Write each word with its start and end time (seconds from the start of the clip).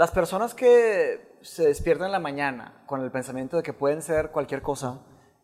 las 0.00 0.12
personas 0.12 0.54
que 0.54 1.36
se 1.42 1.66
despiertan 1.66 2.06
en 2.06 2.12
la 2.12 2.20
mañana 2.20 2.82
con 2.86 3.02
el 3.02 3.10
pensamiento 3.10 3.58
de 3.58 3.62
que 3.62 3.74
pueden 3.74 4.00
ser 4.00 4.30
cualquier 4.30 4.62
cosa, 4.62 5.00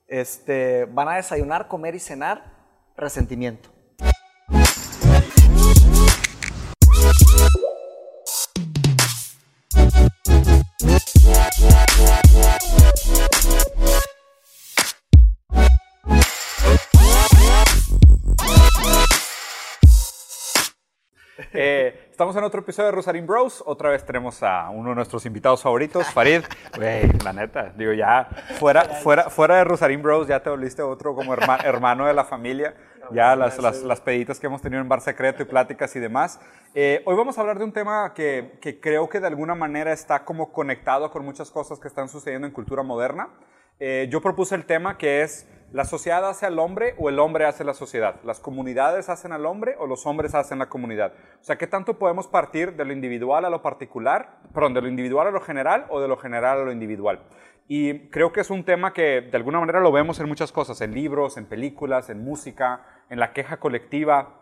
este, 0.09 0.87
van 0.87 1.09
a 1.09 1.17
desayunar, 1.17 1.69
comer 1.69 1.95
y 1.95 1.99
cenar 2.01 2.55
resentimiento. 2.97 3.69
Estamos 22.17 22.35
en 22.35 22.45
otro 22.45 22.61
episodio 22.61 22.87
de 22.87 22.93
Rosarín 22.93 23.27
Bros. 23.27 23.63
Otra 23.67 23.91
vez 23.91 24.03
tenemos 24.07 24.43
a 24.43 24.71
uno 24.71 24.89
de 24.89 24.95
nuestros 24.95 25.27
invitados 25.27 25.63
favoritos, 25.63 26.07
Farid. 26.15 26.41
Güey, 26.75 27.13
la 27.23 27.35
neta, 27.35 27.75
digo, 27.77 27.93
ya 27.93 28.27
fuera, 28.59 28.85
fuera, 28.85 29.25
fuera 29.29 29.57
de 29.57 29.65
Rosarín 29.65 30.01
Bros, 30.01 30.27
ya 30.27 30.43
te 30.43 30.49
volviste 30.49 30.81
otro 30.81 31.15
como 31.15 31.35
herma- 31.35 31.63
hermano 31.63 32.07
de 32.07 32.15
la 32.15 32.25
familia. 32.25 32.75
Ya 33.13 33.37
las, 33.37 33.59
las, 33.59 33.83
las 33.83 34.01
peditas 34.01 34.41
que 34.41 34.47
hemos 34.47 34.63
tenido 34.63 34.81
en 34.81 34.89
Bar 34.89 35.03
Secreto 35.03 35.43
y 35.43 35.45
pláticas 35.47 35.95
y 35.95 36.01
demás. 36.01 36.41
Eh, 36.75 37.03
hoy 37.05 37.15
vamos 37.17 37.37
a 37.37 37.43
hablar 37.43 37.59
de 37.59 37.65
un 37.65 37.73
tema 37.73 38.15
que, 38.15 38.59
que 38.63 38.81
creo 38.81 39.11
que 39.11 39.21
de 39.21 39.27
alguna 39.27 39.55
manera 39.55 39.93
está 39.93 40.25
como 40.25 40.51
conectado 40.53 41.11
con 41.11 41.23
muchas 41.23 41.51
cosas 41.51 41.79
que 41.79 41.87
están 41.87 42.09
sucediendo 42.09 42.47
en 42.47 42.53
cultura 42.55 42.83
moderna. 42.83 43.29
Eh, 43.79 44.09
yo 44.11 44.23
propuse 44.23 44.55
el 44.55 44.65
tema 44.65 44.97
que 44.97 45.21
es 45.21 45.47
¿la 45.71 45.85
sociedad 45.85 46.27
hace 46.27 46.47
al 46.47 46.59
hombre 46.59 46.95
o 46.97 47.11
el 47.11 47.19
hombre 47.19 47.45
hace 47.45 47.63
la 47.63 47.75
sociedad? 47.75 48.17
¿Las 48.25 48.41
comunidades 48.41 49.11
hacen 49.11 49.33
al 49.33 49.45
hombre 49.45 49.77
o 49.79 49.87
los 49.87 50.07
hombres 50.07 50.35
hacen 50.35 50.59
la 50.59 50.71
comunidad? 50.71 51.13
O 51.41 51.45
sea, 51.45 51.59
¿qué 51.59 51.67
tanto 51.67 51.99
podemos 51.99 52.27
partir 52.27 52.75
de 52.75 52.87
lo 52.87 52.95
individual 52.95 53.45
a 53.45 53.51
lo 53.51 53.61
particular, 53.61 54.39
perdón, 54.55 54.73
de 54.73 54.81
lo 54.81 54.89
individual 54.89 55.27
a 55.27 55.31
lo 55.31 55.43
general 55.43 55.85
o 55.91 56.01
de 56.01 56.09
lo 56.09 56.17
general 56.17 56.61
a 56.61 56.65
lo 56.65 56.73
individual? 56.73 57.21
Y 57.69 58.09
creo 58.09 58.33
que 58.33 58.41
es 58.41 58.49
un 58.49 58.65
tema 58.65 58.95
que 58.95 59.21
de 59.21 59.37
alguna 59.37 59.61
manera 59.61 59.81
lo 59.81 59.93
vemos 59.93 60.21
en 60.21 60.29
muchas 60.29 60.53
cosas, 60.53 60.81
en 60.81 60.95
libros, 60.95 61.37
en 61.37 61.45
películas, 61.45 62.09
en 62.09 62.25
música, 62.25 62.83
en 63.11 63.19
la 63.19 63.35
queja 63.35 63.59
colectiva. 63.59 64.41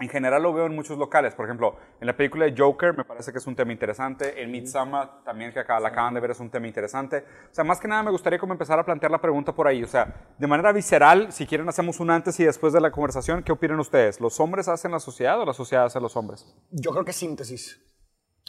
En 0.00 0.08
general 0.08 0.42
lo 0.42 0.52
veo 0.52 0.66
en 0.66 0.74
muchos 0.74 0.98
locales. 0.98 1.36
Por 1.36 1.44
ejemplo, 1.44 1.76
en 2.00 2.08
la 2.08 2.16
película 2.16 2.46
de 2.46 2.54
Joker 2.56 2.96
me 2.96 3.04
parece 3.04 3.30
que 3.30 3.38
es 3.38 3.46
un 3.46 3.54
tema 3.54 3.72
interesante. 3.72 4.42
En 4.42 4.50
Midsommar 4.50 5.22
también 5.22 5.52
que 5.52 5.60
acá, 5.60 5.78
la 5.78 5.90
acaban 5.90 6.14
de 6.14 6.20
ver 6.20 6.32
es 6.32 6.40
un 6.40 6.50
tema 6.50 6.66
interesante. 6.66 7.18
O 7.18 7.54
sea, 7.54 7.62
más 7.62 7.78
que 7.78 7.86
nada 7.86 8.02
me 8.02 8.10
gustaría 8.10 8.40
como 8.40 8.52
empezar 8.52 8.76
a 8.76 8.84
plantear 8.84 9.12
la 9.12 9.20
pregunta 9.20 9.54
por 9.54 9.68
ahí. 9.68 9.84
O 9.84 9.86
sea, 9.86 10.34
de 10.36 10.46
manera 10.48 10.72
visceral, 10.72 11.32
si 11.32 11.46
quieren 11.46 11.68
hacemos 11.68 12.00
un 12.00 12.10
antes 12.10 12.40
y 12.40 12.44
después 12.44 12.72
de 12.72 12.80
la 12.80 12.90
conversación, 12.90 13.44
¿qué 13.44 13.52
opinan 13.52 13.78
ustedes? 13.78 14.20
¿Los 14.20 14.40
hombres 14.40 14.66
hacen 14.66 14.90
la 14.90 14.98
sociedad 14.98 15.40
o 15.40 15.44
la 15.44 15.54
sociedad 15.54 15.84
hace 15.84 15.98
a 15.98 16.00
los 16.00 16.16
hombres? 16.16 16.44
Yo 16.72 16.90
creo 16.90 17.04
que 17.04 17.12
es 17.12 17.16
síntesis. 17.16 17.80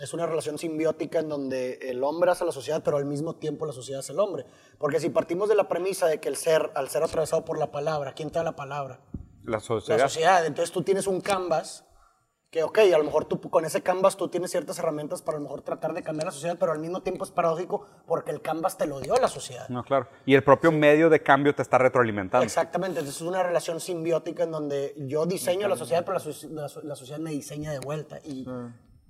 Es 0.01 0.15
una 0.15 0.25
relación 0.25 0.57
simbiótica 0.57 1.19
en 1.19 1.29
donde 1.29 1.75
el 1.83 2.03
hombre 2.03 2.31
hace 2.31 2.43
la 2.43 2.51
sociedad, 2.51 2.81
pero 2.83 2.97
al 2.97 3.05
mismo 3.05 3.35
tiempo 3.35 3.67
la 3.67 3.71
sociedad 3.71 3.99
hace 3.99 4.13
el 4.13 4.19
hombre. 4.19 4.45
Porque 4.79 4.99
si 4.99 5.09
partimos 5.09 5.47
de 5.47 5.55
la 5.55 5.67
premisa 5.67 6.07
de 6.07 6.19
que 6.19 6.27
el 6.27 6.37
ser, 6.37 6.71
al 6.73 6.89
ser 6.89 7.03
atravesado 7.03 7.45
por 7.45 7.59
la 7.59 7.71
palabra, 7.71 8.13
¿quién 8.13 8.31
te 8.31 8.39
da 8.39 8.43
la 8.43 8.55
palabra? 8.55 8.99
La 9.45 9.59
sociedad. 9.59 9.99
La 9.99 10.07
sociedad. 10.09 10.45
Entonces 10.45 10.71
tú 10.71 10.81
tienes 10.83 11.07
un 11.07 11.21
canvas 11.21 11.83
que, 12.51 12.63
ok, 12.63 12.77
a 12.93 12.97
lo 12.97 13.03
mejor 13.03 13.25
tú 13.25 13.41
con 13.49 13.65
ese 13.65 13.81
canvas 13.81 14.15
tú 14.15 14.29
tienes 14.29 14.49
ciertas 14.51 14.79
herramientas 14.79 15.21
para 15.21 15.37
a 15.37 15.41
lo 15.41 15.43
mejor 15.43 15.61
tratar 15.61 15.93
de 15.93 16.01
cambiar 16.03 16.27
la 16.27 16.31
sociedad, 16.31 16.55
pero 16.57 16.71
al 16.71 16.79
mismo 16.79 17.01
tiempo 17.01 17.25
es 17.25 17.31
paradójico 17.31 17.85
porque 18.07 18.31
el 18.31 18.41
canvas 18.41 18.77
te 18.77 18.87
lo 18.87 19.01
dio 19.01 19.15
la 19.17 19.27
sociedad. 19.27 19.67
No, 19.67 19.83
claro. 19.83 20.07
Y 20.25 20.35
el 20.35 20.43
propio 20.43 20.71
medio 20.71 21.09
de 21.09 21.21
cambio 21.21 21.53
te 21.53 21.61
está 21.61 21.77
retroalimentando. 21.77 22.45
Exactamente, 22.45 22.99
entonces 22.99 23.21
es 23.21 23.27
una 23.27 23.43
relación 23.43 23.81
simbiótica 23.81 24.43
en 24.43 24.51
donde 24.51 24.93
yo 24.97 25.25
diseño 25.25 25.67
la 25.67 25.75
sociedad, 25.75 26.05
pero 26.05 26.17
la, 26.17 26.23
la 26.61 26.69
so- 26.69 26.81
la 26.81 26.95
sociedad 26.95 27.19
me 27.19 27.31
diseña 27.31 27.71
de 27.73 27.79
vuelta 27.79 28.19
y 28.23 28.45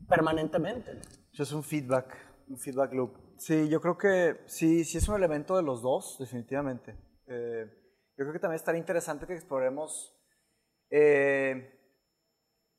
permanentemente. 0.07 0.93
¿no? 0.95 1.01
Eso 1.31 1.43
es 1.43 1.51
un 1.51 1.63
feedback, 1.63 2.15
un 2.47 2.57
feedback 2.57 2.93
loop. 2.93 3.11
Sí, 3.37 3.67
yo 3.69 3.81
creo 3.81 3.97
que 3.97 4.41
sí, 4.47 4.83
sí 4.85 4.97
es 4.97 5.07
un 5.07 5.15
elemento 5.15 5.55
de 5.57 5.63
los 5.63 5.81
dos, 5.81 6.17
definitivamente. 6.19 6.95
Eh, 7.27 7.65
yo 8.17 8.23
creo 8.23 8.33
que 8.33 8.39
también 8.39 8.55
estaría 8.55 8.79
interesante 8.79 9.27
que 9.27 9.33
exploremos 9.33 10.14
eh, 10.89 11.71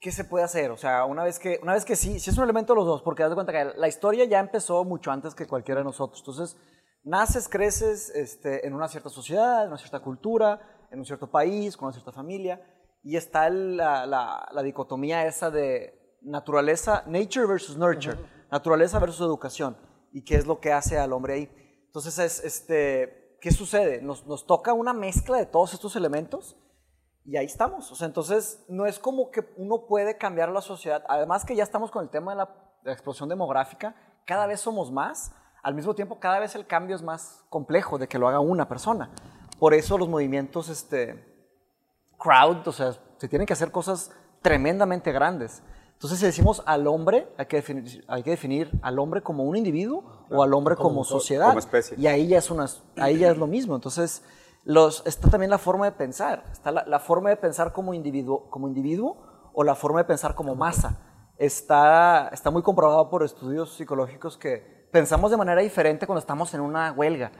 qué 0.00 0.12
se 0.12 0.25
puede 0.25 0.44
hacer. 0.44 0.71
O 0.71 0.77
sea, 0.77 1.05
una 1.05 1.25
vez 1.25 1.39
que, 1.39 1.59
una 1.62 1.75
vez 1.75 1.84
que 1.84 1.97
sí, 1.97 2.19
sí 2.21 2.31
es 2.31 2.39
un 2.39 2.44
elemento 2.44 2.72
de 2.72 2.78
los 2.78 2.87
dos, 2.87 3.03
porque 3.03 3.22
haz 3.22 3.31
de 3.31 3.34
cuenta 3.34 3.53
que 3.53 3.78
la 3.78 3.89
historia 3.89 4.25
ya 4.25 4.39
empezó 4.41 4.84
mucho 4.84 5.11
antes 5.11 5.34
que 5.34 5.47
cualquiera 5.47 5.81
de 5.81 5.84
nosotros. 5.84 6.21
Entonces, 6.21 6.56
naces, 7.03 7.49
creces 7.49 8.11
este, 8.11 8.67
en 8.67 8.75
una 8.75 8.89
cierta 8.89 9.09
sociedad, 9.11 9.62
en 9.62 9.69
una 9.69 9.78
cierta 9.78 10.00
cultura, 10.00 10.61
en 10.91 10.99
un 10.99 11.05
cierto 11.05 11.31
país, 11.31 11.77
con 11.77 11.87
una 11.87 11.93
cierta 11.93 12.12
familia, 12.12 12.61
y 13.03 13.17
está 13.17 13.49
la, 13.50 14.06
la- 14.06 14.49
la 14.53 14.62
dicotomía 14.62 15.27
esa 15.27 15.50
de 15.50 16.19
naturaleza, 16.23 17.05
nature 17.06 17.47
versus 17.47 17.77
nurture, 17.77 18.17
naturaleza 18.50 18.99
versus 18.99 19.21
educación, 19.21 19.77
y 20.12 20.25
qué 20.25 20.34
es 20.37 20.47
lo 20.47 20.61
que 20.61 20.73
hace 20.73 20.99
al 20.99 21.12
hombre 21.12 21.34
ahí. 21.34 21.50
Entonces, 21.87 22.19
es, 22.19 22.44
este, 22.44 23.38
¿qué 23.41 23.50
sucede? 23.53 24.03
Nos, 24.03 24.27
nos 24.27 24.47
toca 24.47 24.73
una 24.73 24.93
mezcla 24.93 25.37
de 25.38 25.47
todos 25.47 25.73
estos 25.75 25.94
elementos 25.97 26.56
y 27.26 27.37
ahí 27.37 27.47
estamos. 27.47 27.91
O 27.91 27.94
sea, 27.94 28.06
entonces 28.06 28.64
no 28.69 28.87
es 28.87 28.98
como 28.98 29.31
que 29.31 29.44
uno 29.56 29.87
puede 29.87 30.16
cambiar 30.16 30.50
la 30.50 30.60
sociedad. 30.60 31.04
Además 31.09 31.44
que 31.44 31.56
ya 31.56 31.64
estamos 31.64 31.91
con 31.91 32.04
el 32.04 32.10
tema 32.10 32.32
de 32.32 32.38
la, 32.38 32.44
de 32.44 32.91
la 32.91 32.92
explosión 32.92 33.28
demográfica, 33.28 33.94
cada 34.25 34.47
vez 34.47 34.60
somos 34.60 34.92
más, 34.92 35.32
al 35.62 35.75
mismo 35.75 35.94
tiempo 35.94 36.20
cada 36.20 36.38
vez 36.38 36.54
el 36.54 36.66
cambio 36.66 36.94
es 36.94 37.03
más 37.03 37.44
complejo 37.48 37.98
de 37.98 38.06
que 38.09 38.19
lo 38.19 38.28
haga 38.28 38.41
una 38.41 38.69
persona. 38.69 39.10
Por 39.59 39.75
eso 39.75 39.98
los 39.98 40.09
movimientos 40.09 40.69
este, 40.69 41.37
crowd, 42.19 42.66
o 42.69 42.72
sea, 42.72 42.92
se 43.16 43.28
tienen 43.28 43.47
que 43.47 43.53
hacer 43.53 43.70
cosas 43.70 44.12
tremendamente 44.43 45.10
grandes. 45.12 45.62
Entonces, 45.94 46.19
si 46.19 46.26
decimos 46.26 46.62
al 46.66 46.87
hombre, 46.87 47.26
hay 47.38 47.47
que 47.47 47.56
definir, 47.56 48.04
hay 48.06 48.22
que 48.22 48.31
definir 48.31 48.70
al 48.82 48.98
hombre 48.98 49.22
como 49.22 49.44
un 49.44 49.56
individuo 49.56 50.04
o 50.31 50.43
al 50.43 50.53
hombre 50.53 50.76
como, 50.76 51.04
sociedad. 51.04 51.47
como 51.47 51.58
especie. 51.58 51.97
Y 51.98 52.06
ahí 52.06 52.28
ya 52.28 52.38
es, 52.38 52.50
una, 52.50 52.66
ahí 52.98 53.19
ya 53.19 53.31
es 53.31 53.38
lo 53.38 53.47
mismo. 53.47 53.75
Entonces, 53.75 54.22
los, 54.66 55.03
está 55.06 55.31
también 55.31 55.49
la 55.50 55.59
forma 55.59 55.87
de 55.87 55.93
pensar. 55.93 56.44
Está 56.53 56.71
la, 56.72 56.84
la 56.87 56.99
forma 56.99 57.31
de 57.31 57.37
pensar 57.37 57.72
como 57.72 57.94
individuo, 57.94 58.50
como 58.50 58.69
individuo 58.69 59.50
o 59.54 59.65
la 59.65 59.75
forma 59.75 60.00
de 60.00 60.04
pensar 60.04 60.34
como 60.34 60.54
masa. 60.54 60.99
Está, 61.38 62.28
está 62.32 62.50
muy 62.50 62.62
comprobado 62.62 63.09
por 63.09 63.22
estudios 63.22 63.75
psicológicos 63.76 64.37
que 64.37 64.88
pensamos 64.93 65.31
de 65.31 65.37
manera 65.37 65.60
diferente 65.62 66.06
cuando 66.06 66.19
estamos 66.21 66.53
en 66.55 66.60
una 66.60 66.93
huelga. 66.93 67.31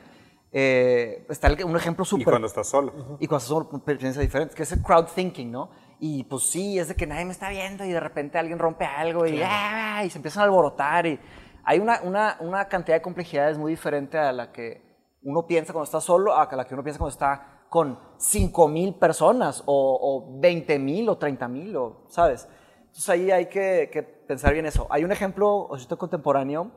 Eh, 0.53 1.26
está 1.28 1.48
el- 1.48 1.65
un 1.65 1.76
ejemplo 1.76 2.04
Y 2.04 2.06
súper 2.06 2.25
cuando 2.26 2.47
estás 2.47 2.69
solo. 2.69 3.16
y 3.19 3.26
cosas 3.26 3.48
son 3.48 3.69
experiencias 3.75 4.22
diferentes, 4.22 4.54
que 4.54 4.62
es 4.62 4.72
el 4.72 4.81
crowd 4.82 5.06
thinking, 5.15 5.50
¿no? 5.50 5.70
Y 5.98 6.25
pues 6.25 6.44
sí, 6.44 6.78
es 6.78 6.88
de 6.88 6.94
que 6.94 7.06
nadie 7.06 7.25
me 7.25 7.32
está 7.32 7.48
viendo 7.50 7.84
y 7.84 7.91
de 7.91 8.00
repente 8.00 8.38
alguien 8.38 8.59
rompe 8.59 8.84
algo 8.84 9.26
y, 9.26 9.41
¡ah! 9.44 10.03
y 10.04 10.10
se 10.10 10.19
empiezan 10.19 10.42
a 10.42 10.44
alborotar. 10.44 11.06
Y 11.06 11.19
hay 11.65 11.81
una, 11.81 12.00
una, 12.04 12.36
una 12.41 12.69
cantidad 12.69 12.97
de 12.97 13.03
complejidades 13.03 13.59
muy 13.59 13.72
diferente 13.72 14.16
a 14.19 14.31
la 14.32 14.53
que 14.53 14.85
uno 15.26 15.44
piensa 15.44 15.72
cuando 15.72 15.84
está 15.84 16.00
solo, 16.00 16.37
a 16.37 16.48
la 16.54 16.64
que 16.64 16.75
uno 16.75 16.84
piensa 16.84 16.98
cuando 16.98 17.12
está 17.12 17.64
con 17.69 17.98
5 18.16 18.69
mil 18.69 18.94
personas 18.94 19.62
o, 19.66 19.98
o 20.00 20.41
20 20.41 20.78
mil 20.78 21.09
o 21.09 21.19
30 21.19 21.48
mil, 21.48 21.76
o, 21.76 22.04
¿sabes? 22.09 22.48
Entonces 22.87 23.09
ahí 23.09 23.31
hay 23.32 23.47
que, 23.47 24.25
pensar 24.28 24.53
bien 24.53 24.66
eso. 24.66 24.86
Hay 24.88 25.04
un 25.04 25.10
ejemplo, 25.10 25.66
ahorita 25.69 25.97
contemporáneo, 25.97 26.70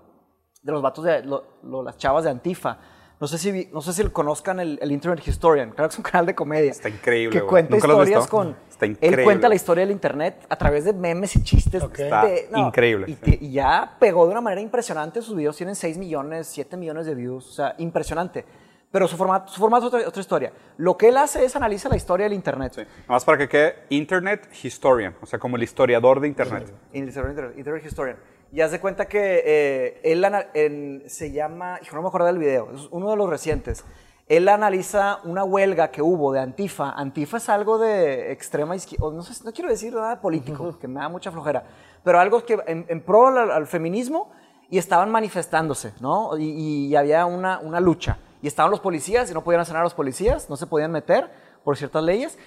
de 0.63 0.71
los 0.71 0.81
vatos 0.81 1.05
de 1.05 1.23
las 1.61 1.97
chavas 1.97 2.23
de 2.23 2.31
Antifa. 2.31 2.79
No 3.19 3.27
sé 3.27 3.37
si, 3.37 3.69
no 3.73 3.81
sé 3.81 3.91
si 3.91 4.03
conozcan 4.09 4.59
el, 4.61 4.79
el 4.81 4.91
Internet 4.93 5.27
Historian. 5.27 5.71
Claro 5.71 5.89
que 5.89 5.93
es 5.93 5.97
un 5.97 6.03
canal 6.03 6.25
de 6.25 6.35
comedia. 6.35 6.71
Está 6.71 6.87
increíble, 6.87 7.37
Que 7.37 7.45
cuenta 7.45 7.75
¿Nunca 7.75 7.87
historias 7.87 8.27
con. 8.27 8.55
Está 8.69 8.85
Él 8.85 8.91
increíble. 8.93 9.23
cuenta 9.25 9.49
la 9.49 9.55
historia 9.55 9.81
del 9.81 9.91
Internet 9.91 10.45
a 10.47 10.55
través 10.57 10.85
de 10.85 10.93
memes 10.93 11.35
y 11.35 11.43
chistes. 11.43 11.83
Ok. 11.83 11.99
Está 11.99 12.59
increíble, 12.59 13.05
Y, 13.09 13.13
sí. 13.15 13.19
te- 13.21 13.37
y 13.45 13.51
ya 13.51 13.97
pegó 13.99 14.25
de 14.25 14.31
una 14.31 14.39
manera 14.41 14.61
impresionante. 14.61 15.21
Sus 15.21 15.35
videos 15.35 15.57
tienen 15.57 15.75
6 15.75 15.97
millones, 15.97 16.47
7 16.47 16.77
millones 16.77 17.05
de 17.07 17.15
views. 17.15 17.45
O 17.49 17.51
sea, 17.51 17.75
impresionante. 17.77 18.45
Pero 18.91 19.07
su 19.07 19.17
formato, 19.17 19.51
su 19.51 19.59
formato 19.59 19.87
es 19.87 19.93
otra, 19.93 20.07
otra 20.07 20.21
historia. 20.21 20.51
Lo 20.77 20.97
que 20.97 21.09
él 21.09 21.17
hace 21.17 21.43
es 21.45 21.55
analiza 21.55 21.89
la 21.89 21.97
historia 21.97 22.23
del 22.23 22.33
Internet. 22.33 22.71
Sí. 22.73 22.81
Nada 22.81 23.03
más 23.09 23.25
para 23.25 23.37
que 23.37 23.47
quede 23.49 23.75
Internet 23.89 24.49
Historian, 24.63 25.13
o 25.21 25.25
sea, 25.25 25.37
como 25.37 25.57
el 25.57 25.63
historiador 25.63 26.19
de 26.21 26.27
Internet. 26.29 26.73
Internet, 26.93 27.53
Internet 27.57 27.83
Historian. 27.85 28.17
Y 28.51 28.61
haz 28.61 28.71
de 28.71 28.79
cuenta 28.79 29.05
que 29.07 29.43
eh, 29.45 30.01
él 30.03 30.25
en- 30.53 31.03
se 31.07 31.31
llama, 31.31 31.79
hijo, 31.83 31.95
no 31.95 32.01
me 32.01 32.07
acuerdo 32.07 32.27
del 32.27 32.39
video, 32.39 32.71
es 32.73 32.87
uno 32.91 33.11
de 33.11 33.15
los 33.15 33.29
recientes. 33.29 33.85
Él 34.27 34.47
analiza 34.47 35.19
una 35.23 35.43
huelga 35.43 35.89
que 35.91 36.01
hubo 36.01 36.31
de 36.33 36.39
Antifa. 36.39 36.91
Antifa 36.91 37.37
es 37.37 37.49
algo 37.49 37.77
de 37.79 38.31
extrema 38.31 38.75
izquierda, 38.75 39.11
no, 39.11 39.21
sé, 39.23 39.43
no 39.43 39.51
quiero 39.51 39.69
decir 39.69 39.93
nada 39.93 40.21
político, 40.21 40.77
que 40.79 40.87
me 40.87 40.99
da 40.99 41.09
mucha 41.09 41.31
flojera, 41.31 41.63
pero 42.03 42.19
algo 42.19 42.43
que 42.45 42.57
en, 42.67 42.85
en 42.89 43.01
pro 43.01 43.27
al, 43.27 43.51
al 43.51 43.67
feminismo 43.67 44.31
y 44.69 44.77
estaban 44.77 45.09
manifestándose, 45.11 45.93
¿no? 45.99 46.37
Y, 46.37 46.87
y 46.87 46.95
había 46.95 47.25
una, 47.25 47.59
una 47.59 47.79
lucha. 47.79 48.19
Y 48.41 48.47
estaban 48.47 48.69
los 48.71 48.79
policías 48.79 49.29
y 49.29 49.33
no 49.33 49.43
podían 49.43 49.61
hacer 49.61 49.73
nada 49.73 49.83
los 49.83 49.95
policías, 49.95 50.49
no 50.49 50.55
se 50.57 50.67
podían 50.67 50.91
meter 50.91 51.29
por 51.63 51.75
ciertas 51.75 52.03
leyes. 52.03 52.37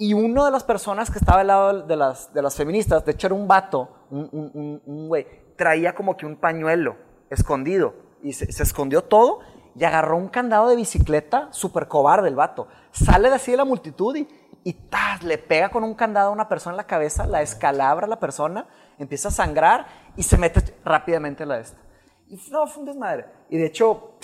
Y 0.00 0.14
una 0.14 0.46
de 0.46 0.50
las 0.50 0.64
personas 0.64 1.10
que 1.10 1.18
estaba 1.18 1.42
al 1.42 1.48
lado 1.48 1.82
de 1.82 1.94
las, 1.94 2.32
de 2.32 2.40
las 2.40 2.56
feministas, 2.56 3.04
de 3.04 3.12
hecho 3.12 3.26
era 3.26 3.34
un 3.34 3.46
vato, 3.46 4.06
un, 4.08 4.80
güey, 5.08 5.26
traía 5.56 5.94
como 5.94 6.16
que 6.16 6.24
un 6.24 6.36
pañuelo 6.36 6.96
escondido 7.28 7.92
y 8.22 8.32
se, 8.32 8.46
escondió 8.46 9.04
todo 9.04 9.40
y 9.76 9.84
agarró 9.84 10.16
un 10.16 10.28
candado 10.28 10.70
de 10.70 10.76
bicicleta, 10.76 11.48
súper 11.52 11.86
cobarde 11.86 12.28
el 12.28 12.34
vato. 12.34 12.66
Sale 12.92 13.28
de 13.28 13.34
así 13.34 13.50
de 13.50 13.58
la 13.58 13.66
multitud 13.66 14.16
y, 14.16 14.26
y 14.64 14.72
¡tas! 14.72 15.22
le 15.22 15.36
pega 15.36 15.68
con 15.68 15.84
un 15.84 15.92
candado 15.92 16.30
a 16.30 16.32
una 16.32 16.48
persona 16.48 16.72
en 16.72 16.78
la 16.78 16.86
cabeza, 16.86 17.26
la 17.26 17.42
escalabra 17.42 18.06
la 18.06 18.18
persona, 18.18 18.68
empieza 18.98 19.28
a 19.28 19.32
sangrar 19.32 19.86
y 20.16 20.22
se 20.22 20.38
mete 20.38 20.78
rápidamente 20.82 21.42
en 21.42 21.50
la 21.50 21.60
esta. 21.60 21.78
Y 22.26 22.40
no, 22.50 22.66
fue 22.66 22.84
un 22.84 22.86
desmadre. 22.86 23.26
Y 23.50 23.58
de 23.58 23.66
hecho, 23.66 24.14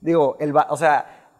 digo, 0.00 0.38
el, 0.40 0.56
o 0.56 0.76
sea, 0.78 1.34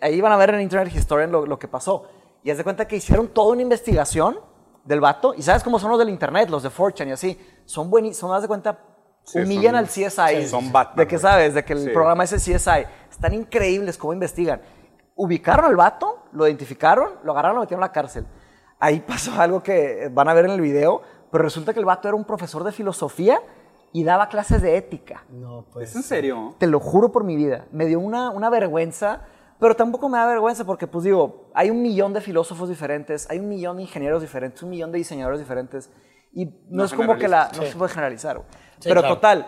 ahí 0.00 0.20
van 0.20 0.30
a 0.30 0.36
ver 0.36 0.50
en 0.50 0.60
Internet 0.60 0.94
Historian 0.94 1.32
lo, 1.32 1.46
lo 1.46 1.58
que 1.58 1.66
pasó. 1.66 2.06
Y 2.42 2.50
haz 2.50 2.58
de 2.58 2.64
cuenta 2.64 2.86
que 2.88 2.96
hicieron 2.96 3.28
toda 3.28 3.52
una 3.52 3.62
investigación 3.62 4.38
del 4.84 5.00
vato. 5.00 5.34
Y 5.34 5.42
sabes 5.42 5.62
cómo 5.62 5.78
son 5.78 5.90
los 5.90 5.98
del 5.98 6.08
Internet, 6.08 6.48
los 6.48 6.62
de 6.62 6.70
Fortune 6.70 7.10
y 7.10 7.12
así. 7.12 7.38
Son 7.64 7.90
buenísimos, 7.90 8.34
haz 8.34 8.42
de 8.42 8.48
cuenta, 8.48 8.78
Sí, 9.22 9.40
humillan 9.40 9.72
son- 9.72 9.76
al 9.76 9.86
CSI. 9.88 10.42
sí, 10.42 10.48
son 10.48 10.72
Batman, 10.72 10.96
De 10.96 11.06
que 11.06 11.18
sabes, 11.18 11.54
de 11.54 11.64
que 11.64 11.74
el 11.74 11.84
Sí. 11.84 11.90
programa 11.90 12.24
es 12.24 12.32
el 12.32 12.40
CSI. 12.40 12.86
Están 13.10 13.34
increíbles 13.34 13.98
cómo 13.98 14.12
investigan. 14.14 14.62
Ubicaron 15.14 15.66
al 15.66 15.76
vato, 15.76 16.24
lo 16.32 16.46
identificaron, 16.46 17.10
lo 17.22 17.32
agarraron, 17.32 17.56
lo 17.56 17.60
metieron 17.62 17.82
a 17.84 17.88
la 17.88 17.92
cárcel. 17.92 18.26
Ahí 18.78 19.00
pasó 19.06 19.38
algo 19.40 19.62
que 19.62 20.08
van 20.10 20.28
a 20.28 20.34
ver 20.34 20.46
en 20.46 20.52
el 20.52 20.60
video, 20.62 21.02
pero 21.30 21.44
resulta 21.44 21.74
que 21.74 21.80
el 21.80 21.84
vato 21.84 22.08
era 22.08 22.16
un 22.16 22.24
profesor 22.24 22.64
de 22.64 22.72
filosofía 22.72 23.40
y 23.92 24.04
daba 24.04 24.28
clases 24.30 24.62
de 24.62 24.76
ética. 24.78 25.24
No, 25.28 25.66
pues. 25.70 25.90
¿Es 25.90 25.96
en 25.96 26.02
serio? 26.02 26.54
Te 26.58 26.66
lo 26.66 26.80
juro 26.80 27.12
por 27.12 27.22
mi 27.24 27.36
vida. 27.36 27.66
Me 27.72 27.84
dio 27.84 28.00
una, 28.00 28.30
una 28.30 28.48
vergüenza, 28.48 29.22
pero 29.60 29.76
tampoco 29.76 30.08
me 30.08 30.18
da 30.18 30.26
vergüenza 30.26 30.64
porque, 30.64 30.86
pues 30.86 31.04
digo, 31.04 31.50
hay 31.54 31.70
un 31.70 31.82
millón 31.82 32.12
de 32.12 32.20
filósofos 32.20 32.68
diferentes, 32.68 33.28
hay 33.30 33.38
un 33.38 33.48
millón 33.48 33.76
de 33.76 33.82
ingenieros 33.82 34.20
diferentes, 34.22 34.62
un 34.62 34.70
millón 34.70 34.90
de 34.90 34.98
diseñadores 34.98 35.38
diferentes, 35.38 35.90
y 36.32 36.46
no, 36.46 36.52
No 36.70 36.84
es 36.84 36.94
como 36.94 37.16
que 37.16 37.28
la, 37.28 37.50
no 37.56 37.62
Sí. 37.62 37.68
se 37.70 37.76
puede 37.76 37.90
generalizar. 37.92 38.36
güey. 38.38 38.48
Sí, 38.78 38.88
pero 38.88 39.00
claro. 39.02 39.14
total, 39.16 39.46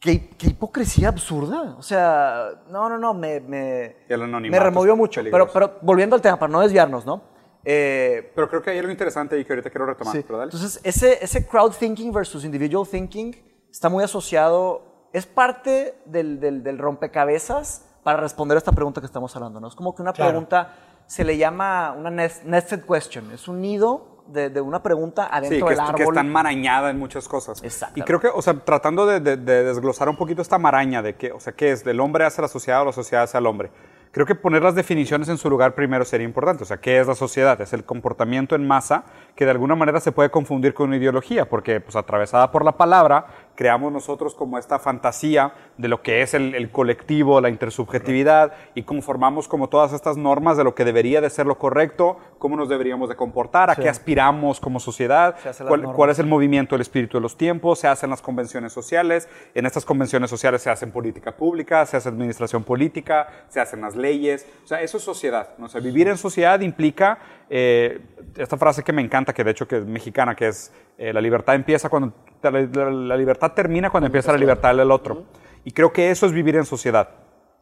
qué, 0.00 0.30
qué 0.30 0.48
hipocresía 0.48 1.08
absurda. 1.08 1.76
O 1.78 1.82
sea, 1.82 2.62
no, 2.68 2.88
no, 2.88 2.98
no, 2.98 3.14
me, 3.14 3.40
me, 3.40 3.96
Y 4.08 4.12
el 4.12 4.26
me 4.26 4.58
removió 4.58 4.96
mucho. 4.96 5.20
Pero, 5.30 5.48
pero 5.52 5.78
volviendo 5.82 6.16
al 6.16 6.22
tema, 6.22 6.38
para 6.38 6.50
no 6.50 6.60
desviarnos, 6.60 7.06
¿no? 7.06 7.22
Eh, 7.64 8.32
Pero 8.34 8.48
creo 8.48 8.62
que 8.62 8.70
hay 8.70 8.78
algo 8.78 8.90
interesante 8.90 9.38
y 9.38 9.44
que 9.44 9.52
ahorita 9.52 9.68
quiero 9.70 9.84
retomar. 9.86 10.14
Sí. 10.14 10.22
pero 10.26 10.38
dale. 10.38 10.50
Entonces, 10.52 10.80
ese, 10.84 11.22
ese 11.22 11.46
crowd 11.46 11.72
thinking 11.72 12.10
versus 12.12 12.44
individual 12.44 12.86
thinking 12.88 13.36
está 13.70 13.88
muy 13.88 14.02
asociado, 14.02 15.08
es 15.12 15.26
parte 15.26 15.94
del, 16.06 16.40
del- 16.40 16.62
del 16.62 16.78
rompecabezas 16.78 17.84
para 18.08 18.20
responder 18.22 18.56
a 18.56 18.60
esta 18.60 18.72
pregunta 18.72 19.02
que 19.02 19.06
estamos 19.06 19.36
hablando, 19.36 19.60
¿no? 19.60 19.68
Es 19.68 19.74
como 19.74 19.94
que 19.94 20.00
una 20.00 20.14
Claro. 20.14 20.30
pregunta 20.30 20.70
se 21.04 21.24
le 21.24 21.36
llama 21.36 21.92
una 21.92 22.08
nest- 22.10 22.42
nested 22.44 22.80
question, 22.86 23.30
es 23.32 23.48
un 23.48 23.60
nido 23.60 24.22
de, 24.28 24.48
de 24.48 24.62
una 24.62 24.82
pregunta 24.82 25.24
Sí, 25.24 25.28
adentro 25.32 25.66
que, 25.66 25.74
del 25.74 25.80
árbol. 25.80 25.94
que 25.96 26.02
está 26.04 26.20
enmarañada 26.22 26.88
en 26.88 26.98
muchas 26.98 27.28
cosas. 27.28 27.62
Exactamente. 27.62 28.00
Y 28.00 28.02
creo 28.04 28.18
que, 28.18 28.28
o 28.28 28.40
sea, 28.40 28.54
tratando 28.64 29.04
de, 29.04 29.20
de- 29.20 29.36
de 29.36 29.62
desglosar 29.62 30.08
un 30.08 30.16
poquito 30.16 30.40
esta 30.40 30.56
maraña 30.56 31.02
de 31.02 31.16
que, 31.16 31.32
o 31.32 31.38
sea, 31.40 31.52
qué 31.52 31.70
es, 31.72 31.84
del 31.84 32.00
hombre 32.00 32.24
hacia 32.24 32.40
la 32.40 32.48
sociedad 32.48 32.80
o 32.80 32.86
la 32.86 32.92
sociedad 32.92 33.24
hacia 33.24 33.36
el 33.38 33.46
hombre. 33.46 33.70
Creo 34.10 34.24
que 34.24 34.34
poner 34.34 34.62
las 34.62 34.74
definiciones 34.74 35.28
en 35.28 35.36
su 35.36 35.50
lugar 35.50 35.74
primero 35.74 36.02
sería 36.06 36.26
importante. 36.26 36.62
O 36.62 36.66
sea, 36.66 36.78
¿qué 36.78 36.98
es 36.98 37.06
la 37.06 37.14
sociedad? 37.14 37.60
Es 37.60 37.74
el 37.74 37.84
comportamiento 37.84 38.54
en 38.54 38.66
masa 38.66 39.04
que 39.36 39.44
de 39.44 39.50
alguna 39.50 39.74
manera 39.74 40.00
se 40.00 40.12
puede 40.12 40.30
confundir 40.30 40.72
con 40.72 40.88
una 40.88 40.96
ideología, 40.96 41.46
porque, 41.46 41.78
pues, 41.82 41.94
atravesada 41.94 42.50
por 42.50 42.64
la 42.64 42.72
palabra, 42.72 43.26
creamos 43.58 43.92
nosotros 43.92 44.36
como 44.36 44.56
esta 44.56 44.78
fantasía 44.78 45.52
de 45.78 45.88
lo 45.88 46.00
que 46.00 46.22
es 46.22 46.32
el, 46.32 46.54
el 46.54 46.70
colectivo, 46.70 47.40
la 47.40 47.48
intersubjetividad, 47.48 48.52
y 48.76 48.84
conformamos 48.84 49.48
como 49.48 49.68
todas 49.68 49.92
estas 49.92 50.16
normas 50.16 50.56
de 50.56 50.62
lo 50.62 50.76
que 50.76 50.84
debería 50.84 51.20
de 51.20 51.28
ser 51.28 51.44
lo 51.44 51.58
correcto, 51.58 52.18
cómo 52.38 52.54
nos 52.56 52.68
deberíamos 52.68 53.08
de 53.08 53.16
comportar, 53.16 53.68
a 53.68 53.74
Sí. 53.74 53.82
qué 53.82 53.88
aspiramos 53.88 54.60
como 54.60 54.78
sociedad, 54.78 55.34
cuál, 55.66 56.10
es 56.10 56.20
el 56.20 56.26
movimiento 56.26 56.76
del 56.76 56.82
espíritu 56.82 57.16
de 57.16 57.20
los 57.20 57.36
tiempos, 57.36 57.80
se 57.80 57.88
hacen 57.88 58.10
las 58.10 58.22
convenciones 58.22 58.72
sociales, 58.72 59.28
en 59.56 59.66
estas 59.66 59.84
convenciones 59.84 60.30
sociales 60.30 60.62
se 60.62 60.70
hacen 60.70 60.92
política 60.92 61.36
pública, 61.36 61.84
se 61.84 61.96
hace 61.96 62.08
administración 62.08 62.62
política, 62.62 63.26
se 63.48 63.58
hacen 63.58 63.80
las 63.80 63.96
leyes, 63.96 64.46
o 64.62 64.68
sea, 64.68 64.82
eso 64.82 64.98
es 64.98 65.02
sociedad, 65.02 65.48
¿no? 65.58 65.66
O 65.66 65.68
sea, 65.68 65.80
vivir 65.80 66.06
en 66.06 66.16
sociedad 66.16 66.60
implica 66.60 67.18
eh, 67.50 68.00
esta 68.36 68.56
frase 68.56 68.84
que 68.84 68.92
me 68.92 69.02
encanta, 69.02 69.32
que 69.32 69.42
de 69.42 69.50
hecho 69.50 69.66
que 69.66 69.78
es 69.78 69.84
mexicana, 69.84 70.36
que 70.36 70.46
es 70.46 70.70
eh, 70.98 71.12
la 71.12 71.20
libertad 71.20 71.54
empieza 71.54 71.88
cuando, 71.88 72.12
la, 72.42 72.50
la- 72.50 72.90
la 72.90 73.16
libertad 73.16 73.52
termina 73.52 73.88
cuando 73.90 74.06
empieza 74.06 74.32
la 74.32 74.38
libertad 74.38 74.74
del 74.76 74.90
otro. 74.90 75.24
Y 75.64 75.70
creo 75.72 75.92
que 75.92 76.10
eso 76.10 76.26
es 76.26 76.32
vivir 76.32 76.56
en 76.56 76.64
sociedad. 76.64 77.08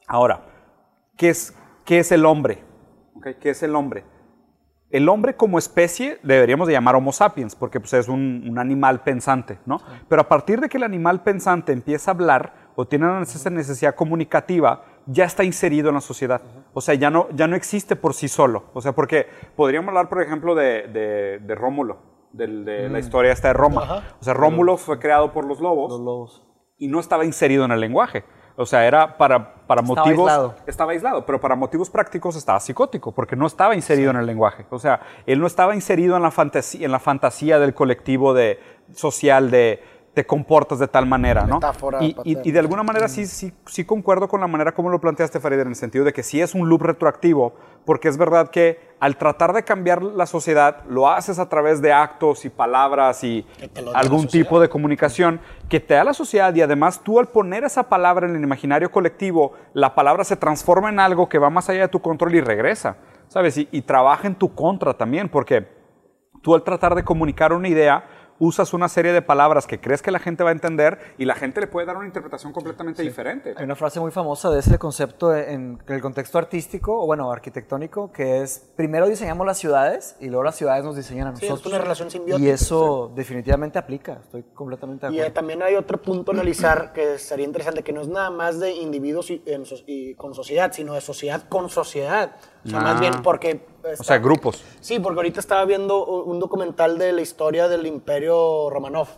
Ahora, 0.07 0.41
¿qué 1.17 1.29
es, 1.31 1.57
qué 1.85 1.99
es 1.99 2.13
el 2.13 2.25
hombre? 2.27 2.63
¿Qué 3.41 3.51
es 3.51 3.63
el 3.63 3.75
hombre? 3.75 4.05
El 4.91 5.09
hombre 5.09 5.35
como 5.35 5.59
especie 5.59 6.19
deberíamos 6.23 6.69
de 6.69 6.75
llamar 6.75 6.95
Homo 6.95 7.11
sapiens, 7.13 7.57
porque 7.57 7.81
pues, 7.81 7.93
es 7.95 8.07
un, 8.09 8.47
un 8.49 8.59
animal 8.59 9.03
pensante, 9.03 9.59
¿no? 9.67 9.81
Pero 10.09 10.23
a 10.23 10.29
partir 10.29 10.61
de 10.61 10.69
que 10.69 10.77
el 10.77 10.85
animal 10.85 11.25
pensante 11.25 11.73
empieza 11.73 12.13
a 12.13 12.15
hablar 12.15 12.53
o 12.77 12.87
tiene 12.87 13.07
una 13.07 13.21
neces- 13.21 13.51
necesidad 13.51 13.97
comunicativa, 13.97 14.85
ya 15.07 15.25
está 15.25 15.43
inserido 15.43 15.89
en 15.89 15.97
la 15.97 16.01
sociedad. 16.01 16.41
O 16.73 16.81
sea, 16.81 16.95
ya 16.95 17.11
no, 17.11 17.27
ya 17.33 17.49
no 17.49 17.57
existe 17.57 17.97
por 17.97 18.15
sí 18.15 18.29
solo. 18.29 18.67
O 18.75 18.81
sea, 18.81 18.93
porque 18.93 19.27
podríamos 19.57 19.89
hablar, 19.89 20.09
por 20.09 20.23
ejemplo, 20.23 20.55
de, 20.55 20.87
de- 20.87 21.39
de 21.41 21.55
Rómulo, 21.57 21.99
del- 22.37 22.65
de, 22.65 22.89
la 22.89 22.99
historia 22.99 23.33
esta 23.33 23.49
de 23.49 23.55
Roma. 23.55 24.05
O 24.21 24.25
sea, 24.25 24.35
Rómulo 24.35 24.77
fue 24.77 24.99
creado 24.99 25.33
por 25.33 25.45
los 25.47 25.61
lobos 25.61 25.91
Los 25.91 26.01
lobos. 26.01 26.43
y 26.79 26.89
no 26.89 27.01
estaba 27.01 27.25
inserido 27.25 27.65
en 27.65 27.73
el 27.73 27.81
lenguaje. 27.81 28.25
O 28.59 28.65
sea, 28.65 28.87
era 28.87 29.19
para, 29.19 29.67
para 29.67 29.83
Estaba 29.83 30.01
motivos... 30.07 30.29
aislado. 30.31 30.55
Estaba 30.67 30.93
aislado, 30.93 31.27
pero 31.27 31.39
para 31.41 31.57
motivos 31.57 31.91
prácticos 31.91 32.37
estaba 32.37 32.59
psicótico, 32.59 33.13
porque 33.15 33.37
no 33.37 33.47
estaba 33.47 33.75
inserido 33.75 34.11
en 34.13 34.17
el 34.17 34.25
lenguaje. 34.25 34.65
O 34.71 34.79
sea, 34.79 35.01
él 35.27 35.41
no 35.41 35.47
estaba 35.47 35.75
inserido 35.75 36.17
en 36.17 36.23
la 36.23 36.31
fantasía, 36.31 36.87
en 36.87 36.91
la 36.93 36.99
fantasía 36.99 37.59
del 37.59 37.75
colectivo 37.75 38.33
de, 38.33 38.59
social 38.95 39.51
de 39.51 39.83
te 40.17 40.25
comportas 40.25 40.79
de 40.79 40.89
tal 40.89 41.05
manera, 41.05 41.47
¿no? 41.47 41.57
Metáfora 41.57 41.99
Y, 42.03 42.17
y- 42.25 42.51
de 42.51 42.59
alguna 42.59 42.83
manera 42.83 43.07
sí, 43.07 43.27
sí, 43.27 43.53
sí 43.67 43.85
concuerdo 43.85 44.29
con 44.29 44.41
la 44.41 44.47
manera 44.47 44.73
como 44.73 44.89
lo 44.89 44.99
planteaste, 44.99 45.41
Farid, 45.41 45.59
en 45.61 45.69
el 45.69 45.75
sentido 45.75 46.07
de 46.07 46.15
que 46.15 46.23
sí 46.23 46.41
es 46.41 46.55
un 46.55 46.71
loop 46.71 46.81
retroactivo, 46.85 47.53
porque 47.85 48.09
es 48.09 48.17
verdad 48.17 48.49
que 48.49 48.81
al 48.99 49.19
tratar 49.19 49.53
de 49.53 49.63
cambiar 49.63 50.03
la 50.03 50.25
sociedad, 50.25 50.85
lo 50.89 51.07
haces 51.11 51.39
a 51.39 51.51
través 51.51 51.83
de 51.83 51.93
actos 51.93 52.47
y 52.47 52.49
palabras 52.49 53.23
y 53.25 53.47
algún 53.93 54.27
tipo 54.27 54.59
de 54.59 54.71
comunicación 54.71 55.39
que 55.69 55.81
te 55.81 55.93
da 55.93 56.03
la 56.03 56.15
sociedad 56.15 56.55
y 56.55 56.63
además 56.63 57.03
tú 57.05 57.19
al 57.21 57.27
poner 57.27 57.65
esa 57.65 57.91
palabra 57.91 58.27
en 58.27 58.37
el 58.37 58.43
imaginario 58.43 58.91
colectivo, 58.91 59.53
la 59.75 59.95
palabra 59.95 60.25
se 60.25 60.37
transforma 60.37 60.89
en 60.89 60.99
algo 60.99 61.29
que 61.29 61.39
va 61.39 61.51
más 61.51 61.69
allá 61.69 61.83
de 61.83 61.89
tu 61.89 62.01
control 62.01 62.35
y 62.37 62.41
regresa, 62.41 62.97
¿sabes? 63.29 63.59
Y, 63.59 63.69
y 63.71 63.83
trabaja 63.83 64.27
en 64.27 64.35
tu 64.35 64.55
contra 64.55 64.95
también, 64.95 65.29
porque 65.29 65.69
tú 66.43 66.55
al 66.55 66.63
tratar 66.63 66.95
de 66.95 67.05
comunicar 67.05 67.53
una 67.53 67.69
idea, 67.69 68.05
usas 68.39 68.75
una 68.75 68.89
serie 68.89 69.13
de 69.13 69.23
palabras 69.23 69.67
que 69.67 69.81
crees 69.81 70.03
que 70.03 70.11
la 70.11 70.19
gente 70.19 70.43
va 70.45 70.51
a 70.51 70.53
entender 70.53 70.99
y 71.19 71.25
la 71.25 71.35
gente 71.35 71.61
le 71.61 71.67
puede 71.67 71.87
dar 71.87 71.97
una 71.97 72.07
interpretación 72.07 72.53
completamente 72.53 73.03
diferente. 73.03 73.55
Hay 73.57 73.65
una 73.65 73.77
frase 73.77 73.99
muy 74.01 74.11
famosa 74.11 74.51
de 74.51 74.61
ese 74.61 74.79
concepto 74.79 75.35
en, 75.35 75.79
en 75.87 75.95
el 75.95 76.01
contexto 76.01 76.39
artístico, 76.39 77.01
o 77.03 77.07
bueno, 77.07 77.31
arquitectónico, 77.33 78.13
que 78.13 78.43
es 78.43 78.71
primero 78.77 79.07
diseñamos 79.09 79.47
las 79.47 79.59
ciudades 79.59 80.17
y 80.21 80.27
luego 80.27 80.43
las 80.45 80.57
ciudades 80.57 80.85
nos 80.85 80.97
diseñan 80.97 81.29
a 81.29 81.37
Sí, 81.37 81.45
es 81.47 81.51
nosotros. 81.51 81.73
una 81.73 81.83
relación 81.83 82.11
simbiótica. 82.11 82.47
Y 82.47 82.51
eso 82.51 83.11
definitivamente 83.15 83.79
aplica, 83.79 84.19
estoy 84.23 84.43
completamente 84.55 85.07
de 85.07 85.13
Y 85.13 85.17
acuerdo. 85.17 85.31
eh, 85.31 85.35
también 85.35 85.63
hay 85.63 85.75
otro 85.75 86.01
punto 86.03 86.33
a 86.33 86.35
analizar 86.35 86.93
que 86.93 87.19
sería 87.19 87.45
interesante, 87.47 87.83
que 87.83 87.93
no 87.93 88.01
es 88.01 88.09
nada 88.09 88.31
más 88.31 88.61
de 88.61 88.73
individuos 88.73 89.31
y, 89.31 89.43
en 89.47 89.65
y 89.87 90.15
con 90.15 90.35
sociedad, 90.35 90.73
sino 90.73 90.95
de 90.95 91.01
sociedad 91.01 91.43
con 91.49 91.69
sociedad. 91.71 92.37
O 92.67 92.71
sea, 92.71 92.81
Ah. 92.81 92.83
más 92.83 93.01
bien 93.01 93.15
porque... 93.23 93.65
O 93.85 93.89
está- 93.89 94.05
sea, 94.05 94.19
grupos. 94.19 94.63
Sí, 94.81 94.99
porque 94.99 95.19
ahorita 95.21 95.41
estaba 95.41 95.65
viendo 95.65 96.05
un 96.05 96.41
documental 96.41 96.99
de 96.99 97.13
la 97.13 97.21
historia 97.21 97.69
del 97.69 97.87
Imperio 97.87 98.69
Romanov. 98.71 99.09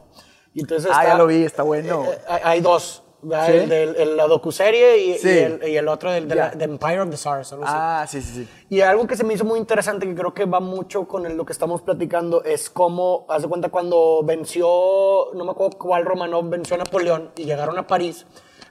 Y 0.54 0.60
entonces 0.60 0.90
Ah, 0.92 1.00
está- 1.02 1.12
ya 1.12 1.18
lo 1.18 1.26
vi, 1.26 1.42
está 1.44 1.62
bueno. 1.62 2.04
eh, 2.04 2.18
eh, 2.28 2.40
hay, 2.44 2.60
dos. 2.60 3.02
¿Sí? 3.20 3.28
El 3.52 3.68
de 3.68 3.82
el- 3.82 4.16
la 4.16 4.28
docuserie 4.28 4.96
y, 4.98 5.18
Sí. 5.18 5.28
y 5.28 5.38
el, 5.38 5.68
y 5.68 5.76
el 5.76 5.88
otro 5.88 6.12
del 6.12 6.28
de 6.28 6.36
la- 6.36 6.52
Ya. 6.52 6.56
de 6.56 6.64
Empire 6.66 7.00
of 7.00 7.10
the 7.10 7.28
algo 7.28 7.42
así. 7.64 7.74
Ah, 7.76 8.06
sí, 8.08 8.22
sí, 8.22 8.32
sí. 8.44 8.48
Y 8.68 8.80
algo 8.80 9.08
que 9.08 9.16
se 9.16 9.24
me 9.24 9.34
hizo 9.34 9.44
muy 9.44 9.58
interesante, 9.58 10.06
que 10.06 10.14
creo 10.14 10.32
que 10.32 10.44
va 10.44 10.60
mucho 10.60 11.08
con 11.08 11.26
el- 11.26 11.36
lo 11.36 11.44
que 11.44 11.52
estamos 11.52 11.82
platicando, 11.82 12.44
es 12.44 12.70
cómo, 12.70 13.26
haz 13.28 13.42
de 13.42 13.48
cuenta, 13.48 13.70
cuando 13.70 14.20
venció, 14.22 15.32
no 15.34 15.44
me 15.44 15.50
acuerdo 15.50 15.76
cuál 15.78 16.04
Romanov 16.04 16.48
venció 16.48 16.76
a 16.76 16.78
Napoleón 16.78 17.32
y 17.36 17.44
llegaron 17.44 17.76
a 17.76 17.86
París, 17.88 18.24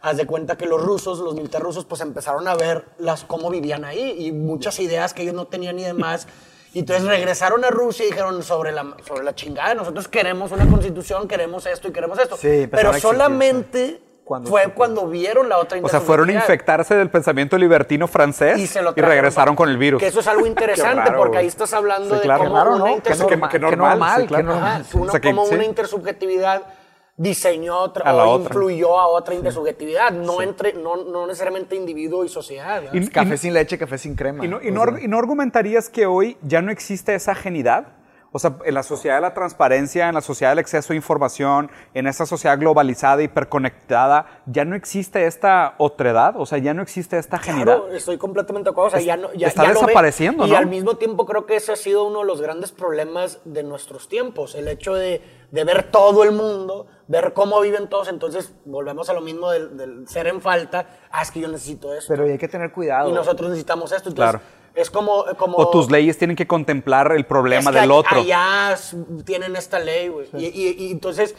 haz 0.10 0.18
de 0.18 0.26
cuenta 0.26 0.58
que 0.58 0.66
los 0.66 0.82
rusos, 0.82 1.20
los 1.20 1.36
militares 1.36 1.64
rusos, 1.66 1.86
pues 1.86 2.02
empezaron 2.02 2.48
a 2.48 2.56
ver 2.56 2.86
las, 2.98 3.24
cómo 3.24 3.50
vivían 3.50 3.86
ahí 3.86 4.16
y 4.26 4.32
muchas 4.32 4.80
ideas 4.80 5.14
que 5.14 5.22
ellos 5.24 5.34
no 5.36 5.46
tenían 5.46 5.76
ni 5.76 5.84
demás. 5.84 6.28
Y 6.74 6.80
entonces 6.82 7.06
regresaron 7.06 7.64
a 7.66 7.70
Rusia 7.72 8.06
y 8.06 8.10
dijeron 8.10 8.44
sobre 8.44 8.72
la, 8.72 8.86
sobre 9.08 9.24
la 9.24 9.34
chingada, 9.34 9.74
nosotros 9.74 10.08
queremos 10.08 10.52
una 10.52 10.68
constitución, 10.68 11.28
queremos 11.28 11.66
esto 11.66 11.88
y 11.88 11.92
queremos 11.92 12.20
esto. 12.20 12.38
Sí, 12.38 12.68
Pero 12.70 12.94
solamente 13.00 14.00
Cuando- 14.24 14.50
fue 14.50 14.66
cuando 14.74 15.08
vieron 15.08 15.48
la 15.50 15.58
otra 15.58 15.80
O 15.82 15.88
sea, 15.90 16.02
fueron 16.02 16.28
a 16.30 16.34
intersubjetividad 16.34 16.44
infectarse 16.44 16.96
del 16.96 17.10
pensamiento 17.10 17.58
libertino 17.58 18.08
francés 18.08 18.60
y, 18.60 18.68
se 18.68 18.82
lo 18.84 18.94
y 18.96 19.02
regresaron 19.02 19.56
con 19.56 19.70
el 19.70 19.78
virus. 19.78 20.00
Que 20.02 20.08
eso 20.08 20.20
es 20.20 20.28
algo 20.28 20.46
interesante 20.54 21.04
raro, 21.06 21.18
porque 21.18 21.38
ahí 21.40 21.48
estás 21.48 21.74
hablando 21.74 22.10
Sí, 22.14 22.20
de 22.20 22.22
claro. 22.26 22.44
cómo 22.44 22.54
Qué 22.54 22.60
raro, 22.60 22.70
una 22.76 22.78
¿no? 22.80 22.86
Qué 22.86 22.92
intersub- 23.12 23.28
que- 23.28 23.50
que 23.50 23.60
normal, 23.60 24.28
qué 24.28 24.44
normal. 24.44 24.86
O 25.00 25.10
sea, 25.10 25.20
que- 25.20 25.30
como 25.30 25.44
una 25.46 25.64
intersubjetividad 25.64 26.64
diseñó 27.18 27.80
otra, 27.80 28.10
A 28.10 28.14
la 28.14 28.26
o 28.26 28.32
otra. 28.34 28.54
influyó 28.54 29.00
a 29.00 29.08
otra 29.08 29.34
intersubjetividad, 29.34 30.12
no, 30.12 30.42
entre, 30.42 30.74
no, 30.74 30.98
no 31.04 31.26
necesariamente 31.26 31.76
individuo 31.76 32.24
y 32.24 32.30
sociedad. 32.30 32.84
Y- 32.94 33.08
Café 33.10 33.38
sin 33.38 33.54
leche, 33.54 33.78
café 33.78 33.98
sin 33.98 34.16
crema. 34.16 34.46
¿Y 34.46 34.48
no, 34.48 34.62
y 34.62 34.70
no- 34.72 34.86
sea, 34.86 35.02
y 35.04 35.08
no 35.08 35.18
argumentarías 35.18 35.90
que 35.90 36.06
hoy 36.06 36.38
ya 36.44 36.62
no 36.62 36.72
existe 36.72 37.16
esa 37.16 37.32
ajenidad? 37.32 37.88
O 38.34 38.40
sea, 38.40 38.58
en 38.66 38.74
la 38.74 38.84
sociedad 38.84 39.16
de 39.16 39.22
la 39.22 39.34
transparencia, 39.34 40.10
en 40.10 40.14
la 40.14 40.22
sociedad 40.22 40.52
del 40.52 40.60
exceso 40.60 40.90
de 40.90 40.98
información, 40.98 41.72
en 41.94 42.06
esta 42.08 42.26
sociedad 42.26 42.60
globalizada, 42.60 43.24
hiperconectada, 43.24 44.42
ya 44.46 44.66
no 44.66 44.76
existe 44.76 45.26
esta 45.26 45.74
otredad, 45.78 46.36
o 46.38 46.46
sea, 46.46 46.58
ya 46.60 46.74
no 46.74 46.82
existe 46.84 47.18
esta. 47.18 47.40
Claro, 47.40 47.88
estoy 47.88 48.18
completamente 48.18 48.70
de 48.70 48.72
acuerdo. 48.72 48.88
O 48.88 48.92
sea, 48.92 49.00
Es- 49.00 49.06
ya 49.06 49.18
no, 49.18 49.34
ya, 49.34 49.48
está 49.48 49.64
ya 49.64 49.70
lo 49.70 49.76
ve. 49.80 49.86
desapareciendo, 49.88 50.46
Y 50.46 50.52
¿no? 50.52 50.58
al 50.58 50.68
mismo 50.68 50.98
tiempo 50.98 51.26
creo 51.26 51.46
que 51.46 51.56
ese 51.56 51.72
ha 51.72 51.76
sido 51.78 52.04
uno 52.06 52.20
de 52.20 52.26
los 52.26 52.42
grandes 52.42 52.72
problemas 52.72 53.40
de 53.46 53.64
nuestros 53.64 54.08
tiempos. 54.08 54.54
El 54.56 54.68
hecho 54.68 54.94
de, 54.94 55.22
de 55.52 55.64
ver 55.64 55.90
todo 55.90 56.24
el 56.24 56.34
mundo 56.34 56.86
ver 57.08 57.34
cómo 57.34 57.62
viven 57.62 57.88
todos, 57.90 58.08
entonces 58.10 58.54
volvemos 58.66 59.10
a 59.10 59.14
lo 59.14 59.22
mismo 59.22 59.50
del, 59.52 59.78
del 59.78 60.08
ser 60.08 60.28
en 60.28 60.42
falta, 60.42 60.88
ah, 61.12 61.22
es 61.22 61.32
que 61.32 61.40
yo 61.40 61.48
necesito 61.48 61.94
esto. 61.94 62.08
Pero 62.14 62.26
hay 62.26 62.38
que 62.38 62.48
tener 62.48 62.72
cuidado. 62.72 63.10
y 63.10 63.14
nosotros 63.14 63.50
necesitamos 63.50 63.92
esto. 63.92 64.10
Entonces, 64.10 64.40
Claro. 64.42 64.72
es 64.76 64.90
como, 64.92 65.24
como... 65.38 65.58
O 65.58 65.70
tus 65.70 65.90
leyes 65.90 66.18
tienen 66.18 66.36
que 66.36 66.48
contemplar 66.48 67.12
el 67.14 67.26
problema 67.26 67.70
es 67.70 67.76
que 67.76 67.82
del 67.82 67.92
a- 67.92 67.96
otro. 67.96 68.20
Allá 68.20 68.76
tienen 69.26 69.56
esta 69.56 69.80
ley, 69.80 70.10
güey. 70.10 70.28
Y, 70.38 70.46
y- 70.48 70.76
y 70.88 70.92
entonces, 70.92 71.34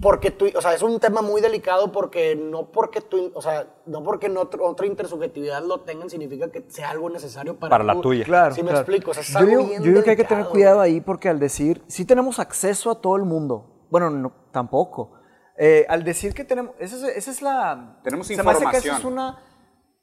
porque 0.00 0.30
tú, 0.30 0.46
o 0.54 0.60
sea, 0.60 0.74
es 0.74 0.82
un 0.82 1.00
tema 1.00 1.22
muy 1.22 1.40
delicado 1.40 1.90
porque 1.90 2.36
no 2.36 2.66
porque 2.70 3.00
tú, 3.00 3.32
o 3.34 3.42
sea, 3.42 3.66
no 3.86 4.04
porque 4.04 4.28
no 4.28 4.42
otro- 4.42 4.64
otra 4.64 4.86
intersubjetividad 4.86 5.64
lo 5.64 5.80
tengan 5.80 6.08
significa 6.10 6.50
que 6.52 6.64
sea 6.68 6.90
algo 6.90 7.10
necesario 7.10 7.56
para, 7.56 7.70
Para 7.70 7.82
la 7.84 7.94
tú. 7.94 8.02
tuya. 8.02 8.24
Claro. 8.24 8.54
Sí 8.54 8.62
me 8.62 8.68
claro. 8.68 8.82
explico, 8.82 9.10
o 9.10 9.14
sea, 9.14 9.22
es 9.24 9.32
yo 9.32 9.38
algo 9.38 9.50
digo, 9.50 9.64
bien 9.64 9.82
yo 9.82 9.90
digo 9.90 10.02
que 10.04 10.10
hay 10.10 10.16
que 10.16 10.24
tener 10.24 10.44
cuidado 10.46 10.80
ahí 10.80 11.00
porque 11.00 11.28
al 11.28 11.40
decir, 11.40 11.82
sí 11.88 12.04
tenemos 12.04 12.38
acceso 12.38 12.90
a 12.90 13.00
todo 13.00 13.16
el 13.16 13.24
mundo. 13.24 13.64
Bueno, 13.90 14.10
no, 14.10 14.32
tampoco. 14.52 15.12
Eh, 15.56 15.84
al 15.88 16.04
decir 16.04 16.34
que 16.34 16.44
tenemos, 16.44 16.74
esa 16.78 16.96
es, 16.96 17.16
esa 17.16 17.30
es 17.30 17.42
la... 17.42 17.98
Tenemos 18.04 18.26
se 18.26 18.36
me 18.42 18.50
hace 18.50 18.64
que 18.64 18.76
esa 18.76 18.88
información. 18.88 18.96
es 18.96 19.04
una... 19.04 19.38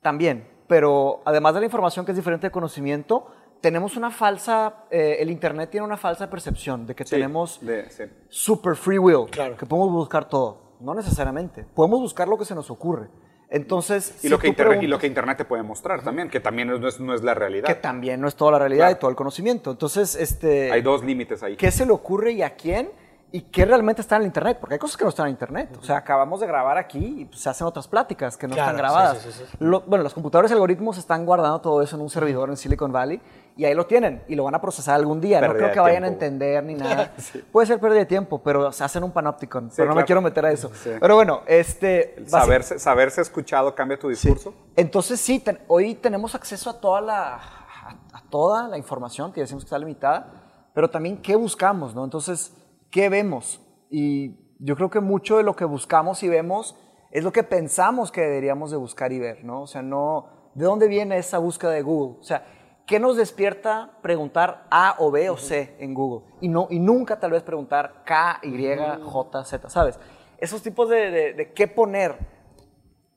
También, 0.01 0.47
pero 0.67 1.21
además 1.25 1.53
de 1.53 1.61
la 1.61 1.65
información 1.65 2.05
que 2.05 2.11
es 2.11 2.15
diferente 2.17 2.47
de 2.47 2.51
conocimiento, 2.51 3.27
tenemos 3.61 3.95
una 3.97 4.11
falsa, 4.11 4.83
eh, 4.91 5.17
el 5.19 5.31
Internet 5.31 5.69
tiene 5.71 5.85
una 5.85 5.97
falsa 5.97 6.29
percepción 6.29 6.85
de 6.85 6.93
que 6.93 7.03
Sí, 7.05 7.11
tenemos 7.11 7.59
de- 7.65 7.89
sí. 7.89 8.03
super 8.29 8.75
free 8.75 8.99
will, 8.99 9.29
Claro. 9.31 9.57
que 9.57 9.65
podemos 9.65 9.91
buscar 9.93 10.27
todo. 10.29 10.75
No 10.81 10.93
necesariamente. 10.93 11.63
Podemos 11.73 12.01
buscar 12.01 12.27
lo 12.27 12.37
que 12.37 12.45
se 12.45 12.53
nos 12.53 12.69
ocurre. 12.69 13.09
Entonces, 13.49 14.13
Y, 14.17 14.19
si 14.21 14.29
lo 14.29 14.37
que 14.39 14.47
internet, 14.47 14.83
y 14.83 14.87
lo 14.87 14.99
que 14.99 15.07
Internet 15.07 15.37
te 15.37 15.45
puede 15.45 15.63
mostrar 15.63 16.03
también, 16.03 16.29
que 16.29 16.39
también 16.39 16.67
no 16.67 16.87
es, 16.87 16.99
no 16.99 17.13
es 17.13 17.23
la 17.23 17.33
realidad. 17.33 17.65
que 17.67 17.75
también 17.75 18.19
no 18.19 18.27
es 18.27 18.35
toda 18.35 18.51
la 18.53 18.59
realidad 18.59 18.85
Claro. 18.87 18.97
y 18.97 18.99
todo 18.99 19.09
el 19.11 19.15
conocimiento. 19.15 19.71
Entonces, 19.71 20.15
este, 20.15 20.71
Hay 20.71 20.81
dos 20.81 21.03
límites 21.03 21.41
ahí. 21.43 21.55
¿qué 21.55 21.71
se 21.71 21.85
le 21.85 21.91
ocurre 21.93 22.33
y 22.33 22.41
a 22.41 22.55
quién? 22.55 22.91
¿Y 23.31 23.41
qué 23.41 23.65
realmente 23.65 24.01
está 24.01 24.15
en 24.15 24.21
el 24.21 24.27
Internet? 24.27 24.57
Porque 24.61 24.75
hay 24.75 24.79
cosas 24.79 24.95
que 24.95 25.03
no 25.03 25.09
están 25.09 25.25
en 25.25 25.31
Internet. 25.31 25.77
O 25.81 25.83
sea, 25.83 25.97
acabamos 25.97 26.39
de 26.39 26.47
grabar 26.47 26.77
aquí 26.77 27.21
y 27.21 27.25
pues, 27.25 27.41
se 27.41 27.49
hacen 27.49 27.67
otras 27.67 27.85
pláticas 27.85 28.37
que 28.37 28.47
no 28.47 28.53
Claro, 28.53 28.69
están 28.71 28.77
grabadas. 28.77 29.17
sí, 29.17 29.31
sí, 29.31 29.39
sí, 29.39 29.45
sí. 29.51 29.57
Lo- 29.59 29.81
bueno, 29.81 30.03
los 30.03 30.13
computadores 30.13 30.51
y 30.51 30.53
algoritmos 30.53 30.97
están 30.97 31.25
guardando 31.25 31.59
todo 31.59 31.81
eso 31.81 31.97
en 31.97 32.01
un 32.01 32.09
servidor 32.09 32.49
en 32.49 32.55
Silicon 32.55 32.93
Valley 32.93 33.19
y 33.57 33.65
ahí 33.65 33.73
lo 33.73 33.87
tienen 33.87 34.23
y 34.29 34.35
lo 34.35 34.45
van 34.45 34.55
a 34.55 34.61
procesar 34.61 34.95
algún 34.95 35.19
día. 35.19 35.41
Pérdida 35.41 35.53
no 35.53 35.59
creo 35.59 35.71
que 35.73 35.79
vayan 35.81 36.05
a 36.05 36.07
entender 36.07 36.63
ni 36.63 36.75
nada. 36.75 37.11
Puede 37.51 37.67
ser 37.67 37.79
pérdida 37.79 37.99
de 37.99 38.05
tiempo, 38.05 38.41
pero 38.41 38.71
se 38.71 38.83
hacen 38.85 39.03
un 39.03 39.11
panopticon. 39.11 39.69
pero 39.75 39.89
no 39.89 39.95
me 39.95 39.95
claro. 39.95 40.05
quiero 40.05 40.21
meter 40.21 40.45
a 40.45 40.51
eso. 40.51 40.71
Sí. 40.73 40.91
Pero 40.97 41.15
bueno, 41.15 41.41
este... 41.45 42.23
Saberse, 42.27 42.79
saberse 42.79 43.19
escuchado 43.19 43.75
cambia 43.75 43.99
tu 43.99 44.07
discurso. 44.07 44.53
entonces 44.77 45.19
sí, 45.19 45.39
ten- 45.39 45.59
hoy 45.67 45.95
tenemos 45.95 46.35
acceso 46.35 46.69
a 46.69 46.79
toda 46.79 47.01
la 47.01 47.33
a, 47.35 47.89
a 48.13 48.21
toda 48.29 48.69
la 48.69 48.77
información 48.77 49.33
que 49.33 49.41
decimos 49.41 49.63
que 49.63 49.67
está 49.67 49.77
limitada, 49.77 50.27
pero 50.73 50.89
también 50.89 51.17
qué 51.21 51.35
buscamos, 51.35 51.93
¿no? 51.93 52.03
Entonces, 52.03 52.53
¿qué 52.91 53.09
vemos? 53.09 53.61
Y 53.89 54.37
yo 54.59 54.75
creo 54.75 54.89
que 54.89 54.99
mucho 55.01 55.37
de 55.37 55.43
lo 55.43 55.55
que 55.55 55.65
buscamos 55.65 56.23
y 56.23 56.29
vemos 56.29 56.75
es 57.11 57.23
lo 57.23 57.31
que 57.31 57.43
pensamos 57.43 58.11
que 58.11 58.21
deberíamos 58.21 58.71
de 58.71 58.77
buscar 58.77 59.11
y 59.11 59.19
ver, 59.19 59.43
¿no? 59.43 59.61
O 59.63 59.67
sea, 59.67 59.81
no 59.81 60.27
¿de 60.53 60.65
dónde 60.65 60.87
viene 60.87 61.17
esa 61.17 61.37
búsqueda 61.37 61.71
de 61.71 61.81
Google? 61.81 62.19
O 62.19 62.23
sea, 62.23 62.45
¿qué 62.85 62.99
nos 62.99 63.17
despierta 63.17 63.97
preguntar 64.01 64.65
A 64.71 64.95
o 64.99 65.11
B 65.11 65.29
o 65.29 65.37
C 65.37 65.75
en 65.79 65.93
Google? 65.93 66.25
Y 66.41 66.47
no 66.49 66.67
y 66.69 66.79
nunca 66.79 67.19
tal 67.19 67.31
vez 67.31 67.43
preguntar 67.43 68.03
K, 68.05 68.39
Y, 68.43 68.51
J, 69.03 69.43
Z, 69.45 69.69
¿sabes? 69.69 69.99
Esos 70.37 70.61
tipos 70.61 70.89
de, 70.89 71.11
de- 71.11 71.33
de 71.33 71.53
qué 71.53 71.67
poner 71.67 72.17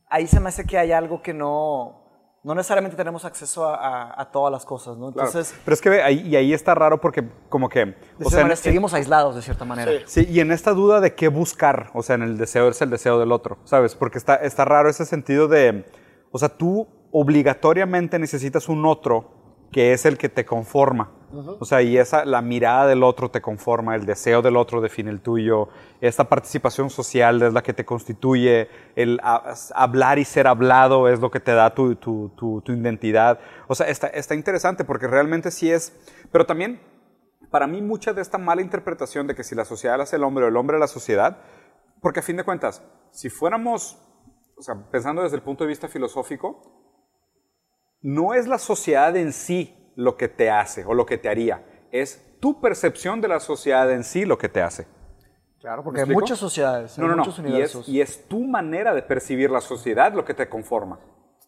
ahí 0.09 0.27
se 0.27 0.41
me 0.41 0.49
hace 0.49 0.65
que 0.67 0.79
hay 0.79 0.93
algo 0.93 1.21
que 1.23 1.35
no, 1.35 1.98
no 2.45 2.54
necesariamente 2.54 2.97
tenemos 2.97 3.25
acceso 3.25 3.66
a, 3.68 3.75
a- 3.75 4.23
a 4.23 4.30
todas 4.30 4.52
las 4.52 4.64
cosas, 4.64 4.97
¿no? 4.97 5.12
Claro. 5.12 5.28
Entonces, 5.28 5.54
Pero 5.64 5.75
es 5.75 5.80
que 5.80 6.02
ahí, 6.02 6.21
y 6.28 6.37
ahí 6.37 6.52
está 6.52 6.75
raro 6.75 7.00
porque 7.00 7.28
como 7.49 7.68
que... 7.68 7.85
de 7.87 7.92
o 7.92 7.95
cierta 7.95 8.30
sea, 8.30 8.38
manera, 8.40 8.54
en- 8.54 8.62
seguimos 8.62 8.95
aislados 8.95 9.35
de 9.35 9.42
cierta 9.42 9.64
manera. 9.64 9.90
Sí. 10.07 10.25
Sí, 10.25 10.28
y 10.33 10.40
en 10.40 10.52
esta 10.52 10.73
duda 10.73 11.00
de 11.00 11.14
qué 11.14 11.28
buscar, 11.28 11.90
o 11.95 12.02
sea, 12.02 12.14
en 12.14 12.23
el 12.23 12.38
deseo 12.38 12.68
es 12.68 12.80
el 12.80 12.90
deseo 12.90 13.18
del 13.18 13.33
otro, 13.33 13.59
¿sabes? 13.64 13.95
Porque 13.95 14.18
está, 14.18 14.37
está 14.37 14.64
raro 14.64 14.88
ese 14.88 15.04
sentido 15.04 15.49
de, 15.49 15.85
o 16.30 16.38
sea, 16.38 16.49
tú 16.49 16.87
obligatoriamente 17.11 18.18
necesitas 18.18 18.68
un 18.68 18.85
otro 18.87 19.30
que 19.73 19.92
es 19.92 20.07
el 20.07 20.16
que 20.18 20.28
te 20.28 20.45
conforma. 20.47 21.11
O 21.61 21.64
sea, 21.64 21.82
y 21.82 21.99
esa, 21.99 22.25
la 22.25 22.40
mirada 22.40 22.87
del 22.87 23.02
otro 23.02 23.30
te 23.30 23.40
conforma, 23.42 23.94
el 23.94 24.06
deseo 24.06 24.40
del 24.40 24.56
otro 24.56 24.80
define 24.80 25.11
el 25.11 25.20
tuyo, 25.20 25.68
esta 26.00 26.25
participación 26.25 26.88
social 26.90 27.42
es 27.42 27.52
la 27.52 27.62
que 27.62 27.75
te 27.75 27.85
constituye, 27.85 28.68
el 28.97 29.20
a- 29.23 29.54
hablar 29.75 30.18
y 30.18 30.25
ser 30.25 30.47
hablado 30.47 31.08
es 31.08 31.20
lo 31.20 31.30
que 31.30 31.40
te 31.40 31.52
da 31.52 31.75
tu, 31.75 31.97
tu- 31.97 32.30
tu- 32.30 32.61
tu 32.62 32.73
identidad. 32.73 33.38
O 33.66 33.75
sea, 33.75 33.88
está, 33.88 34.06
está 34.08 34.35
interesante 34.35 34.85
porque 34.85 35.06
realmente 35.06 35.50
sí 35.50 35.70
es, 35.70 35.92
pero 36.32 36.47
también 36.47 36.80
para 37.50 37.66
mí 37.66 37.82
mucha 37.82 38.12
de 38.12 38.23
esta 38.23 38.38
mala 38.38 38.62
interpretación 38.62 39.26
de 39.26 39.35
que 39.35 39.44
si 39.44 39.54
la 39.54 39.64
sociedad 39.64 40.00
hace 40.00 40.16
el 40.16 40.25
hombre 40.25 40.44
o 40.44 40.49
el 40.49 40.56
hombre 40.56 40.78
la 40.78 40.87
sociedad, 40.88 41.38
porque 42.00 42.20
a 42.20 42.23
fin 42.23 42.37
de 42.37 42.44
cuentas, 42.44 42.82
si 43.11 43.28
fuéramos, 43.28 43.99
o 44.56 44.62
sea, 44.62 44.75
pensando 44.90 45.23
desde 45.23 45.37
el 45.37 45.42
punto 45.42 45.64
de 45.64 45.68
vista 45.68 45.88
filosófico, 45.88 46.62
no 48.00 48.35
es 48.35 48.47
la 48.47 48.58
sociedad 48.58 49.16
en 49.16 49.32
sí 49.32 49.75
lo 49.99 50.17
que 50.17 50.28
te 50.28 50.49
hace 50.49 50.85
o 50.85 50.95
lo 50.95 51.05
que 51.05 51.19
te 51.19 51.28
haría, 51.28 51.61
es 51.90 52.25
tu 52.38 52.61
percepción 52.61 53.21
de 53.21 53.26
la 53.26 53.40
sociedad 53.40 53.90
en 53.90 54.05
sí 54.05 54.25
lo 54.25 54.38
que 54.38 54.49
te 54.49 54.62
hace. 54.62 54.87
Claro, 55.59 55.78
¿Me 55.78 55.85
porque 55.87 56.00
hay 56.02 56.07
muchas 56.07 56.38
sociedades, 56.38 56.97
hay 56.97 57.02
No, 57.02 57.09
no, 57.09 57.17
no. 57.17 57.25
muchos 57.25 57.38
Y 57.40 57.43
es, 57.43 57.49
universos. 57.49 57.88
y 57.88 58.00
es 58.00 58.28
tu 58.28 58.45
manera 58.45 58.95
de 58.95 59.02
percibir 59.02 59.50
la 59.50 59.61
sociedad 59.61 60.12
lo 60.12 60.25
que 60.25 60.35
te 60.35 60.49
conforma. 60.49 61.00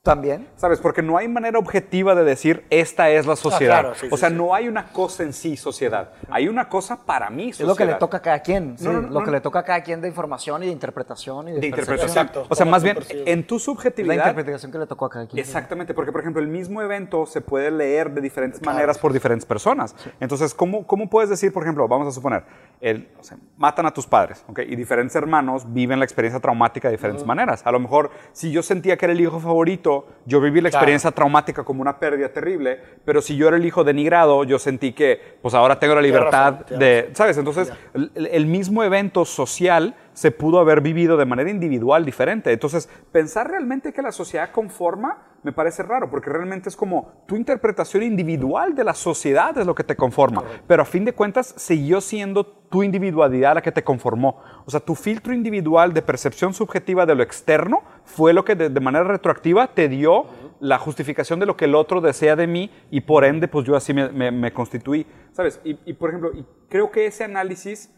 También. 0.05 0.49
¿Sabes? 0.57 0.81
Porque 0.81 1.03
no 1.03 1.19
hay 1.19 1.29
manera 1.29 1.59
objetiva 1.59 2.15
de 2.15 2.25
decir 2.25 2.65
esta 2.71 3.11
es 3.11 3.27
la 3.27 3.37
sociedad. 3.37 3.81
claro, 3.81 3.95
sí, 3.95 4.09
o 4.11 4.17
sea, 4.17 4.31
sí. 4.31 4.35
no 4.35 4.55
hay 4.55 4.67
una 4.67 4.87
cosa 4.95 5.25
en 5.25 5.35
sí 5.35 5.59
sociedad. 5.59 6.13
Hay 6.31 6.49
una 6.49 6.71
cosa 6.71 7.05
para 7.05 7.29
mí 7.29 7.51
Es 7.51 7.57
sociedad. 7.59 7.69
lo 7.69 7.77
que 7.77 7.85
le 7.85 7.95
toca 7.97 8.17
a 8.17 8.23
cada 8.23 8.41
quien, 8.41 8.77
No, 8.81 8.93
no, 8.95 9.01
lo 9.03 9.09
no. 9.21 9.25
que 9.27 9.31
le 9.31 9.43
toca 9.43 9.59
a 9.59 9.63
cada 9.63 9.83
quien 9.83 10.01
de 10.01 10.09
información 10.09 10.63
y 10.63 10.67
de 10.67 10.73
interpretación 10.73 11.49
y 11.49 11.53
de, 11.53 11.61
de 11.61 11.67
interpretación. 11.67 12.09
Exacto. 12.09 12.47
O 12.49 12.55
sea, 12.55 12.65
más 12.65 12.83
bien, 12.83 12.97
en 13.11 13.47
tu 13.47 13.57
Es 13.57 13.61
la 13.61 13.65
subjetividad. 13.67 14.15
interpretación 14.29 14.73
que 14.73 14.79
le 14.79 14.87
tocó 14.87 15.05
a 15.05 15.11
cada 15.11 15.27
quien. 15.27 15.39
Exactamente, 15.39 15.93
porque 15.93 16.13
por 16.13 16.23
ejemplo 16.23 16.41
el 16.41 16.49
mismo 16.49 16.81
evento 16.81 17.27
se 17.27 17.43
puede 17.43 17.71
leer 17.71 18.11
de 18.13 18.23
diferentes 18.23 18.63
maneras 18.63 18.97
por 18.97 19.13
diferentes 19.13 19.45
personas. 19.45 19.95
Entonces, 20.19 20.55
¿cómo, 20.55 20.87
¿cómo 20.87 21.11
puedes 21.11 21.29
decir, 21.29 21.53
por 21.53 21.63
ejemplo, 21.63 21.87
vamos 21.89 22.09
a 22.09 22.13
suponer, 22.13 22.45
el, 22.81 23.07
o 23.21 23.23
sea, 23.23 23.37
matan 23.59 23.85
a 23.85 23.91
tus 23.93 24.07
padres, 24.07 24.43
¿ok? 24.49 24.61
Y 24.67 24.77
diferentes 24.77 25.15
hermanos 25.15 25.71
viven 25.75 25.99
la 25.99 26.07
experiencia 26.07 26.41
traumática 26.41 26.89
de 26.89 26.93
diferentes 26.93 27.27
maneras. 27.27 27.67
A 27.67 27.71
lo 27.71 27.79
mejor, 27.81 28.11
si 28.33 28.51
yo 28.51 28.63
sentía 28.63 28.97
que 28.97 29.05
era 29.05 29.13
el 29.13 29.21
hijo 29.21 29.39
favorito, 29.41 29.90
yo 30.27 30.41
viví 30.41 30.61
la 30.61 30.71
Claro. 30.71 30.83
experiencia 30.83 31.11
traumática 31.11 31.65
como 31.65 31.83
una 31.83 31.99
pérdida 31.99 32.29
terrible, 32.29 32.79
pero 33.05 33.21
si 33.21 33.37
yo 33.37 33.49
era 33.49 33.57
el 33.57 33.65
hijo 33.65 33.85
denigrado, 33.85 34.45
yo 34.45 34.59
sentí 34.59 34.93
que, 34.93 35.21
pues 35.43 35.55
ahora 35.55 35.79
tengo 35.79 35.95
la 35.95 36.03
libertad 36.03 36.61
razón, 36.63 36.79
de, 36.79 37.11
¿sabes? 37.15 37.37
Entonces, 37.39 37.73
el, 37.95 38.27
el 38.31 38.47
mismo 38.47 38.83
evento 38.85 39.25
social 39.25 39.95
se 40.13 40.31
pudo 40.31 40.59
haber 40.59 40.81
vivido 40.81 41.17
de 41.17 41.25
manera 41.25 41.51
individual 41.51 42.05
diferente. 42.05 42.53
Entonces, 42.53 42.89
pensar 43.13 43.49
realmente 43.51 43.93
que 43.93 44.03
la 44.03 44.13
sociedad 44.13 44.51
conforma 44.51 45.27
me 45.43 45.53
parece 45.53 45.83
raro, 45.83 46.11
porque 46.11 46.29
realmente 46.29 46.69
es 46.69 46.77
como 46.77 47.25
tu 47.27 47.35
interpretación 47.35 48.03
individual 48.03 48.75
de 48.75 48.85
la 48.85 48.93
sociedad 48.93 49.57
es 49.57 49.67
lo 49.67 49.75
que 49.75 49.85
te 49.85 49.97
conforma, 49.97 50.43
pero 50.67 50.83
a 50.83 50.85
fin 50.85 51.07
de 51.07 51.15
cuentas 51.15 51.55
siguió 51.57 52.03
siendo 52.03 52.45
tu 52.45 52.83
individualidad 52.83 53.55
la 53.55 53.63
que 53.63 53.73
te 53.73 53.83
conformó. 53.83 54.39
O 54.67 54.71
sea, 54.71 54.81
tu 54.81 54.95
filtro 54.95 55.33
individual 55.33 55.95
de 55.95 56.03
percepción 56.03 56.53
subjetiva 56.53 57.07
de 57.07 57.15
lo 57.15 57.23
externo 57.23 57.83
fue 58.05 58.35
lo 58.35 58.45
que 58.45 58.55
de, 58.55 58.69
de 58.69 58.81
manera 58.81 59.05
retroactiva 59.05 59.69
te 59.69 59.89
dio 59.89 60.27
la 60.61 60.79
justificación 60.79 61.41
de 61.41 61.47
lo 61.47 61.57
que 61.57 61.65
el 61.65 61.75
otro 61.75 62.03
desea 62.03 62.37
de 62.37 62.47
mí 62.47 62.71
y 62.91 63.01
por 63.01 63.25
ende, 63.25 63.49
pues 63.49 63.65
yo 63.67 63.77
así 63.77 63.95
me, 63.95 64.11
me- 64.11 64.31
me 64.31 64.53
constituí, 64.53 65.07
¿sabes? 65.33 65.59
Y, 65.65 65.79
y, 65.87 65.95
por 65.95 66.11
ejemplo, 66.11 66.33
y 66.35 66.45
creo 66.69 66.91
que 66.91 67.07
ese 67.07 67.25
análisis 67.25 67.91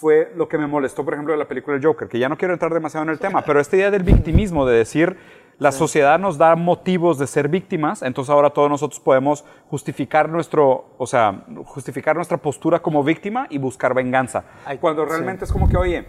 fue 0.00 0.32
lo 0.36 0.48
que 0.48 0.58
me 0.58 0.66
molestó, 0.68 1.04
por 1.04 1.14
ejemplo, 1.14 1.32
de 1.32 1.38
la 1.38 1.48
película 1.48 1.78
Joker, 1.82 2.06
que 2.08 2.20
ya 2.20 2.28
no 2.28 2.36
quiero 2.38 2.54
entrar 2.54 2.72
demasiado 2.72 3.02
en 3.04 3.10
el 3.10 3.18
tema, 3.18 3.42
pero 3.42 3.58
esta 3.58 3.76
idea 3.76 3.90
del 3.90 4.04
victimismo, 4.04 4.64
de 4.64 4.76
decir, 4.76 5.16
la 5.58 5.72
sociedad 5.72 6.20
nos 6.20 6.38
da 6.38 6.54
motivos 6.54 7.18
de 7.18 7.26
ser 7.26 7.48
víctimas, 7.48 8.02
entonces 8.02 8.30
ahora 8.30 8.50
todos 8.50 8.70
nosotros 8.70 9.00
podemos 9.00 9.44
justificar 9.68 10.28
nuestro, 10.28 10.94
o 10.98 11.06
sea, 11.06 11.44
justificar 11.64 12.14
nuestra 12.14 12.36
postura 12.38 12.78
como 12.78 13.02
víctima 13.02 13.48
y 13.50 13.58
buscar 13.58 13.92
venganza. 13.92 14.44
Ay, 14.64 14.78
Cuando 14.78 15.02
sí. 15.04 15.10
realmente 15.10 15.44
es 15.46 15.52
como 15.52 15.68
que, 15.68 15.76
oye, 15.76 16.06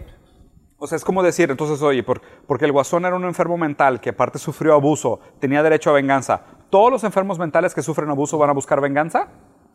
o 0.78 0.86
sea, 0.86 0.94
es 0.94 1.04
como 1.04 1.22
decir, 1.24 1.50
entonces, 1.50 1.82
oye, 1.82 2.04
por- 2.04 2.20
porque 2.46 2.66
el 2.66 2.72
guasón 2.72 3.04
era 3.06 3.16
un 3.16 3.24
enfermo 3.24 3.58
mental 3.58 4.00
que 4.00 4.10
aparte 4.10 4.38
sufrió 4.38 4.74
abuso, 4.74 5.18
tenía 5.40 5.64
derecho 5.64 5.90
a 5.90 5.94
venganza. 5.94 6.42
¿Todos 6.70 6.92
los 6.92 7.02
enfermos 7.02 7.40
mentales 7.40 7.74
que 7.74 7.82
sufren 7.82 8.08
abuso 8.08 8.38
van 8.38 8.50
a 8.50 8.52
buscar 8.52 8.80
venganza? 8.80 9.26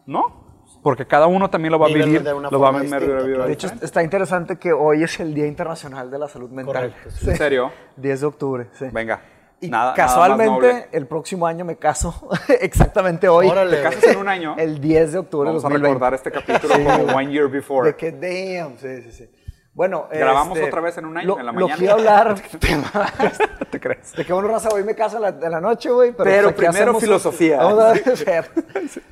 ¿No? 0.06 0.45
Porque 0.86 1.08
cada 1.08 1.26
uno 1.26 1.50
también 1.50 1.72
lo 1.72 1.80
va 1.80 1.88
a 1.88 1.90
vivir, 1.90 2.22
de 2.22 2.32
una 2.32 2.48
lo 2.52 2.60
va 2.60 2.70
a 2.70 2.74
forma 2.74 3.00
vivir 3.00 3.38
de 3.42 3.54
hecho, 3.54 3.72
está 3.82 4.04
interesante 4.04 4.58
que 4.58 4.72
hoy 4.72 5.02
es 5.02 5.20
el 5.20 5.34
Día 5.34 5.48
Internacional 5.48 6.12
de 6.12 6.20
la 6.20 6.28
Salud 6.28 6.52
Mental. 6.52 6.94
Correcto, 6.94 7.10
Sí. 7.10 7.32
¿En 7.32 7.38
serio? 7.38 7.72
10 7.96 8.22
de 8.22 8.26
octubre, 8.28 8.68
sí. 8.74 8.86
Venga. 8.94 9.20
Y 9.62 9.68
nada, 9.68 9.84
nada 9.86 9.96
casualmente, 9.96 10.52
noble. 10.52 10.88
el 10.92 11.08
próximo 11.08 11.48
año 11.48 11.66
me 11.66 11.78
caso, 11.78 12.30
exactamente 12.62 13.28
hoy. 13.28 13.48
Órale. 13.48 13.78
Te 13.78 13.82
casas 13.82 14.04
en 14.04 14.18
un 14.20 14.30
año. 14.30 14.54
El 14.60 14.80
10 14.80 15.14
de 15.14 15.18
octubre 15.18 15.48
Vamos 15.48 15.64
de 15.64 15.68
a 15.68 15.70
2020. 15.72 15.88
recordar 15.88 16.14
este 16.14 16.30
capítulo 16.30 16.76
como 16.76 17.18
One 17.18 17.32
Year 17.32 17.50
Before. 17.50 17.88
De 17.88 17.96
que, 17.96 18.12
damn, 18.12 18.78
sí, 18.78 19.02
sí, 19.02 19.12
sí. 19.12 19.30
Bueno, 19.76 20.08
Grabamos 20.10 20.58
este, 20.58 20.70
otra 20.70 20.80
vez 20.82 20.98
en 20.98 21.06
un 21.06 21.18
año, 21.18 21.28
lo, 21.28 21.40
en 21.40 21.46
la 21.46 21.52
Lo 21.52 21.68
mañana. 21.68 21.78
que 21.78 21.84
iba 21.84 21.94
a 21.94 21.96
hablar, 21.98 22.36
¿Te 23.72 23.80
crees? 23.80 24.14
de 24.14 24.26
que 24.26 24.32
bueno, 24.32 24.48
raza, 24.48 24.70
hoy 24.74 24.84
me 24.86 24.96
caso 24.96 25.18
en 25.18 25.24
la, 25.24 25.28
en 25.30 25.52
la 25.52 25.60
noche, 25.60 25.92
güey. 25.92 26.12
Pero, 26.14 26.24
Pero 26.24 26.42
pues, 26.44 26.54
aquí 26.54 26.60
primero 26.78 26.92
hacemos- 26.92 27.02
filosofía. 27.04 27.58
Vamos 27.58 27.80
a 27.84 27.94
ver. 28.26 28.52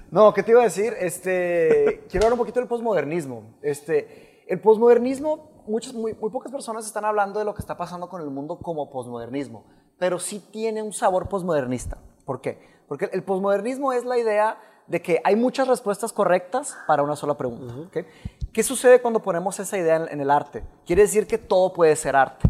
No, 0.10 0.34
¿qué 0.34 0.41
te 0.41 0.51
iba 0.51 0.62
a 0.62 0.63
decir? 0.63 0.93
Este, 1.00 2.05
quiero 2.10 2.25
hablar 2.27 2.34
un 2.34 2.39
poquito 2.39 2.62
del 2.62 2.70
posmodernismo. 2.70 3.58
Este, 3.62 4.46
el 4.48 4.62
posmodernismo 4.62 5.63
muchas, 5.67 5.93
muy, 5.93 6.13
muy 6.13 6.29
pocas 6.32 6.51
personas 6.51 6.86
están 6.86 7.03
hablando 7.03 7.39
de 7.39 7.46
lo 7.46 7.53
que 7.53 7.60
está 7.62 7.75
pasando 7.75 8.08
con 8.08 8.22
el 8.22 8.29
mundo 8.29 8.58
como 8.60 8.89
posmodernismo, 8.89 9.65
pero 10.00 10.17
sí 10.17 10.39
tiene 10.51 10.82
un 10.82 10.93
sabor 10.93 11.27
posmodernista. 11.27 11.98
¿Por 12.25 12.39
qué? 12.39 12.60
Porque 12.88 13.10
el 13.12 13.24
posmodernismo 13.24 13.91
es 13.91 14.05
la 14.05 14.17
idea 14.17 14.58
de 14.88 15.01
que 15.01 15.20
hay 15.25 15.36
muchas 15.36 15.67
respuestas 15.67 16.13
correctas 16.13 16.77
para 16.88 17.03
una 17.03 17.15
sola 17.17 17.34
pregunta. 17.36 17.74
¿ok? 17.88 18.05
¿Qué 18.53 18.62
sucede 18.63 19.01
cuando 19.01 19.19
ponemos 19.22 19.60
esa 19.60 19.77
idea 19.77 19.95
en, 19.95 20.07
en 20.10 20.22
el 20.22 20.29
arte? 20.29 20.63
Quiere 20.86 21.01
decir 21.01 21.25
que 21.27 21.38
todo 21.38 21.74
puede 21.74 21.95
ser 21.95 22.15
arte. 22.15 22.50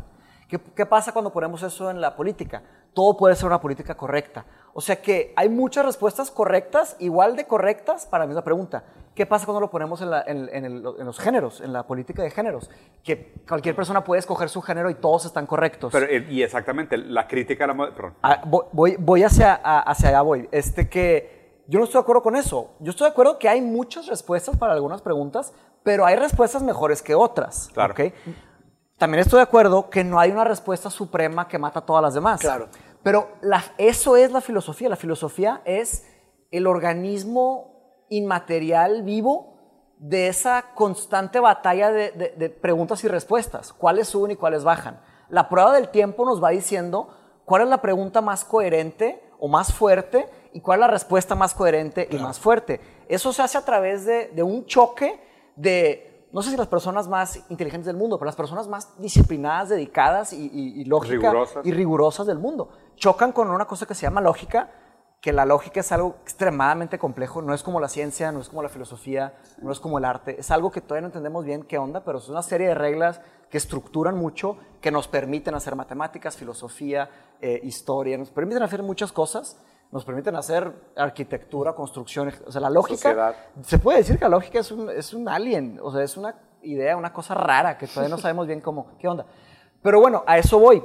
¿Qué, 0.49 0.59
¿Qué 0.59 0.85
pasa 0.85 1.13
cuando 1.13 1.31
ponemos 1.31 1.63
eso 1.63 1.89
en 1.89 2.01
la 2.01 2.15
política? 2.15 2.61
Todo 2.93 3.15
puede 3.17 3.35
ser 3.35 3.45
una 3.47 3.61
política 3.61 3.95
correcta. 3.95 4.45
O 4.73 4.81
sea 4.81 5.01
que 5.01 5.33
hay 5.35 5.49
muchas 5.49 5.85
respuestas 5.85 6.29
correctas, 6.29 6.95
igual 6.99 7.35
de 7.35 7.45
correctas 7.45 8.05
para 8.05 8.23
la 8.23 8.27
misma 8.27 8.43
pregunta. 8.43 8.83
¿Qué 9.15 9.25
pasa 9.25 9.45
cuando 9.45 9.61
lo 9.61 9.69
ponemos 9.69 10.01
en, 10.01 10.09
la- 10.09 10.23
en- 10.27 10.49
en 10.51 10.65
el- 10.65 10.83
en 10.99 11.05
los 11.05 11.19
géneros, 11.19 11.61
en 11.61 11.71
la 11.71 11.83
política 11.83 12.21
de 12.21 12.31
géneros? 12.31 12.69
Que 13.03 13.33
cualquier 13.47 13.75
persona 13.75 14.03
puede 14.03 14.19
escoger 14.19 14.49
su 14.49 14.61
género 14.61 14.89
y 14.89 14.95
todos 14.95 15.25
están 15.25 15.45
correctos. 15.45 15.91
Pero, 15.93 16.07
eh, 16.07 16.27
y 16.29 16.41
exactamente, 16.43 16.97
la 16.97 17.27
crítica 17.27 17.63
a 17.63 17.67
la... 17.67 17.75
Perdón. 17.95 18.13
Ah, 18.23 18.41
voy, 18.45 18.95
voy, 18.99 19.23
hacia, 19.23 19.53
hacia 19.53 20.09
allá, 20.09 20.21
voy. 20.21 20.49
Este 20.51 20.89
que 20.89 21.63
yo 21.67 21.79
no 21.79 21.85
estoy 21.85 21.99
de 21.99 22.03
acuerdo 22.03 22.23
con 22.23 22.35
eso. 22.35 22.71
Yo 22.79 22.89
estoy 22.91 23.05
de 23.05 23.11
acuerdo 23.11 23.39
que 23.39 23.47
hay 23.47 23.61
muchas 23.61 24.07
respuestas 24.07 24.57
para 24.57 24.73
algunas 24.73 25.01
preguntas, 25.01 25.53
pero 25.83 26.05
hay 26.05 26.15
respuestas 26.15 26.63
mejores 26.63 27.01
que 27.01 27.15
otras. 27.15 27.69
Claro. 27.73 27.93
¿ok? 27.93 28.13
También 28.97 29.21
estoy 29.21 29.37
de 29.37 29.43
acuerdo 29.43 29.89
que 29.89 30.03
no 30.03 30.19
hay 30.19 30.31
una 30.31 30.43
respuesta 30.43 30.89
suprema 30.89 31.47
que 31.47 31.57
mata 31.57 31.79
a 31.79 31.85
todas 31.85 32.01
las 32.01 32.13
demás. 32.13 32.39
Claro. 32.41 32.69
Pero 33.01 33.29
la- 33.41 33.63
eso 33.77 34.15
es 34.15 34.31
la 34.31 34.39
filosofía. 34.41 34.87
La 34.89 34.95
filosofía 34.95 35.61
es 35.65 36.05
el 36.51 36.67
organismo 36.67 38.05
inmaterial 38.09 39.03
vivo 39.03 39.53
de 39.97 40.27
esa 40.27 40.65
constante 40.75 41.39
batalla 41.39 41.91
de, 41.91 42.11
de- 42.11 42.29
de 42.37 42.49
preguntas 42.49 43.03
y 43.03 43.07
respuestas. 43.07 43.73
¿Cuáles 43.73 44.07
suben 44.09 44.31
y 44.31 44.35
cuáles 44.35 44.63
bajan? 44.63 45.01
La 45.29 45.49
prueba 45.49 45.73
del 45.73 45.89
tiempo 45.89 46.25
nos 46.25 46.43
va 46.43 46.49
diciendo 46.49 47.09
cuál 47.45 47.63
es 47.63 47.69
la 47.69 47.81
pregunta 47.81 48.21
más 48.21 48.45
coherente 48.45 49.21
o 49.39 49.47
más 49.47 49.73
fuerte 49.73 50.29
y 50.53 50.61
cuál 50.61 50.79
es 50.79 50.81
la 50.81 50.87
respuesta 50.91 51.35
más 51.35 51.53
coherente 51.53 52.07
y 52.11 52.17
más 52.17 52.39
fuerte. 52.39 52.79
Eso 53.09 53.33
se 53.33 53.41
hace 53.41 53.57
a 53.57 53.65
través 53.65 54.05
de, 54.05 54.27
de 54.27 54.43
un 54.43 54.65
choque 54.65 55.19
de, 55.55 56.27
no 56.31 56.41
sé 56.41 56.51
si 56.51 56.57
las 56.57 56.67
personas 56.67 57.07
más 57.07 57.49
inteligentes 57.49 57.85
del 57.85 57.97
mundo, 57.97 58.17
pero 58.17 58.25
las 58.25 58.35
personas 58.35 58.67
más 58.67 58.99
disciplinadas, 58.99 59.69
dedicadas 59.69 60.33
y, 60.33 60.45
y, 60.45 60.81
y 60.81 60.85
lógica 60.85 61.31
Rigurosas. 61.31 61.65
y 61.65 61.71
rigurosas 61.71 62.27
del 62.27 62.39
mundo. 62.39 62.69
Chocan 62.95 63.31
con 63.31 63.49
una 63.49 63.65
cosa 63.65 63.85
que 63.85 63.95
se 63.95 64.03
llama 64.03 64.21
lógica, 64.21 64.71
que 65.23 65.31
la 65.31 65.45
lógica 65.45 65.79
es 65.79 65.89
algo 65.93 66.17
extremadamente 66.23 66.99
complejo, 66.99 67.41
no 67.41 67.53
es 67.53 67.63
como 67.63 67.79
la 67.79 67.87
ciencia, 67.87 68.33
no 68.33 68.41
es 68.41 68.49
como 68.49 68.61
la 68.61 68.67
filosofía, 68.67 69.33
no 69.61 69.71
es 69.71 69.79
como 69.79 69.97
el 69.97 70.03
arte, 70.03 70.37
es 70.37 70.51
algo 70.51 70.69
que 70.69 70.81
todavía 70.81 71.03
no 71.03 71.07
entendemos 71.07 71.45
bien 71.45 71.63
qué 71.63 71.77
onda, 71.77 72.03
pero 72.03 72.17
es 72.17 72.27
una 72.27 72.43
serie 72.43 72.67
de 72.67 72.75
reglas 72.75 73.21
que 73.49 73.57
estructuran 73.57 74.17
mucho, 74.17 74.57
que 74.81 74.91
nos 74.91 75.07
permiten 75.07 75.55
hacer 75.55 75.77
matemáticas, 75.77 76.35
filosofía, 76.35 77.09
eh, 77.39 77.61
historia, 77.63 78.17
nos 78.17 78.31
permiten 78.31 78.63
hacer 78.63 78.83
muchas 78.83 79.13
cosas, 79.13 79.57
nos 79.93 80.03
permiten 80.03 80.35
hacer 80.35 80.73
arquitectura, 80.95 81.73
construcción, 81.73 82.31
o 82.45 82.51
sea, 82.51 82.59
la 82.59 82.69
lógica, 82.69 82.97
Sociedad. 82.97 83.35
se 83.61 83.77
puede 83.79 83.99
decir 83.99 84.17
que 84.17 84.25
la 84.25 84.29
lógica 84.29 84.59
es 84.59 84.71
un, 84.71 84.89
es 84.89 85.13
un 85.13 85.29
alien, 85.29 85.79
o 85.81 85.91
sea, 85.91 86.03
es 86.03 86.17
una 86.17 86.35
idea, 86.63 86.97
una 86.97 87.13
cosa 87.13 87.35
rara 87.35 87.77
que 87.77 87.87
todavía 87.87 88.09
no 88.09 88.17
sabemos 88.21 88.47
bien 88.47 88.59
cómo, 88.59 88.97
qué 88.99 89.07
onda. 89.07 89.25
Pero 89.81 89.99
bueno, 89.99 90.23
a 90.25 90.37
eso 90.37 90.57
voy. 90.59 90.83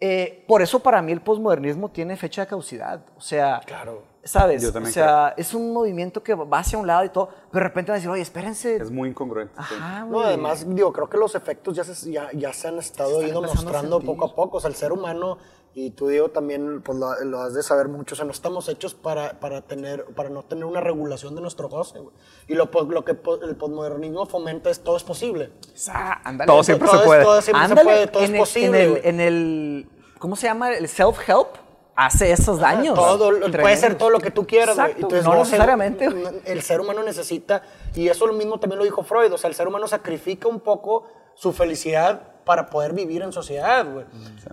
Eh, 0.00 0.44
por 0.48 0.60
eso 0.62 0.80
para 0.80 1.00
mí 1.02 1.12
el 1.12 1.20
posmodernismo 1.20 1.90
tiene 1.90 2.16
fecha 2.16 2.42
de 2.42 2.48
caducidad. 2.48 3.04
O 3.16 3.20
sea, 3.20 3.60
Claro. 3.64 4.02
¿sabes? 4.22 4.62
Yo 4.62 4.70
O 4.80 4.86
sea, 4.86 5.34
es 5.36 5.52
un 5.54 5.72
movimiento 5.72 6.22
que 6.22 6.34
va 6.34 6.58
hacia 6.58 6.78
un 6.78 6.86
lado 6.86 7.04
y 7.04 7.10
todo, 7.10 7.28
pero 7.50 7.62
de 7.64 7.68
repente 7.68 7.90
van 7.90 7.96
a 7.96 7.98
decir, 7.98 8.10
oye, 8.10 8.22
espérense. 8.22 8.76
Es 8.76 8.90
muy 8.90 9.10
incongruente. 9.10 9.52
Ajá, 9.56 10.04
No, 10.04 10.20
además, 10.20 10.64
digo, 10.66 10.92
creo 10.92 11.08
que 11.10 11.16
los 11.18 11.34
efectos 11.34 11.76
ya 11.76 11.84
se, 11.84 12.10
ya, 12.10 12.28
ya 12.32 12.52
se 12.52 12.68
han 12.68 12.78
estado 12.78 13.20
están 13.20 13.28
ido 13.28 13.38
a 13.44 13.46
mostrando 13.46 13.96
sentir. 13.98 14.06
poco 14.16 14.24
a 14.32 14.34
poco. 14.34 14.56
O 14.56 14.60
sea, 14.60 14.68
el 14.70 14.76
ser 14.76 14.92
humano, 14.92 15.38
y 15.76 15.90
tú, 15.90 16.06
Diego, 16.08 16.28
también 16.28 16.82
pues, 16.82 16.96
lo, 16.98 17.12
lo 17.24 17.40
has 17.42 17.52
de 17.54 17.62
saber 17.62 17.88
mucho, 17.88 18.14
o 18.14 18.16
sea, 18.16 18.24
no 18.24 18.30
estamos 18.30 18.68
hechos 18.68 18.94
para, 18.94 19.40
para, 19.40 19.62
tener, 19.62 20.04
para 20.14 20.28
no 20.30 20.44
tener 20.44 20.64
una 20.64 20.80
regulación 20.80 21.34
de 21.34 21.40
nuestro 21.40 21.68
goce, 21.68 21.98
güey. 21.98 22.14
Y 22.46 22.54
lo, 22.54 22.70
po- 22.70 22.84
lo 22.84 23.04
que 23.04 23.14
po- 23.14 23.42
el 23.42 23.56
posmodernismo 23.56 24.26
fomenta 24.26 24.70
es 24.70 24.80
todo 24.84 24.96
es 24.96 25.02
posible. 25.02 25.50
Ah. 25.88 26.20
Todo 26.46 26.62
siempre 26.62 26.86
todo 26.88 26.96
se 26.98 27.02
es- 27.02 27.06
puede. 27.08 27.22
todo 27.24 27.42
siempre 27.42 27.68
se 27.68 27.74
puede, 27.84 28.06
todo 28.06 28.22
es 28.22 28.28
en 28.28 28.34
el- 28.36 28.40
posible, 28.40 28.82
En 28.84 28.90
el, 28.96 29.04
en 29.06 29.20
el- 29.20 29.88
¿cómo 30.18 30.36
se 30.36 30.46
llama? 30.46 30.72
El 30.72 30.86
self-help 30.88 31.48
hace 31.96 32.30
esos 32.32 32.58
daños. 32.60 32.94
Todo, 32.94 33.30
puede 33.40 33.76
ser 33.76 33.96
todo 33.96 34.10
lo 34.10 34.20
que 34.20 34.30
tú 34.30 34.46
quieras. 34.46 34.76
Exacto, 34.76 34.96
Entonces, 35.02 35.24
no 35.24 35.34
necesariamente. 35.36 36.08
El 36.44 36.62
ser 36.62 36.80
humano 36.80 37.02
necesita, 37.02 37.62
y 37.94 38.08
eso 38.08 38.26
lo 38.26 38.32
mismo 38.32 38.58
también 38.60 38.78
lo 38.78 38.84
dijo 38.84 39.02
Freud, 39.02 39.32
o 39.32 39.38
sea, 39.38 39.48
el 39.48 39.54
ser 39.56 39.66
humano 39.68 39.86
sacrifica 39.88 40.46
un 40.48 40.60
poco 40.60 41.04
su 41.34 41.52
felicidad 41.52 42.33
para 42.44 42.66
poder 42.66 42.92
vivir 42.92 43.22
en 43.22 43.32
sociedad, 43.32 43.86
güey. 43.90 44.04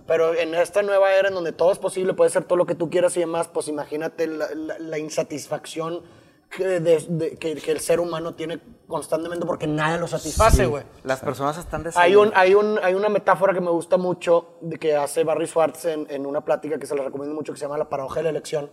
Pero 0.06 0.34
en 0.34 0.54
esta 0.54 0.82
nueva 0.82 1.12
era 1.14 1.28
en 1.28 1.34
donde 1.34 1.52
todo 1.52 1.72
es 1.72 1.78
posible, 1.78 2.14
puede 2.14 2.30
ser 2.30 2.44
todo 2.44 2.56
lo 2.56 2.66
que 2.66 2.74
tú 2.74 2.90
quieras 2.90 3.16
y 3.16 3.20
demás, 3.20 3.48
pues 3.48 3.68
imagínate 3.68 4.26
la, 4.26 4.48
la- 4.54 4.78
la 4.78 4.98
insatisfacción 4.98 6.02
que, 6.50 6.80
de- 6.80 7.04
de- 7.08 7.38
que- 7.38 7.54
que 7.54 7.70
el 7.72 7.80
ser 7.80 7.98
humano 8.00 8.34
tiene 8.34 8.60
constantemente 8.86 9.46
porque 9.46 9.66
nada 9.66 9.96
lo 9.96 10.06
satisface, 10.06 10.66
güey. 10.66 10.84
Las 11.04 11.20
personas 11.20 11.56
están 11.56 11.82
Hay, 11.94 12.14
un, 12.14 12.30
hay, 12.34 12.54
un, 12.54 12.78
hay 12.82 12.94
una 12.94 13.08
metáfora 13.08 13.54
que 13.54 13.60
me 13.62 13.70
gusta 13.70 13.96
mucho 13.96 14.58
de 14.60 14.78
que 14.78 14.94
hace 14.94 15.24
Barry 15.24 15.46
Schwartz 15.46 15.86
en, 15.86 16.06
en 16.10 16.26
una 16.26 16.44
plática 16.44 16.78
que 16.78 16.86
se 16.86 16.94
la 16.94 17.04
recomiendo 17.04 17.34
mucho 17.34 17.52
que 17.54 17.58
se 17.58 17.64
llama 17.64 17.78
La 17.78 17.88
paradoja 17.88 18.16
de 18.16 18.24
la 18.24 18.30
elección, 18.30 18.70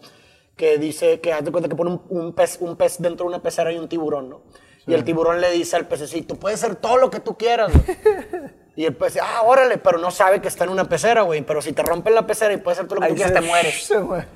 que 0.58 0.78
dice 0.78 1.22
que 1.22 1.32
haz 1.32 1.46
de 1.46 1.52
cuenta 1.52 1.70
que 1.70 1.76
pone 1.78 1.92
un, 1.92 2.02
un 2.10 2.34
pez, 2.34 2.58
un 2.60 2.76
pez 2.76 2.98
dentro 3.00 3.24
de 3.26 3.30
una 3.30 3.42
pecera 3.42 3.72
y 3.72 3.78
un 3.78 3.88
tiburón, 3.88 4.28
¿no? 4.30 4.42
Y 4.86 4.94
el 4.96 5.04
tiburón 5.04 5.40
le 5.40 5.52
dice 5.52 5.76
al 5.76 5.88
pececito, 5.88 6.36
puedes 6.36 6.60
ser 6.60 6.76
todo 6.76 6.98
lo 6.98 7.10
que 7.12 7.20
tú 7.22 7.38
quieras, 7.38 7.72
güey. 7.72 7.98
Y 8.80 8.86
el 8.86 8.96
pez, 8.96 9.18
ah, 9.22 9.42
órale, 9.44 9.78
pero 9.78 9.98
no 9.98 10.10
sabe 10.10 10.40
que 10.42 10.48
está 10.48 10.64
en 10.64 10.70
una 10.70 10.86
pecera, 10.86 11.24
güey. 11.24 11.42
Pero 11.42 11.62
si 11.62 11.74
te 11.74 11.84
rompen 11.84 12.16
la 12.16 12.26
pecera 12.26 12.54
y 12.54 12.58
puedes 12.58 12.78
ser 12.78 12.88
todo 12.88 12.96
lo 12.96 13.02
que 13.02 13.08
Ahí 13.08 13.12
tú 13.12 13.18
quieras, 13.18 13.34
se- 13.34 13.42
te 13.42 13.46
mueres. 13.46 13.84
se 13.86 14.00
muere. 14.00 14.28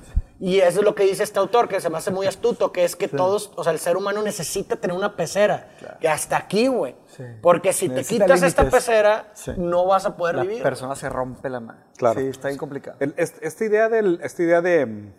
Y 0.42 0.60
eso 0.60 0.80
es 0.80 0.86
lo 0.86 0.94
que 0.96 1.04
dice 1.04 1.24
este 1.24 1.40
autor, 1.40 1.70
que 1.70 1.80
se 1.80 1.90
me 1.90 1.98
hace 1.98 2.12
muy 2.12 2.28
astuto, 2.28 2.74
que 2.74 2.84
es 2.84 2.98
que 2.98 3.08
todos, 3.08 3.52
o 3.56 3.64
sea, 3.64 3.72
el 3.72 3.80
ser 3.80 3.96
humano 3.96 4.22
necesita 4.22 4.76
tener 4.76 4.98
una 4.98 5.16
pecera. 5.16 5.70
Que 6.02 6.10
hasta 6.10 6.36
aquí, 6.36 6.68
güey. 6.68 6.94
Porque 7.42 7.72
si 7.72 7.88
Necesita 7.88 8.26
te 8.26 8.34
quitas 8.34 8.44
esta 8.46 8.70
pecera, 8.70 9.32
Sí. 9.34 9.52
no 9.56 9.86
vas 9.86 10.06
a 10.06 10.18
poder 10.18 10.36
La 10.36 10.42
vivir. 10.42 10.62
persona 10.62 10.98
se 10.98 11.08
rompe 11.08 11.50
la 11.50 11.62
mano. 11.62 11.80
Claro. 11.96 12.20
Sí, 12.20 12.28
está 12.28 12.50
bien 12.50 12.58
complicado. 12.58 12.98
El- 13.00 13.14
esta 13.16 13.64
idea 13.64 13.88
del, 13.88 14.20
esta 14.22 14.44
idea 14.44 14.62
de, 14.62 14.86
mm, 14.86 15.14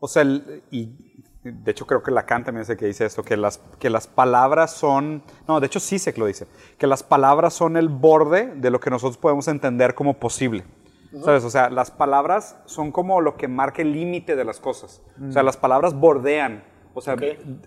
o 0.00 0.08
sea, 0.08 0.22
el- 0.22 0.64
y 0.72 1.13
de 1.44 1.70
hecho 1.70 1.86
creo 1.86 2.02
que 2.02 2.10
Lacan 2.10 2.42
también 2.42 2.66
el 2.68 2.76
que 2.76 2.86
dice 2.86 3.04
esto, 3.04 3.22
que 3.22 3.36
las, 3.36 3.60
que 3.78 3.90
las 3.90 4.06
palabras 4.06 4.72
son, 4.72 5.22
no, 5.46 5.60
de 5.60 5.66
hecho 5.66 5.78
sí 5.78 5.98
sé 5.98 6.14
que 6.14 6.20
lo 6.20 6.26
dice, 6.26 6.46
que 6.78 6.86
las 6.86 7.02
palabras 7.02 7.52
son 7.52 7.76
el 7.76 7.88
borde 7.88 8.54
de 8.56 8.70
lo 8.70 8.80
que 8.80 8.90
nosotros 8.90 9.18
podemos 9.18 9.46
entender 9.48 9.94
como 9.94 10.14
posible. 10.14 10.64
¿Sabes? 11.22 11.44
O 11.44 11.50
sea, 11.50 11.70
las 11.70 11.92
palabras 11.92 12.56
son 12.64 12.90
como 12.90 13.20
lo 13.20 13.36
que 13.36 13.46
marca 13.46 13.82
el 13.82 13.92
límite 13.92 14.34
de 14.34 14.44
las 14.44 14.58
cosas. 14.58 15.00
O 15.28 15.30
sea, 15.30 15.44
las 15.44 15.56
palabras 15.56 15.94
bordean, 15.94 16.64
o 16.92 17.00
sea, 17.00 17.14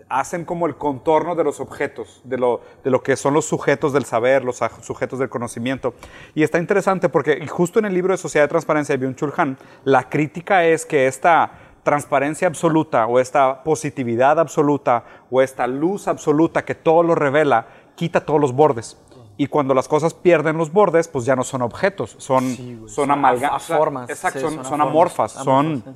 hacen 0.10 0.44
como 0.44 0.68
el 0.68 0.76
contorno 0.76 1.34
de 1.34 1.46
los 1.46 1.62
objetos, 1.62 2.22
de 2.26 2.38
lo, 2.38 2.60
de 2.84 2.92
lo 2.92 3.04
que 3.04 3.16
son 3.16 3.34
los 3.34 3.46
sujetos 3.46 3.94
del 3.94 4.04
saber, 4.04 4.44
los 4.44 4.60
sujetos 4.82 5.20
del 5.20 5.30
conocimiento. 5.30 5.94
Y 6.36 6.44
está 6.44 6.60
interesante 6.60 7.08
porque 7.08 7.46
justo 7.48 7.80
en 7.80 7.86
el 7.86 7.94
libro 7.94 8.14
de 8.14 8.18
Sociedad 8.18 8.46
de 8.46 8.50
Transparencia 8.50 8.98
de 8.98 9.08
Byung-Chul 9.08 9.34
Han, 9.38 9.58
la 9.86 10.10
crítica 10.10 10.66
es 10.66 10.86
que 10.86 11.08
esta 11.08 11.52
transparencia 11.88 12.50
absoluta 12.50 13.08
o 13.08 13.18
esta 13.18 13.64
positividad 13.64 14.42
absoluta 14.42 15.06
o 15.32 15.42
esta 15.42 15.68
luz 15.68 16.10
absoluta 16.10 16.66
que 16.66 16.76
todo 16.76 17.02
lo 17.02 17.16
revela, 17.16 17.68
quita 17.96 18.26
todos 18.26 18.42
los 18.42 18.52
bordes. 18.52 18.98
Y 19.38 19.48
cuando 19.48 19.74
las 19.74 19.88
cosas 19.88 20.14
pierden 20.14 20.58
los 20.58 20.74
bordes, 20.74 21.08
pues 21.08 21.24
ya 21.24 21.38
no 21.38 21.46
son 21.46 21.62
objetos, 21.62 22.18
son, 22.18 22.44
son 22.58 22.90
son 22.90 23.12
amalgamas. 23.12 23.64
formas, 23.64 24.10
Exacto, 24.10 24.40
sí, 24.40 24.46
son, 24.46 24.56
son 24.56 24.66
son 24.66 24.82
aformas, 24.82 24.92
amorfas, 24.92 25.32
son, 25.32 25.84
sí. 25.86 25.92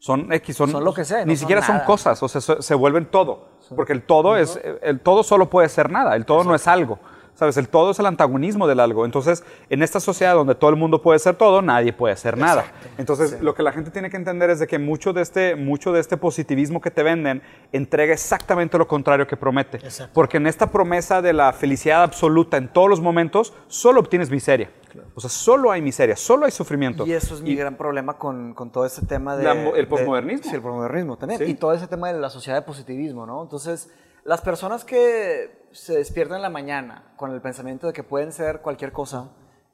son 0.00 0.32
X, 0.32 0.56
son, 0.56 0.84
lo 0.84 0.92
que 0.92 1.04
sea, 1.04 1.20
no 1.20 1.26
Ni 1.26 1.36
siquiera 1.36 1.62
son 1.62 1.78
cosas, 1.86 2.20
o 2.24 2.26
sea, 2.26 2.40
se, 2.40 2.60
se 2.60 2.74
vuelven 2.74 3.06
todo. 3.06 3.50
Porque 3.76 3.92
el 3.92 4.02
todo 4.02 4.36
es, 4.36 4.60
el 4.82 4.98
todo 4.98 5.22
solo 5.22 5.48
puede 5.48 5.68
ser 5.68 5.88
nada, 5.88 6.16
el 6.16 6.26
todo 6.26 6.42
no 6.42 6.52
es 6.56 6.66
algo. 6.66 6.98
¿Sabes? 7.36 7.56
El 7.58 7.68
todo 7.68 7.90
es 7.90 7.98
el 7.98 8.06
antagonismo 8.06 8.66
del 8.66 8.80
algo. 8.80 9.04
Entonces, 9.04 9.44
en 9.68 9.82
esta 9.82 10.00
sociedad 10.00 10.34
donde 10.34 10.54
todo 10.54 10.70
el 10.70 10.76
mundo 10.76 11.02
puede 11.02 11.18
ser 11.18 11.34
todo, 11.36 11.60
nadie 11.60 11.92
puede 11.92 12.16
ser 12.16 12.36
nada. 12.38 12.64
Entonces, 12.96 13.40
lo 13.42 13.54
que 13.54 13.62
la 13.62 13.72
gente 13.72 13.90
tiene 13.90 14.08
que 14.08 14.16
entender 14.16 14.48
es 14.48 14.58
de 14.58 14.66
que 14.66 14.78
mucho 14.78 15.12
de 15.12 15.20
este, 15.20 15.54
mucho 15.54 15.92
de 15.92 16.00
este 16.00 16.16
positivismo 16.16 16.80
que 16.80 16.90
te 16.90 17.02
venden 17.02 17.42
entrega 17.72 18.14
exactamente 18.14 18.78
lo 18.78 18.88
contrario 18.88 19.26
que 19.26 19.36
promete. 19.36 19.76
Exacto. 19.76 20.12
Porque 20.14 20.38
en 20.38 20.46
esta 20.46 20.68
promesa 20.72 21.20
de 21.20 21.34
la 21.34 21.52
felicidad 21.52 22.02
absoluta 22.02 22.56
en 22.56 22.72
todos 22.72 22.88
los 22.88 23.00
momentos, 23.02 23.52
solo 23.68 24.00
obtienes 24.00 24.30
miseria. 24.30 24.70
O 25.14 25.20
sea, 25.20 25.28
solo 25.28 25.70
hay 25.70 25.82
miseria, 25.82 26.16
solo 26.16 26.46
hay 26.46 26.52
sufrimiento. 26.52 27.06
Y 27.06 27.12
eso 27.12 27.34
es 27.34 27.42
mi 27.42 27.54
gran 27.54 27.76
problema 27.76 28.14
con, 28.16 28.54
con 28.54 28.70
todo 28.70 28.86
ese 28.86 29.04
tema 29.04 29.36
de... 29.36 29.44
La 29.44 29.52
el 29.52 29.74
de- 29.74 29.86
posmodernismo. 29.86 30.44
sí, 30.48 30.56
el 30.56 30.62
posmodernismo 30.62 31.18
también. 31.18 31.38
Sí. 31.38 31.44
Y 31.50 31.54
todo 31.54 31.74
ese 31.74 31.86
tema 31.86 32.10
de 32.10 32.18
la 32.18 32.30
sociedad 32.30 32.56
de 32.58 32.62
positivismo, 32.62 33.26
¿no? 33.26 33.42
Entonces, 33.42 33.90
las 34.26 34.40
personas 34.40 34.84
que 34.84 35.68
se 35.70 35.96
despiertan 35.96 36.36
en 36.36 36.42
la 36.42 36.50
mañana 36.50 37.12
con 37.16 37.32
el 37.32 37.40
pensamiento 37.40 37.86
de 37.86 37.92
que 37.92 38.02
pueden 38.02 38.32
ser 38.32 38.60
cualquier 38.60 38.90
cosa, 38.92 39.30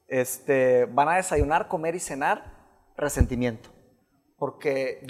este, 0.08 0.84
van 0.86 1.08
a 1.08 1.16
desayunar, 1.16 1.68
comer 1.68 1.94
y 1.94 2.00
cenar 2.00 2.52
resentimiento. 2.96 3.70
Porque 4.36 5.06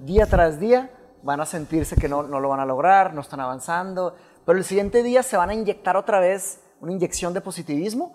día, 0.00 0.26
tras 0.26 0.60
día 0.60 0.90
van 1.22 1.40
a 1.40 1.46
sentirse 1.46 1.96
que 1.96 2.08
no, 2.08 2.22
no 2.24 2.38
lo 2.40 2.48
van 2.50 2.60
a 2.60 2.66
lograr, 2.66 3.14
no 3.14 3.22
están 3.22 3.40
avanzando, 3.40 4.14
pero 4.44 4.58
el 4.58 4.64
siguiente 4.64 5.02
día 5.02 5.22
se 5.22 5.36
van 5.36 5.50
a 5.50 5.54
inyectar 5.54 5.96
otra 5.96 6.20
vez 6.20 6.60
una 6.80 6.92
inyección 6.92 7.32
de 7.32 7.40
positivismo 7.40 8.14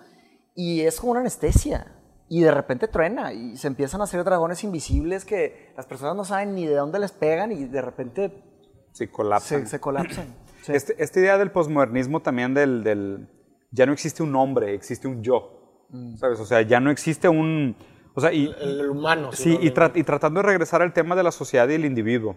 y 0.53 0.81
es 0.81 0.99
como 0.99 1.11
una 1.11 1.21
anestesia. 1.21 1.95
Y 2.29 2.41
de 2.41 2.51
repente 2.51 2.87
truena 2.87 3.33
y 3.33 3.57
se 3.57 3.67
empiezan 3.67 3.99
a 3.99 4.03
hacer 4.03 4.23
dragones 4.23 4.63
invisibles 4.63 5.25
que 5.25 5.73
las 5.75 5.85
personas 5.85 6.15
no 6.15 6.23
saben 6.23 6.53
ni 6.53 6.65
de 6.67 6.75
dónde 6.75 6.99
les 6.99 7.11
pegan 7.11 7.51
y 7.51 7.65
de 7.65 7.81
repente 7.81 8.43
Sí, 8.93 9.07
colapsan. 9.07 9.61
se, 9.61 9.67
se 9.67 9.79
colapsan. 9.79 10.35
Sí. 10.61 10.73
Este- 10.73 10.95
esta 11.03 11.19
idea 11.19 11.37
del 11.37 11.51
posmodernismo 11.51 12.21
también 12.21 12.53
del, 12.53 12.83
del- 12.83 13.27
Ya 13.71 13.85
no 13.85 13.93
existe 13.93 14.21
un 14.23 14.35
hombre, 14.35 14.73
existe 14.73 15.07
un 15.07 15.23
yo. 15.23 15.85
Mm. 15.89 16.17
¿Sabes? 16.17 16.39
O 16.39 16.45
sea, 16.45 16.61
ya 16.61 16.79
no 16.79 16.89
existe 16.91 17.27
un... 17.29 17.75
O 18.13 18.19
sea, 18.21 18.33
y, 18.33 18.53
El, 18.61 18.81
el 18.81 18.89
humano. 18.89 19.31
Sí, 19.31 19.57
y, 19.61 19.71
tra- 19.71 19.91
y 19.95 20.03
tratando 20.03 20.41
de 20.41 20.47
regresar 20.47 20.81
al 20.81 20.91
tema 20.93 21.15
de 21.15 21.23
la 21.23 21.31
sociedad 21.31 21.67
y 21.69 21.73
el 21.75 21.85
individuo. 21.85 22.35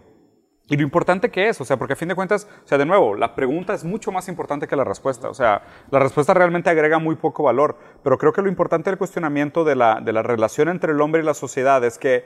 Y 0.67 0.77
lo 0.77 0.81
importante 0.83 1.29
que 1.29 1.49
es, 1.49 1.61
o 1.61 1.65
sea, 1.65 1.77
porque 1.77 1.93
a 1.93 1.95
fin 1.95 2.07
de 2.07 2.15
cuentas, 2.15 2.47
o 2.63 2.67
sea, 2.67 2.77
de 2.79 2.85
nuevo, 2.87 3.13
la 3.15 3.35
pregunta 3.35 3.73
es 3.75 3.83
mucho 3.83 4.11
más 4.11 4.27
importante 4.29 4.67
que 4.67 4.75
la 4.75 4.83
respuesta. 4.83 5.29
O 5.29 5.33
sea, 5.33 5.61
la 5.91 5.99
respuesta 5.99 6.33
realmente 6.33 6.69
agrega 6.71 6.97
muy 6.97 7.15
poco 7.17 7.43
valor. 7.43 7.77
Pero 8.03 8.17
creo 8.17 8.33
que 8.33 8.41
lo 8.41 8.47
importante 8.49 8.89
del 8.89 8.97
cuestionamiento 8.97 9.63
de 9.63 9.75
la, 9.75 10.01
de 10.01 10.11
la 10.13 10.23
relación 10.23 10.69
entre 10.69 10.93
el 10.93 11.01
hombre 11.01 11.21
y 11.21 11.25
la 11.25 11.33
sociedad 11.35 11.83
es 11.83 11.97
que 11.99 12.25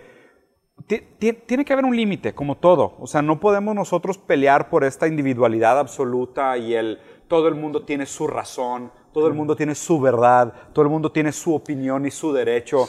tiene 0.89 1.65
que 1.65 1.73
haber 1.73 1.85
un 1.85 1.95
límite, 1.95 2.33
como 2.33 2.55
todo. 2.55 2.95
O 2.99 3.07
sea, 3.07 3.21
no 3.21 3.39
podemos 3.39 3.75
nosotros 3.75 4.17
pelear 4.17 4.69
por 4.69 4.83
esta 4.83 5.07
individualidad 5.07 5.79
absoluta 5.79 6.57
y 6.57 6.73
el 6.73 6.99
todo 7.29 7.47
el 7.47 7.55
mundo 7.55 7.83
tiene 7.83 8.05
su 8.07 8.27
razón, 8.27 8.91
todo 9.13 9.27
el 9.27 9.35
mundo 9.35 9.55
tiene 9.55 9.75
su 9.75 10.01
verdad, 10.01 10.51
todo 10.73 10.83
el 10.83 10.89
mundo 10.89 11.11
tiene 11.11 11.31
su 11.31 11.53
opinión 11.53 12.05
y 12.05 12.11
su 12.11 12.33
derecho. 12.33 12.87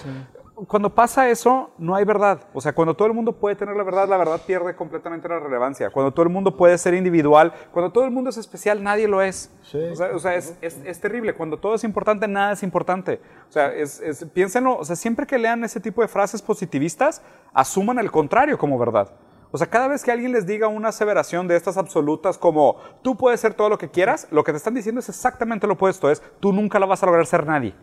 Cuando 0.68 0.94
pasa 0.94 1.28
eso, 1.30 1.70
no 1.78 1.94
hay 1.94 2.04
verdad. 2.04 2.40
O 2.52 2.60
sea, 2.60 2.72
cuando 2.74 2.94
todo 2.94 3.08
el 3.08 3.14
mundo 3.14 3.32
puede 3.32 3.56
tener 3.56 3.76
la 3.76 3.82
verdad, 3.82 4.08
la 4.08 4.16
verdad 4.16 4.40
pierde 4.46 4.74
completamente 4.76 5.28
la 5.28 5.38
relevancia. 5.38 5.90
Cuando 5.90 6.12
todo 6.12 6.22
el 6.24 6.28
mundo 6.28 6.56
puede 6.56 6.76
ser 6.78 6.94
individual, 6.94 7.52
cuando 7.72 7.90
todo 7.92 8.04
el 8.04 8.10
mundo 8.10 8.30
es 8.30 8.36
especial, 8.36 8.82
nadie 8.82 9.08
lo 9.08 9.22
es. 9.22 9.50
O 9.92 9.96
sea, 9.96 10.10
o 10.14 10.18
sea, 10.18 10.34
es, 10.34 10.56
es- 10.60 10.78
es 10.84 11.00
terrible. 11.00 11.34
Cuando 11.34 11.58
todo 11.58 11.74
es 11.74 11.84
importante, 11.84 12.26
nada 12.28 12.52
es 12.52 12.62
importante. 12.62 13.20
O 13.48 13.52
sea, 13.52 13.72
es, 13.72 14.00
es- 14.00 14.24
piénsenlo, 14.32 14.76
o 14.76 14.84
sea, 14.84 14.96
siempre 14.96 15.26
que 15.26 15.38
lean 15.38 15.64
ese 15.64 15.80
tipo 15.80 16.02
de 16.02 16.08
frases 16.08 16.42
positivistas, 16.42 17.22
asuman 17.54 17.98
el 17.98 18.10
contrario 18.10 18.58
como 18.58 18.78
verdad. 18.78 19.10
O 19.52 19.58
sea, 19.58 19.66
cada 19.68 19.88
vez 19.88 20.04
que 20.04 20.12
alguien 20.12 20.30
les 20.32 20.46
diga 20.46 20.68
una 20.68 20.90
aseveración 20.90 21.48
de 21.48 21.56
estas 21.56 21.76
absolutas 21.76 22.38
como 22.38 22.76
tú 23.02 23.16
puedes 23.16 23.40
ser 23.40 23.54
todo 23.54 23.68
lo 23.68 23.78
que 23.78 23.88
quieras, 23.90 24.28
lo 24.30 24.44
que 24.44 24.52
te 24.52 24.58
están 24.58 24.74
diciendo 24.74 25.00
es 25.00 25.08
exactamente 25.08 25.66
lo 25.66 25.72
opuesto, 25.72 26.08
es 26.08 26.22
tú 26.38 26.52
nunca 26.52 26.78
la 26.78 26.86
vas 26.86 27.02
a 27.02 27.06
lograr 27.06 27.26
ser 27.26 27.44
nadie. 27.46 27.74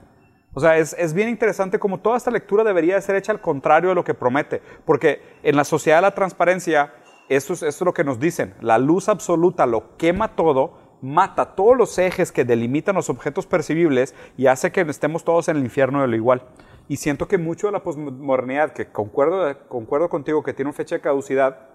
O 0.58 0.60
sea, 0.60 0.80
es, 0.80 0.96
es 0.98 1.14
bien 1.14 1.30
interesante 1.30 1.78
como 1.78 2.00
toda 2.00 2.18
esta 2.18 2.32
lectura 2.32 2.64
debería 2.64 2.96
de 2.96 3.02
ser 3.04 3.16
hecha 3.16 3.32
al 3.32 3.42
contrario 3.42 3.90
de 3.90 3.96
lo 3.96 4.04
que 4.04 4.16
promete, 4.16 4.60
porque 4.86 5.22
en 5.44 5.56
la 5.56 5.64
sociedad 5.64 6.00
de 6.00 6.02
la 6.02 6.16
transparencia, 6.16 6.96
eso 7.30 7.54
es, 7.54 7.62
eso 7.62 7.68
es 7.68 7.82
lo 7.86 7.94
que 7.94 8.04
nos 8.04 8.20
dicen, 8.20 8.56
la 8.60 8.80
luz 8.80 9.08
absoluta 9.08 9.68
lo 9.68 9.96
quema 9.98 10.36
todo, 10.36 10.80
mata 11.00 11.54
todos 11.54 11.78
los 11.78 12.00
ejes 12.00 12.32
que 12.32 12.44
delimitan 12.44 12.96
los 12.96 13.12
objetos 13.12 13.46
percibibles 13.46 14.16
y 14.36 14.48
hace 14.48 14.72
que 14.72 14.82
estemos 14.82 15.24
todos 15.24 15.48
en 15.48 15.58
el 15.58 15.64
infierno 15.64 16.02
de 16.02 16.08
lo 16.08 16.16
igual. 16.16 16.42
Y 16.88 16.98
siento 16.98 17.28
que 17.28 17.38
mucho 17.38 17.68
de 17.68 17.74
la 17.74 17.84
posmodernidad, 17.84 18.74
que 18.74 18.88
concuerdo, 18.88 19.56
concuerdo 19.68 20.10
contigo 20.10 20.42
que 20.42 20.54
tiene 20.56 20.70
una 20.70 20.76
fecha 20.76 20.96
de 20.96 21.02
caducidad, 21.02 21.70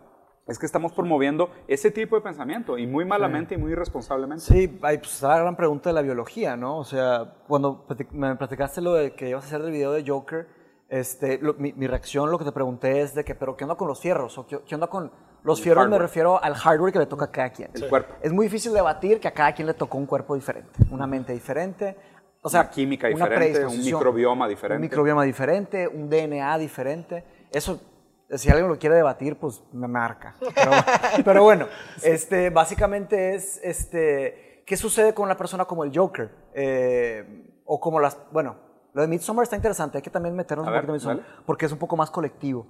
es 0.47 0.59
que 0.59 0.67
estamos 0.67 0.93
promoviendo 0.93 1.51
ese 1.69 1.91
tipo 1.91 2.17
de 2.17 2.23
pensamiento 2.23 2.77
y 2.77 2.87
muy 2.87 3.05
malamente 3.05 3.55
y 3.55 3.59
muy 3.59 3.73
irresponsablemente. 3.73 4.45
Sí, 4.45 4.79
ahí 4.83 4.99
pues 4.99 5.15
está 5.15 5.29
la 5.29 5.39
gran 5.41 5.57
pregunta 5.57 5.91
de 5.91 5.95
la 5.95 6.03
biología, 6.03 6.57
¿no? 6.57 6.79
O 6.79 6.85
sea, 6.85 7.35
cuando 7.47 7.87
me 8.13 8.35
platicaste 8.37 8.81
lo 8.81 8.95
de 8.95 9.15
que 9.15 9.29
ibas 9.29 9.45
a 9.45 9.47
hacer 9.47 9.63
del 9.63 9.73
video 9.73 9.93
de 9.93 10.05
Joker, 10.07 10.47
este, 10.89 11.39
lo- 11.39 11.55
mi, 11.55 11.73
mi 11.73 11.87
reacción, 11.87 12.31
lo 12.31 12.39
que 12.39 12.45
te 12.45 12.53
pregunté 12.53 13.01
es 13.01 13.15
de 13.15 13.25
que, 13.25 13.35
pero 13.35 13.57
¿qué 13.57 13.65
onda 13.65 13.77
con 13.77 13.89
los 13.89 14.01
fierros? 14.01 14.37
¿O 14.37 14.47
qué, 14.47 14.61
qué 14.67 14.75
onda 14.75 14.89
con 14.89 15.11
los 15.45 15.59
El 15.61 15.65
fierros? 15.65 15.89
Me 15.89 15.99
refiero 15.99 16.43
al 16.43 16.55
hardware 16.55 16.93
que 16.93 16.99
le 16.99 17.07
toca 17.07 17.27
a 17.27 17.31
cada 17.31 17.51
quien. 17.51 17.71
El 17.75 17.89
cuerpo. 17.89 18.15
Es 18.21 18.33
muy 18.33 18.47
difícil 18.47 18.73
debatir 18.73 19.19
que 19.21 19.29
a 19.29 19.33
cada 19.33 19.53
quien 19.55 19.67
le 19.69 19.75
tocó 19.75 19.97
un 19.97 20.07
cuerpo 20.07 20.35
diferente, 20.35 20.81
una 20.91 21.07
mente 21.07 21.33
diferente. 21.33 21.97
O 22.43 22.49
sea, 22.49 22.63
Una 22.63 22.71
química 22.71 23.07
una 23.07 23.15
diferente, 23.27 23.47
un 23.47 23.53
predisposición, 23.67 23.99
microbioma 24.01 24.49
diferente. 24.49 24.77
Un 24.77 24.83
microbioma 24.83 25.23
diferente, 25.23 25.87
un 25.89 26.11
DNA 26.11 26.59
diferente. 26.59 27.25
Eso, 27.53 27.81
si 28.39 28.49
alguien 28.51 28.69
lo 28.69 28.79
quiere 28.79 28.97
debatir, 28.97 29.37
pues 29.37 29.63
me 29.73 29.89
marca. 29.89 30.37
Pero, 30.55 30.71
pero 31.25 31.43
bueno, 31.43 31.67
este, 32.03 32.51
básicamente 32.51 33.35
es, 33.35 33.61
este, 33.63 34.63
¿qué 34.67 34.77
sucede 34.77 35.15
con 35.15 35.25
una 35.25 35.37
persona 35.37 35.65
como 35.65 35.85
el 35.85 35.97
Joker? 35.97 36.31
Eh, 36.55 37.49
o 37.65 37.81
como 37.81 38.01
las, 38.01 38.19
bueno, 38.33 38.57
lo 38.95 39.03
de 39.03 39.09
Midsommar 39.09 39.45
está 39.45 39.57
interesante, 39.57 39.99
hay 39.99 40.03
que 40.03 40.11
también 40.11 40.35
meternos 40.37 40.67
A 40.67 40.71
un 40.71 40.75
ver, 40.75 40.87
poquito 40.87 41.11
en 41.11 41.17
Midsommar, 41.17 41.45
porque 41.47 41.67
es 41.67 41.73
un 41.73 41.79
poco 41.79 41.97
más 41.97 42.11
colectivo. 42.11 42.67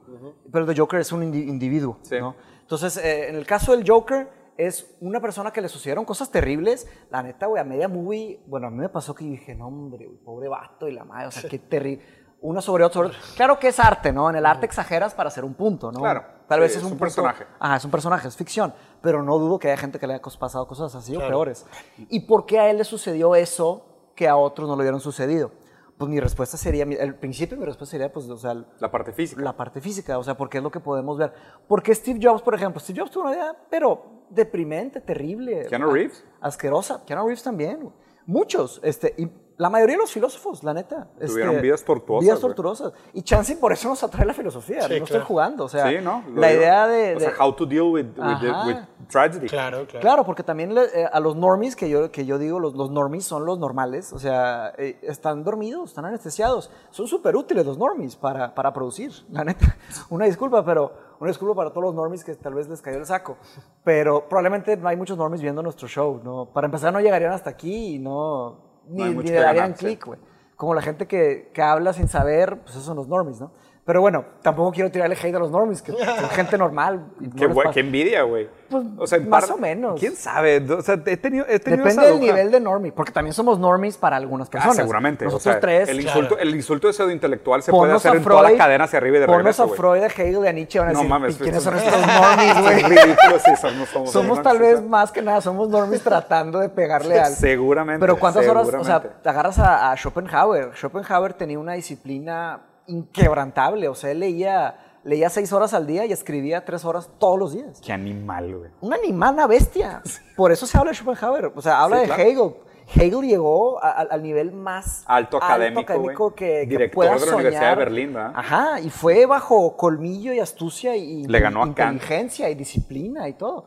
Pero 0.53 0.65
el 0.65 0.73
de 0.75 0.81
Joker 0.81 1.01
es 1.01 1.11
un 1.13 1.23
indi- 1.23 1.49
individuo, 1.49 1.99
Sí. 2.03 2.19
¿no? 2.21 2.37
Entonces, 2.61 2.97
eh, 2.99 3.29
en 3.29 3.37
el 3.37 3.47
caso 3.47 3.73
del 3.77 3.89
Joker, 3.89 4.29
es 4.57 4.95
una 5.01 5.19
persona 5.21 5.51
que 5.51 5.61
le 5.61 5.69
sucedieron 5.69 6.05
cosas 6.05 6.31
terribles. 6.31 6.87
La 7.11 7.23
neta, 7.23 7.47
güey, 7.47 7.61
a 7.61 7.65
media 7.65 7.89
movie, 7.89 8.39
bueno, 8.47 8.69
a 8.69 8.71
mí 8.71 8.77
me 8.77 8.89
pasó 8.89 9.15
que 9.15 9.25
dije, 9.25 9.55
no, 9.55 9.67
hombre, 9.69 10.07
güey, 10.07 10.19
pobre 10.19 10.49
vato 10.49 10.87
y 10.89 10.93
la 10.93 11.05
madre, 11.05 11.27
o 11.29 11.31
sea, 11.31 11.49
qué 11.51 11.59
terrible. 11.59 12.05
Una 12.43 12.61
sobre 12.61 12.85
otra. 12.85 13.11
Claro 13.37 13.59
que 13.59 13.69
es 13.69 13.79
arte, 13.79 14.13
¿no? 14.13 14.29
En 14.29 14.37
el 14.37 14.45
arte 14.45 14.67
exageras 14.67 15.15
para 15.15 15.29
hacer 15.29 15.45
un 15.45 15.55
punto, 15.55 15.91
¿no? 15.93 16.01
Claro, 16.01 16.25
Tal 16.49 16.59
vez 16.61 16.73
es 16.73 16.79
es 16.79 16.83
un, 16.83 16.87
un 16.93 16.99
punto- 16.99 17.05
personaje. 17.05 17.47
Ajá, 17.61 17.77
es 17.77 17.85
un 17.85 17.91
personaje, 17.91 18.27
es 18.29 18.37
ficción. 18.37 18.75
Pero 19.01 19.23
no 19.23 19.39
dudo 19.39 19.59
que 19.59 19.69
haya 19.69 19.77
gente 19.77 19.99
que 20.01 20.07
le 20.09 20.15
haya 20.15 20.23
pasado 20.39 20.67
cosas 20.67 20.95
así 20.95 21.13
o 21.15 21.19
Claro. 21.21 21.31
peores. 21.31 21.65
¿Y 22.11 22.21
por 22.21 22.45
qué 22.45 22.59
a 22.59 22.69
él 22.71 22.79
le 22.79 22.85
sucedió 22.85 23.35
eso 23.37 23.87
que 24.17 24.29
a 24.29 24.37
otros 24.37 24.69
no 24.69 24.75
le 24.77 24.83
hubieran 24.83 25.01
sucedido? 25.01 25.53
Pues 25.97 26.11
mi 26.11 26.19
respuesta 26.19 26.57
sería, 26.57 26.83
el 26.83 27.15
principio 27.15 27.57
mi 27.57 27.65
respuesta 27.65 27.93
sería, 27.93 28.13
pues, 28.13 28.29
o 28.29 28.37
sea, 28.37 28.55
La 28.81 28.91
parte 28.91 29.13
física. 29.13 29.41
la 29.41 29.57
parte 29.57 29.81
física, 29.81 30.19
o 30.19 30.25
sea, 30.25 30.37
porque 30.37 30.59
es 30.59 30.65
lo 30.65 30.71
que 30.73 30.81
podemos 30.81 31.17
ver. 31.17 31.33
Porque 31.69 31.95
Steve 31.95 32.19
Jobs, 32.21 32.43
por 32.43 32.57
ejemplo, 32.57 32.81
Steve 32.81 32.99
Jobs 33.01 33.13
tuvo 33.13 33.23
una 33.25 33.33
vida, 33.33 33.57
pero 33.71 34.25
deprimente, 34.31 35.01
terrible. 35.01 35.67
Keanu 35.69 35.93
Reeves. 35.93 36.25
Asquerosa. 36.41 37.05
Keanu 37.07 37.23
Reeves 37.23 37.45
también. 37.45 37.93
Muchos. 38.27 38.81
Este, 38.83 39.15
y 39.17 39.27
la 39.63 39.71
mayoría 39.71 39.95
de 39.97 40.03
los 40.03 40.11
filósofos, 40.13 40.65
la 40.65 40.75
neta. 40.75 41.07
Tuvieron 41.25 41.55
este, 41.55 41.63
vidas 41.63 41.85
tortuosas, 41.85 42.25
Vidas 42.25 42.41
tortuosas. 42.41 42.93
Y 43.15 43.23
Chansey 43.23 43.55
por 43.57 43.73
eso 43.73 43.89
nos 43.89 44.03
atrae 44.03 44.27
la 44.27 44.35
filosofía. 44.35 44.83
Sí, 44.83 44.89
no 44.89 44.95
estoy 44.97 45.07
claro. 45.09 45.25
jugando. 45.27 45.65
O 45.65 45.69
sea, 45.69 45.89
sí, 45.89 45.99
¿no? 46.03 46.25
La 46.35 46.49
digo. 46.49 46.61
idea 46.61 46.87
de... 46.89 47.17
O 47.17 47.21
sea, 47.21 47.31
de- 47.31 47.37
how 47.39 47.53
to 47.55 47.65
deal 47.65 47.83
with, 47.85 48.07
with, 48.19 48.39
the- 48.41 48.67
with 48.67 48.77
tragedy. 49.09 49.47
Claro, 49.47 49.87
claro. 49.87 50.01
Claro, 50.01 50.25
porque 50.25 50.43
también 50.43 50.75
le- 50.75 50.85
eh, 51.03 51.09
a 51.11 51.21
los 51.21 51.37
normies, 51.37 51.77
que 51.77 51.89
yo, 51.89 52.11
que 52.11 52.27
yo 52.27 52.39
digo, 52.39 52.59
los, 52.59 52.75
los 52.75 52.91
normies 52.91 53.25
son 53.25 53.47
los 53.47 53.59
normales, 53.59 54.13
o 54.13 54.19
sea, 54.19 54.73
eh, 54.77 54.99
están 55.03 55.45
dormidos, 55.45 55.91
están 55.91 56.07
anestesiados. 56.07 56.69
Son 56.91 57.07
súper 57.07 57.37
útiles 57.37 57.65
los 57.65 57.79
normies 57.79 58.17
para, 58.17 58.55
para 58.55 58.73
producir, 58.73 59.13
la 59.31 59.45
neta. 59.45 59.77
Una 60.11 60.25
disculpa, 60.25 60.65
pero 60.65 60.93
una 61.21 61.29
disculpa 61.31 61.55
para 61.55 61.71
todos 61.71 61.85
los 61.85 61.95
normies 61.95 62.25
que 62.25 62.35
tal 62.35 62.55
vez 62.55 62.69
les 62.69 62.83
cayó 62.83 62.99
el 62.99 63.07
saco. 63.07 63.37
Pero 63.85 64.29
probablemente 64.29 64.77
no 64.77 64.89
hay 64.89 64.97
muchos 64.97 65.17
normies 65.17 65.41
viendo 65.41 65.63
nuestro 65.63 65.87
show, 65.87 66.21
¿no? 66.25 66.47
Para 66.47 66.65
empezar, 66.65 66.93
no 66.93 66.99
llegarían 67.01 67.31
hasta 67.33 67.51
aquí 67.51 67.95
y 67.95 67.99
no... 68.01 68.72
Ni, 68.89 69.03
hay 69.03 69.15
ni 69.15 69.23
le 69.23 69.41
darían 69.41 69.73
clic, 69.75 70.05
güey. 70.07 70.21
Como 70.57 70.75
la 70.75 70.83
gente 70.83 71.07
que, 71.07 71.51
que 71.53 71.63
habla 71.63 71.93
sin 71.93 72.09
saber, 72.09 72.61
pues 72.61 72.71
esos 72.71 72.85
son 72.85 72.97
los 72.97 73.09
normies, 73.09 73.41
¿no? 73.41 73.53
Pero 73.85 74.01
bueno, 74.01 74.25
tampoco 74.43 74.71
quiero 74.71 74.93
tirarle 74.93 75.17
hate 75.21 75.35
a 75.35 75.41
los 75.41 75.51
normies, 75.51 75.83
que 75.83 75.91
son 75.91 75.99
gente 76.31 76.57
normal. 76.57 77.05
no 77.19 77.35
Qué, 77.35 77.71
qué 77.75 77.81
envidia, 77.81 78.23
güey. 78.23 78.49
Pues, 78.71 78.85
o 78.97 79.07
sea, 79.09 79.19
en 79.19 79.29
más 79.29 79.45
par- 79.47 79.55
o 79.57 79.59
menos. 79.59 79.99
¿Quién 79.99 80.15
sabe? 80.15 80.65
O 80.73 80.81
sea, 80.83 80.95
he 81.05 81.17
tenido, 81.17 81.45
he 81.49 81.59
tenido 81.59 81.85
Depende 81.85 81.89
esa 81.91 82.13
del 82.13 82.21
nivel 82.21 82.51
de 82.53 82.61
normie, 82.61 82.93
porque 82.93 83.11
también 83.11 83.35
somos 83.35 83.59
normies 83.59 83.99
para 83.99 84.17
algunas 84.17 84.47
Ah, 84.47 84.51
personas. 84.53 84.77
seguramente. 84.77 85.25
Nosotros 85.25 85.47
o 85.49 85.51
sea, 85.51 85.61
tres. 85.61 85.89
El 85.89 85.99
Claro. 86.01 86.21
insulto, 86.21 86.39
el 86.41 86.55
insulto 86.55 86.87
de 86.87 86.93
pseudointelectual 86.93 87.63
se 87.65 87.73
puede 87.73 87.83
ponnos 87.83 88.03
hacer 88.07 88.13
a 88.13 88.17
en 88.19 88.25
toda 88.25 88.43
la 88.51 88.57
cadena 88.57 88.85
hacia 88.85 88.99
arriba 88.99 89.17
y 89.17 89.21
de 89.21 89.27
ponnos 89.27 89.39
regreso, 89.43 89.63
a 89.65 89.67
güey. 89.67 89.77
Freud, 89.77 90.03
a 90.05 90.07
Hegel 90.07 90.45
y 90.45 90.47
a 90.47 90.53
Nietzsche 90.53 90.79
van 90.79 90.89
a 90.89 90.93
No 90.93 90.99
decir, 91.01 91.11
mames, 91.11 91.35
"¿Y 91.35 91.39
¿quiénes 91.43 91.63
son 91.65 91.77
estos 91.77 91.93
normies, 92.07 92.53
Son 92.55 92.63
güey? 92.63 92.83
ridículos, 92.85 93.43
sí, 93.45 93.51
somos, 93.61 93.89
somos, 93.89 94.11
Somos 94.13 94.37
no 94.39 94.43
tal 94.45 94.59
vez 94.61 94.81
más 94.81 95.11
que 95.11 95.23
nada, 95.23 95.41
somos 95.41 95.69
normies 95.69 96.03
tratando 96.03 96.61
de 96.61 96.69
pegarle 96.69 97.19
al... 97.19 97.33
Seguramente. 97.33 97.99
Pero 97.99 98.17
¿cuántas 98.17 98.47
horas? 98.47 98.69
O 98.73 98.85
sea, 98.85 99.01
te 99.03 99.29
agarras 99.29 99.59
a, 99.59 99.91
a 99.91 99.97
Schopenhauer. 99.97 100.71
Schopenhauer 100.77 101.33
tenía 101.35 101.59
una 101.59 101.73
disciplina 101.73 102.61
inquebrantable. 102.93 103.89
O 103.89 103.95
sea, 103.95 104.11
él 104.11 104.21
leía, 104.21 104.77
leía 105.05 105.29
seis 105.31 105.53
horas 105.53 105.75
al 105.75 105.87
día 105.87 106.05
y 106.07 106.13
escribía 106.13 106.65
tres 106.65 106.85
horas 106.85 107.11
todos 107.19 107.39
los 107.39 107.53
días. 107.55 107.81
Qué 107.85 107.93
animal, 107.93 108.57
güey. 108.57 108.71
Una 108.81 108.97
animal, 108.97 109.35
una 109.35 109.47
bestia. 109.47 110.03
Por 110.37 110.53
eso 110.53 110.67
se 110.67 110.79
habla 110.79 110.91
de 110.93 110.97
Schopenhauer. 110.97 111.53
O 111.55 111.63
sea, 111.63 111.81
habla 111.83 111.97
Sí, 111.97 112.03
de 112.03 112.07
claro. 112.09 112.23
Hegel. 112.23 112.55
Hegel 112.95 113.23
llegó 113.23 113.83
a- 113.83 113.91
a- 113.91 114.01
al 114.11 114.23
nivel 114.23 114.53
más 114.53 115.05
Alto 115.07 115.37
académico, 115.39 115.99
güey. 115.99 116.17
que, 116.37 116.45
que 116.45 116.67
Director 116.67 116.95
pueda 116.95 117.15
de 117.15 117.27
la 117.27 117.35
Universidad 117.37 117.51
de 117.51 117.57
soñar. 117.67 117.79
Berlín, 117.79 118.13
¿verdad? 118.13 118.33
Ajá, 118.35 118.81
y 118.81 118.91
fue 118.91 119.25
bajo 119.25 119.77
colmillo 119.77 120.33
y 120.33 120.41
astucia 120.41 120.95
y 120.97 121.25
Le 121.27 121.41
ganó 121.41 121.63
a 121.63 121.75
Kant. 121.75 121.95
inteligencia 121.95 122.51
y 122.51 122.55
disciplina 122.55 123.29
y 123.29 123.35
todo. 123.35 123.65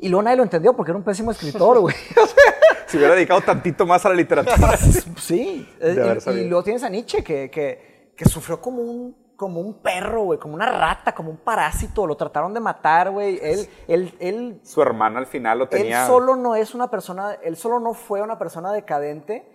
Y 0.00 0.08
luego 0.10 0.22
nadie 0.22 0.36
lo 0.36 0.42
entendió 0.44 0.74
porque 0.76 0.92
era 0.92 0.98
un 0.98 1.02
pésimo 1.02 1.30
escritor, 1.32 1.78
güey. 1.80 1.96
Si 2.86 2.98
hubiera 2.98 3.14
dedicado 3.14 3.40
tantito 3.40 3.84
más 3.84 4.04
a 4.06 4.10
la 4.10 4.14
literatura. 4.14 4.76
Sí, 5.18 5.68
y, 5.82 6.30
y 6.30 6.44
luego 6.44 6.62
tienes 6.62 6.82
a 6.84 6.88
Nietzsche 6.88 7.24
que, 7.24 7.50
que, 7.50 7.87
que 8.18 8.28
sufrió 8.28 8.60
como 8.60 8.82
un, 8.82 9.16
como 9.36 9.60
un 9.60 9.74
perro, 9.80 10.24
güey, 10.24 10.40
como 10.40 10.54
una 10.54 10.66
rata, 10.70 11.14
como 11.14 11.30
un 11.30 11.36
parásito, 11.36 12.04
lo 12.04 12.16
trataron 12.16 12.52
de 12.52 12.58
matar, 12.58 13.12
güey. 13.12 13.38
Él, 13.40 13.68
él, 13.86 14.14
él, 14.18 14.60
Su 14.64 14.82
hermana 14.82 15.20
al 15.20 15.26
final 15.26 15.60
lo 15.60 15.68
tenía. 15.68 16.00
él 16.02 16.06
solo 16.08 16.34
no 16.34 16.56
es 16.56 16.74
una 16.74 16.90
persona, 16.90 17.34
él 17.44 17.56
solo 17.56 17.78
no 17.78 17.94
fue 17.94 18.20
una 18.20 18.36
persona 18.36 18.72
decadente. 18.72 19.46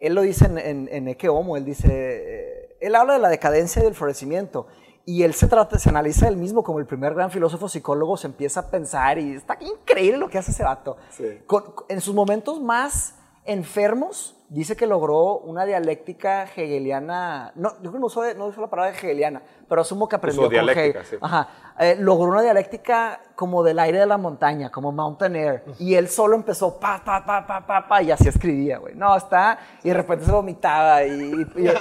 Él 0.00 0.14
lo 0.16 0.22
dice 0.22 0.46
en, 0.46 0.58
en, 0.58 0.88
en 0.90 1.06
Ecce 1.08 1.28
Homo, 1.28 1.56
él 1.56 1.64
dice, 1.64 1.86
eh, 1.92 2.76
él 2.80 2.94
habla 2.96 3.12
de 3.12 3.20
la 3.20 3.28
decadencia 3.28 3.80
y 3.80 3.84
del 3.84 3.94
florecimiento. 3.94 4.66
Y 5.04 5.22
él 5.22 5.32
se 5.32 5.46
trata, 5.46 5.78
se 5.78 5.88
analiza 5.88 6.26
él 6.26 6.36
mismo 6.36 6.64
como 6.64 6.80
el 6.80 6.86
primer 6.86 7.14
gran 7.14 7.30
filósofo 7.30 7.68
psicólogo, 7.68 8.16
se 8.16 8.26
empieza 8.26 8.60
a 8.60 8.70
pensar 8.70 9.18
y 9.18 9.34
está 9.34 9.56
increíble 9.60 10.18
lo 10.18 10.28
que 10.28 10.38
hace 10.38 10.50
ese 10.50 10.64
vato. 10.64 10.96
Sí. 11.10 11.40
Con- 11.46 11.72
en 11.88 12.00
sus 12.00 12.14
momentos 12.14 12.60
más 12.60 13.14
enfermos, 13.48 14.36
dice 14.50 14.76
que 14.76 14.86
logró 14.86 15.38
una 15.38 15.64
dialéctica 15.64 16.44
hegeliana, 16.44 17.52
no, 17.54 17.70
yo 17.76 17.78
creo 17.80 17.92
que 17.92 17.98
no 17.98 18.06
usó, 18.06 18.34
no 18.34 18.46
usó 18.46 18.60
la 18.60 18.66
palabra 18.68 18.92
hegeliana, 18.92 19.42
pero 19.68 19.80
asumo 19.80 20.08
que 20.08 20.16
aprendió 20.16 20.42
Usó 20.42 20.48
con 20.48 20.52
dialéctica, 20.52 21.00
Hegel. 21.00 21.04
sí. 21.04 21.16
Ajá. 21.20 21.48
Eh, 21.80 21.96
logró 21.98 22.30
una 22.30 22.42
dialéctica 22.42 23.20
como 23.34 23.62
del 23.62 23.78
aire 23.78 23.98
de 24.00 24.06
la 24.06 24.16
montaña, 24.18 24.70
como 24.70 24.90
mountain 24.92 25.36
air, 25.36 25.64
y 25.78 25.94
él 25.94 26.08
solo 26.08 26.34
empezó 26.36 26.78
pa, 26.78 27.02
pa, 27.04 27.24
pa, 27.24 27.46
pa, 27.46 27.66
pa, 27.66 27.88
pa, 27.88 28.02
y 28.02 28.10
así 28.10 28.28
escribía, 28.28 28.78
güey. 28.78 28.94
No, 28.94 29.16
está, 29.16 29.58
y 29.82 29.88
de 29.88 29.94
repente 29.94 30.24
se 30.24 30.32
vomitaba, 30.32 31.04
y, 31.04 31.10
y- 31.56 31.72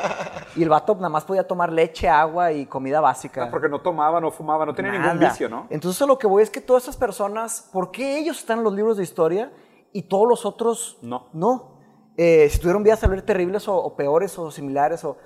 y 0.58 0.64
el 0.64 0.70
vato 0.70 0.96
nada 0.96 1.10
más 1.10 1.24
podía 1.26 1.46
tomar 1.48 1.72
leche, 1.72 2.08
agua 2.10 2.52
y 2.52 2.66
comida 2.66 3.00
básica. 3.02 3.44
Ah, 3.46 3.48
porque 3.52 3.70
no 3.70 3.80
tomaba, 3.82 4.20
no 4.22 4.32
fumaba, 4.32 4.66
no 4.66 4.74
tenía 4.74 4.92
ningún 4.92 5.08
Nada. 5.20 5.30
vicio, 5.30 5.50
¿no? 5.50 5.68
Entonces 5.70 6.08
lo 6.08 6.18
que 6.18 6.28
voy 6.28 6.44
es 6.44 6.50
que 6.50 6.62
todas 6.62 6.84
esas 6.84 6.98
personas, 6.98 7.70
¿por 7.72 7.92
qué 7.92 8.18
ellos 8.20 8.38
están 8.40 8.60
en 8.60 8.64
los 8.64 8.74
libros 8.74 8.98
de 8.98 9.04
historia 9.04 9.52
y 9.98 10.04
todos 10.04 10.28
los 10.28 10.46
otros 10.46 10.98
No. 11.02 11.28
No. 11.34 11.78
Eh, 12.18 12.48
si 12.50 12.60
tuvieron 12.60 12.84
vidas 12.84 13.04
vez 13.12 13.26
terribles 13.26 13.68
o, 13.68 13.76
o 13.76 13.96
peores 13.96 14.38
o 14.40 14.50
similares. 14.52 15.04
O... 15.04 15.18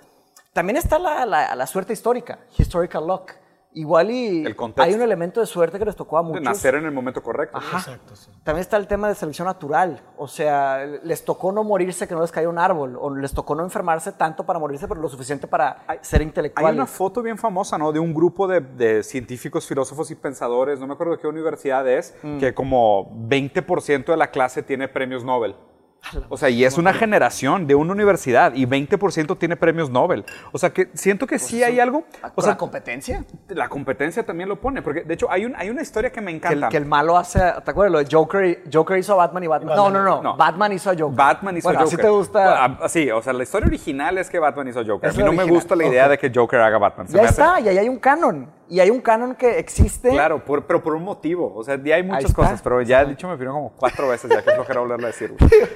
También 0.53 0.77
está 0.77 0.99
la, 0.99 1.25
la- 1.25 1.55
la 1.55 1.65
suerte 1.67 1.93
histórica, 1.93 2.39
historical 2.57 3.07
luck. 3.07 3.31
Igual 3.73 4.11
y 4.11 4.45
El 4.45 4.55
hay 4.77 4.93
un 4.93 5.01
elemento 5.01 5.39
de 5.39 5.45
suerte 5.45 5.79
que 5.79 5.85
les 5.85 5.95
tocó 5.95 6.17
a 6.17 6.21
De 6.21 6.27
muchos. 6.27 6.43
nacer 6.43 6.75
en 6.75 6.83
el 6.85 6.91
momento 6.91 7.23
correcto. 7.23 7.57
Ajá. 7.57 7.77
Exacto, 7.77 8.15
sí. 8.17 8.29
También 8.43 8.61
está 8.61 8.75
el 8.75 8.85
tema 8.87 9.07
de 9.07 9.15
selección 9.15 9.45
natural. 9.47 10.01
O 10.17 10.27
sea, 10.27 10.85
les 11.03 11.23
tocó 11.23 11.53
no 11.53 11.63
morirse 11.63 12.05
que 12.07 12.13
no 12.13 12.21
les 12.21 12.31
cayó 12.33 12.49
un 12.49 12.59
árbol. 12.59 12.97
O 12.99 13.15
les 13.15 13.33
tocó 13.33 13.55
no 13.55 13.63
enfermarse 13.63 14.11
tanto 14.11 14.45
para 14.45 14.59
morirse, 14.59 14.87
pero 14.89 14.99
lo 14.99 15.07
suficiente 15.07 15.47
para 15.47 15.85
ser 16.01 16.19
Hay 16.21 16.27
intelectuales. 16.27 16.75
una 16.75 16.85
foto 16.85 17.21
bien 17.21 17.37
famosa, 17.37 17.77
¿no? 17.77 17.93
De 17.93 17.99
un 17.99 18.13
grupo 18.13 18.45
de, 18.47 18.59
de 18.59 19.03
científicos, 19.03 19.65
filósofos 19.65 20.11
y 20.11 20.15
pensadores, 20.15 20.77
no 20.79 20.87
me 20.87 20.93
acuerdo 20.93 21.13
de 21.13 21.19
qué 21.19 21.27
universidad 21.27 21.87
es, 21.87 22.13
Mm. 22.23 22.39
que 22.39 22.53
como 22.53 23.09
20% 23.29 24.11
de 24.11 24.17
la 24.17 24.31
clase 24.31 24.63
tiene 24.63 24.87
premios 24.89 25.23
Nobel. 25.23 25.55
O 26.29 26.37
sea, 26.37 26.49
y 26.49 26.65
es 26.65 26.77
una 26.77 26.93
generación 26.93 27.67
de 27.67 27.75
una 27.75 27.93
universidad 27.93 28.53
y 28.55 28.65
20% 28.65 29.37
tiene 29.37 29.55
premios 29.55 29.89
Nobel. 29.89 30.25
O 30.51 30.57
sea, 30.57 30.71
que 30.71 30.89
siento 30.93 31.27
que 31.27 31.39
sí 31.39 31.63
hay 31.63 31.79
algo. 31.79 31.99
O 32.23 32.29
¿Por 32.33 32.43
sea, 32.43 32.53
la 32.53 32.57
competencia? 32.57 33.23
la 33.49 33.69
competencia 33.69 34.23
también 34.25 34.49
lo 34.49 34.59
pone, 34.59 34.81
porque 34.81 35.01
de 35.03 35.13
hecho 35.13 35.29
hay, 35.31 35.45
un, 35.45 35.55
hay 35.55 35.69
una 35.69 35.81
historia 35.81 36.11
que 36.11 36.19
me 36.21 36.31
Que 36.39 36.47
el, 36.47 36.53
encanta. 36.53 36.69
que 36.69 36.77
el 36.77 36.85
malo 36.85 37.17
hace, 37.17 37.39
¿te 37.39 37.71
acuerdas? 37.71 37.91
Lo 37.91 37.99
de 37.99 38.07
Joker, 38.11 38.63
Joker 38.71 38.97
hizo 38.97 39.13
a 39.13 39.17
Batman 39.17 39.43
y 39.43 39.47
Batman. 39.47 39.75
No, 39.75 39.89
no, 39.89 40.03
no, 40.03 40.21
No. 40.21 40.37
Batman 40.37 40.73
hizo 40.73 40.89
a 40.89 40.93
Joker. 40.97 41.15
Batman 41.17 41.57
hizo 41.57 41.67
bueno, 41.67 41.79
Joker. 41.81 41.93
Así 41.95 42.01
te 42.01 42.09
gusta. 42.09 42.65
Ah, 42.65 42.89
sí, 42.89 43.09
o 43.11 43.21
sea, 43.21 43.33
la 43.33 43.43
historia 43.43 43.67
original 43.67 44.17
es 44.17 44.29
que 44.29 44.39
Batman 44.39 44.67
hizo 44.67 44.83
Joker. 44.85 45.09
Es 45.09 45.15
a 45.15 45.17
mí 45.19 45.23
no 45.23 45.31
me 45.31 45.37
original. 45.39 45.55
gusta 45.55 45.75
la 45.75 45.85
idea 45.85 46.05
Ok. 46.05 46.09
de 46.11 46.17
que 46.17 46.31
Joker 46.33 46.59
haga 46.61 46.77
Batman. 46.77 47.07
Se 47.07 47.13
ya 47.15 47.21
me 47.23 47.27
hace- 47.29 47.41
está, 47.41 47.59
y 47.61 47.67
ahí 47.69 47.77
hay 47.77 47.89
un 47.89 47.99
canon. 47.99 48.49
Y 48.71 48.79
hay 48.79 48.89
un 48.89 49.01
canon 49.01 49.35
que 49.35 49.59
existe. 49.59 50.09
Claro, 50.11 50.45
por- 50.45 50.65
pero 50.65 50.81
por 50.81 50.95
un 50.95 51.03
motivo. 51.03 51.53
O 51.53 51.61
sea, 51.63 51.77
ya 51.83 51.95
hay 51.95 52.03
muchas 52.03 52.33
cosas, 52.33 52.61
pero 52.61 52.81
ya 52.81 53.01
he 53.01 53.05
dicho 53.05 53.27
mi 53.27 53.33
opinión 53.33 53.53
como 53.53 53.73
cuatro 53.75 54.07
veces, 54.07 54.31
ya 54.31 54.41
que 54.41 54.49
flojera 54.51 54.79
volverla 54.79 55.07
a 55.07 55.11
decir. 55.11 55.33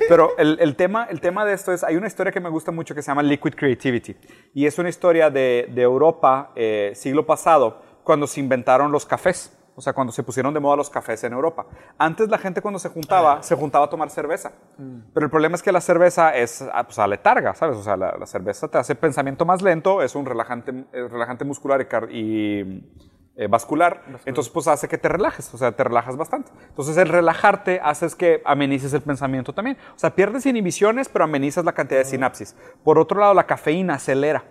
Pero 0.07 0.31
el, 0.37 0.57
el 0.61 0.77
tema, 0.77 1.05
el 1.09 1.19
tema 1.19 1.43
de 1.45 1.53
esto 1.53 1.73
es, 1.73 1.83
hay 1.83 1.97
una 1.97 2.07
historia 2.07 2.31
que 2.31 2.39
me 2.39 2.49
gusta 2.49 2.71
mucho 2.71 2.95
que 2.95 3.01
se 3.01 3.07
llama 3.11 3.21
Liquid 3.21 3.53
Creativity. 3.53 4.15
Y 4.53 4.65
es 4.65 4.79
una 4.79 4.87
historia 4.87 5.29
de, 5.29 5.69
de 5.75 5.81
Europa, 5.81 6.51
eh, 6.55 6.93
siglo 6.95 7.25
pasado, 7.25 7.81
cuando 8.03 8.27
se 8.27 8.39
inventaron 8.39 8.91
los 8.93 9.05
cafés. 9.05 9.54
O 9.75 9.81
sea, 9.81 9.93
cuando 9.93 10.13
se 10.13 10.23
pusieron 10.23 10.53
de 10.53 10.59
moda 10.59 10.77
los 10.77 10.89
cafés 10.89 11.23
en 11.25 11.33
Europa. 11.33 11.65
Antes 11.97 12.29
la 12.29 12.37
gente 12.37 12.61
cuando 12.61 12.79
se 12.79 12.89
juntaba, 12.89 13.43
se 13.43 13.55
juntaba 13.55 13.85
a 13.85 13.89
tomar 13.89 14.09
cerveza. 14.09 14.53
Pero 15.13 15.25
el 15.25 15.29
problema 15.29 15.55
es 15.55 15.63
que 15.63 15.71
la 15.71 15.81
cerveza 15.81 16.35
es 16.35 16.63
ah, 16.73 16.83
pues, 16.85 16.97
aletarga, 16.97 17.53
¿sabes? 17.55 17.77
O 17.77 17.83
sea, 17.83 17.97
la, 17.97 18.15
la 18.17 18.25
cerveza 18.25 18.67
te 18.67 18.77
hace 18.77 18.95
pensamiento 18.95 19.45
más 19.45 19.61
lento, 19.61 20.01
es 20.01 20.15
un 20.15 20.25
relajante, 20.25 20.85
relajante 20.91 21.43
muscular 21.43 21.85
y, 22.09 22.83
eh, 23.37 23.47
vascular, 23.47 24.01
entonces 24.23 24.51
pues 24.53 24.65
hace 24.69 24.87
que 24.87 24.97
te 24.97 25.09
relajes, 25.09 25.53
o 25.53 25.57
sea, 25.57 25.73
te 25.73 25.83
relajas 25.83 26.15
bastante. 26.15 26.53
Entonces 26.69 26.95
el 26.95 27.09
relajarte 27.09 27.81
hace 27.83 28.05
es 28.05 28.15
que 28.15 28.41
amenices 28.45 28.93
el 28.93 29.01
pensamiento 29.01 29.51
también. 29.51 29.75
O 29.93 29.99
sea, 29.99 30.15
pierdes 30.15 30.45
inhibiciones, 30.45 31.09
pero 31.09 31.25
amenizas 31.25 31.65
la 31.65 31.73
cantidad 31.73 31.99
de 31.99 32.05
sinapsis. 32.05 32.55
Por 32.81 32.97
otro 32.97 33.19
lado, 33.19 33.33
la 33.33 33.45
cafeína 33.45 33.95
acelera. 33.95 34.45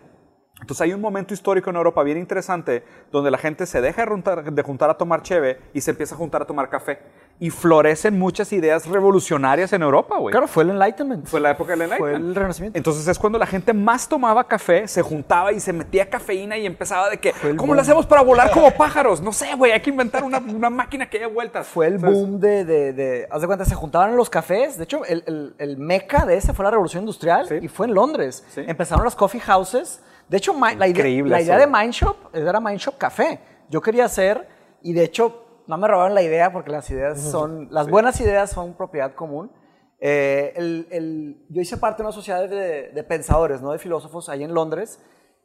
Entonces 0.64 0.81
hay 0.81 0.94
un 0.94 1.00
momento 1.03 1.35
histórico 1.35 1.68
en 1.68 1.77
Europa 1.77 2.03
bien 2.03 2.16
interesante 2.16 2.83
donde 3.12 3.31
la 3.31 3.37
gente 3.37 3.66
se 3.66 3.83
deja 3.83 4.00
de 4.00 4.09
juntar, 4.09 4.50
de 4.50 4.62
juntar 4.62 4.88
a 4.88 4.94
tomar 4.96 5.22
cheve 5.22 5.61
y 5.74 5.83
se 5.83 5.90
empieza 5.90 6.14
a 6.14 6.18
juntar 6.18 6.40
a 6.40 6.46
tomar 6.46 6.70
café. 6.70 7.00
Y 7.38 7.50
florecen 7.50 8.18
muchas 8.18 8.50
ideas 8.53 8.87
revolucionarias 8.87 9.74
en 9.74 9.83
Europa, 9.83 10.16
güey. 10.16 10.33
Claro, 10.33 10.48
fue 10.48 10.62
el 10.62 10.70
Enlightenment. 10.70 11.27
Fue 11.27 11.38
la 11.40 11.50
época 11.50 11.72
del 11.77 11.81
Fue 11.88 11.96
Enlightenment. 11.96 12.29
el 12.31 12.35
Renacimiento. 12.35 12.79
Entonces 12.79 13.07
es 13.07 13.18
cuando 13.18 13.38
la 13.38 13.44
gente 13.46 13.74
más 13.74 14.09
tomaba 14.09 14.44
café, 14.48 14.88
se 14.88 15.03
juntaba 15.03 15.53
y 15.53 15.61
se 15.61 15.74
metía 15.74 16.09
cafeína 16.09 16.57
y 16.57 16.64
empezaba 16.64 17.11
de 17.11 17.18
que, 17.18 17.33
¿cómo 17.33 17.57
boom. 17.66 17.74
lo 17.77 17.83
hacemos 17.83 18.07
para 18.07 18.22
volar 18.22 18.50
como 18.53 18.70
pájaros? 18.70 19.20
No 19.20 19.33
sé, 19.35 19.55
güey, 19.57 19.72
hay 19.72 19.81
que 19.83 19.90
inventar 19.90 20.24
una, 20.24 20.38
una 20.38 20.70
máquina 20.70 21.11
que 21.11 21.18
dé 21.18 21.27
vueltas. 21.27 21.66
Fue 21.66 21.88
el 21.88 22.00
¿Sabes? 22.00 22.16
boom 22.16 22.40
de, 22.40 22.64
de, 22.64 22.92
de- 22.94 23.29
Haz 23.31 23.42
de 23.42 23.46
cuenta, 23.48 23.66
se 23.66 23.74
juntaban 23.74 24.11
en 24.12 24.16
los 24.16 24.31
cafés. 24.31 24.79
De 24.79 24.85
hecho, 24.85 25.05
el, 25.05 25.24
el, 25.27 25.55
el 25.59 25.77
meca 25.77 26.24
de 26.24 26.38
ese 26.38 26.55
fue 26.55 26.64
la 26.64 26.70
revolución 26.70 27.03
industrial 27.03 27.48
Sí. 27.48 27.57
y 27.61 27.68
fue 27.68 27.87
en 27.87 27.92
Londres. 27.94 28.44
Sí. 28.48 28.62
Empezaron 28.66 29.05
las 29.05 29.14
coffee 29.14 29.40
houses. 29.40 30.00
De 30.34 30.38
hecho, 30.38 30.52
la 30.52 30.88
idea, 30.88 31.04
la 31.30 31.40
idea 31.40 31.58
de 31.58 31.66
güey. 31.66 31.82
Mind 31.82 31.92
Shop 31.94 32.16
era 32.34 32.58
Mind 32.58 32.80
Shop 32.80 32.98
Café. 32.98 33.38
Yo 33.70 33.80
quería 33.80 34.06
hacer, 34.06 34.48
y 34.82 34.92
de 34.92 35.04
hecho, 35.04 35.62
no 35.68 35.78
me 35.78 35.86
robaron 35.86 36.12
la 36.12 36.22
idea 36.22 36.52
porque 36.52 36.70
las 36.72 36.90
ideas 36.90 37.20
son. 37.30 37.68
Las 37.70 37.88
buenas 37.88 38.20
ideas 38.20 38.50
son 38.50 38.74
propiedad 38.76 39.14
común. 39.14 39.52
Eh, 40.00 40.52
el- 40.56 40.88
el- 40.90 41.46
yo 41.50 41.60
hice 41.62 41.76
parte 41.76 42.02
de 42.02 42.06
una 42.08 42.12
sociedad 42.12 42.48
de, 42.48 42.88
de 42.90 43.04
pensadores, 43.04 43.62
no 43.62 43.70
de 43.70 43.78
filósofos, 43.78 44.28
ahí 44.28 44.42
en 44.42 44.52
Londres, 44.54 44.98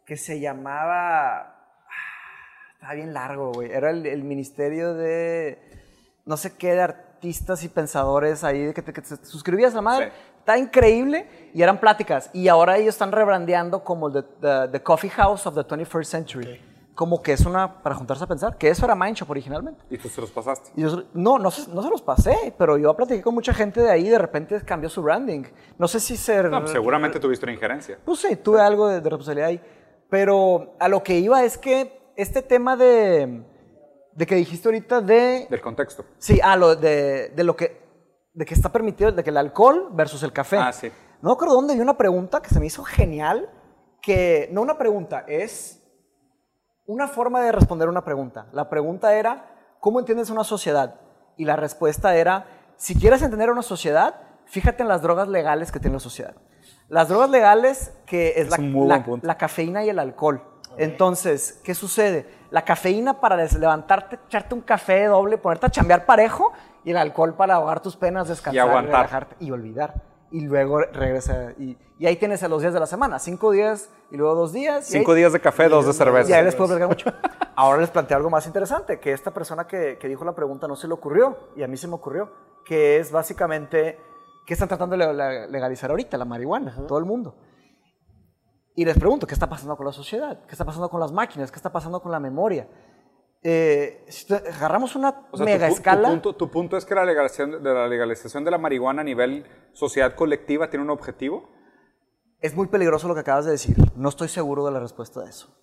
que 0.08 0.18
se 0.18 0.40
llamaba. 0.40 1.56
Estaba 2.74 2.94
bien 2.96 3.14
largo, 3.14 3.52
güey. 3.54 3.72
Era 3.72 3.92
el, 3.92 4.08
el 4.08 4.24
ministerio 4.24 4.96
de. 4.96 5.60
No 6.26 6.36
sé 6.36 6.56
qué, 6.58 6.74
de 6.74 6.82
artistas 6.82 7.64
y 7.64 7.70
pensadores 7.70 8.44
ahí, 8.44 8.66
de 8.66 8.74
que 8.74 8.82
te, 8.82 8.92
que 8.92 9.02
te 9.02 9.16
suscribías 9.24 9.74
a 9.74 9.76
la 9.76 9.82
madre. 9.84 10.06
Sí. 10.08 10.39
Está 10.50 10.58
increíble 10.58 11.28
y 11.54 11.62
eran 11.62 11.80
pláticas. 11.80 12.32
Y 12.34 12.48
ahora 12.48 12.78
ellos 12.78 12.96
están 12.96 13.12
rebrandeando 13.12 13.84
como 13.84 14.08
el 14.08 14.14
the, 14.14 14.24
the- 14.42 14.68
the 14.72 14.82
Coffee 14.82 15.10
House 15.12 15.46
of 15.46 15.54
the 15.54 15.62
21st 15.62 16.04
Century. 16.06 16.62
Como 16.96 17.22
que 17.22 17.34
es 17.34 17.46
una. 17.46 17.82
para 17.84 17.94
juntarse 17.96 18.24
a 18.24 18.28
pensar. 18.28 18.58
Que 18.58 18.68
eso 18.70 18.84
era 18.84 18.96
Mind 18.96 19.16
Shop 19.16 19.30
originalmente. 19.30 19.84
Y 19.92 19.98
tú 20.00 20.10
se 20.10 20.20
los 20.20 20.32
pasaste. 20.32 20.72
Y 20.76 20.82
yo, 20.82 21.04
no, 21.14 21.38
no 21.38 21.52
se, 21.52 21.70
no 21.72 21.84
se 21.84 21.90
los 21.90 22.02
pasé, 22.02 22.54
pero 22.58 22.78
yo 22.80 22.94
platiqué 22.96 23.22
con 23.22 23.36
mucha 23.36 23.54
gente 23.54 23.80
de 23.80 23.92
ahí 23.92 24.08
y 24.08 24.10
de 24.10 24.18
repente 24.18 24.60
cambió 24.66 24.90
su 24.90 25.04
branding. 25.04 25.44
No 25.78 25.88
sé 25.88 26.00
si 26.00 26.18
ser. 26.18 26.50
No, 26.50 26.60
pues, 26.62 26.72
seguramente 26.72 27.20
tuviste 27.20 27.46
una 27.46 27.54
injerencia. 27.54 28.00
Pues 28.04 28.20
sí, 28.20 28.36
tuve 28.36 28.60
algo 28.60 28.88
de, 28.88 28.96
de 29.02 29.10
responsabilidad 29.10 29.50
ahí. 29.50 29.62
Pero 30.10 30.74
a 30.80 30.88
lo 30.90 31.04
que 31.04 31.20
iba 31.20 31.44
es 31.44 31.58
que 31.60 32.12
este 32.16 32.42
tema 32.42 32.76
de, 32.76 33.44
de 34.14 34.26
que 34.26 34.34
dijiste 34.36 34.68
ahorita 34.68 35.00
de... 35.02 35.46
Del 35.50 35.62
contexto. 35.62 36.04
Sí, 36.18 36.40
ah, 36.44 36.56
lo 36.58 36.76
de, 36.76 37.30
de 37.30 37.44
lo 37.44 37.56
que, 37.56 37.78
de 38.40 38.46
que 38.46 38.54
está 38.54 38.72
permitido, 38.72 39.12
de 39.12 39.22
que 39.22 39.32
el 39.32 39.38
alcohol 39.38 39.90
versus 39.92 40.24
el 40.24 40.32
café. 40.32 40.58
Ah, 40.58 40.72
sí. 40.72 40.90
No 41.22 41.34
acuerdo 41.34 41.56
dónde 41.56 41.74
vi 41.76 41.82
una 41.82 41.98
pregunta 41.98 42.42
que 42.42 42.48
se 42.48 42.58
me 42.62 42.68
hizo 42.68 42.86
genial, 42.86 43.50
que 44.02 44.48
no 44.54 44.62
una 44.62 44.78
pregunta, 44.78 45.26
es 45.28 45.84
una 46.86 47.10
forma 47.10 47.42
de 47.42 47.52
responder 47.52 47.90
una 47.90 48.06
pregunta. 48.06 48.48
La 48.54 48.70
pregunta 48.70 49.14
era, 49.14 49.76
¿cómo 49.82 50.00
entiendes 50.00 50.30
una 50.30 50.46
sociedad? 50.46 51.02
Y 51.36 51.44
la 51.44 51.58
respuesta 51.58 52.16
era, 52.16 52.46
si 52.78 52.96
quieres 52.96 53.22
entender 53.24 53.50
una 53.50 53.62
sociedad, 53.62 54.22
fíjate 54.46 54.84
en 54.84 54.88
las 54.88 55.02
drogas 55.02 55.28
legales 55.28 55.70
que 55.70 55.82
tiene 55.82 55.96
la 55.96 56.00
sociedad. 56.00 56.36
Las 56.88 57.10
drogas 57.10 57.30
legales, 57.30 57.92
que 58.06 58.36
es, 58.38 58.48
Es 58.48 59.22
la, 59.22 59.38
cafeína 59.38 59.84
y 59.84 59.90
el 59.90 60.00
alcohol. 60.00 60.42
Entonces, 60.78 61.60
¿qué 61.66 61.76
sucede? 61.76 62.26
La 62.52 62.64
cafeína 62.64 63.20
para 63.20 63.36
levantarte, 63.36 64.18
echarte 64.28 64.56
un 64.56 64.62
café 64.62 65.08
doble, 65.08 65.38
ponerte 65.38 65.66
a 65.66 65.70
chambear 65.70 66.06
parejo, 66.06 66.54
y 66.84 66.92
el 66.92 66.98
alcohol 66.98 67.34
para 67.36 67.56
ahogar 67.56 67.82
tus 67.82 67.96
penas, 67.96 68.28
descansar, 68.28 68.68
aguantar. 68.68 68.96
relajarte 69.08 69.36
y 69.40 69.52
olvidar. 69.52 70.04
Y 70.32 70.42
luego 70.42 70.80
regresa. 70.80 71.54
Y, 71.58 71.76
y 71.98 72.06
ahí 72.06 72.16
tienes 72.16 72.44
a 72.44 72.48
los 72.48 72.62
días 72.62 72.74
de 72.74 72.80
la 72.80 72.86
semana, 72.86 73.18
cinco 73.18 73.52
días 73.52 73.90
y 74.12 74.18
luego 74.18 74.36
dos 74.36 74.54
días. 74.54 74.88
y 74.90 74.94
Cinco 75.00 75.12
ahí- 75.14 75.18
días 75.20 75.34
de 75.34 75.40
café, 75.40 75.68
dos 75.70 75.86
de 75.88 75.94
cerveza. 75.94 76.30
y 76.30 76.34
ahí 76.34 76.44
les 76.44 76.56
puedo 76.56 76.68
platicar 76.78 76.88
mucho. 76.88 77.12
Ahora 77.56 77.82
les 77.82 77.90
planteo 77.90 78.16
algo 78.18 78.30
más 78.30 78.46
interesante, 78.46 79.00
que 79.00 79.12
esta 79.12 79.32
persona 79.32 79.66
que, 79.68 79.98
que 80.00 80.08
dijo 80.08 80.24
la 80.24 80.34
pregunta 80.36 80.68
no 80.68 80.76
se 80.76 80.88
le 80.88 80.94
ocurrió, 80.94 81.36
y 81.56 81.64
a 81.64 81.68
mí 81.68 81.76
se 81.78 81.88
me 81.88 81.96
ocurrió, 81.96 82.32
que 82.64 83.00
es 83.00 83.12
básicamente, 83.12 83.98
¿qué 84.46 84.54
están 84.54 84.68
tratando 84.70 84.96
de 84.96 85.14
le- 85.14 85.48
legalizar 85.50 85.90
ahorita? 85.90 86.16
La 86.18 86.26
marihuana, 86.26 86.76
todo 86.88 87.00
el 87.00 87.06
mundo. 87.06 87.36
Y 88.76 88.86
les 88.86 88.98
pregunto, 88.98 89.28
¿qué 89.28 89.34
está 89.34 89.50
pasando 89.50 89.76
con 89.76 89.86
la 89.86 89.92
sociedad? 89.92 90.40
¿Qué 90.46 90.52
está 90.54 90.64
pasando 90.64 90.90
con 90.90 91.00
las 91.02 91.12
máquinas? 91.12 91.52
¿Qué 91.52 91.58
está 91.58 91.72
pasando 91.72 92.02
con 92.02 92.12
la 92.12 92.20
memoria? 92.20 92.68
Eh, 93.42 94.06
si 94.10 94.34
agarramos 94.34 94.96
una 94.96 95.28
O 95.32 95.38
sea, 95.38 95.46
mega 95.46 95.68
tu, 95.68 95.74
escala... 95.74 96.08
Tu 96.08 96.14
punto, 96.14 96.36
tu 96.36 96.52
punto 96.52 96.78
es 96.78 96.86
que 96.86 96.94
la 96.94 97.06
legalización, 97.06 97.64
de 97.64 97.74
la 97.74 97.88
legalización 97.88 98.44
de 98.44 98.52
la 98.52 98.58
marihuana 98.58 99.02
a 99.02 99.06
nivel 99.06 99.46
sociedad 99.74 100.14
colectiva 100.16 100.70
tiene 100.70 100.84
un 100.84 100.90
objetivo. 100.90 101.50
Es 102.42 102.56
muy 102.56 102.68
peligroso 102.68 103.08
lo 103.08 103.14
que 103.14 103.22
acabas 103.22 103.46
de 103.46 103.52
decir. 103.52 103.78
No 103.96 104.10
estoy 104.10 104.28
seguro 104.28 104.66
de 104.66 104.72
la 104.72 104.80
respuesta 104.80 105.22
de 105.22 105.30
eso. 105.30 105.56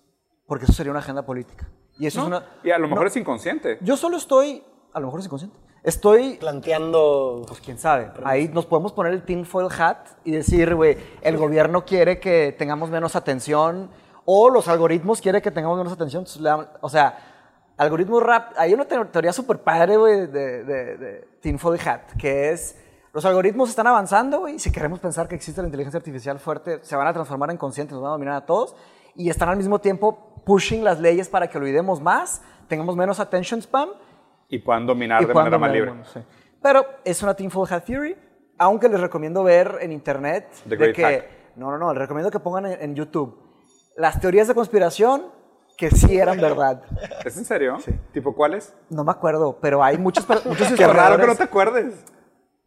Porque 0.47 0.65
eso 0.65 0.73
sería 0.73 0.91
una 0.91 0.99
agenda 0.99 1.25
política. 1.25 1.69
Y 1.99 2.07
eso 2.07 2.21
es 2.21 2.29
¿no? 2.29 2.37
una... 2.37 2.47
Y 2.63 2.71
a 2.71 2.77
lo 2.77 2.87
mejor 2.87 3.03
No, 3.03 3.07
es 3.07 3.15
inconsciente. 3.15 3.77
Yo 3.81 3.97
solo 3.97 4.17
estoy... 4.17 4.63
A 4.93 4.99
lo 4.99 5.07
mejor 5.07 5.19
es 5.19 5.25
inconsciente. 5.25 5.57
Estoy 5.83 6.37
Planteando. 6.37 7.43
Pues 7.47 7.61
quién 7.61 7.77
sabe. 7.77 8.11
Ahí 8.23 8.49
nos 8.49 8.65
podemos 8.65 8.91
poner 8.91 9.13
el 9.13 9.23
tinfoil 9.23 9.67
hat 9.77 10.07
y 10.25 10.31
decir, 10.31 10.75
güey, 10.75 10.97
el 11.21 11.37
gobierno 11.37 11.85
quiere 11.85 12.19
que 12.19 12.55
tengamos 12.57 12.89
menos 12.89 13.15
atención 13.15 13.89
o 14.25 14.49
los 14.49 14.67
algoritmos 14.67 15.21
quieren 15.21 15.41
que 15.41 15.51
tengamos 15.51 15.77
menos 15.77 15.93
atención. 15.93 16.25
o 16.81 16.89
sea, 16.89 17.36
algoritmos 17.77 18.21
rap. 18.23 18.53
Hay 18.57 18.73
una 18.73 18.85
teo- 18.85 19.07
teoría 19.07 19.31
súper 19.33 19.59
padre, 19.59 19.97
güey, 19.97 20.27
de, 20.27 20.63
de, 20.63 20.97
de 20.97 21.27
tinfoil 21.41 21.79
hat, 21.87 22.01
que 22.19 22.51
es 22.51 22.75
Los 23.13 23.25
algoritmos 23.25 23.69
están 23.69 23.87
avanzando, 23.87 24.39
güey. 24.41 24.59
Si 24.59 24.71
queremos 24.71 24.99
pensar 24.99 25.27
que 25.27 25.35
existe 25.35 25.61
la 25.61 25.67
inteligencia 25.67 25.97
artificial 25.97 26.37
fuerte, 26.39 26.79
se 26.83 26.95
van 26.95 27.07
a 27.07 27.13
transformar 27.13 27.49
en 27.49 27.57
conscientes, 27.57 27.93
nos 27.93 28.01
van 28.03 28.09
a 28.09 28.13
dominar 28.13 28.35
a 28.35 28.45
todos. 28.45 28.75
Y 29.15 29.29
están 29.29 29.49
al 29.49 29.57
mismo 29.57 29.79
tiempo 29.79 30.43
pushing 30.45 30.83
las 30.83 30.99
leyes 30.99 31.27
para 31.27 31.47
que 31.47 31.57
olvidemos 31.57 31.99
más, 32.01 32.41
tengamos 32.67 32.95
menos 32.95 33.19
attention 33.19 33.59
spam. 33.61 33.89
Y 34.49 34.59
puedan 34.59 34.85
dominar 34.85 35.21
y 35.23 35.25
de 35.25 35.33
puedan 35.33 35.51
manera 35.51 35.57
más 35.57 35.69
dominar 35.71 35.95
libre. 35.95 36.09
sí. 36.13 36.19
Pero 36.61 36.85
es 37.03 37.23
una 37.23 37.33
Tinfoil 37.33 37.73
Hat 37.73 37.83
Theory, 37.85 38.15
aunque 38.59 38.87
les 38.89 38.99
recomiendo 38.99 39.43
ver 39.43 39.77
en 39.81 39.91
internet 39.91 40.47
The 40.69 40.75
de 40.77 40.93
que... 40.93 41.03
Hack. 41.03 41.25
No, 41.55 41.71
no, 41.71 41.77
no, 41.79 41.91
les 41.93 41.99
recomiendo 42.01 42.29
que 42.29 42.39
pongan 42.39 42.67
en, 42.67 42.81
en 42.81 42.95
YouTube 42.95 43.35
las 43.95 44.19
teorías 44.21 44.47
de 44.47 44.53
conspiración 44.53 45.23
que 45.77 45.91
sí 45.91 46.17
eran 46.17 46.41
verdad. 46.41 46.81
¿Es 47.23 47.37
en 47.37 47.45
serio? 47.45 47.77
Tipo, 48.11 48.33
¿cuáles? 48.35 48.73
No 48.89 49.03
me 49.03 49.11
acuerdo, 49.11 49.57
pero 49.61 49.83
hay 49.83 49.97
muchos, 49.97 50.27
muchos 50.45 50.71
Qué 50.77 50.87
raro 50.87 51.17
que 51.17 51.27
no 51.27 51.35
te 51.35 51.43
acuerdes. 51.43 51.93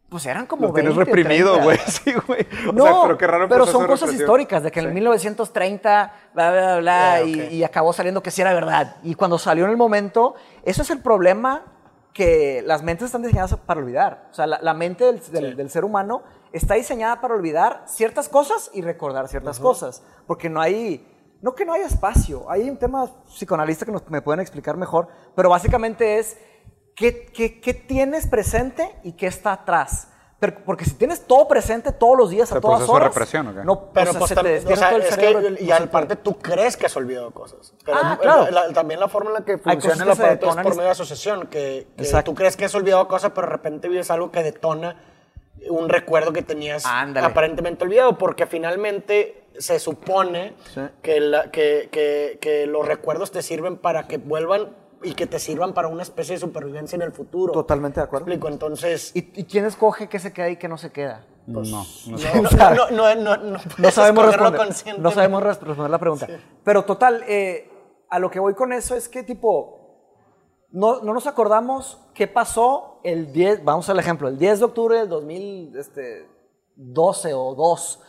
Pues 0.09 0.25
eran 0.25 0.45
como 0.45 0.67
Lo 0.67 0.73
tienes 0.73 0.93
20, 0.95 1.05
reprimido, 1.13 1.53
30. 1.53 1.63
güey. 1.63 1.77
Sí, 1.87 2.13
güey. 2.27 2.47
No, 2.73 2.83
sea, 2.83 2.95
pero 3.03 3.17
qué 3.17 3.27
raro 3.27 3.47
pero 3.47 3.65
son 3.65 3.85
cosas 3.85 4.01
represión. 4.09 4.21
históricas, 4.21 4.63
de 4.63 4.71
que 4.71 4.79
en 4.81 4.87
el 4.87 4.93
1930, 4.93 6.13
bla, 6.33 6.51
bla, 6.51 6.77
bla, 6.79 7.13
Ah, 7.13 7.21
y, 7.23 7.41
ok. 7.45 7.51
y 7.51 7.63
acabó 7.63 7.93
saliendo 7.93 8.21
que 8.21 8.31
sí 8.31 8.41
era 8.41 8.53
verdad. 8.53 8.97
Y 9.03 9.15
cuando 9.15 9.37
salió 9.37 9.63
en 9.65 9.71
el 9.71 9.77
momento, 9.77 10.35
eso 10.63 10.81
es 10.81 10.89
el 10.89 10.99
problema 10.99 11.63
que 12.13 12.61
las 12.65 12.83
mentes 12.83 13.05
están 13.05 13.21
diseñadas 13.21 13.55
para 13.55 13.79
olvidar. 13.79 14.27
O 14.31 14.33
sea, 14.33 14.47
la, 14.47 14.59
la 14.61 14.73
mente 14.73 15.05
del, 15.05 15.21
del- 15.31 15.55
del 15.55 15.69
ser 15.69 15.85
humano 15.85 16.23
está 16.51 16.73
diseñada 16.73 17.21
para 17.21 17.33
olvidar 17.33 17.83
ciertas 17.87 18.27
cosas 18.27 18.69
y 18.73 18.81
recordar 18.81 19.29
ciertas 19.29 19.59
cosas. 19.61 20.03
Porque 20.27 20.49
no 20.49 20.59
hay, 20.59 21.07
no 21.41 21.55
que 21.55 21.65
no 21.65 21.73
haya 21.73 21.85
espacio, 21.85 22.49
hay 22.49 22.69
un 22.69 22.77
tema 22.77 23.09
psicoanalista 23.27 23.85
que 23.85 23.91
nos, 23.91 24.07
me 24.09 24.21
pueden 24.21 24.39
explicar 24.41 24.77
mejor, 24.77 25.07
pero 25.35 25.49
básicamente 25.49 26.19
es 26.19 26.37
qué, 26.95 27.25
qué- 27.25 27.59
qué 27.59 27.73
tienes 27.73 28.27
presente 28.27 28.95
y 29.03 29.13
qué 29.13 29.27
está 29.27 29.53
atrás. 29.53 30.07
Pero- 30.39 30.57
porque 30.65 30.85
si 30.85 30.95
tienes 30.95 31.27
todo 31.27 31.47
presente 31.47 31.91
todos 31.91 32.17
los 32.17 32.29
días 32.31 32.51
a 32.51 32.55
¿El 32.55 32.61
todas 32.61 32.89
horas, 32.89 33.09
represión 33.09 33.47
o 33.49 33.53
qué? 33.53 33.63
no, 33.63 33.91
Pero 33.93 34.09
o 34.09 34.13
sea, 34.13 34.19
pues 34.19 34.29
se 34.29 34.35
te 34.35 34.41
o 34.41 34.43
despierta 34.43 34.79
sea, 34.79 34.89
todo 34.89 34.97
el 34.99 35.05
es 35.05 35.13
cerebro. 35.15 35.55
que, 35.55 35.63
y 35.63 35.71
aparte 35.71 36.15
tú 36.15 36.37
crees 36.39 36.75
que 36.77 36.87
has 36.87 36.95
olvidado 36.97 37.29
cosas. 37.31 37.73
Pero 37.85 37.97
Ah, 38.01 38.17
claro. 38.19 38.49
la- 38.49 38.73
también 38.73 38.99
la 38.99 39.07
forma 39.07 39.29
en 39.29 39.33
la 39.35 39.45
que 39.45 39.59
funciona 39.59 40.03
el 40.03 40.09
aparato 40.11 40.49
es 40.49 40.55
por 40.55 40.69
medio 40.71 40.83
de 40.85 40.89
asociación, 40.89 41.41
que, 41.47 41.87
que 41.95 42.03
Exacto. 42.03 42.31
tú 42.31 42.35
crees 42.35 42.57
que 42.57 42.65
has 42.65 42.73
olvidado 42.73 43.07
cosas, 43.07 43.31
pero 43.35 43.45
de 43.47 43.53
repente 43.53 43.87
vives 43.87 44.09
algo 44.09 44.31
que 44.31 44.41
detona 44.41 44.95
un 45.69 45.89
recuerdo 45.89 46.33
que 46.33 46.41
tenías 46.41 46.87
Ándale. 46.87 47.27
aparentemente 47.27 47.83
olvidado, 47.83 48.17
porque 48.17 48.47
finalmente 48.47 49.40
se 49.61 49.79
supone 49.79 50.53
Sí. 50.73 50.81
que, 51.01 51.19
la- 51.19 51.51
que- 51.51 51.89
que- 51.91 52.37
que 52.41 52.65
los 52.67 52.87
recuerdos 52.87 53.31
te 53.31 53.41
sirven 53.41 53.77
para 53.77 54.07
que 54.07 54.17
vuelvan 54.17 54.75
y 55.03 55.15
que 55.15 55.25
te 55.25 55.39
sirvan 55.39 55.73
para 55.73 55.87
una 55.87 56.03
especie 56.03 56.35
de 56.35 56.39
supervivencia 56.39 56.95
en 56.95 57.01
el 57.01 57.11
futuro. 57.11 57.53
Totalmente 57.53 57.99
de 57.99 58.03
acuerdo. 58.03 58.27
¿Me 58.27 58.33
explico? 58.33 58.53
Entonces... 58.53 59.11
¿Y, 59.15 59.31
y 59.39 59.45
quién 59.45 59.65
escoge 59.65 60.07
qué 60.09 60.19
se 60.19 60.31
queda 60.31 60.49
y 60.49 60.57
qué 60.57 60.67
no 60.67 60.77
se 60.77 60.91
queda? 60.91 61.25
No, 61.47 61.61
no 61.63 61.77
no, 61.79 61.83
sé. 61.83 62.11
no, 62.11 62.17
o 62.47 62.51
sea, 62.51 62.69
no, 62.75 62.91
no, 62.91 63.15
no, 63.15 63.35
no 63.37 63.57
No 63.57 63.59
puedes 63.77 63.95
sabemos, 63.95 64.25
responder, 64.25 64.99
no 64.99 65.09
sabemos 65.11 65.41
res- 65.41 65.59
responder 65.61 65.89
la 65.89 65.97
pregunta. 65.97 66.27
Pero 66.63 66.85
total, 66.85 67.23
eh, 67.27 67.67
a 68.09 68.19
lo 68.19 68.29
que 68.29 68.39
voy 68.39 68.53
con 68.53 68.73
eso 68.73 68.93
es 68.95 69.09
que 69.09 69.23
tipo, 69.23 69.79
no, 70.69 71.01
no 71.01 71.13
nos 71.15 71.25
acordamos 71.25 71.99
qué 72.13 72.27
pasó 72.27 72.99
el 73.03 73.33
10, 73.33 73.63
vamos 73.65 73.89
al 73.89 73.97
ejemplo, 73.97 74.27
el 74.27 74.37
10 74.37 74.59
de 74.59 74.65
octubre 74.65 74.99
del 74.99 75.09
2012 75.09 77.33
o 77.33 77.55
2, 77.55 77.99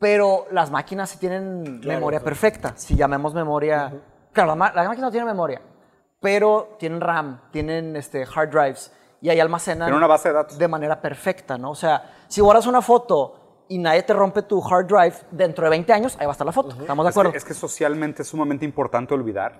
pero 0.00 0.46
las 0.50 0.70
máquinas 0.70 1.10
sí 1.10 1.18
tienen 1.18 1.78
memoria 1.80 2.20
perfecta, 2.20 2.72
si 2.74 2.96
llamemos 2.96 3.34
memoria, 3.34 3.92
claro, 4.32 4.56
la, 4.56 4.72
la 4.74 4.84
máquina 4.88 5.06
no 5.06 5.10
tiene 5.12 5.26
memoria, 5.26 5.60
pero 6.18 6.76
tienen 6.78 7.00
RAM, 7.00 7.40
tienen 7.52 7.94
este, 7.94 8.22
hard 8.34 8.48
drives 8.50 8.92
y 9.20 9.28
ahí 9.28 9.38
almacenan 9.38 9.86
Tiene 9.86 9.98
una 9.98 10.06
base 10.06 10.30
de 10.30 10.34
datos. 10.34 10.58
de 10.58 10.66
manera 10.68 11.00
perfecta, 11.00 11.58
¿no? 11.58 11.70
O 11.70 11.74
sea, 11.74 12.02
si 12.28 12.40
guardas 12.40 12.66
una 12.66 12.80
foto 12.80 13.64
y 13.68 13.76
nadie 13.78 14.02
te 14.02 14.14
rompe 14.14 14.40
tu 14.42 14.60
hard 14.66 14.86
drive, 14.86 15.14
dentro 15.30 15.64
de 15.64 15.70
20 15.70 15.92
años, 15.92 16.16
ahí 16.18 16.24
va 16.24 16.30
a 16.30 16.32
estar 16.32 16.46
la 16.46 16.52
foto. 16.52 16.70
¿Estamos 16.80 17.04
de 17.04 17.10
Es 17.10 17.14
que, 17.14 17.20
acuerdo? 17.20 17.36
es 17.38 17.44
que 17.44 17.54
socialmente 17.54 18.22
es 18.22 18.28
sumamente 18.28 18.64
importante 18.64 19.12
olvidar. 19.14 19.58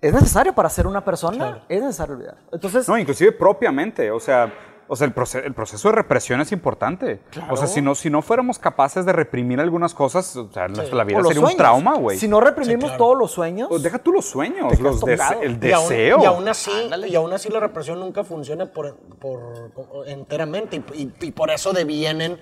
¿Es 0.00 0.12
necesario 0.14 0.54
para 0.54 0.68
ser 0.68 0.86
una 0.86 1.02
persona? 1.04 1.64
Es 1.68 1.80
necesario 1.82 2.14
olvidar. 2.16 2.36
Entonces, 2.52 2.86
No, 2.88 2.96
inclusive 2.98 3.32
propiamente. 3.32 4.10
O 4.10 4.20
sea, 4.20 4.52
o 4.92 4.96
sea 4.96 5.06
el, 5.06 5.14
proce- 5.14 5.44
el 5.44 5.54
proceso 5.54 5.88
de 5.88 5.94
represión 5.94 6.40
es 6.40 6.50
importante. 6.52 7.20
O 7.48 7.56
sea, 7.56 7.66
si 7.68 7.80
no, 7.80 7.94
si 7.94 8.10
no 8.10 8.22
fuéramos 8.22 8.58
capaces 8.58 9.06
de 9.06 9.12
reprimir 9.12 9.60
algunas 9.60 9.94
cosas, 9.94 10.34
o 10.36 10.50
sea, 10.52 10.66
nuestra- 10.68 10.96
la 10.96 11.04
vida 11.04 11.18
sería 11.22 11.40
un 11.40 11.46
sueños. 11.46 11.56
trauma, 11.56 11.96
güey. 11.96 12.18
Si 12.18 12.26
no 12.26 12.40
reprimimos 12.40 12.82
Sí, 12.82 12.88
claro. 12.88 12.98
todos 13.04 13.18
los 13.18 13.30
sueños, 13.30 13.68
O 13.70 13.78
deja 13.78 13.98
tú 13.98 14.12
los 14.12 14.24
sueños, 14.26 14.78
los 14.80 15.00
dese- 15.02 15.38
el 15.42 15.64
Y 15.64 15.72
aún- 15.72 15.88
deseo. 15.88 16.18
Y 16.22 16.24
aún, 16.26 16.48
así, 16.48 16.70
y 17.08 17.14
aún 17.14 17.32
así 17.32 17.48
la 17.48 17.60
represión 17.60 18.00
nunca 18.00 18.24
funciona 18.24 18.66
por, 18.66 18.96
por- 19.20 19.70
por- 19.70 20.08
enteramente 20.08 20.82
y, 20.94 21.02
y- 21.02 21.12
y 21.20 21.30
por 21.30 21.50
eso 21.50 21.72
devienen 21.72 22.38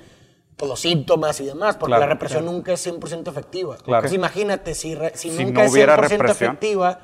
pues, 0.56 0.68
los 0.68 0.80
síntomas 0.80 1.40
y 1.40 1.46
demás, 1.46 1.76
porque 1.76 1.90
Claro, 1.90 2.00
la 2.00 2.06
represión 2.14 2.44
nunca 2.44 2.72
es 2.72 2.80
100% 2.84 3.30
efectiva. 3.30 3.76
Claro. 3.76 3.98
Entonces 3.98 4.14
imagínate, 4.14 4.74
si, 4.74 4.94
re- 4.96 5.12
si, 5.14 5.30
Si 5.30 5.44
nunca 5.44 5.60
no 5.60 5.66
es 5.66 5.72
hubiera 5.72 5.94
100% 5.96 6.00
represión. 6.08 6.50
efectiva, 6.50 7.00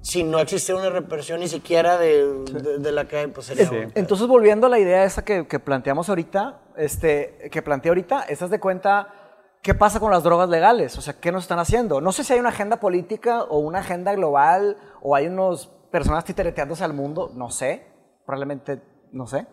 si 0.00 0.24
no 0.24 0.38
existiera 0.40 0.80
una 0.80 0.90
represión 0.90 1.40
ni 1.40 1.48
siquiera 1.48 1.98
de, 1.98 2.26
de- 2.44 2.78
de 2.78 2.92
la 2.92 3.06
que 3.06 3.28
pues 3.28 3.46
sería... 3.46 3.68
Sí. 3.68 3.74
un- 3.76 3.92
entonces 3.94 4.26
volviendo 4.26 4.66
a 4.66 4.70
la 4.70 4.78
idea 4.78 5.04
esa 5.04 5.24
que, 5.24 5.46
que 5.46 5.60
planteamos 5.60 6.08
ahorita, 6.08 6.60
este, 6.76 7.48
que 7.52 7.62
planteé 7.62 7.90
ahorita, 7.90 8.22
estás 8.22 8.50
de 8.50 8.58
cuenta 8.60 9.14
qué 9.62 9.74
pasa 9.74 10.00
con 10.00 10.10
las 10.10 10.24
drogas 10.24 10.48
legales, 10.48 10.98
o 10.98 11.00
sea, 11.00 11.14
qué 11.20 11.30
nos 11.30 11.44
están 11.44 11.58
haciendo. 11.60 12.00
No 12.00 12.10
sé 12.12 12.24
si 12.24 12.32
hay 12.32 12.40
una 12.40 12.48
agenda 12.48 12.80
política 12.80 13.44
o 13.44 13.58
una 13.58 13.78
agenda 13.80 14.12
global 14.14 14.76
o 15.02 15.14
hay 15.14 15.26
unos 15.28 15.68
personas 15.92 16.24
titereteándose 16.24 16.82
al 16.82 16.94
mundo, 16.94 17.30
no 17.34 17.50
sé, 17.50 17.86
probablemente, 18.26 18.82
no 19.12 19.26
sé. 19.26 19.46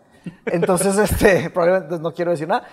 Entonces, 0.46 0.98
este, 0.98 1.50
probablemente 1.50 1.98
no 2.00 2.12
quiero 2.12 2.32
decir 2.32 2.48
nada, 2.48 2.64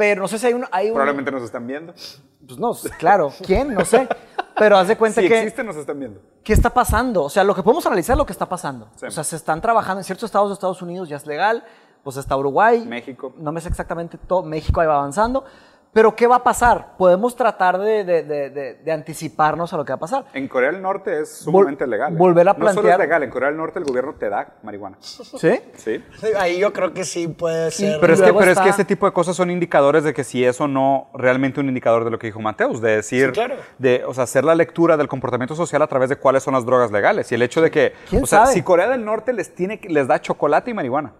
pero 0.00 0.22
no 0.22 0.28
sé 0.28 0.38
si 0.38 0.46
hay 0.46 0.54
un, 0.54 0.64
hay 0.72 0.86
un 0.86 0.94
Probablemente 0.94 1.30
nos 1.30 1.42
están 1.42 1.66
viendo. 1.66 1.92
pues 1.92 2.58
no, 2.58 2.74
claro, 2.98 3.30
¿quién? 3.44 3.74
No 3.74 3.84
sé. 3.84 4.08
Pero 4.56 4.78
haz 4.78 4.88
de 4.88 4.96
cuenta 4.96 5.20
Si 5.20 5.28
que 5.28 5.40
existen, 5.40 5.66
nos 5.66 5.76
están 5.76 5.98
viendo. 5.98 6.22
¿Qué 6.42 6.54
está 6.54 6.70
pasando? 6.70 7.24
O 7.24 7.28
sea, 7.28 7.44
lo 7.44 7.54
que 7.54 7.62
podemos 7.62 7.84
analizar 7.84 8.14
es 8.14 8.18
lo 8.18 8.24
que 8.24 8.32
está 8.32 8.48
pasando. 8.48 8.88
Sí. 8.96 9.04
O 9.04 9.10
sea, 9.10 9.22
se 9.24 9.36
están 9.36 9.60
trabajando 9.60 10.00
en 10.00 10.04
ciertos 10.04 10.24
estados 10.24 10.48
de 10.48 10.54
Estados 10.54 10.80
Unidos, 10.80 11.10
ya 11.10 11.18
es 11.18 11.26
legal, 11.26 11.62
pues 12.02 12.16
está 12.16 12.34
Uruguay. 12.34 12.82
México. 12.86 13.34
No 13.36 13.52
me 13.52 13.60
sé 13.60 13.68
exactamente 13.68 14.16
todo, 14.16 14.42
México 14.42 14.80
ahí 14.80 14.86
va 14.86 14.94
avanzando. 14.94 15.44
Pero 15.92 16.14
¿qué 16.14 16.28
va 16.28 16.36
a 16.36 16.42
pasar? 16.44 16.96
Podemos 16.96 17.34
tratar 17.34 17.76
de, 17.76 18.04
de- 18.04 18.22
de- 18.22 18.50
de- 18.50 18.74
de 18.74 18.92
anticiparnos 18.92 19.72
a 19.72 19.76
lo 19.76 19.84
que 19.84 19.90
va 19.90 19.96
a 19.96 19.98
pasar. 19.98 20.24
En 20.34 20.46
Corea 20.46 20.70
del 20.70 20.80
Norte 20.80 21.20
es 21.22 21.38
sumamente 21.38 21.84
Vol- 21.84 21.88
legal. 21.88 22.12
¿eh? 22.12 22.16
volver 22.16 22.48
a 22.48 22.52
No 22.52 22.58
solo 22.58 22.68
es 22.70 22.76
plantear- 22.76 22.98
legal, 23.00 23.22
en 23.24 23.30
Corea 23.30 23.48
del 23.48 23.58
Norte 23.58 23.80
el 23.80 23.84
gobierno 23.84 24.14
te 24.14 24.28
da 24.28 24.54
marihuana. 24.62 24.98
¿Sí? 25.00 25.60
Sí. 25.74 26.00
Ahí 26.38 26.60
yo 26.60 26.72
creo 26.72 26.94
que 26.94 27.04
sí 27.04 27.26
puede 27.26 27.72
ser... 27.72 27.98
Pero, 28.00 28.14
es 28.14 28.22
que, 28.22 28.32
pero 28.32 28.52
es 28.52 28.60
que 28.60 28.68
ese 28.68 28.84
tipo 28.84 29.04
de 29.06 29.12
cosas 29.12 29.34
son 29.34 29.50
indicadores 29.50 30.04
de 30.04 30.14
que 30.14 30.22
si 30.22 30.44
es 30.44 30.60
o 30.60 30.68
no 30.68 31.10
realmente 31.12 31.58
un 31.58 31.66
indicador 31.66 32.04
de 32.04 32.10
lo 32.12 32.20
que 32.20 32.28
dijo 32.28 32.38
Mateus, 32.40 32.80
de 32.80 32.96
decir, 32.96 33.26
Sí, 33.26 33.32
claro. 33.32 33.56
de, 33.78 34.04
o 34.06 34.14
sea, 34.14 34.24
hacer 34.24 34.44
la 34.44 34.54
lectura 34.54 34.96
del 34.96 35.08
comportamiento 35.08 35.56
social 35.56 35.82
a 35.82 35.88
través 35.88 36.08
de 36.08 36.14
cuáles 36.16 36.44
son 36.44 36.54
las 36.54 36.64
drogas 36.64 36.92
legales. 36.92 37.32
Y 37.32 37.34
el 37.34 37.42
hecho 37.42 37.60
de 37.60 37.72
que, 37.72 37.94
¿Quién 38.08 38.22
o 38.22 38.26
sea, 38.26 38.42
sabe? 38.44 38.52
si 38.54 38.62
Corea 38.62 38.88
del 38.88 39.04
Norte 39.04 39.32
les, 39.32 39.52
tiene, 39.56 39.80
les 39.88 40.06
da 40.06 40.20
chocolate 40.20 40.70
y 40.70 40.74
marihuana. 40.74 41.14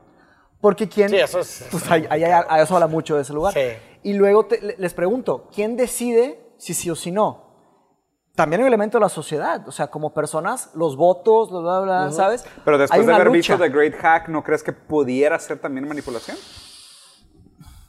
Porque 0.60 0.88
quién... 0.88 1.08
Sí, 1.08 1.16
eso 1.16 1.40
es- 1.40 1.66
Pues 1.72 1.90
ahí, 1.90 2.06
ahí- 2.08 2.22
ahí- 2.22 2.62
eso 2.62 2.74
habla 2.74 2.86
mucho 2.86 3.16
de 3.16 3.22
ese 3.22 3.32
lugar. 3.32 3.52
Sí. 3.52 3.60
Y 4.02 4.14
luego 4.14 4.46
te- 4.46 4.60
le- 4.60 4.76
les 4.78 4.94
pregunto, 4.94 5.48
¿quién 5.54 5.76
decide 5.76 6.52
si 6.58 6.74
sí 6.74 6.90
o 6.90 6.94
si 6.94 7.10
no? 7.10 7.48
También 8.34 8.60
hay 8.60 8.64
un 8.64 8.68
elemento 8.68 8.96
de 8.98 9.02
la 9.02 9.08
sociedad, 9.08 9.66
o 9.68 9.72
sea, 9.72 9.88
como 9.88 10.14
personas, 10.14 10.70
los 10.74 10.96
votos, 10.96 11.50
bla, 11.50 11.80
bla, 11.80 12.10
¿sabes? 12.12 12.44
Pero 12.64 12.78
después 12.78 13.04
de 13.06 13.12
haber 13.12 13.26
lucha. 13.26 13.54
visto 13.54 13.58
The 13.58 13.68
Great 13.68 13.94
Hack, 14.00 14.28
¿no 14.28 14.42
crees 14.42 14.62
que 14.62 14.72
pudiera 14.72 15.38
ser 15.38 15.58
también 15.58 15.86
manipulación? 15.86 16.36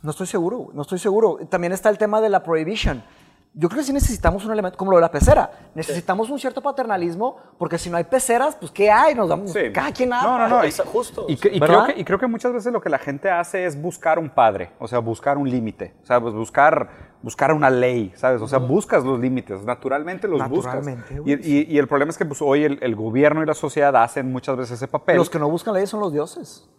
No 0.01 0.11
estoy 0.11 0.27
seguro, 0.27 0.69
no 0.73 0.81
estoy 0.81 0.97
seguro. 0.99 1.37
También 1.49 1.71
está 1.73 1.89
el 1.89 1.97
tema 1.97 2.19
de 2.21 2.29
la 2.29 2.41
prohibition. 2.43 3.03
Yo 3.53 3.67
creo 3.67 3.79
que 3.81 3.85
sí 3.85 3.91
necesitamos 3.91 4.45
un 4.45 4.53
elemento, 4.53 4.77
como 4.77 4.91
lo 4.91 4.97
de 4.97 5.01
la 5.01 5.11
pecera. 5.11 5.51
Necesitamos 5.75 6.29
un 6.29 6.39
cierto 6.39 6.61
paternalismo, 6.61 7.35
porque 7.57 7.77
si 7.77 7.89
no 7.89 7.97
hay 7.97 8.05
peceras, 8.05 8.55
pues 8.55 8.71
¿qué 8.71 8.89
hay? 8.89 9.13
Nos 9.13 9.27
damos, 9.27 9.51
Sí. 9.51 9.73
cada 9.73 9.91
quien. 9.91 10.07
No, 10.09 10.37
no, 10.37 10.47
no. 10.47 10.65
Y, 10.65 10.71
justo. 10.71 11.25
y, 11.27 11.33
y 11.33 11.37
creo 11.59 11.85
que, 11.87 11.99
y 11.99 12.05
creo 12.05 12.17
que 12.17 12.27
muchas 12.27 12.53
veces 12.53 12.71
lo 12.71 12.79
que 12.79 12.87
la 12.89 12.97
gente 12.97 13.29
hace 13.29 13.65
es 13.65 13.79
buscar 13.81 14.19
un 14.19 14.29
padre, 14.29 14.71
o 14.79 14.87
sea, 14.87 14.99
buscar 14.99 15.37
un 15.37 15.49
límite, 15.49 15.93
o 16.01 16.05
sea, 16.05 16.21
pues 16.21 16.33
buscar, 16.33 17.17
buscar 17.21 17.51
una 17.51 17.69
ley, 17.69 18.13
¿sabes? 18.15 18.41
O 18.41 18.47
sea, 18.47 18.57
buscas 18.59 19.03
los 19.03 19.19
límites, 19.19 19.65
naturalmente 19.65 20.29
los 20.29 20.39
Naturalmente, 20.39 21.19
buscas. 21.19 21.45
y- 21.45 21.73
y 21.73 21.77
el 21.77 21.89
problema 21.89 22.11
es 22.11 22.17
que 22.17 22.25
pues, 22.25 22.41
hoy 22.41 22.63
el, 22.63 22.79
el 22.81 22.95
gobierno 22.95 23.43
y 23.43 23.45
la 23.45 23.53
sociedad 23.53 23.93
hacen 24.01 24.31
muchas 24.31 24.55
veces 24.55 24.77
ese 24.77 24.87
papel. 24.87 25.17
Los 25.17 25.29
que 25.29 25.39
no 25.39 25.49
buscan 25.49 25.73
leyes 25.73 25.89
son 25.89 25.99
los 25.99 26.13
dioses. 26.13 26.69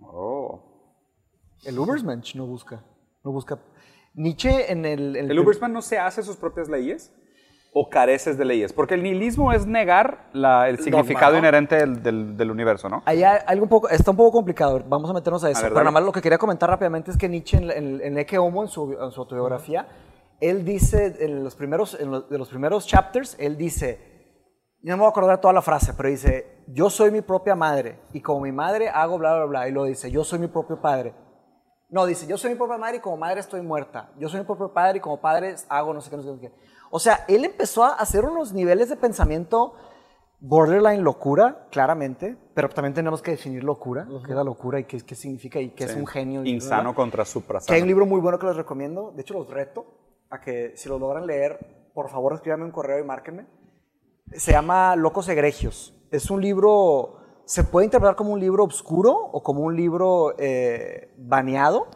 Oh. 0.00 0.60
El 1.64 1.78
Ubersmensch 1.78 2.34
no 2.34 2.46
busca. 2.46 2.82
No 3.22 3.30
busca. 3.32 3.58
Nietzsche 4.14 4.70
en 4.72 4.84
el... 4.84 5.16
¿El 5.16 5.38
Ubersman 5.38 5.72
no 5.72 5.82
se 5.82 5.98
hace 5.98 6.22
sus 6.22 6.36
propias 6.36 6.68
leyes? 6.68 7.12
¿O 7.72 7.88
careces 7.88 8.36
de 8.36 8.44
leyes? 8.44 8.72
Porque 8.72 8.94
el 8.94 9.02
nihilismo 9.04 9.52
es 9.52 9.64
negar 9.64 10.28
la- 10.32 10.68
el 10.68 10.80
significado 10.80 11.32
¿no? 11.34 11.38
inherente 11.38 11.76
del, 11.76 12.02
del- 12.02 12.36
del 12.36 12.50
universo, 12.50 12.88
¿no? 12.88 13.02
Ahí 13.06 13.22
hay 13.22 13.38
algo 13.46 13.62
un 13.62 13.68
poco, 13.68 13.88
está 13.88 14.10
un 14.10 14.16
poco 14.16 14.32
complicado, 14.32 14.82
vamos 14.88 15.08
a 15.08 15.12
meternos 15.12 15.44
a 15.44 15.50
eso. 15.50 15.62
ver, 15.62 15.70
Pero 15.70 15.84
nada 15.84 15.92
más 15.92 16.02
lo 16.02 16.10
que 16.10 16.20
quería 16.20 16.38
comentar 16.38 16.68
rápidamente 16.68 17.12
es 17.12 17.16
que 17.16 17.28
Nietzsche 17.28 17.58
en, 17.58 17.70
en, 17.70 18.00
en 18.02 18.18
Ecce 18.18 18.38
Homo, 18.38 18.62
en 18.62 18.68
su, 18.68 18.92
en 19.00 19.12
su 19.12 19.20
autobiografía, 19.20 19.86
él 20.40 20.64
dice, 20.64 21.14
en 21.20 21.44
los 21.44 21.54
primeros, 21.54 21.96
en 22.00 22.10
los, 22.10 22.28
de 22.28 22.38
los 22.38 22.48
primeros 22.48 22.86
chapters, 22.88 23.36
él 23.38 23.56
dice, 23.56 24.00
yo 24.82 24.90
no 24.90 24.96
me 24.96 25.00
voy 25.02 25.06
a 25.06 25.10
acordar 25.10 25.40
toda 25.40 25.54
la 25.54 25.62
frase, 25.62 25.92
pero 25.96 26.08
dice, 26.08 26.64
yo 26.66 26.90
soy 26.90 27.12
mi 27.12 27.20
propia 27.20 27.54
madre 27.54 28.00
y 28.12 28.20
como 28.20 28.40
mi 28.40 28.50
madre 28.50 28.88
hago 28.88 29.16
bla, 29.18 29.36
bla, 29.36 29.44
bla, 29.44 29.68
y 29.68 29.72
lo 29.72 29.84
dice, 29.84 30.10
yo 30.10 30.24
soy 30.24 30.40
mi 30.40 30.48
propio 30.48 30.80
padre. 30.80 31.14
No, 31.90 32.06
dice, 32.06 32.26
yo 32.26 32.38
soy 32.38 32.50
mi 32.50 32.56
propia 32.56 32.78
madre 32.78 32.98
y 32.98 33.00
como 33.00 33.16
madre 33.16 33.40
estoy 33.40 33.62
muerta. 33.62 34.10
Yo 34.18 34.28
soy 34.28 34.40
mi 34.40 34.46
propio 34.46 34.72
padre 34.72 34.98
y 34.98 35.00
como 35.00 35.20
padre 35.20 35.56
hago 35.68 35.92
no 35.92 36.00
sé 36.00 36.10
qué, 36.10 36.16
no 36.16 36.22
sé 36.22 36.30
qué. 36.40 36.52
O 36.90 36.98
sea, 36.98 37.24
él 37.28 37.44
empezó 37.44 37.84
a 37.84 37.94
hacer 37.94 38.24
unos 38.24 38.52
niveles 38.52 38.88
de 38.88 38.96
pensamiento 38.96 39.74
borderline 40.40 41.02
locura, 41.02 41.66
claramente, 41.70 42.36
pero 42.54 42.68
también 42.70 42.94
tenemos 42.94 43.20
que 43.22 43.32
definir 43.32 43.62
locura, 43.62 44.06
qué 44.24 44.30
es 44.30 44.36
la 44.36 44.44
locura 44.44 44.80
y 44.80 44.84
qué, 44.84 45.00
qué 45.00 45.14
significa 45.14 45.60
y 45.60 45.70
qué 45.70 45.84
es 45.84 45.94
un 45.94 46.06
genio. 46.06 46.44
Insano 46.44 46.94
contra 46.94 47.24
Que 47.24 47.30
suprasano. 47.30 47.74
hay 47.74 47.82
un 47.82 47.88
libro 47.88 48.06
muy 48.06 48.20
bueno 48.20 48.38
que 48.38 48.46
les 48.46 48.56
recomiendo, 48.56 49.12
de 49.14 49.22
hecho 49.22 49.34
los 49.34 49.48
reto 49.50 49.84
a 50.30 50.40
que 50.40 50.72
si 50.76 50.88
lo 50.88 50.98
logran 50.98 51.26
leer, 51.26 51.90
por 51.92 52.08
favor 52.08 52.32
escríbanme 52.34 52.64
un 52.64 52.70
correo 52.70 52.98
y 52.98 53.04
márquenme. 53.04 53.46
Se 54.32 54.52
llama 54.52 54.96
Locos 54.96 55.28
Egregios. 55.28 55.94
Es 56.10 56.30
un 56.30 56.40
libro, 56.40 57.19
se 57.50 57.64
puede 57.64 57.86
interpretar 57.86 58.14
como 58.14 58.32
un 58.32 58.38
libro 58.38 58.62
oscuro 58.62 59.10
o 59.12 59.42
como 59.42 59.62
un 59.62 59.74
libro 59.74 60.36
eh, 60.38 61.12
baneado. 61.18 61.88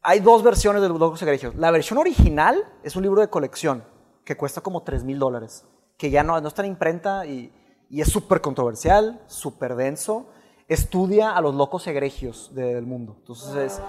Hay 0.00 0.20
dos 0.20 0.42
versiones 0.42 0.80
de 0.80 0.88
los 0.88 0.98
Locos 0.98 1.20
Egregios. 1.20 1.54
La 1.56 1.70
versión 1.70 1.98
original 1.98 2.64
es 2.82 2.96
un 2.96 3.02
libro 3.02 3.20
de 3.20 3.28
colección 3.28 3.84
que 4.24 4.38
cuesta 4.38 4.62
como 4.62 4.82
3 4.82 5.04
mil 5.04 5.18
dólares, 5.18 5.66
que 5.98 6.08
ya 6.08 6.22
no, 6.22 6.40
no 6.40 6.48
está 6.48 6.62
en 6.62 6.68
imprenta 6.70 7.26
y, 7.26 7.52
y 7.90 8.00
es 8.00 8.08
súper 8.08 8.40
controversial, 8.40 9.20
súper 9.26 9.76
denso. 9.76 10.30
Estudia 10.66 11.36
a 11.36 11.42
los 11.42 11.54
locos 11.54 11.86
egregios 11.86 12.54
del 12.54 12.86
mundo. 12.86 13.16
Entonces 13.18 13.54
es- 13.74 13.82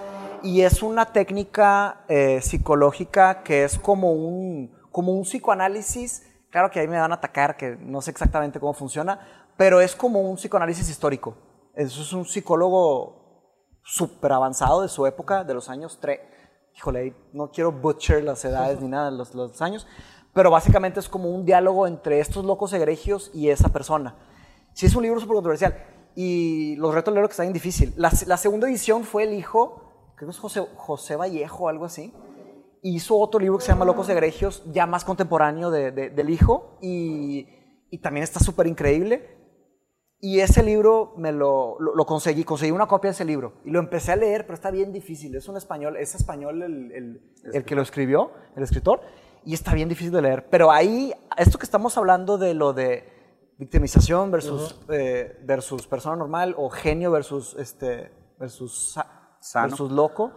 y 0.43 0.59
es 0.63 0.83
una 0.83 1.05
técnica 1.05 2.03
eh, 2.09 2.41
psicológica 2.41 3.43
que 3.43 3.63
es 3.63 3.79
como 3.79 4.11
un, 4.11 4.75
como 4.91 5.13
un 5.13 5.23
psicoanálisis. 5.23 6.23
Claro 6.51 6.69
que 6.69 6.81
ahí 6.81 6.87
me 6.89 6.99
van 6.99 7.13
a 7.13 7.15
atacar, 7.15 7.55
que 7.55 7.77
no 7.79 8.01
sé 8.01 8.11
exactamente 8.11 8.59
cómo 8.59 8.73
funciona, 8.73 9.44
pero 9.57 9.81
es 9.81 9.95
como 9.95 10.21
un 10.21 10.35
psicoanálisis 10.37 10.89
histórico. 10.89 11.35
Eso 11.75 12.01
es 12.01 12.13
un 12.13 12.25
psicólogo 12.25 13.79
súper 13.83 14.31
avanzado 14.31 14.81
de 14.81 14.87
su 14.87 15.05
época, 15.05 15.43
de 15.43 15.53
los 15.53 15.69
años 15.69 15.97
3. 16.01 16.19
Híjole, 16.75 17.15
no 17.33 17.51
quiero 17.51 17.71
butcher 17.71 18.23
las 18.23 18.43
edades 18.45 18.81
ni 18.81 18.87
nada 18.87 19.11
los, 19.11 19.33
los 19.35 19.61
años, 19.61 19.87
pero 20.33 20.51
básicamente 20.51 20.99
es 20.99 21.07
como 21.07 21.29
un 21.29 21.45
diálogo 21.45 21.87
entre 21.87 22.19
estos 22.19 22.43
locos 22.43 22.73
egregios 22.73 23.31
y 23.33 23.49
esa 23.49 23.69
persona. 23.69 24.15
Sí, 24.73 24.85
es 24.85 24.95
un 24.95 25.03
libro 25.03 25.19
súper 25.19 25.35
controversial 25.35 25.75
y 26.15 26.75
los 26.77 26.93
retos 26.93 27.13
leerlo 27.13 27.29
que 27.29 27.33
está 27.33 27.43
bien 27.43 27.53
difícil. 27.53 27.93
La, 27.95 28.11
la 28.27 28.37
segunda 28.37 28.67
edición 28.67 29.03
fue 29.03 29.23
el 29.23 29.33
hijo, 29.33 30.11
creo 30.15 30.27
que 30.29 30.31
es 30.33 30.39
José, 30.39 30.65
José 30.75 31.15
Vallejo 31.15 31.65
o 31.65 31.69
algo 31.69 31.85
así, 31.85 32.13
hizo 32.81 33.17
otro 33.17 33.39
libro 33.39 33.57
que 33.57 33.63
se 33.65 33.71
llama 33.71 33.85
Locos 33.85 34.09
Egregios, 34.09 34.63
ya 34.71 34.85
más 34.85 35.05
contemporáneo 35.05 35.71
de- 35.71 35.91
de- 35.91 36.09
del 36.09 36.29
hijo 36.29 36.77
y, 36.81 37.47
y 37.89 37.97
también 37.99 38.23
está 38.23 38.39
súper 38.41 38.67
increíble. 38.67 39.34
Y 40.21 40.39
ese 40.39 40.63
libro 40.63 41.13
me 41.17 41.31
lo, 41.31 41.77
lo, 41.79 41.93
lo 41.93 42.05
conseguí, 42.05 42.43
conseguí 42.43 42.71
una 42.71 42.87
copia 42.87 43.09
de 43.09 43.13
ese 43.13 43.25
libro 43.25 43.53
y 43.65 43.69
lo 43.69 43.79
empecé 43.79 44.13
a 44.13 44.15
leer, 44.15 44.43
pero 44.45 44.55
está 44.55 44.71
bien 44.71 44.91
difícil. 44.91 45.35
Es 45.35 45.47
un 45.47 45.57
español, 45.57 45.97
es 45.97 46.15
español 46.15 46.63
el, 46.63 46.91
el- 46.93 47.21
el 47.53 47.65
que 47.65 47.75
lo 47.75 47.81
escribió, 47.81 48.31
el 48.55 48.63
escritor, 48.63 49.01
y 49.43 49.53
está 49.53 49.73
bien 49.73 49.87
difícil 49.89 50.11
de 50.13 50.21
leer. 50.21 50.47
Pero 50.49 50.71
ahí, 50.71 51.13
esto 51.37 51.59
que 51.59 51.65
estamos 51.65 51.97
hablando 51.97 52.37
de 52.37 52.53
lo 52.55 52.73
de 52.73 53.07
victimización 53.59 54.31
versus, 54.31 54.81
eh, 54.89 55.37
versus 55.43 55.85
persona 55.87 56.15
normal 56.15 56.55
o 56.57 56.69
genio 56.69 57.11
versus, 57.11 57.55
este, 57.59 58.11
versus, 58.39 58.93
sa- 58.93 59.37
Sano. 59.39 59.67
versus 59.69 59.91
loco, 59.91 60.31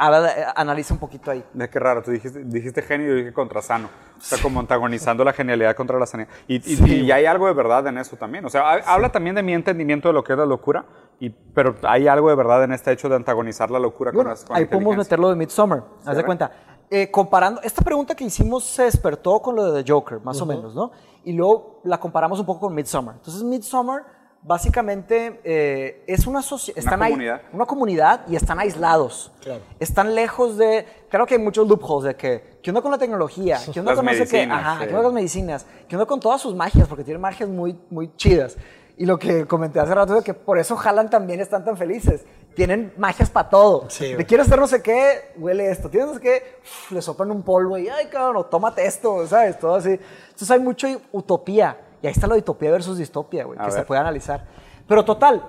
habla 0.00 0.20
de- 0.22 0.44
analiza 0.56 0.94
un 0.94 1.00
poquito 1.00 1.30
ahí. 1.30 1.44
Es 1.58 1.68
que 1.68 1.78
raro, 1.78 2.02
tú 2.02 2.10
dijiste, 2.10 2.42
dijiste 2.44 2.82
genio 2.82 3.06
y 3.06 3.10
yo 3.10 3.16
dije 3.16 3.32
contra 3.32 3.60
sano. 3.62 3.88
O 4.18 4.20
sea, 4.22 4.38
como 4.42 4.60
antagonizando 4.60 5.24
la 5.24 5.32
genialidad 5.32 5.74
contra 5.76 5.98
la 5.98 6.06
sanidad. 6.06 6.28
Y, 6.48 6.56
y- 6.74 7.04
y 7.04 7.12
hay 7.12 7.26
algo 7.26 7.46
de 7.46 7.52
verdad 7.52 7.86
en 7.86 7.98
eso 7.98 8.16
también. 8.16 8.44
O 8.44 8.48
sea, 8.48 8.62
ha- 8.62 8.94
habla 8.94 9.10
también 9.12 9.34
de 9.36 9.42
mi 9.42 9.52
entendimiento 9.54 10.08
de 10.08 10.14
lo 10.14 10.24
que 10.24 10.32
es 10.32 10.38
la 10.38 10.46
locura, 10.46 10.84
y, 11.20 11.30
pero 11.30 11.74
hay 11.82 12.08
algo 12.08 12.28
de 12.30 12.34
verdad 12.34 12.64
en 12.64 12.72
este 12.72 12.92
hecho 12.92 13.08
de 13.08 13.16
antagonizar 13.16 13.70
la 13.70 13.78
locura 13.78 14.10
Bueno, 14.10 14.28
con, 14.28 14.30
las, 14.30 14.44
con 14.44 14.56
ahí 14.56 14.64
la 14.64 14.70
podemos 14.70 14.96
meterlo 14.96 15.28
de 15.30 15.36
Midsommar, 15.36 15.84
haz 16.04 16.16
de 16.16 16.24
cuenta. 16.24 16.50
Eh, 16.92 17.08
comparando, 17.10 17.60
esta 17.62 17.82
pregunta 17.82 18.14
que 18.16 18.24
hicimos 18.24 18.64
se 18.64 18.82
despertó 18.82 19.40
con 19.40 19.54
lo 19.54 19.70
de 19.70 19.82
The 19.84 19.92
Joker, 19.92 20.20
más 20.24 20.40
o 20.40 20.46
menos, 20.46 20.74
¿no? 20.74 20.90
Y 21.24 21.32
luego 21.34 21.80
la 21.84 22.00
comparamos 22.00 22.40
un 22.40 22.46
poco 22.46 22.60
con 22.66 22.74
Midsommar. 22.74 23.14
Entonces, 23.16 23.42
Midsommar 23.44 24.02
básicamente 24.42 25.40
eh, 25.44 26.04
es 26.06 26.26
una 26.26 26.42
sociedad, 26.42 26.78
están 26.78 27.02
ahí- 27.02 27.12
comunidad. 27.12 27.42
una 27.52 27.66
comunidad 27.66 28.20
y 28.28 28.36
están 28.36 28.58
aislados. 28.58 29.32
Claro. 29.40 29.60
Están 29.78 30.14
lejos 30.14 30.56
de, 30.56 30.86
claro 31.08 31.26
que 31.26 31.34
hay 31.34 31.40
muchos 31.40 31.68
loopholes 31.68 32.04
de 32.04 32.16
que, 32.16 32.58
¿qué 32.62 32.70
onda 32.70 32.82
con 32.82 32.90
la 32.90 32.98
tecnología? 32.98 33.58
¿Qué 33.72 33.80
onda 33.80 33.92
Las 33.92 33.98
con 33.98 34.06
no 34.06 34.12
sé 34.12 34.18
qué? 34.26 34.36
medicinas, 34.46 34.60
Ajá, 34.60 34.72
sí. 34.72 34.78
¿qué 34.80 34.84
onda 34.90 34.96
con 34.96 35.04
las 35.04 35.14
medicinas? 35.14 35.66
¿Qué 35.88 35.96
onda 35.96 36.06
con 36.06 36.20
todas 36.20 36.40
sus 36.40 36.54
magias? 36.54 36.88
Porque 36.88 37.04
tienen 37.04 37.20
magias 37.20 37.48
muy, 37.48 37.78
muy 37.90 38.14
chidas. 38.16 38.56
Y 38.96 39.06
lo 39.06 39.18
que 39.18 39.46
comenté 39.46 39.80
hace 39.80 39.94
rato 39.94 40.14
de 40.14 40.22
que 40.22 40.34
por 40.34 40.58
eso 40.58 40.76
Jalan 40.76 41.08
también 41.08 41.40
están 41.40 41.64
tan 41.64 41.76
felices. 41.76 42.22
Tienen 42.54 42.92
magias 42.98 43.30
para 43.30 43.48
todo. 43.48 43.88
Sí, 43.88 44.08
de 44.08 44.14
güey. 44.16 44.26
quieres 44.26 44.46
hacer 44.46 44.58
no 44.58 44.66
sé 44.66 44.82
qué, 44.82 45.32
huele 45.38 45.70
esto. 45.70 45.88
Tienes 45.88 46.08
no 46.08 46.14
sé 46.16 46.20
qué, 46.20 46.42
uf, 46.62 46.92
le 46.92 47.00
soplan 47.00 47.30
un 47.30 47.42
polvo 47.42 47.78
y, 47.78 47.88
ay, 47.88 48.06
cabrón, 48.06 48.44
tómate 48.50 48.84
esto, 48.84 49.26
¿sabes? 49.26 49.58
Todo 49.58 49.76
así. 49.76 49.90
Entonces 49.90 50.50
hay 50.50 50.60
mucha 50.60 50.88
utopía. 51.12 51.78
Y 52.02 52.06
ahí 52.06 52.12
está 52.12 52.26
la 52.26 52.36
utopía 52.36 52.70
versus 52.70 52.96
distopia, 52.98 53.44
güey, 53.44 53.58
que 53.58 53.70
se 53.70 53.78
ver. 53.78 53.86
puede 53.86 54.00
analizar. 54.00 54.46
Pero 54.88 55.04
total, 55.04 55.48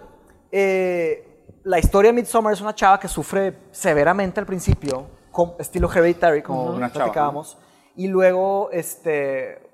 eh, 0.51 1.45
la 1.63 1.79
historia 1.79 2.09
de 2.09 2.13
Midsommar 2.15 2.53
es 2.53 2.61
una 2.61 2.75
chava 2.75 2.99
que 2.99 3.07
sufre 3.07 3.57
severamente 3.71 4.39
al 4.39 4.45
principio, 4.45 5.07
con 5.31 5.53
estilo 5.59 5.89
hereditary, 5.91 6.41
como 6.41 6.65
Una 6.65 6.87
chava, 6.91 7.05
platicábamos. 7.05 7.57
Y 7.95 8.07
luego, 8.07 8.69
este, 8.71 9.69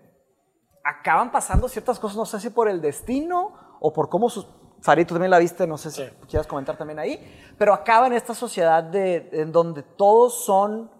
acaban 0.84 1.32
pasando 1.32 1.68
ciertas 1.68 2.00
cosas, 2.00 2.18
no 2.18 2.26
sé 2.26 2.40
si 2.40 2.50
por 2.50 2.70
el 2.70 2.82
destino 2.82 3.54
o 3.80 3.92
por 3.94 4.10
cómo 4.10 4.30
sus... 4.30 4.48
Farid, 4.80 5.08
tú 5.08 5.16
también 5.16 5.32
la 5.32 5.40
viste, 5.40 5.66
no 5.66 5.76
sé 5.78 5.90
si 5.90 6.04
Sí. 6.04 6.10
quieras 6.30 6.46
comentar 6.46 6.78
también 6.78 7.00
ahí, 7.00 7.20
pero 7.58 7.74
acaba 7.74 8.06
en 8.06 8.14
esta 8.14 8.36
sociedad 8.36 8.84
de, 8.84 9.28
en 9.34 9.52
donde 9.52 9.82
todos 9.84 10.46
son... 10.46 10.92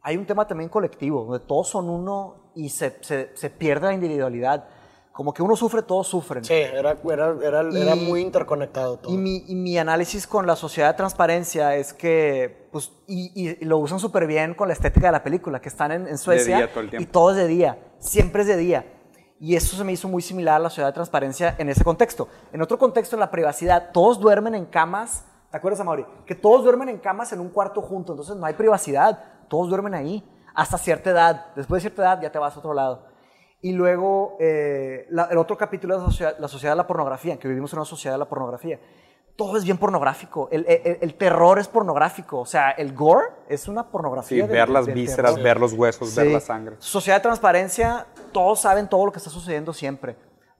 Hay 0.00 0.16
un 0.16 0.24
tema 0.24 0.46
también 0.46 0.70
colectivo, 0.70 1.24
donde 1.24 1.40
todos 1.40 1.68
son 1.68 1.90
uno 1.90 2.50
y 2.54 2.70
se, 2.70 2.96
se, 3.02 3.36
se 3.36 3.50
pierde 3.50 3.88
la 3.88 3.92
individualidad. 3.92 4.66
Como 5.18 5.34
que 5.34 5.42
uno 5.42 5.56
sufre, 5.56 5.82
todos 5.82 6.06
sufren. 6.06 6.44
Sí, 6.44 6.54
era, 6.54 6.96
era, 7.10 7.34
era, 7.42 7.60
era 7.62 7.96
Y- 7.96 8.06
muy 8.08 8.20
interconectado 8.20 8.98
todo. 8.98 9.12
Y 9.12 9.16
mi, 9.16 9.42
y 9.48 9.56
mi 9.56 9.76
análisis 9.76 10.28
con 10.28 10.46
la 10.46 10.54
sociedad 10.54 10.90
de 10.92 10.96
transparencia 10.96 11.74
es 11.74 11.92
que, 11.92 12.68
pues, 12.70 12.92
y, 13.08 13.32
y- 13.34 13.58
y 13.60 13.64
lo 13.64 13.78
usan 13.78 13.98
súper 13.98 14.28
bien 14.28 14.54
con 14.54 14.68
la 14.68 14.74
estética 14.74 15.08
de 15.08 15.12
la 15.14 15.24
película, 15.24 15.60
que 15.60 15.68
están 15.70 15.90
en, 15.90 16.06
en 16.06 16.18
Suecia 16.18 16.58
día 16.58 16.72
todo 16.72 16.80
el 16.84 17.00
y 17.02 17.06
todo 17.06 17.30
es 17.32 17.36
de 17.36 17.48
día, 17.48 17.78
siempre 17.98 18.42
es 18.42 18.46
de 18.48 18.56
día. 18.58 18.86
Y 19.40 19.56
eso 19.56 19.76
se 19.76 19.82
me 19.82 19.90
hizo 19.90 20.06
muy 20.06 20.22
similar 20.22 20.54
a 20.54 20.58
la 20.60 20.70
sociedad 20.70 20.86
de 20.90 20.92
transparencia 20.94 21.56
en 21.58 21.68
ese 21.68 21.82
contexto. 21.82 22.28
En 22.52 22.62
otro 22.62 22.78
contexto, 22.78 23.16
en 23.16 23.20
la 23.20 23.32
privacidad, 23.32 23.90
todos 23.92 24.20
duermen 24.20 24.54
en 24.54 24.66
camas, 24.66 25.24
¿te 25.50 25.56
acuerdas, 25.56 25.80
Amaury? 25.80 26.06
Que 26.26 26.36
todos 26.36 26.62
duermen 26.62 26.90
en 26.90 26.98
camas 26.98 27.32
en 27.32 27.40
un 27.40 27.48
cuarto 27.48 27.82
junto, 27.82 28.12
entonces 28.12 28.36
no 28.36 28.46
hay 28.46 28.54
privacidad, 28.54 29.18
todos 29.48 29.68
duermen 29.68 29.94
ahí, 29.94 30.22
hasta 30.54 30.78
cierta 30.78 31.10
edad. 31.10 31.46
Después 31.56 31.82
de 31.82 31.88
cierta 31.88 32.02
edad 32.02 32.22
ya 32.22 32.30
te 32.30 32.38
vas 32.38 32.54
a 32.54 32.60
otro 32.60 32.72
lado. 32.72 33.17
Y 33.60 33.72
luego, 33.72 34.36
eh, 34.40 35.06
la- 35.10 35.24
el 35.30 35.38
otro 35.38 35.56
capítulo 35.56 35.94
es 35.96 36.00
la 36.00 36.06
sociedad, 36.06 36.36
la 36.38 36.48
sociedad 36.48 36.72
de 36.72 36.76
la 36.76 36.86
pornografía, 36.86 37.38
que 37.38 37.48
vivimos 37.48 37.72
en 37.72 37.80
una 37.80 37.86
sociedad 37.86 38.14
de 38.14 38.18
la 38.18 38.28
pornografía. 38.28 38.78
Todo 39.34 39.56
es 39.56 39.64
bien 39.64 39.78
pornográfico. 39.78 40.48
El, 40.50 40.64
el- 40.68 40.98
el 41.00 41.14
terror 41.14 41.58
es 41.58 41.68
pornográfico. 41.68 42.40
O 42.40 42.46
sea, 42.46 42.70
el 42.72 42.92
gore 42.94 43.26
es 43.48 43.68
una 43.68 43.82
Sí, 43.82 43.88
pornografía. 43.92 44.42
del- 44.46 44.52
ver 44.52 44.68
las 44.68 44.86
del 44.86 44.94
vísceras, 44.94 45.32
terror. 45.32 45.44
ver 45.44 45.60
los 45.60 45.72
huesos, 45.72 46.14
ver 46.14 46.26
Sí. 46.26 46.32
la 46.32 46.40
sangre. 46.40 46.76
Sociedad 46.78 47.18
de 47.18 47.22
transparencia, 47.22 48.06
todos 48.32 48.60
saben 48.60 48.88
todo 48.88 49.06
lo 49.06 49.12
que 49.12 49.18
está 49.18 49.30
sucediendo 49.30 49.72
siempre. 49.72 50.16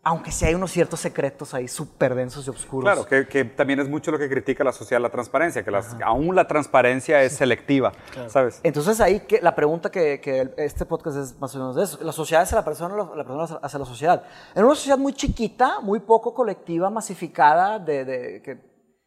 Aunque 0.08 0.32
sí 0.32 0.46
hay 0.46 0.54
unos 0.54 0.70
ciertos 0.70 1.00
secretos 1.00 1.52
ahí 1.52 1.68
súper 1.68 2.14
densos 2.14 2.46
y 2.46 2.50
oscuros. 2.50 2.84
Claro, 2.90 3.06
que, 3.06 3.28
que 3.28 3.44
también 3.44 3.78
es 3.80 3.90
mucho 3.90 4.10
lo 4.10 4.18
que 4.18 4.26
critica 4.26 4.64
la 4.64 4.72
sociedad 4.72 5.02
la 5.02 5.10
transparencia, 5.10 5.62
que 5.62 5.70
las- 5.70 5.94
aún 6.02 6.34
la 6.34 6.46
transparencia 6.46 7.22
es 7.22 7.34
selectiva, 7.36 7.92
¿sabes? 8.28 8.60
Entonces 8.62 9.00
ahí 9.02 9.20
que, 9.20 9.42
la 9.42 9.54
pregunta 9.54 9.90
que, 9.90 10.54
este 10.56 10.86
podcast 10.86 11.18
es 11.18 11.38
más 11.38 11.54
o 11.54 11.58
menos 11.58 11.76
de 11.76 11.84
eso. 11.84 11.98
La 12.02 12.12
sociedad 12.12 12.42
hacia 12.44 12.56
la 12.56 12.64
persona, 12.64 12.96
la 12.96 13.04
la 13.14 13.24
persona 13.24 13.58
hacia 13.62 13.78
la 13.78 13.84
sociedad. 13.84 14.22
En 14.54 14.64
una 14.64 14.74
sociedad 14.74 14.96
muy 14.96 15.12
chiquita, 15.12 15.80
muy 15.80 16.00
poco 16.00 16.32
colectiva, 16.32 16.88
masificada, 16.88 17.78
de, 17.78 18.04
de- 18.06 18.42
que, 18.42 18.54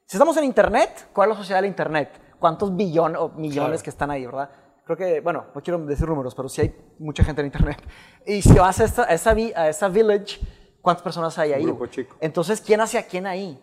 si 0.06 0.18
estamos 0.18 0.38
en 0.38 0.44
Internet, 0.44 1.08
¿cuál 1.14 1.30
es 1.32 1.36
la 1.36 1.42
sociedad 1.42 1.62
del 1.62 1.70
Internet? 1.70 2.10
¿Cuántos 2.38 2.76
billones 2.76 3.18
o 3.20 3.30
millones 3.30 3.56
Claro. 3.82 3.84
que 3.84 3.90
están 3.90 4.12
ahí, 4.12 4.24
verdad? 4.26 4.50
Creo 4.86 4.98
que, 4.98 5.20
bueno, 5.22 5.46
no 5.56 5.62
quiero 5.64 5.80
decir 5.80 6.08
números, 6.08 6.36
pero 6.36 6.48
sí 6.48 6.62
hay 6.62 6.76
mucha 7.00 7.24
gente 7.24 7.42
en 7.42 7.48
Internet. 7.48 7.82
Y 8.26 8.42
si 8.44 8.54
vas 8.54 8.80
a, 8.80 8.84
esta- 8.84 9.04
a 9.04 9.14
esa, 9.14 9.32
a 9.32 9.70
esa 9.70 9.88
village, 9.88 10.40
¿cuántas 10.82 11.04
personas 11.04 11.38
hay 11.38 11.54
ahí? 11.54 11.64
grupo 11.64 11.86
chico. 11.88 12.16
Entonces, 12.20 12.62
¿quién 12.62 12.82
hacia 12.82 13.04
quién 13.08 13.26
ahí? 13.28 13.60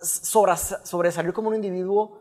Sobras- 0.00 0.80
sobresalir 0.84 1.32
como 1.32 1.48
un 1.48 1.54
individuo, 1.54 2.18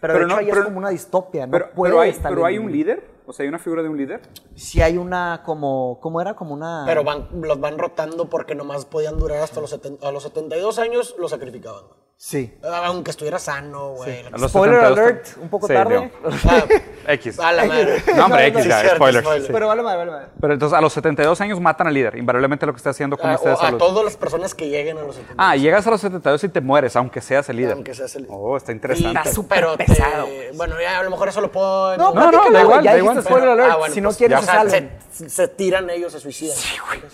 pero, 0.00 0.14
Pero 0.14 0.18
de 0.18 0.24
hecho 0.24 0.28
no- 0.34 0.36
ahí 0.40 0.46
pero- 0.46 0.58
es 0.60 0.64
como 0.66 0.78
una 0.78 0.88
distopia, 0.90 1.46
no 1.46 1.52
Pero, 1.52 1.70
puede 1.72 1.92
pero 1.92 2.00
hay, 2.02 2.10
estar 2.10 2.30
pero 2.30 2.44
hay 2.44 2.58
un 2.58 2.70
líder, 2.72 3.13
o 3.26 3.32
sea, 3.32 3.44
hay 3.44 3.48
una 3.48 3.58
figura 3.58 3.82
de 3.82 3.88
un 3.88 3.96
líder. 3.96 4.20
Si 4.54 4.82
hay 4.82 4.96
una 4.98 5.42
como, 5.44 5.98
¿cómo 6.00 6.20
era? 6.20 6.34
Como 6.34 6.54
una... 6.54 6.84
Pero 6.86 7.04
van, 7.04 7.28
los 7.42 7.58
van 7.60 7.78
rotando 7.78 8.28
porque 8.28 8.54
nomás 8.54 8.84
podían 8.84 9.18
durar 9.18 9.40
hasta 9.42 9.60
los, 9.60 9.72
seten- 9.72 9.98
a 10.02 10.10
los 10.10 10.22
72 10.24 10.78
años, 10.78 11.14
los 11.18 11.30
sacrificaban. 11.30 11.84
Sí. 12.16 12.56
Ah, 12.62 12.82
Aunque 12.86 13.10
estuviera 13.10 13.40
sano, 13.40 13.94
güey. 13.94 14.24
A 14.26 14.38
los 14.38 14.48
Spoiler 14.50 14.78
72 14.80 14.98
alert, 14.98 15.26
un 15.42 15.48
poco 15.48 15.66
Sí, 15.66 15.74
tarde. 15.74 16.12
Ah, 16.48 16.64
X. 17.14 17.40
a 17.40 17.52
la 17.52 17.64
madre. 17.64 18.02
No, 18.16 18.24
hombre, 18.26 18.46
X, 18.46 18.62
Sí, 18.62 18.68
ya, 18.68 18.94
spoilers. 18.94 19.24
spoiler. 19.26 19.52
Pero 19.52 19.66
vale 19.66 19.82
madre, 19.82 19.98
vale 19.98 20.10
madre. 20.12 20.26
Pero 20.40 20.52
entonces 20.54 20.78
a 20.78 20.80
los 20.80 20.92
72 20.92 21.40
años 21.40 21.60
matan 21.60 21.88
al 21.88 21.92
líder, 21.92 22.16
invariablemente 22.16 22.64
lo 22.66 22.72
que 22.72 22.76
está 22.76 22.90
haciendo 22.90 23.18
con 23.18 23.28
Ah, 23.28 23.34
este 23.34 23.48
de 23.48 23.54
o 23.56 23.58
a 23.58 23.60
salud. 23.60 23.78
todas 23.78 24.04
las 24.04 24.16
personas 24.16 24.54
que 24.54 24.68
lleguen 24.68 24.96
a 24.96 25.02
los 25.02 25.16
70. 25.16 25.34
Ah, 25.36 25.56
llegas 25.56 25.86
a 25.88 25.90
los 25.90 26.00
72 26.00 26.44
y 26.44 26.48
te 26.50 26.60
mueres, 26.60 26.94
aunque 26.94 27.20
seas 27.20 27.48
el 27.48 27.56
líder. 27.56 27.72
Aunque 27.72 27.92
seas 27.94 28.14
el- 28.14 28.26
Oh, 28.30 28.56
está 28.56 28.70
interesante. 28.70 29.18
Está 29.18 29.32
súper 29.32 29.58
Pero 29.58 29.76
te- 29.76 29.84
pesado. 29.84 30.26
Bueno, 30.54 30.76
ya 30.80 31.00
a 31.00 31.02
lo 31.02 31.10
mejor 31.10 31.28
eso 31.28 31.40
lo 31.40 31.50
puedo. 31.50 31.96
No, 31.96 32.14
No, 32.14 32.14
no, 32.14 32.30
platícalo, 32.30 32.52
da 32.52 32.62
igual, 32.62 32.82
ya 32.84 32.92
da 32.92 32.98
spoiler 33.22 33.48
alert. 33.48 33.70
Ah, 33.72 33.76
bueno, 33.76 33.94
si 33.94 34.00
no 34.00 34.08
pues, 34.08 34.16
quieres, 34.18 34.40
se 34.40 34.46
salen. 34.46 34.90
se, 35.12 35.28
se 35.30 35.48
tiran 35.48 35.88
ellos, 35.90 36.12
se 36.12 36.20
suicidan. 36.20 36.56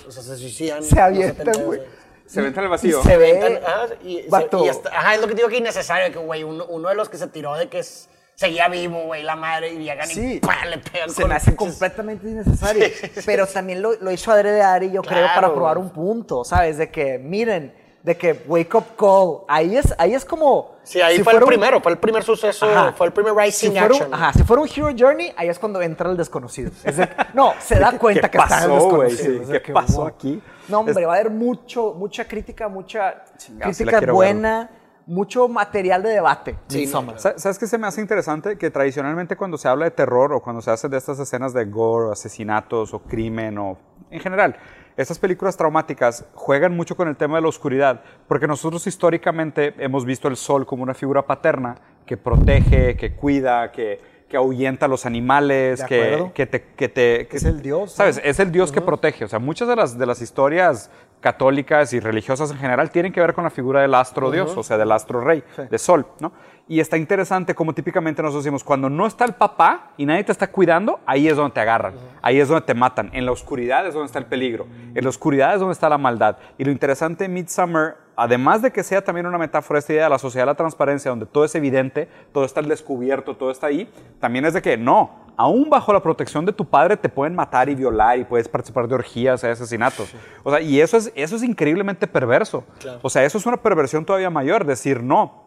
O 0.07 0.11
sea, 0.11 0.22
se 0.22 0.36
suicidan. 0.36 0.82
Se 0.82 1.01
avientan, 1.01 1.36
72, 1.46 1.64
güey. 1.66 1.80
Se 2.26 2.40
venta 2.40 2.61
en 2.61 2.64
el 2.64 2.70
vacío. 2.70 3.01
Y 3.01 3.03
se 3.03 3.16
ve. 3.16 3.61
Ajá, 3.66 3.86
y, 4.05 4.22
se- 4.22 4.28
Vato. 4.28 4.64
y 4.64 4.68
hasta- 4.68 4.88
ajá, 4.90 5.14
es 5.16 5.20
lo 5.20 5.26
que 5.26 5.32
te 5.34 5.38
digo 5.38 5.48
que 5.48 5.57
innecesario, 5.57 6.12
que 6.12 6.18
güey, 6.24 6.44
uno, 6.44 6.64
uno 6.66 6.88
de 6.88 6.94
los 6.94 7.09
que 7.09 7.18
se 7.18 7.26
tiró 7.26 7.55
de 7.57 7.68
que 7.68 7.80
es- 7.80 8.09
seguía 8.36 8.68
vivo, 8.68 9.03
güey, 9.05 9.22
la 9.22 9.36
madre, 9.36 9.70
y 9.72 9.78
llegan 9.84 10.07
Sí. 10.09 10.34
y 10.36 10.40
¡pah! 10.40 10.64
le 10.64 10.78
pegan 10.78 11.11
Se 11.11 11.22
con 11.22 11.28
me 11.28 11.34
hace 11.34 11.55
completamente 11.57 12.26
innecesario. 12.28 12.86
Pero 13.26 13.46
también 13.46 13.82
lo, 13.82 13.92
lo 14.01 14.11
hizo 14.12 14.30
adrede 14.32 14.62
Ari, 14.62 14.90
yo 14.92 15.03
creo, 15.03 15.24
Claro, 15.24 15.34
para 15.34 15.53
probar 15.53 15.76
güey. 15.76 15.88
un 15.88 15.92
punto, 15.92 16.44
¿sabes? 16.44 16.78
De 16.78 16.90
que, 16.90 17.18
miren, 17.18 17.74
de 18.03 18.16
que 18.16 18.44
wake 18.46 18.74
up 18.74 18.84
call. 18.98 19.44
Ahí 19.48 19.76
es, 19.76 19.94
ahí 19.98 20.14
es 20.14 20.24
como. 20.24 20.76
Sí, 20.82 21.01
ahí 21.01 21.16
si 21.18 21.22
fue 21.22 21.32
el 21.34 21.38
fuera 21.40 21.44
un- 21.44 21.48
primero, 21.51 21.80
fue 21.82 21.92
el 21.92 21.98
primer 21.98 22.22
suceso, 22.22 22.66
Ajá. 22.66 22.92
fue 22.94 23.07
el 23.07 23.12
primer 23.12 23.32
Si 23.34 23.40
rising 23.40 23.70
fuera, 23.72 23.86
un, 23.86 23.92
action. 23.92 24.14
ajá, 24.14 24.32
si 24.32 24.42
fuera 24.42 24.62
un 24.62 24.68
Hero 24.68 24.88
Journey, 24.98 25.32
ahí 25.36 25.48
es 25.48 25.59
cuando 25.59 25.80
entra 25.82 26.11
el 26.11 26.16
desconocido. 26.16 26.70
Es 26.84 26.96
de- 26.96 27.09
no, 27.34 27.53
se 27.61 27.78
da 27.78 27.98
cuenta 27.98 28.28
¿Qué 28.30 28.38
que 28.38 28.42
está 28.42 28.64
el 28.64 28.70
pasó, 28.70 28.88
güey? 28.88 29.11
desconocido. 29.11 29.34
Sí, 29.36 29.42
Es 29.42 29.48
de 29.48 29.59
¿qué 29.61 29.62
que, 29.66 29.72
pasó 29.72 29.98
wow. 29.98 30.07
aquí? 30.07 30.42
No, 30.68 30.80
hombre, 30.80 31.05
va 31.05 31.12
a 31.12 31.16
haber 31.16 31.30
mucho, 31.30 31.94
mucha 31.94 32.26
crítica, 32.26 32.68
mucha 32.68 33.24
Chingado, 33.36 33.72
sí 33.74 33.78
crítica 33.84 33.98
quiero 33.98 34.12
ver. 34.18 34.34
buena, 34.34 34.70
mucho 35.07 35.48
material 35.48 36.03
de 36.03 36.11
debate. 36.11 36.57
Sí, 36.68 36.86
no, 36.86 37.18
Sa- 37.18 37.36
¿Sabes 37.38 37.59
qué 37.59 37.66
se 37.66 37.76
me 37.78 37.86
hace 37.86 38.01
interesante? 38.01 38.57
Que 38.57 38.70
tradicionalmente 38.70 39.36
cuando 39.36 39.59
se 39.59 39.68
habla 39.68 39.84
de 39.86 39.90
terror 39.90 40.32
o 40.32 40.40
cuando 40.40 40.62
se 40.62 40.70
hace 40.70 40.88
de 40.88 40.96
estas 40.96 41.18
escenas 41.18 41.53
de 41.53 41.64
gore, 41.66 42.12
asesinatos 42.12 42.94
o 42.94 43.01
crimen 43.01 43.59
o 43.59 43.76
en 44.11 44.20
general, 44.20 44.57
estas 45.01 45.18
películas 45.18 45.57
traumáticas 45.57 46.24
juegan 46.34 46.76
mucho 46.76 46.96
con 46.96 47.09
el 47.09 47.16
tema 47.16 47.36
de 47.36 47.42
la 47.42 47.48
oscuridad, 47.48 48.03
porque 48.28 48.46
nosotros 48.46 48.86
históricamente 48.86 49.74
hemos 49.78 50.05
visto 50.05 50.28
el 50.28 50.36
sol 50.36 50.66
como 50.66 50.82
una 50.82 50.94
figura 50.94 51.22
paterna 51.26 51.76
que 52.07 52.16
protege, 52.16 52.96
que 52.96 53.14
cuida, 53.14 53.70
que, 53.72 54.01
que 54.28 54.36
ahuyenta 54.36 54.86
a 54.86 54.88
los 54.88 55.07
animales, 55.07 55.82
que, 55.84 56.30
que 56.34 56.46
te... 56.46 56.62
Que 56.76 56.88
te 56.88 57.26
que- 57.28 57.36
Es 57.36 57.44
el 57.44 57.62
dios, 57.62 57.80
¿no? 57.82 57.86
¿Sabes? 57.88 58.20
Es 58.24 58.38
el 58.40 58.51
dios 58.53 58.72
que 58.72 58.80
protege. 58.80 59.24
O 59.24 59.28
sea, 59.28 59.38
muchas 59.38 59.68
de 59.68 59.76
las, 59.76 59.98
de 59.98 60.07
las 60.07 60.20
historias 60.22 60.90
católicas 61.20 61.92
y 61.92 62.01
religiosas 62.01 62.51
en 62.51 62.57
general 62.59 62.90
tienen 62.90 63.12
que 63.12 63.20
ver 63.20 63.34
con 63.34 63.44
la 63.44 63.51
figura 63.51 63.82
del 63.82 63.94
astro 63.94 64.30
dios, 64.30 64.57
o 64.57 64.62
sea, 64.62 64.78
del 64.78 64.90
astro 64.90 65.20
rey, 65.20 65.44
de 65.70 65.78
sol, 65.78 66.07
¿no? 66.20 66.32
Y 66.68 66.78
está 66.78 66.96
interesante 66.96 67.54
como 67.54 67.72
típicamente 67.72 68.22
nosotros 68.22 68.44
decimos, 68.44 68.62
cuando 68.62 68.88
no 68.88 69.06
está 69.06 69.24
el 69.24 69.34
papá 69.34 69.90
y 69.96 70.06
nadie 70.06 70.22
te 70.22 70.32
está 70.32 70.50
cuidando, 70.50 71.00
ahí 71.04 71.26
es 71.26 71.36
donde 71.36 71.52
te 71.52 71.61
agarran, 71.61 71.94
ahí 72.22 72.38
es 72.38 72.48
donde 72.48 72.64
te 72.64 72.74
matan. 72.74 73.11
En 73.12 73.26
la 73.26 73.32
oscuridad 73.32 73.86
es 73.86 73.94
donde 73.94 74.06
está 74.06 74.20
el 74.20 74.26
peligro, 74.26 74.66
en 74.94 75.02
la 75.02 75.11
oscuridad 75.11 75.54
es 75.54 75.61
donde 75.61 75.72
está 75.72 75.88
la 75.88 75.98
maldad. 75.98 76.36
Y 76.58 76.64
lo 76.64 76.70
interesante 76.70 77.24
en 77.24 77.34
Midsummer, 77.34 77.96
además 78.14 78.62
de 78.62 78.70
que 78.70 78.84
sea 78.84 79.02
también 79.02 79.26
una 79.26 79.38
metáfora 79.38 79.80
esta 79.80 79.92
idea 79.92 80.04
de 80.04 80.11
la 80.11 80.18
sociedad 80.18 80.44
de 80.44 80.52
la 80.52 80.56
transparencia, 80.56 81.11
donde 81.11 81.26
todo 81.26 81.44
es 81.44 81.54
evidente, 81.56 82.08
todo 82.32 82.44
está 82.44 82.61
al 82.61 82.68
descubierto, 82.68 83.36
todo 83.36 83.50
está 83.50 83.66
ahí, 83.66 83.92
también 84.20 84.44
es 84.44 84.54
de 84.54 84.62
que 84.62 84.76
no, 84.76 85.11
aún 85.40 85.70
bajo 85.70 85.90
la 85.92 86.02
protección 86.02 86.44
de 86.44 86.52
tu 86.52 86.66
padre 86.66 86.98
te 86.98 87.08
pueden 87.08 87.34
matar 87.34 87.70
y 87.70 87.74
violar 87.74 88.18
y 88.18 88.24
puedes 88.24 88.46
participar 88.46 88.86
de 88.86 88.94
orgías 88.94 89.42
y 89.42 89.46
asesinatos. 89.46 90.14
O 90.42 90.50
sea, 90.50 90.61
y 90.61 90.80
eso 90.82 90.98
es, 90.98 91.11
eso 91.14 91.34
es 91.34 91.42
increíblemente 91.42 92.06
perverso. 92.06 92.62
O 93.00 93.08
sea, 93.08 93.24
eso 93.24 93.38
es 93.38 93.46
una 93.46 93.56
perversión 93.56 94.04
todavía 94.04 94.28
mayor, 94.28 94.66
decir 94.66 95.02
no. 95.02 95.39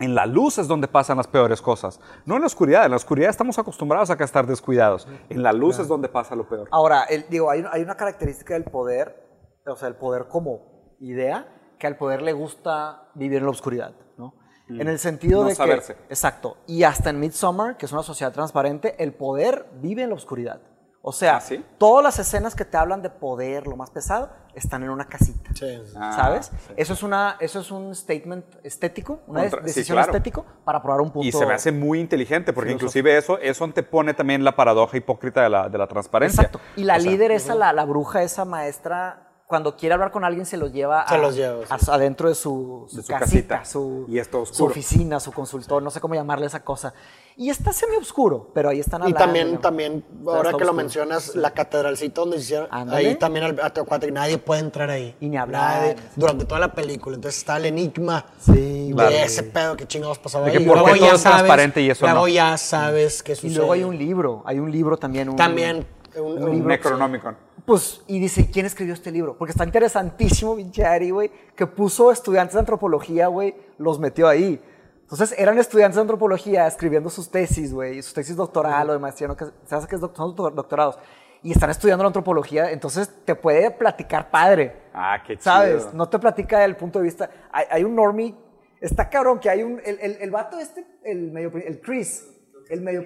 En 0.00 0.14
la 0.14 0.26
luz 0.26 0.58
es 0.58 0.66
donde 0.66 0.88
pasan 0.88 1.16
las 1.16 1.28
peores 1.28 1.62
cosas. 1.62 2.00
No 2.26 2.34
en 2.34 2.40
la 2.40 2.46
oscuridad. 2.48 2.84
En 2.84 2.90
la 2.90 2.96
oscuridad 2.96 3.30
estamos 3.30 3.58
acostumbrados 3.58 4.10
a 4.10 4.14
estar 4.14 4.46
descuidados. 4.46 5.06
En 5.28 5.42
la 5.42 5.52
luz 5.52 5.78
es 5.78 5.86
donde 5.86 6.08
pasa 6.08 6.34
lo 6.34 6.48
peor. 6.48 6.68
Ahora, 6.72 7.04
el- 7.04 7.26
digo, 7.28 7.50
hay, 7.50 7.64
hay 7.70 7.82
una 7.82 7.96
característica 7.96 8.54
del 8.54 8.64
poder, 8.64 9.60
o 9.66 9.76
sea, 9.76 9.86
el 9.88 9.94
poder 9.96 10.26
como 10.28 10.96
idea, 11.00 11.48
que 11.78 11.86
al 11.86 11.96
poder 11.96 12.22
le 12.22 12.32
gusta 12.32 13.08
vivir 13.14 13.38
en 13.38 13.44
la 13.44 13.50
oscuridad, 13.50 13.94
¿no? 14.18 14.34
En 14.68 14.88
el 14.88 14.98
sentido 14.98 15.42
No 15.42 15.48
de 15.48 15.54
saberse. 15.54 15.94
que... 15.94 16.02
Exacto. 16.08 16.56
Y 16.66 16.82
hasta 16.82 17.10
en 17.10 17.20
Midsommar, 17.20 17.76
que 17.76 17.86
es 17.86 17.92
una 17.92 18.02
sociedad 18.02 18.32
transparente, 18.32 19.00
el 19.02 19.14
poder 19.14 19.66
vive 19.80 20.02
en 20.02 20.08
la 20.08 20.14
oscuridad. 20.16 20.60
O 21.02 21.12
sea, 21.12 21.36
¿Ah, 21.36 21.40
sí? 21.40 21.64
todas 21.78 22.02
las 22.02 22.18
escenas 22.18 22.54
que 22.56 22.64
te 22.64 22.76
hablan 22.78 23.02
de 23.02 23.10
poder, 23.10 23.66
lo 23.66 23.76
más 23.76 23.90
pesado, 23.90 24.30
están 24.54 24.82
en 24.82 24.90
una 24.90 25.06
casita. 25.06 25.50
Sí. 25.54 25.80
Ah, 25.96 26.12
¿Sabes? 26.16 26.46
sí. 26.46 26.74
Eso, 26.76 26.92
es 26.94 27.02
una, 27.02 27.36
eso 27.40 27.60
es 27.60 27.70
un 27.70 27.94
statement 27.94 28.44
estético, 28.62 29.20
una 29.26 29.40
Contra- 29.42 29.60
sí, 29.60 29.66
decisión 29.66 29.96
claro. 29.96 30.12
estético 30.12 30.44
para 30.64 30.82
probar 30.82 31.00
un 31.00 31.10
punto. 31.10 31.26
Y 31.28 31.32
se 31.32 31.44
me 31.46 31.54
hace 31.54 31.72
muy 31.72 32.00
inteligente, 32.00 32.52
porque 32.52 32.72
inclusive 32.72 33.16
eso, 33.16 33.38
eso 33.38 33.64
antepone 33.64 34.14
también 34.14 34.44
la 34.44 34.56
paradoja 34.56 34.96
hipócrita 34.96 35.42
de 35.42 35.50
la, 35.50 35.68
de 35.68 35.78
la 35.78 35.86
transparencia. 35.86 36.42
Exacto. 36.44 36.60
Y 36.76 36.84
la 36.84 36.96
O 36.96 37.00
sea, 37.00 37.10
líder 37.10 37.30
esa, 37.32 37.54
la, 37.54 37.72
la 37.72 37.84
bruja, 37.84 38.22
esa 38.22 38.44
maestra, 38.44 39.28
cuando 39.54 39.76
quiere 39.76 39.92
hablar 39.94 40.10
con 40.10 40.24
alguien 40.24 40.46
se 40.46 40.56
los 40.56 40.72
lleva, 40.72 41.02
a- 41.02 41.08
Se 41.08 41.18
los 41.18 41.36
lleva, 41.36 41.60
sí. 41.60 41.66
a 41.70 41.78
su- 41.78 41.92
adentro 41.92 42.28
de 42.28 42.34
su, 42.34 42.86
su 42.88 42.96
De 42.96 43.02
su 43.04 43.08
casita, 43.08 43.58
casita. 43.60 43.64
su, 43.64 44.04
Y 44.08 44.18
está 44.18 44.44
su 44.44 44.64
oficina, 44.64 45.20
su 45.20 45.30
consultor, 45.30 45.80
no 45.80 45.90
sé 45.92 46.00
cómo 46.00 46.16
llamarle 46.16 46.46
esa 46.46 46.64
cosa. 46.64 46.92
Y 47.36 47.50
está 47.50 47.72
semi 47.72 47.94
oscuro, 47.96 48.50
pero 48.52 48.68
ahí 48.70 48.80
están 48.80 49.00
Y 49.02 49.04
hablando. 49.04 49.18
también, 49.24 49.52
¿no? 49.54 49.58
también, 49.60 49.92
Está- 50.18 50.30
ahora 50.32 50.42
que 50.50 50.50
lo 50.52 50.56
oscuro. 50.56 50.72
mencionas, 50.72 51.34
la 51.36 51.52
catedralcita 51.52 52.20
donde 52.20 52.36
hicieron, 52.38 52.66
Ándale. 52.70 53.08
ahí 53.08 53.14
también 53.16 53.44
al 53.44 53.72
y 54.08 54.10
nadie 54.12 54.38
puede 54.38 54.60
entrar 54.60 54.90
ahí. 54.90 55.14
Y 55.20 55.28
ni 55.28 55.36
hablar. 55.36 55.80
Nadie, 55.80 55.96
durante 56.16 56.44
toda 56.46 56.58
la 56.60 56.72
película. 56.72 57.14
Entonces 57.14 57.38
está 57.38 57.56
el 57.56 57.66
enigma 57.66 58.26
Sí, 58.40 58.88
de 58.88 58.94
Claro. 58.94 59.10
ese 59.10 59.42
pedo 59.44 59.76
que 59.76 59.86
chingados 59.86 60.18
pasaba 60.18 60.46
De 60.46 60.50
ahí. 60.52 60.56
que 60.58 60.62
Y 60.64 60.66
por 60.66 60.76
qué 60.78 60.82
luego 60.82 60.96
todo 60.98 61.06
ya 61.08 61.14
es 61.14 61.22
transparente 61.22 61.80
y 61.80 61.90
eso 61.90 62.04
luego 62.06 62.20
no. 62.22 62.28
ya 62.28 62.56
sabes 62.56 63.22
qué 63.22 63.32
Y 63.32 63.36
sucede. 63.36 63.54
luego 63.56 63.72
hay 63.72 63.84
un 63.84 63.96
libro, 63.96 64.42
hay 64.46 64.58
un 64.58 64.70
libro 64.72 64.96
también. 64.96 65.28
Un, 65.28 65.36
También, 65.36 65.86
un, 66.20 66.42
un 66.42 66.50
libro. 66.52 66.68
Necronomicon. 66.68 67.36
Pues, 67.64 68.02
y 68.06 68.18
dice, 68.20 68.50
¿quién 68.50 68.66
escribió 68.66 68.92
este 68.94 69.10
libro? 69.10 69.36
Porque 69.38 69.52
está 69.52 69.64
interesantísimo, 69.64 70.54
pinche 70.56 70.84
Ari, 70.84 71.10
güey, 71.10 71.30
que 71.56 71.66
puso 71.66 72.12
estudiantes 72.12 72.54
de 72.54 72.60
antropología, 72.60 73.28
güey, 73.28 73.54
los 73.78 73.98
metió 73.98 74.28
ahí. 74.28 74.62
Entonces, 75.02 75.34
eran 75.38 75.58
estudiantes 75.58 75.96
de 75.96 76.02
antropología 76.02 76.66
escribiendo 76.66 77.08
sus 77.10 77.30
tesis, 77.30 77.72
güey, 77.72 78.02
sus 78.02 78.12
tesis 78.14 78.36
doctoral 78.36 78.90
o 78.90 78.92
de 78.92 78.98
maestría, 78.98 79.28
¿no? 79.28 79.36
que 79.36 79.46
se 79.64 79.74
hace 79.74 79.86
que 79.86 79.96
son 79.98 80.10
doctor- 80.10 80.54
doctorados. 80.54 80.98
Y 81.42 81.52
están 81.52 81.68
estudiando 81.68 82.02
la 82.04 82.08
antropología, 82.08 82.70
entonces 82.70 83.10
te 83.26 83.34
puede 83.34 83.70
platicar 83.70 84.30
padre. 84.30 84.74
Ah, 84.94 85.18
qué 85.26 85.34
chido. 85.36 85.42
¿Sabes? 85.44 85.92
No 85.92 86.08
te 86.08 86.18
platica 86.18 86.60
del 86.60 86.74
punto 86.76 86.98
de 87.00 87.04
vista. 87.04 87.28
Hay, 87.52 87.66
hay 87.70 87.84
un 87.84 87.94
normie. 87.94 88.34
Está 88.80 89.10
cabrón 89.10 89.38
que 89.40 89.50
hay 89.50 89.62
un. 89.62 89.78
El, 89.84 89.98
el, 90.00 90.12
el 90.22 90.30
vato 90.30 90.58
este, 90.58 90.86
el 91.04 91.30
medio. 91.32 91.52
El 91.54 91.80
Chris. 91.82 92.26
El 92.70 92.80
medio. 92.80 93.02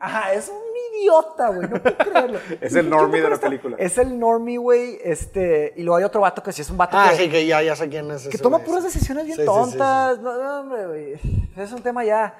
Ajá, 0.00 0.32
es 0.32 0.48
un 0.48 0.56
idiota, 1.00 1.48
güey. 1.48 1.68
No 1.68 1.82
puedo 1.82 1.96
creerlo. 1.98 2.38
Es 2.60 2.74
el 2.74 2.84
¿Qué 2.84 2.90
normie 2.90 3.20
de 3.20 3.30
la 3.30 3.36
película. 3.36 3.76
Es 3.78 3.98
el 3.98 4.18
normie, 4.18 4.56
güey. 4.58 4.98
Este. 5.02 5.72
Y 5.76 5.82
luego 5.82 5.96
hay 5.96 6.04
otro 6.04 6.20
vato 6.20 6.42
que 6.42 6.52
sí 6.52 6.62
es 6.62 6.70
un 6.70 6.76
vato 6.76 6.96
Ah, 6.98 7.08
que. 7.10 7.16
sí, 7.16 7.28
que 7.30 7.46
ya, 7.46 7.62
ya 7.62 7.74
sé 7.74 7.88
quién 7.88 8.10
es. 8.10 8.28
que 8.28 8.38
toma 8.38 8.60
puras 8.60 8.84
decisiones 8.84 9.24
bien 9.24 9.36
Sí, 9.36 9.42
sí, 9.42 9.48
sí, 9.48 9.54
sí. 9.54 9.70
tontas. 9.70 10.18
No, 10.20 10.36
no, 10.42 10.60
hombre, 10.60 10.86
güey. 10.86 11.12
Es 11.56 11.72
un 11.72 11.82
tema 11.82 12.04
ya. 12.04 12.34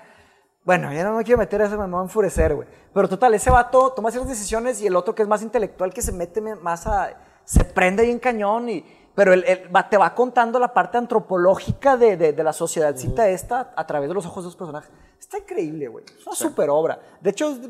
Bueno, 0.64 0.92
ya 0.92 1.02
no 1.04 1.14
me 1.16 1.24
quiero 1.24 1.38
meter 1.38 1.62
a 1.62 1.66
eso, 1.66 1.78
me 1.78 1.86
va 1.88 2.00
a 2.00 2.02
enfurecer, 2.02 2.54
güey. 2.54 2.68
Pero 2.92 3.08
total, 3.08 3.32
ese 3.34 3.50
vato 3.50 3.92
toma 3.92 4.10
ciertas 4.10 4.28
decisiones 4.30 4.80
y 4.82 4.86
el 4.86 4.96
otro 4.96 5.14
que 5.14 5.22
es 5.22 5.28
más 5.28 5.40
intelectual, 5.42 5.92
que 5.94 6.02
se 6.02 6.12
mete 6.12 6.40
me- 6.40 6.56
más 6.56 6.86
a. 6.86 7.14
Se 7.44 7.64
prende 7.64 8.04
bien 8.04 8.18
cañón 8.18 8.68
y. 8.68 8.84
Pero 9.18 9.32
él, 9.32 9.44
él 9.48 9.68
va- 9.74 9.88
te 9.88 9.96
va 9.96 10.14
contando 10.14 10.58
la 10.60 10.72
parte 10.72 10.96
antropológica 10.96 11.96
de, 11.96 12.16
de- 12.16 12.32
de 12.32 12.44
la 12.44 12.52
sociedadcita 12.52 13.28
esta 13.28 13.72
a 13.76 13.86
través 13.86 14.08
de 14.08 14.14
los 14.14 14.24
ojos 14.24 14.44
de 14.44 14.46
los 14.46 14.56
personajes. 14.56 14.90
Está 15.18 15.38
increíble, 15.38 15.88
güey. 15.88 16.04
Es 16.06 16.24
una 16.26 16.36
super 16.36 16.70
obra. 16.70 17.00
De 17.20 17.30
hecho, 17.30 17.54
de, 17.58 17.68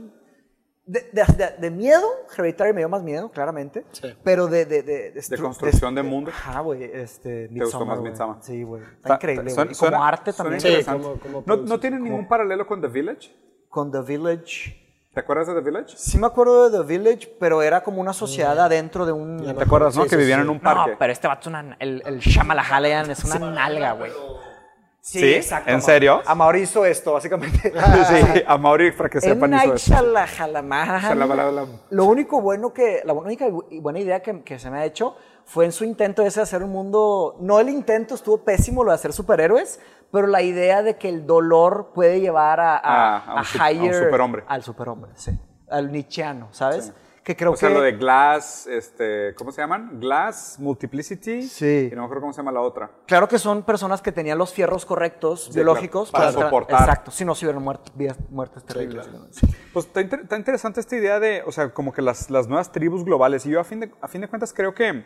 de- 0.85 1.11
de- 1.13 1.25
de- 1.37 1.57
de 1.59 1.71
miedo, 1.71 2.07
Hereditary 2.37 2.73
me 2.75 2.81
dio 2.83 2.89
más 2.91 3.03
miedo, 3.03 3.31
claramente. 3.31 3.85
Sí. 3.93 4.15
Pero 4.23 4.47
de. 4.47 4.67
De, 4.67 4.83
de, 4.83 5.11
De 5.13 5.39
construcción 5.39 5.95
de 5.95 6.03
mundo. 6.03 6.31
Ajá, 6.31 6.61
güey. 6.61 6.85
Este, 6.85 7.49
¿Te 7.49 7.55
gustó 7.61 7.65
Midsommar, 7.65 7.87
más 7.89 7.99
güey. 8.01 8.11
Midsommar? 8.13 8.37
Sí, 8.43 8.63
güey. 8.63 8.83
Está 8.83 8.95
Está- 8.97 9.15
increíble, 9.15 9.43
güey. 9.55 9.67
Como 9.67 9.75
suena- 9.75 10.07
arte 10.07 10.33
también. 10.35 10.61
Sí, 10.61 10.69
interesante. 10.69 11.03
como- 11.03 11.19
como 11.21 11.43
¿No. 11.47 11.57
¿No 11.65 11.81
tiene 11.81 11.99
ningún 11.99 12.29
paralelo 12.29 12.67
con 12.67 12.81
The 12.81 12.89
Village? 12.89 13.35
Con 13.71 13.91
The 13.91 14.03
Village. 14.03 14.88
¿Te 15.19 15.23
acuerdas 15.23 15.49
de 15.49 15.55
The 15.55 15.61
Village? 15.63 15.97
Sí 15.97 16.17
me 16.17 16.29
acuerdo 16.29 16.71
de 16.71 16.79
The 16.79 16.85
Village, 16.85 17.37
pero 17.41 17.61
era 17.61 17.83
como 17.83 18.01
una 18.01 18.13
sociedad 18.13 18.57
adentro 18.61 19.05
de 19.05 19.11
un... 19.11 19.53
¿Te 19.57 19.65
acuerdas, 19.65 19.97
no? 19.97 20.05
Sí, 20.05 20.11
que 20.11 20.15
sí, 20.15 20.21
vivían 20.21 20.39
sí. 20.39 20.45
en 20.45 20.51
un 20.51 20.61
parque. 20.61 20.93
No, 20.93 20.97
pero 20.97 21.13
este 21.13 21.27
vato 21.27 21.41
es 21.41 21.47
una... 21.49 21.77
El, 21.81 22.05
el 22.07 22.21
Shyamalan 22.21 23.11
es 23.11 23.25
una 23.25 23.51
nalga, 23.51 23.95
güey. 23.95 24.13
¿Sí? 25.01 25.41
¿En 25.67 25.83
serio? 25.83 26.23
Amaury 26.25 26.61
hizo 26.61 26.85
esto, 26.85 27.15
básicamente. 27.15 27.59
sí, 27.73 28.43
a 28.47 28.59
Mauri, 28.59 28.93
para 28.93 29.09
que 29.09 29.21
sepan, 29.21 29.55
hizo. 29.55 29.77
Shyamalan. 29.77 31.81
Lo 31.91 32.05
único 32.05 32.41
bueno 32.41 32.73
que, 32.73 33.03
la 33.05 33.13
única 33.13 33.49
buena 33.81 33.99
idea 33.99 34.23
que, 34.23 34.45
que 34.45 34.61
se 34.61 34.71
me 34.71 34.79
ha 34.79 34.85
hecho 34.85 35.17
fue 35.47 35.65
en 35.65 35.73
su 35.73 35.83
intento 35.83 36.23
ese 36.23 36.41
de 36.41 36.45
hacer 36.45 36.63
un 36.63 36.71
mundo, 36.71 37.37
no 37.41 37.59
el 37.59 37.71
intento 37.71 38.15
estuvo 38.15 38.45
pésimo 38.45 38.85
lo 38.85 38.93
de 38.93 38.97
hacer 38.97 39.15
superhéroes, 39.15 39.81
pero 40.11 40.27
la 40.27 40.43
idea 40.43 40.83
de 40.83 40.97
que 40.97 41.09
el 41.09 41.27
dolor 41.27 41.93
puede 41.95 42.21
llevar 42.21 42.61
a, 42.61 42.77
a, 42.77 42.81
Ah, 42.85 43.25
a 43.27 43.35
un 43.37 43.43
higher- 43.45 44.05
superhombre. 44.05 44.45
al 44.49 44.63
superhombre, 44.63 45.13
sí, 45.15 45.39
al 45.71 45.91
nietzscheano, 45.93 46.49
¿sabes? 46.53 46.87
Sí. 46.87 46.93
que 47.25 47.37
creo 47.37 47.53
O 47.53 47.57
sea, 47.57 47.69
que... 47.69 47.75
lo 47.75 47.83
de 47.83 47.93
Glass, 47.93 48.67
este, 48.69 49.35
¿cómo 49.35 49.53
se 49.53 49.61
llaman? 49.61 50.01
Glass, 50.01 50.57
Multiplicity. 50.61 51.43
Sí. 51.43 51.91
Y 51.93 51.95
no 51.95 52.01
me 52.01 52.05
acuerdo 52.07 52.23
cómo 52.23 52.33
se 52.33 52.39
llama 52.39 52.53
la 52.53 52.63
otra. 52.63 52.91
Claro 53.07 53.29
que 53.29 53.39
son 53.39 53.65
personas 53.65 54.01
que 54.01 54.13
tenían 54.13 54.39
los 54.39 54.55
fierros 54.55 54.87
correctos, 54.87 55.51
biológicos. 55.55 56.11
claro, 56.11 56.25
para 56.33 56.39
tra- 56.39 56.45
soportar. 56.47 56.81
Exacto, 56.81 57.11
si 57.11 57.27
no, 57.27 57.35
si 57.35 57.45
hubieran 57.45 57.63
muerto, 57.63 57.93
muertes 58.31 58.65
terribles. 58.65 59.11
Pues 59.75 59.85
está, 59.85 60.01
inter- 60.01 60.21
está 60.23 60.37
interesante 60.39 60.81
esta 60.81 60.97
idea 60.97 61.21
de, 61.21 61.43
o 61.47 61.53
sea, 61.53 61.69
como 61.75 61.93
que 61.93 62.01
las, 62.01 62.31
las 62.31 62.49
nuevas 62.49 62.73
tribus 62.73 63.05
globales. 63.05 63.45
Y 63.45 63.51
yo 63.51 63.61
a 63.61 63.65
fin 63.65 63.81
de, 63.81 63.93
a 64.01 64.09
fin 64.09 64.23
de 64.23 64.29
cuentas 64.29 64.55
creo 64.55 64.73
que 64.75 65.05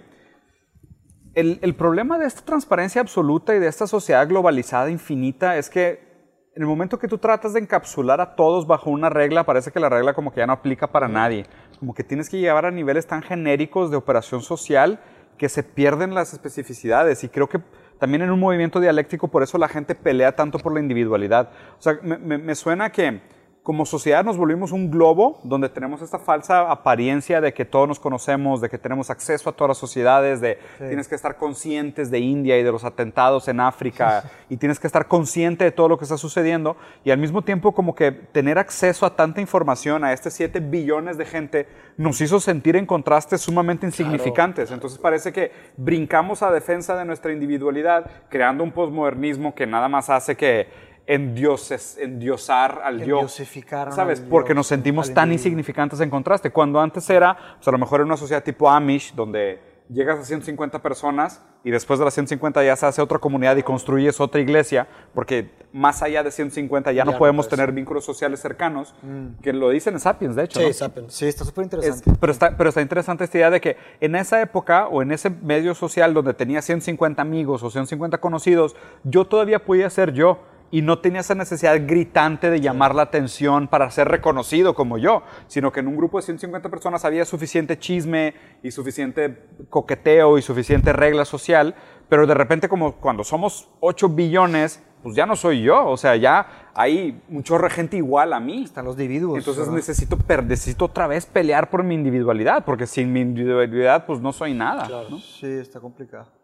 el, 1.35 1.59
el 1.63 1.75
problema 1.75 2.19
de 2.19 2.27
esta 2.27 2.43
transparencia 2.45 3.01
absoluta 3.01 3.55
y 3.55 3.59
de 3.59 3.69
esta 3.69 3.87
sociedad 3.87 4.27
globalizada 4.29 4.91
infinita 4.91 5.57
es 5.57 5.71
que 5.71 6.13
en 6.55 6.63
el 6.63 6.69
momento 6.69 6.99
que 6.99 7.09
tú 7.09 7.17
tratas 7.17 7.55
de 7.55 7.61
encapsular 7.61 8.21
a 8.21 8.37
todos 8.37 8.67
bajo 8.67 8.91
una 8.91 9.09
regla, 9.09 9.45
parece 9.45 9.71
que 9.71 9.81
la 9.81 9.89
regla 9.89 10.13
como 10.13 10.33
que 10.33 10.41
ya 10.41 10.47
no 10.47 10.53
aplica 10.53 10.87
para 10.93 11.09
nadie. 11.09 11.47
Como 11.79 11.95
que 11.95 12.05
tienes 12.05 12.29
que 12.29 12.39
llevar 12.39 12.67
a 12.67 12.71
niveles 12.71 13.07
tan 13.07 13.23
genéricos 13.23 13.91
de 13.91 13.97
operación 13.97 14.43
social 14.43 15.01
que 15.39 15.49
se 15.49 15.63
pierden 15.63 16.15
las 16.15 16.35
especificidades. 16.35 17.25
Y 17.25 17.31
creo 17.31 17.49
que 17.49 17.61
también 17.99 18.21
en 18.23 18.31
un 18.31 18.39
movimiento 18.39 18.81
dialéctico 18.81 19.29
por 19.29 19.43
eso 19.43 19.57
la 19.57 19.69
gente 19.69 19.95
pelea 19.95 20.37
tanto 20.37 20.59
por 20.59 20.75
la 20.75 20.81
individualidad. 20.81 21.49
O 21.79 21.83
sea, 21.83 21.99
me, 22.03 22.19
me- 22.19 22.39
me 22.39 22.55
suena 22.55 22.91
que 22.93 23.23
como 23.63 23.87
sociedad 23.87 24.25
nos 24.25 24.37
volvimos 24.37 24.73
un 24.73 24.91
globo 24.91 25.39
donde 25.45 25.69
tenemos 25.69 26.03
esta 26.03 26.19
falsa 26.19 26.69
apariencia 26.69 27.41
de 27.41 27.55
que 27.55 27.65
todos 27.65 27.87
nos 27.87 28.01
conocemos, 28.01 28.61
de 28.61 28.69
que 28.69 28.77
tenemos 28.77 29.09
acceso 29.09 29.49
a 29.49 29.53
todas 29.53 29.69
las 29.69 29.79
sociedades, 29.79 30.41
de 30.41 30.59
tienes 30.79 31.07
que 31.07 31.15
estar 31.15 31.37
conscientes 31.37 32.11
de 32.11 32.19
India 32.19 32.59
y 32.59 32.65
de 32.65 32.73
los 32.73 32.83
atentados 32.83 33.47
en 33.47 33.61
África 33.61 34.25
y 34.49 34.57
tienes 34.57 34.81
que 34.81 34.89
estar 34.89 35.07
consciente 35.07 35.63
de 35.63 35.71
todo 35.71 35.89
lo 35.89 35.97
que 35.97 36.05
está 36.05 36.19
sucediendo 36.19 36.77
y 37.05 37.13
al 37.13 37.19
mismo 37.19 37.43
tiempo 37.43 37.73
como 37.73 37.95
que 37.95 38.11
tener 38.11 38.59
acceso 38.59 39.07
a 39.07 39.15
tanta 39.15 39.41
información 39.41 40.03
a 40.03 40.13
este 40.13 40.33
7 40.33 40.59
billones 40.59 41.17
de 41.17 41.25
gente 41.25 41.69
nos 41.97 42.21
hizo 42.21 42.41
sentir 42.41 42.75
en 42.75 42.85
contrastes 42.85 43.43
sumamente 43.43 43.87
insignificantes. 43.87 44.73
Entonces 44.73 44.99
parece 44.99 45.33
que 45.33 45.53
brincamos 45.77 46.43
a 46.43 46.51
defensa 46.51 46.97
de 46.97 47.05
nuestra 47.05 47.33
individualidad 47.33 48.11
creando 48.29 48.65
un 48.65 48.73
posmodernismo 48.73 49.55
que 49.55 49.69
nada 49.69 49.89
más 49.89 50.11
hace 50.11 50.37
que 50.37 50.92
endioses, 51.07 51.99
endiosar 51.99 52.81
al 52.85 52.99
yo. 53.05 53.17
Endiosificaron 53.21 53.95
¿Sabes? 53.95 54.21
al 54.21 54.27
Porque 54.29 54.49
Dios, 54.51 54.57
nos 54.57 54.67
sentimos 54.69 55.13
tan 55.13 55.33
insignificantes 55.33 56.01
en 56.01 56.11
contraste. 56.11 56.51
Cuando 56.51 56.81
antes 56.81 57.09
era, 57.11 57.37
pues 57.57 57.69
a 57.69 57.71
lo 57.73 57.79
mejor 57.79 58.01
era 58.01 58.07
una 58.07 58.17
sociedad 58.17 58.43
tipo 58.43 58.71
Amish, 58.71 59.15
donde 59.15 59.61
llegas 59.89 60.19
a 60.21 60.25
150 60.25 60.81
personas 60.81 61.45
y 61.65 61.71
después 61.71 61.99
de 61.99 62.05
las 62.07 62.15
150 62.15 62.65
ya 62.65 62.75
se 62.77 62.87
hace 62.87 63.03
otra 63.03 63.19
comunidad 63.19 63.57
y 63.57 63.63
construyes 63.63 64.21
otra 64.21 64.41
iglesia, 64.41 64.87
porque 65.13 65.51
más 65.73 66.03
allá 66.03 66.23
de 66.23 66.31
150 66.31 66.93
ya, 66.93 67.05
no 67.05 67.13
no 67.13 67.19
podemos 67.19 67.47
tener 67.49 67.73
vínculos 67.73 68.05
sociales 68.05 68.41
cercanos, 68.41 68.95
que 69.43 69.53
lo 69.53 69.69
dicen 69.69 69.95
en 69.95 70.01
Sapiens, 70.01 70.35
de 70.35 70.45
hecho. 70.45 70.61
Sí, 70.61 70.67
¿no? 70.67 70.73
Sapiens. 70.73 71.13
Sí, 71.13 71.27
está 71.27 71.45
súper 71.45 71.65
Es- 71.65 71.73
interesante. 71.73 72.13
pero, 72.19 72.33
está, 72.33 72.57
pero 72.57 72.69
está 72.71 72.81
interesante 72.81 73.25
esta 73.25 73.37
idea 73.39 73.51
de 73.51 73.61
que 73.61 73.77
en 74.01 74.17
esa 74.17 74.41
época 74.41 74.87
o 74.89 75.03
en 75.03 75.13
ese 75.13 75.29
medio 75.31 75.75
social 75.75 76.15
donde 76.15 76.33
tenía 76.33 76.63
150 76.63 77.21
amigos 77.21 77.63
o 77.63 77.71
150 77.71 78.19
conocidos, 78.19 78.75
yo 79.05 79.27
todavía 79.27 79.63
podía 79.65 79.91
ser 79.91 80.13
yo 80.15 80.39
y 80.73 80.81
no 80.81 80.99
tenía 80.99 81.21
esa 81.21 81.35
necesidad 81.35 81.79
gritante 81.87 82.51
de 82.51 82.61
llamar 82.61 82.95
la 82.95 83.03
atención 83.03 83.69
para 83.69 83.91
ser 83.91 84.09
reconocido 84.09 84.75
como 84.75 84.97
yo, 84.97 85.23
sino 85.47 85.71
que 85.71 85.81
en 85.81 85.87
un 85.87 85.97
grupo 85.97 86.17
de 86.19 86.25
150 86.25 86.71
personas 86.71 87.05
había 87.05 87.27
suficiente 87.27 87.79
chisme 87.79 88.35
y 88.63 88.71
suficiente 88.71 89.47
coqueteo 89.69 90.39
y 90.39 90.43
suficiente 90.43 90.95
regla 90.95 91.27
social, 91.27 91.75
pero 92.09 92.27
de 92.27 92.33
repente 92.33 92.71
como 92.71 92.97
cuando 92.97 93.23
somos 93.23 93.69
8 93.81 94.09
billones, 94.09 94.83
pues 95.03 95.15
ya 95.15 95.27
no 95.27 95.37
soy 95.37 95.63
yo, 95.63 95.87
o 95.87 95.97
sea, 95.99 96.17
ya 96.17 96.71
hay 96.75 97.21
de 97.29 97.69
gente 97.69 97.99
igual 97.99 98.33
a 98.33 98.41
mí. 98.41 98.65
Están 98.65 98.87
los 98.87 98.95
individuos. 98.95 99.37
Entonces 99.37 99.65
¿verdad? 99.65 99.77
necesito, 99.77 100.17
necesito 100.47 100.85
otra 100.87 101.07
vez 101.07 101.27
pelear 101.27 101.69
por 101.69 101.83
mi 101.83 101.95
individualidad, 101.95 102.65
porque 102.65 102.87
sin 102.87 103.13
mi 103.13 103.21
individualidad 103.21 104.07
pues 104.07 104.21
no 104.21 104.33
soy 104.33 104.55
nada. 104.55 104.89
¿no? 105.11 105.19
Sí, 105.19 105.47
está 105.47 105.81
complicado. 105.81 106.42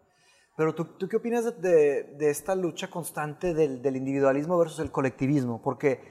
Pero 0.59 0.75
¿tú, 0.75 0.83
tú 0.83 1.07
qué 1.07 1.15
opinas 1.15 1.45
de, 1.45 1.51
de- 1.53 2.03
de 2.17 2.29
esta 2.29 2.53
lucha 2.53 2.89
constante 2.89 3.53
del, 3.53 3.81
del 3.81 3.95
individualismo 3.95 4.57
versus 4.57 4.79
el 4.79 4.91
colectivismo? 4.91 5.61
Porque 5.61 6.01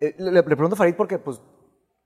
eh, 0.00 0.14
le, 0.16 0.32
le 0.32 0.42
pregunto 0.42 0.72
a 0.72 0.78
Farid 0.78 0.94
porque 0.94 1.18
pues 1.18 1.42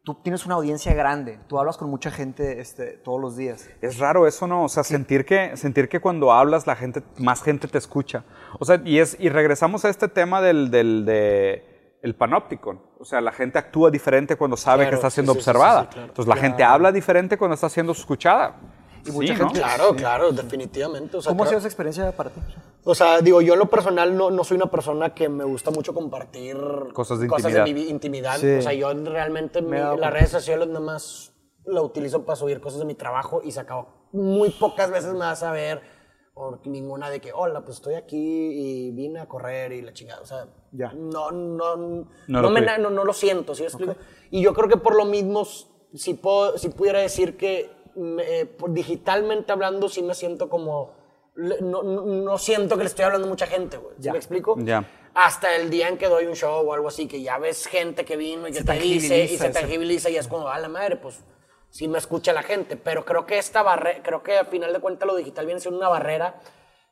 tú 0.02 0.14
tienes 0.22 0.44
una 0.44 0.56
audiencia 0.56 0.92
grande, 0.92 1.38
tú 1.46 1.56
hablas 1.56 1.76
con 1.76 1.88
mucha 1.88 2.10
gente 2.10 2.60
este, 2.60 2.98
todos 3.04 3.20
los 3.20 3.36
días. 3.36 3.70
Es 3.80 3.98
raro 4.00 4.26
eso, 4.26 4.48
¿no? 4.48 4.64
O 4.64 4.68
sea, 4.68 4.82
sentir 4.82 5.24
que, 5.24 5.56
sentir 5.56 5.88
que 5.88 6.00
cuando 6.00 6.32
hablas 6.32 6.66
la 6.66 6.74
gente, 6.74 7.04
más 7.18 7.40
gente 7.44 7.68
te 7.68 7.78
escucha. 7.78 8.24
O 8.58 8.64
sea, 8.64 8.82
y, 8.84 8.98
es, 8.98 9.16
y 9.20 9.28
regresamos 9.28 9.84
a 9.84 9.88
este 9.88 10.08
tema 10.08 10.42
del, 10.42 10.72
del 10.72 11.04
de, 11.06 11.96
el 12.02 12.16
panóptico. 12.16 12.92
O 12.98 13.04
sea, 13.04 13.20
la 13.20 13.30
gente 13.30 13.56
actúa 13.56 13.92
diferente 13.92 14.34
cuando 14.34 14.56
sabe 14.56 14.78
Claro, 14.82 14.90
que 14.90 14.94
está 14.96 15.10
siendo 15.10 15.32
sí, 15.34 15.38
sí, 15.38 15.44
sí, 15.44 15.50
observada. 15.50 15.82
sí, 15.84 15.88
claro. 15.92 16.08
Entonces 16.08 16.34
la 16.34 16.40
gente 16.40 16.64
habla 16.64 16.90
diferente 16.90 17.38
cuando 17.38 17.54
está 17.54 17.68
siendo 17.68 17.92
escuchada. 17.92 18.56
Y 19.06 19.10
mucha 19.10 19.34
Sí, 19.34 19.40
¿no? 19.40 19.46
gente- 19.48 19.60
Claro, 19.60 19.94
claro, 19.94 20.32
definitivamente. 20.32 21.16
O 21.16 21.22
sea, 21.22 21.30
¿Cómo 21.30 21.42
ha 21.42 21.46
creo- 21.46 21.50
sido 21.52 21.58
esa 21.58 21.68
experiencia 21.68 22.12
para 22.12 22.30
ti? 22.30 22.40
O 22.84 22.94
sea, 22.94 23.20
digo, 23.20 23.40
yo 23.40 23.54
en 23.54 23.58
lo 23.58 23.66
personal 23.70 24.16
no, 24.16 24.30
no 24.30 24.44
soy 24.44 24.56
una 24.56 24.70
persona 24.70 25.14
que 25.14 25.28
me 25.28 25.44
gusta 25.44 25.70
mucho 25.70 25.94
compartir 25.94 26.56
Cosas 26.92 27.18
de 27.20 27.26
mi 27.28 27.34
intimidad. 27.34 27.64
vi- 27.64 27.88
intimidad. 27.90 28.36
Sí. 28.38 28.50
O 28.58 28.62
sea, 28.62 28.72
yo 28.72 28.92
realmente 28.92 29.62
Me 29.62 29.82
mi- 29.82 29.98
las 29.98 30.12
redes 30.12 30.30
sociales 30.30 30.68
nada 30.68 30.80
más 30.80 31.32
la 31.66 31.80
utilizo 31.82 32.24
para 32.24 32.36
subir 32.36 32.60
cosas 32.60 32.78
de 32.80 32.84
mi 32.84 32.94
trabajo 32.94 33.40
y 33.42 33.52
se 33.52 33.60
acabó. 33.60 34.08
Muy 34.12 34.50
pocas 34.50 34.90
veces 34.90 35.12
me 35.12 35.20
vas 35.20 35.42
a 35.42 35.50
ver 35.50 35.80
o 36.34 36.58
ninguna 36.64 37.08
de 37.10 37.20
que, 37.20 37.32
hola, 37.32 37.64
pues 37.64 37.76
estoy 37.78 37.94
aquí 37.94 38.16
y 38.18 38.90
vine 38.92 39.20
a 39.20 39.26
correr 39.28 39.72
y 39.72 39.80
la 39.82 39.92
chingada. 39.92 40.20
O 40.20 40.26
sea, 40.26 40.46
Ya. 40.72 40.92
no, 40.94 41.30
no, 41.30 41.76
no, 41.76 42.42
lo 42.42 42.50
me, 42.50 42.60
no, 42.78 42.90
no 42.90 43.04
lo 43.04 43.12
siento, 43.12 43.54
¿sí 43.54 43.62
me 43.62 43.68
explico? 43.68 43.94
Y 44.30 44.42
yo 44.42 44.52
creo 44.52 44.68
que 44.68 44.76
por 44.76 44.94
lo 44.96 45.04
mismo, 45.04 45.44
si, 45.94 46.14
puedo, 46.14 46.58
si 46.58 46.68
pudiera 46.70 46.98
decir 47.00 47.36
que 47.36 47.70
eh, 48.20 48.56
digitalmente 48.68 49.52
hablando, 49.52 49.88
sí 49.88 50.02
me 50.02 50.14
siento 50.14 50.48
como... 50.48 50.92
No, 51.36 51.82
no, 51.82 52.02
no 52.04 52.38
siento 52.38 52.76
que 52.76 52.84
le 52.84 52.88
estoy 52.88 53.04
hablando 53.04 53.26
a 53.26 53.30
mucha 53.30 53.46
gente, 53.48 53.76
güey. 53.76 53.94
¿Sí 53.96 54.02
Ya. 54.04 54.12
me 54.12 54.18
explico? 54.18 54.54
Ya. 54.58 54.88
Hasta 55.14 55.56
el 55.56 55.68
día 55.68 55.88
en 55.88 55.98
que 55.98 56.06
doy 56.06 56.26
un 56.26 56.34
show 56.36 56.64
o 56.68 56.72
algo 56.72 56.88
así, 56.88 57.08
que 57.08 57.22
ya 57.22 57.38
ves 57.38 57.66
gente 57.66 58.04
que 58.04 58.16
vino 58.16 58.46
y 58.46 58.52
que 58.52 58.58
Se 58.58 58.64
te 58.64 58.72
dice 58.74 59.06
y 59.06 59.08
tangibiliza 59.08 59.44
se 59.46 59.50
tangibiliza 59.50 60.10
y 60.10 60.16
es 60.16 60.28
como, 60.28 60.48
a 60.48 60.58
la 60.60 60.68
madre, 60.68 60.96
pues 60.96 61.20
sí 61.70 61.88
me 61.88 61.98
escucha 61.98 62.32
la 62.32 62.42
gente. 62.44 62.76
Pero 62.76 63.04
creo 63.04 63.26
que 63.26 63.38
esta 63.38 63.62
barrera, 63.64 64.00
creo 64.02 64.22
que 64.22 64.38
al 64.38 64.46
final 64.46 64.72
de 64.72 64.78
cuentas 64.78 65.06
lo 65.08 65.16
digital 65.16 65.46
viene 65.46 65.60
siendo 65.60 65.78
una 65.78 65.88
barrera 65.88 66.40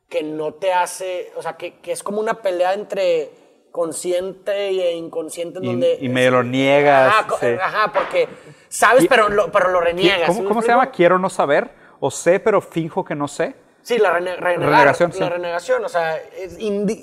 que 0.09 0.25
no 0.25 0.55
te 0.55 0.73
hace, 0.73 1.33
o 1.37 1.43
sea, 1.43 1.57
que, 1.57 1.79
que 1.81 1.93
es 1.93 2.03
como 2.03 2.21
una 2.21 2.43
pelea 2.43 2.75
entre 2.75 3.31
consciente 3.73 4.69
e 4.69 4.93
inconsciente 4.95 5.59
en 5.59 5.65
Y- 5.65 5.67
donde... 5.69 5.99
y 6.01 6.09
medio 6.09 6.31
lo 6.31 6.43
niegas, 6.45 7.09
Ajá, 7.13 7.27
sí. 7.41 7.47
ajá, 7.61 7.93
porque 7.93 8.29
sabes, 8.69 9.07
pero 9.09 9.29
lo, 9.31 9.51
pero 9.51 9.71
lo 9.71 9.81
reniegas. 9.81 10.29
¿Cómo, 10.29 10.35
¿sí 10.35 10.43
me 10.43 10.49
cómo 10.49 10.63
se 10.63 10.69
llama? 10.69 10.91
Quiero 10.91 11.19
no 11.19 11.29
saber. 11.31 11.71
O 11.99 12.11
sé, 12.11 12.39
pero 12.41 12.61
finjo 12.61 13.05
que 13.05 13.15
no 13.15 13.27
sé. 13.29 13.55
Sí, 13.83 13.99
la 13.99 14.13
rene- 14.13 14.37
renegar, 14.37 14.71
Renegación, 14.73 15.11
La 15.11 15.17
sí. 15.17 15.25
renegación, 15.33 15.85
o 15.85 15.89
sea, 15.89 16.17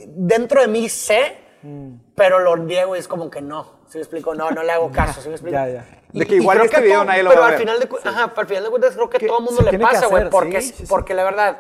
dentro 0.07 0.61
de 0.61 0.67
mí 0.67 0.87
sé, 0.89 1.37
pero 2.15 2.39
lo 2.39 2.55
niego 2.57 2.95
y 2.95 2.99
es 2.99 3.07
como 3.07 3.29
que 3.29 3.41
no. 3.41 3.79
¿Sí 3.87 3.97
me 3.97 4.01
explico? 4.03 4.35
No, 4.35 4.51
no 4.51 4.61
le 4.63 4.71
hago 4.71 4.91
caso, 4.93 5.21
¿sí 5.21 5.27
me 5.29 5.35
explico? 5.35 5.53
Ya, 5.57 5.67
ya. 5.67 5.85
De 6.11 6.25
que 6.25 6.35
igual 6.35 6.61
este 6.61 6.81
video 6.81 6.99
todo- 6.99 7.05
nadie 7.05 7.23
lo 7.23 7.29
pero 7.29 7.41
va 7.41 7.47
a 7.47 7.49
al 7.49 7.55
ver. 7.55 7.61
Final 7.61 7.79
de, 7.79 7.87
cu- 7.87 7.97
ajá, 8.03 8.33
al 8.35 8.47
final 8.47 8.63
de 8.63 8.69
cuentas 8.69 8.93
creo 8.95 9.09
que, 9.09 9.17
Que 9.19 9.27
todo 9.27 9.39
el 9.39 9.45
mundo 9.45 9.61
le 9.61 9.71
que 9.71 9.79
pasa, 9.79 10.07
güey, 10.07 10.29
porque, 10.29 10.73
porque 10.87 11.13
la 11.13 11.23
verdad, 11.23 11.59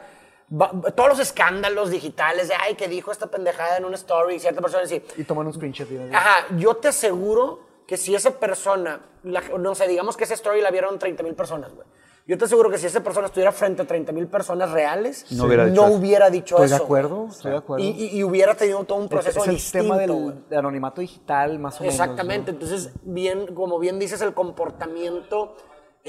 va- 0.51 0.71
todos 0.95 1.09
los 1.09 1.19
escándalos 1.19 1.89
digitales 1.89 2.47
de, 2.47 2.55
ay, 2.55 2.75
que 2.75 2.87
dijo 2.87 3.11
esta 3.11 3.27
pendejada 3.27 3.77
en 3.77 3.85
una 3.85 3.95
story, 3.95 4.35
y 4.35 4.39
cierta 4.39 4.61
persona 4.61 4.83
así, 4.83 5.01
Y 5.17 5.23
toman 5.23 5.47
un 5.47 5.53
screenshot. 5.53 5.89
y- 5.91 6.13
Ajá, 6.13 6.47
yo 6.57 6.75
te 6.75 6.87
aseguro 6.89 7.59
que 7.87 7.97
si 7.97 8.13
esa 8.15 8.31
persona, 8.31 9.01
la- 9.23 9.41
no 9.57 9.73
sé, 9.75 9.87
digamos 9.87 10.15
que 10.17 10.23
esa 10.23 10.33
story 10.35 10.61
la 10.61 10.71
vieron 10.71 10.99
30 10.99 11.23
mil 11.23 11.33
personas, 11.35 11.73
güey. 11.73 11.87
Yo 12.27 12.37
te 12.37 12.45
aseguro 12.45 12.69
que 12.69 12.77
si 12.77 12.85
esa 12.85 13.01
persona 13.01 13.25
estuviera 13.25 13.51
frente 13.51 13.81
a 13.81 13.85
30 13.87 14.11
mil 14.11 14.27
personas 14.27 14.69
reales, 14.69 15.25
No 15.31 15.45
hubiera 15.45 15.65
dicho 15.65 15.87
eso. 15.87 15.93
hubiera 15.97 16.29
dicho 16.29 16.55
Estoy 16.57 16.65
eso. 16.67 16.75
de 16.77 16.83
acuerdo, 16.83 17.27
estoy 17.31 17.51
de 17.51 17.57
acuerdo. 17.57 17.83
Y, 17.83 17.87
y- 17.89 18.17
y 18.19 18.23
hubiera 18.23 18.53
tenido 18.53 18.83
todo 18.83 18.99
un 18.99 19.05
Es- 19.05 19.09
proceso 19.09 19.39
es 19.39 19.47
el 19.47 19.55
distinto. 19.55 19.83
tema 19.85 19.97
del, 19.97 20.47
del 20.47 20.59
anonimato 20.59 21.01
digital, 21.01 21.57
más 21.57 21.77
o 21.79 21.83
menos. 21.83 21.95
Exactamente, 21.95 22.51
¿no? 22.51 22.59
entonces, 22.59 22.91
bien, 23.01 23.47
como 23.55 23.79
bien 23.79 23.97
dices, 23.97 24.21
el 24.21 24.35
comportamiento 24.35 25.55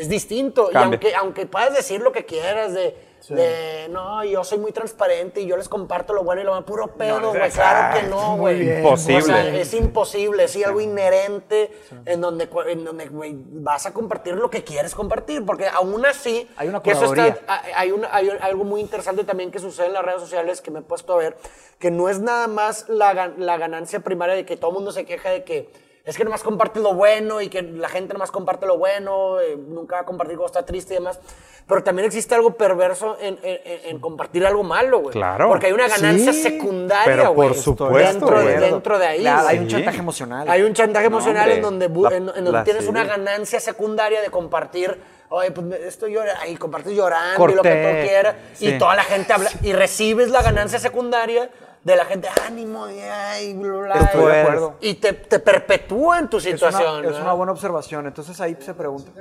es 0.01 0.09
distinto. 0.09 0.71
Y 0.71 0.75
aunque, 0.77 1.15
aunque 1.15 1.47
puedas 1.47 1.75
decir 1.75 2.01
lo 2.01 2.13
que 2.13 2.25
quieras 2.25 2.73
de, 2.75 2.97
de, 3.29 3.89
no, 3.91 4.25
yo 4.25 4.43
soy 4.45 4.59
muy 4.59 4.73
transparente 4.73 5.41
y 5.43 5.47
yo 5.47 5.57
les 5.57 5.69
comparto 5.69 6.15
lo 6.15 6.25
bueno 6.25 6.41
y 6.41 6.45
lo 6.45 6.53
malo, 6.53 6.65
puro 6.65 6.87
pedo, 6.97 7.21
güey, 7.31 7.51
claro 7.51 8.01
que 8.01 8.07
no, 8.09 8.37
güey. 8.39 8.77
Imposible. 8.79 9.19
O 9.19 9.23
sea, 9.27 9.55
es 9.57 9.75
imposible, 9.75 10.45
es 10.45 10.65
algo 10.65 10.81
inherente 10.81 11.71
en 12.07 12.21
donde, 12.21 12.49
en 12.69 12.85
donde 12.85 13.09
vas 13.13 13.85
a 13.87 13.93
compartir 13.93 14.35
lo 14.37 14.49
que 14.51 14.65
quieres 14.65 14.95
compartir, 14.95 15.45
porque 15.45 15.67
aún 15.69 16.05
así... 16.07 16.49
Hay 16.57 16.69
una 16.69 16.83
que 16.83 16.93
eso 16.93 17.13
está- 17.15 17.41
hay, 17.47 17.73
hay 17.77 17.93
una- 17.93 18.09
hay 18.15 18.31
algo 18.41 18.65
muy 18.65 18.81
interesante 18.81 19.25
también 19.25 19.51
que 19.51 19.59
sucede 19.59 19.87
en 19.87 19.93
las 19.93 20.05
redes 20.05 20.21
sociales 20.23 20.61
que 20.63 20.71
me 20.71 20.79
he 20.79 20.83
puesto 20.83 21.13
a 21.13 21.17
ver, 21.19 21.37
que 21.79 21.91
no 21.91 22.09
es 22.09 22.21
nada 22.21 22.47
más 22.49 22.89
la, 22.89 23.33
la 23.37 23.57
ganancia 23.59 24.01
primaria 24.01 24.35
de 24.35 24.47
que 24.47 24.57
todo 24.57 24.71
el 24.71 24.75
mundo 24.77 24.93
se 24.93 25.05
queja 25.05 25.29
de 25.31 25.45
que 25.45 25.69
es 26.05 26.17
que 26.17 26.25
nomás 26.25 26.43
compartes 26.43 26.83
lo 26.83 26.95
bueno 26.95 27.41
y 27.41 27.49
que 27.49 27.63
la 27.63 27.89
gente 27.89 28.13
nomás 28.15 28.31
comparte 28.31 28.67
lo 28.67 28.79
bueno, 28.79 29.41
eh, 29.41 29.57
nunca 29.57 29.97
va 29.97 30.03
a 30.03 30.05
compartir 30.07 30.37
cuando 30.37 30.47
está 30.47 30.65
triste 30.67 30.95
y 30.95 30.97
demás. 30.97 31.21
Pero 31.69 31.85
también 31.85 32.07
existe 32.07 32.35
algo 32.35 32.55
perverso 32.55 33.17
en, 33.21 33.39
en- 33.43 33.61
en- 33.65 33.81
en 33.91 33.99
compartir 34.01 34.45
algo 34.45 34.65
malo, 34.65 34.99
güey. 35.01 35.13
Claro. 35.13 35.47
Porque 35.49 35.67
hay 35.67 35.73
una 35.73 35.87
ganancia 35.87 36.33
Sí, 36.33 36.43
secundaria, 36.43 37.05
pero 37.17 37.27
por 37.35 37.49
güey. 37.51 37.55
supuesto, 37.61 37.95
Dentro, 38.13 38.39
de- 38.43 38.57
güey. 38.59 38.71
dentro 38.71 38.99
de 38.99 39.07
ahí. 39.07 39.21
Claro, 39.21 39.47
hay 39.47 39.59
un 39.59 39.69
chantaje 39.69 39.99
emocional. 39.99 40.49
Hay 40.51 40.63
un 40.63 40.73
chantaje 40.75 41.07
emocional 41.07 41.43
hombre. 41.45 41.57
en 41.57 41.63
donde, 41.63 41.91
bu- 41.91 42.11
La- 42.11 42.17
en, 42.17 42.23
en 42.31 42.35
donde 42.35 42.53
la- 42.53 42.65
tienes 42.65 42.85
sí. 42.85 42.89
una 42.91 43.05
ganancia 43.05 43.61
secundaria 43.61 44.21
de 44.21 44.31
compartir, 44.31 44.99
oye, 45.29 45.53
pues 45.53 45.67
estoy 45.83 46.15
llorando, 46.15 46.45
y 46.47 46.57
compartes 46.57 46.93
llorando 46.93 47.49
y 47.51 47.55
lo 47.55 47.63
que 47.63 47.69
tú 47.71 48.09
quieras, 48.09 48.35
Sí. 48.55 48.67
y 48.71 48.79
toda 48.79 48.97
la 48.97 49.05
gente 49.05 49.33
habla, 49.33 49.51
y 49.63 49.73
recibes 49.73 50.31
la 50.31 50.43
ganancia 50.43 50.81
secundaria 50.81 51.51
de 51.83 51.97
la 51.97 52.05
gente, 52.05 52.29
ánimo, 52.47 52.89
y 52.91 53.01
ay, 53.01 53.55
bla, 53.55 53.73
bla, 53.73 53.95
Estoy 53.95 54.33
de 54.33 54.37
y- 54.37 54.41
acuerdo. 54.43 54.75
Y 54.81 54.95
te, 54.95 55.13
te 55.15 55.39
perpetúa 55.39 56.19
en 56.19 56.29
tu 56.29 56.37
Es 56.39 56.45
una, 56.47 56.53
situación. 56.57 57.05
es 57.07 57.17
una 57.19 57.33
buena 57.33 57.53
observación. 57.53 58.07
Entonces 58.07 58.39
ahí 58.41 58.57
se 58.61 58.75
pregunta. 58.75 59.11
que 59.13 59.21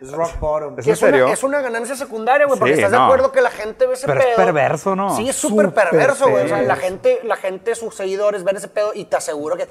Es 0.00 0.12
rock 0.12 0.38
bottom. 0.38 0.78
¿Es 0.78 0.84
Que 0.84 0.90
en 0.90 0.94
es 0.94 1.02
una, 1.02 1.10
serio? 1.10 1.28
es 1.28 1.42
una 1.42 1.60
ganancia 1.60 1.96
secundaria, 1.96 2.46
güey, 2.46 2.58
porque 2.58 2.74
Sí, 2.74 2.80
estás 2.80 2.92
de 2.92 3.04
acuerdo 3.04 3.32
que 3.32 3.40
la 3.40 3.50
gente 3.50 3.86
ve 3.86 3.94
ese 3.94 4.06
Pero 4.06 4.20
es 4.20 4.26
pedo. 4.26 4.36
perverso, 4.36 4.94
¿no? 4.96 5.16
Sí, 5.16 5.28
es 5.28 5.36
súper 5.36 5.70
perverso, 5.70 6.28
güey. 6.30 6.44
O 6.44 6.48
sea, 6.48 6.62
la 6.62 6.76
gente, 6.76 7.20
la 7.24 7.36
gente, 7.36 7.74
sus 7.74 7.94
seguidores 7.94 8.44
ven 8.44 8.56
ese 8.56 8.68
pedo 8.68 8.92
y 8.94 9.04
te 9.06 9.16
aseguro 9.16 9.56
que, 9.56 9.66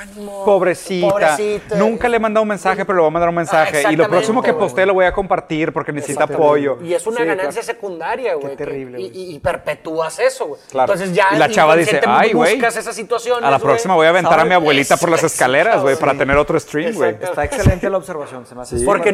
ánimo. 0.00 0.44
Pobrecita. 0.44 1.08
pobrecita. 1.08 1.76
Nunca 1.76 2.08
le 2.08 2.16
he 2.16 2.20
mandado 2.20 2.42
un 2.42 2.48
mensaje, 2.48 2.84
pero 2.84 2.96
le 2.96 3.00
voy 3.02 3.08
a 3.08 3.12
mandar 3.12 3.28
un 3.28 3.34
mensaje. 3.34 3.82
y 3.90 3.96
lo 3.96 4.08
próximo 4.08 4.42
que 4.42 4.52
postee 4.54 4.86
lo 4.86 4.94
voy 4.94 5.04
a 5.04 5.12
compartir 5.12 5.72
porque 5.72 5.92
necesita 5.92 6.24
apoyo. 6.24 6.78
Y 6.82 6.94
es 6.94 7.06
una 7.06 7.18
Sí, 7.18 7.24
ganancia 7.24 7.62
claro. 7.62 7.66
secundaria, 7.78 8.34
güey. 8.34 8.50
que- 8.50 8.56
terrible, 8.56 9.00
Y, 9.00 9.08
güey. 9.10 9.18
y- 9.32 9.34
y 9.34 9.38
perpetúas 9.40 10.18
eso, 10.18 10.46
güey. 10.46 10.60
Claro. 10.70 10.92
Entonces 10.92 11.14
ya 11.16 11.26
Y 11.32 11.38
la 11.38 11.48
chava 11.50 11.76
dice, 11.76 12.00
"Ay, 12.06 12.32
güey, 12.32 12.54
buscas 12.54 12.76
esas 12.76 12.94
situaciones, 12.94 13.44
A 13.44 13.50
la 13.50 13.58
próxima 13.58 13.94
voy 13.94 14.06
a 14.06 14.10
aventar 14.10 14.38
a 14.40 14.44
mi 14.44 14.54
abuelita 14.54 14.96
por 14.96 15.10
las 15.10 15.22
escaleras, 15.24 15.80
güey, 15.82 15.96
para 15.96 16.14
tener 16.14 16.36
otro 16.36 16.58
stream, 16.60 16.94
güey. 16.94 17.16
Está 17.20 17.44
excelente 17.44 17.88
la 17.90 17.96
observación. 17.98 18.46
Se 18.46 18.54
me 18.54 18.62
hace 18.62 18.84
Porque, 18.84 19.12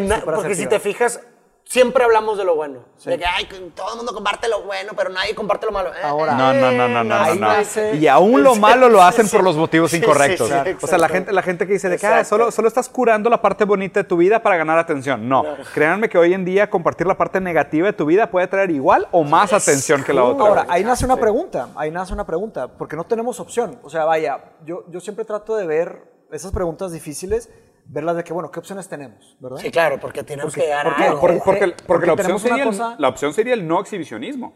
si 0.63 0.67
te 0.69 0.79
fijas, 0.81 1.21
siempre 1.65 2.03
hablamos 2.03 2.39
de 2.39 2.45
lo 2.45 2.57
bueno. 2.57 2.81
De 3.05 3.19
que, 3.19 3.27
ay, 3.27 3.47
todo 3.75 3.91
el 3.91 3.97
mundo 3.99 4.15
comparte 4.15 4.49
lo 4.49 4.63
bueno, 4.63 4.93
pero 4.97 5.11
nadie 5.11 5.35
comparte 5.35 5.67
lo 5.67 5.73
malo. 5.73 5.91
Ahora- 6.03 6.33
No, 6.35 6.55
no, 6.55 6.73
no, 6.73 6.89
no, 6.89 6.89
no, 6.89 7.05
no, 7.05 7.15
Ahí 7.15 7.39
no. 7.39 7.47
nace- 7.49 7.95
Y 7.97 8.07
aún 8.07 8.43
lo 8.43 8.55
malo 8.57 8.89
lo 8.89 9.03
hacen 9.03 9.27
Sí, 9.27 9.37
por 9.37 9.45
los 9.45 9.55
motivos 9.55 9.91
sí, 9.91 9.99
incorrectos. 9.99 10.49
sí, 10.49 10.55
sí, 10.65 10.77
o 10.81 10.87
sea, 10.87 10.97
la 10.97 11.09
gente, 11.11 11.31
la 11.31 11.43
gente 11.43 11.67
que 11.67 11.75
dice 11.75 11.91
de 11.91 11.99
que 11.99 12.07
ah, 12.07 12.25
solo, 12.25 12.51
solo 12.51 12.69
estás 12.69 12.89
curando 12.89 13.29
la 13.29 13.43
parte 13.43 13.65
bonita 13.67 14.01
de 14.01 14.05
tu 14.05 14.17
vida 14.17 14.43
para 14.43 14.57
ganar 14.57 14.79
atención. 14.79 15.29
No, 15.29 15.45
créanme 15.75 16.09
que 16.09 16.17
hoy 16.17 16.33
en 16.33 16.47
día 16.47 16.71
compartir 16.71 17.07
la 17.07 17.19
parte 17.19 17.39
negativa 17.39 17.87
de 17.89 17.93
tu 17.93 18.07
vida 18.07 18.31
puede 18.31 18.47
traer 18.47 18.71
igual 18.71 19.07
o 19.13 19.23
más 19.25 19.53
atención 19.53 20.03
que 20.03 20.15
la 20.15 20.25
otra. 20.25 20.47
Ahora, 20.47 20.67
ahí 20.71 20.83
nace 20.85 21.05
una 21.05 21.17
pregunta, 21.19 21.69
ahí 21.77 21.91
nace 21.91 22.15
una 22.15 22.25
pregunta, 22.25 22.69
porque 22.69 22.97
no 22.97 23.05
tenemos 23.05 23.41
opción. 23.41 23.79
O 23.83 23.91
sea, 23.91 24.07
vaya, 24.07 24.41
yo, 24.65 24.85
yo 24.89 25.01
siempre 25.01 25.27
trato 25.27 25.55
de 25.55 25.67
ver 25.67 26.03
esas 26.33 26.51
preguntas 26.51 26.93
difíciles, 26.93 27.51
verlas 27.89 28.17
de 28.17 28.25
que, 28.25 28.33
bueno, 28.33 28.51
¿qué 28.51 28.59
opciones 28.61 28.89
tenemos? 28.89 29.37
¿Verdad? 29.41 29.59
Sí, 29.59 29.71
claro, 29.71 29.99
porque 30.01 30.23
tenemos 30.23 30.55
que 30.55 30.61
llegar 30.63 30.85
¿por 30.85 30.93
a 30.93 30.97
qué? 30.97 31.05
algo. 31.05 31.21
Porque, 31.21 31.41
porque- 31.45 31.61
porque 31.61 31.83
porque 31.87 32.07
la, 32.07 32.13
opción 32.13 32.39
sería 32.39 32.63
el, 32.63 32.69
cosa- 32.69 32.97
la 32.99 33.09
opción 33.09 33.33
sería 33.35 33.55
el 33.55 33.67
no 33.67 33.81
exhibicionismo. 33.81 34.55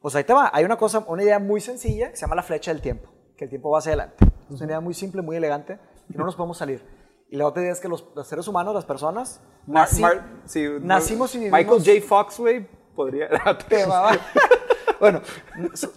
Pues 0.00 0.14
ahí 0.16 0.24
te 0.24 0.32
va, 0.34 0.50
hay 0.52 0.64
una 0.64 0.76
cosa, 0.76 1.04
una 1.06 1.22
idea 1.22 1.38
muy 1.38 1.60
sencilla 1.60 2.10
que 2.10 2.16
se 2.16 2.22
llama 2.22 2.34
la 2.34 2.42
flecha 2.42 2.72
del 2.72 2.82
tiempo, 2.82 3.08
que 3.36 3.44
el 3.44 3.50
tiempo 3.50 3.70
va 3.70 3.78
hacia 3.78 3.90
adelante. 3.90 4.16
Es 4.50 4.56
una 4.60 4.66
idea 4.66 4.80
muy 4.80 4.94
simple, 4.94 5.22
muy 5.22 5.36
elegante, 5.36 5.78
que 6.10 6.18
no 6.18 6.24
nos 6.24 6.34
podemos 6.34 6.58
salir. 6.58 6.84
Y 7.30 7.36
la 7.36 7.46
otra 7.46 7.62
idea 7.62 7.72
es 7.72 7.80
que 7.80 7.88
los, 7.88 8.06
los 8.14 8.26
seres 8.26 8.46
humanos, 8.48 8.74
las 8.74 8.84
personas, 8.84 9.40
Mar- 9.66 9.88
naci- 9.88 10.00
Mar- 10.00 10.24
sí, 10.44 10.66
nacimos 10.80 11.34
y 11.36 11.38
vivimos... 11.38 11.58
Michael 11.58 12.00
J. 12.00 12.06
Fox, 12.06 12.38
güey, 12.40 12.66
podría. 12.94 13.28
Te 13.68 13.86
va, 13.86 14.00
va. 14.02 14.10
bueno, 15.00 15.22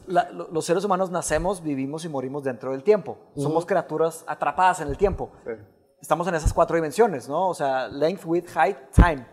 la- 0.08 0.30
lo- 0.32 0.50
los 0.52 0.64
seres 0.66 0.86
humanos 0.86 1.10
nacemos, 1.10 1.62
vivimos 1.64 2.06
y 2.06 2.10
morimos 2.10 2.44
dentro 2.44 2.72
del 2.72 2.84
tiempo. 2.84 3.18
Somos 3.36 3.66
criaturas 3.66 4.24
atrapadas 4.28 4.82
en 4.82 4.88
el 4.88 4.98
tiempo. 4.98 5.32
Sí. 5.44 5.52
Estamos 6.06 6.28
en 6.28 6.36
esas 6.36 6.54
cuatro 6.54 6.76
dimensiones, 6.76 7.28
¿no? 7.28 7.50
O 7.50 7.56
sea, 7.56 7.88
length, 7.88 8.26
width, 8.26 8.56
height, 8.56 8.78
time. 8.94 9.26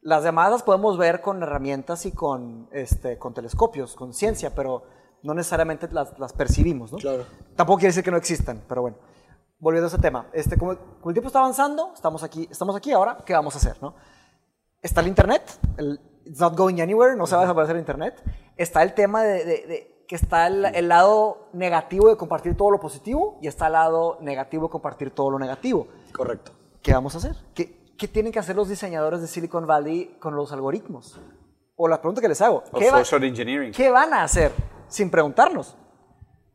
Las 0.00 0.24
demás 0.24 0.50
las 0.50 0.62
podemos 0.62 0.96
ver 0.96 1.20
con 1.20 1.42
herramientas 1.42 2.06
y 2.06 2.12
con, 2.12 2.70
este, 2.72 3.18
con 3.18 3.34
telescopios, 3.34 3.94
con 3.94 4.14
ciencia, 4.14 4.54
pero 4.54 4.84
no 5.22 5.34
necesariamente 5.34 5.86
las, 5.92 6.18
las 6.18 6.32
percibimos, 6.32 6.90
¿no? 6.90 6.96
Claro. 6.96 7.26
Tampoco 7.54 7.80
quiere 7.80 7.90
decir 7.90 8.02
que 8.02 8.10
no 8.10 8.16
existan, 8.16 8.62
pero 8.66 8.80
bueno. 8.80 8.96
Volviendo 9.58 9.88
a 9.88 9.88
ese 9.88 9.98
tema, 9.98 10.26
este, 10.32 10.56
como, 10.56 10.74
como 10.78 11.10
el 11.10 11.12
tiempo 11.12 11.26
está 11.26 11.40
avanzando, 11.40 11.90
estamos 11.92 12.22
aquí, 12.22 12.48
estamos 12.50 12.74
aquí 12.74 12.92
ahora, 12.92 13.18
¿qué 13.22 13.34
vamos 13.34 13.54
a 13.54 13.58
hacer, 13.58 13.76
no? 13.82 13.94
Está 14.80 15.02
el 15.02 15.08
Internet, 15.08 15.42
el 15.76 16.00
It's 16.24 16.40
not 16.40 16.56
going 16.56 16.80
anywhere, 16.80 17.14
no 17.14 17.26
se 17.26 17.34
va 17.34 17.42
a 17.42 17.44
desaparecer 17.44 17.76
el 17.76 17.80
Internet. 17.80 18.22
Está 18.56 18.82
el 18.82 18.94
tema 18.94 19.22
de, 19.22 19.44
de- 19.44 19.66
de 19.66 19.95
que 20.08 20.14
está 20.16 20.46
el, 20.46 20.64
el 20.66 20.88
lado 20.88 21.48
negativo 21.52 22.08
de 22.08 22.16
compartir 22.16 22.56
todo 22.56 22.70
lo 22.70 22.78
positivo 22.80 23.38
y 23.42 23.48
está 23.48 23.66
el 23.66 23.72
lado 23.74 24.18
negativo 24.20 24.66
de 24.66 24.70
compartir 24.70 25.10
todo 25.10 25.30
lo 25.30 25.38
negativo. 25.38 25.88
Correcto. 26.12 26.52
¿Qué 26.82 26.92
vamos 26.92 27.14
a 27.14 27.18
hacer? 27.18 27.34
¿Qué, 27.54 27.94
qué 27.98 28.06
tienen 28.08 28.32
que 28.32 28.38
hacer 28.38 28.54
los 28.54 28.68
diseñadores 28.68 29.20
de 29.20 29.26
Silicon 29.26 29.66
Valley 29.66 30.16
con 30.20 30.36
los 30.36 30.52
algoritmos? 30.52 31.20
O 31.74 31.88
la 31.88 32.00
pregunta 32.00 32.20
que 32.20 32.28
les 32.28 32.40
hago, 32.40 32.62
¿qué, 32.78 32.90
va- 32.90 32.98
social 33.04 33.24
engineering. 33.24 33.72
qué 33.72 33.90
van 33.90 34.14
a 34.14 34.22
hacer 34.22 34.52
sin 34.88 35.10
preguntarnos? 35.10 35.76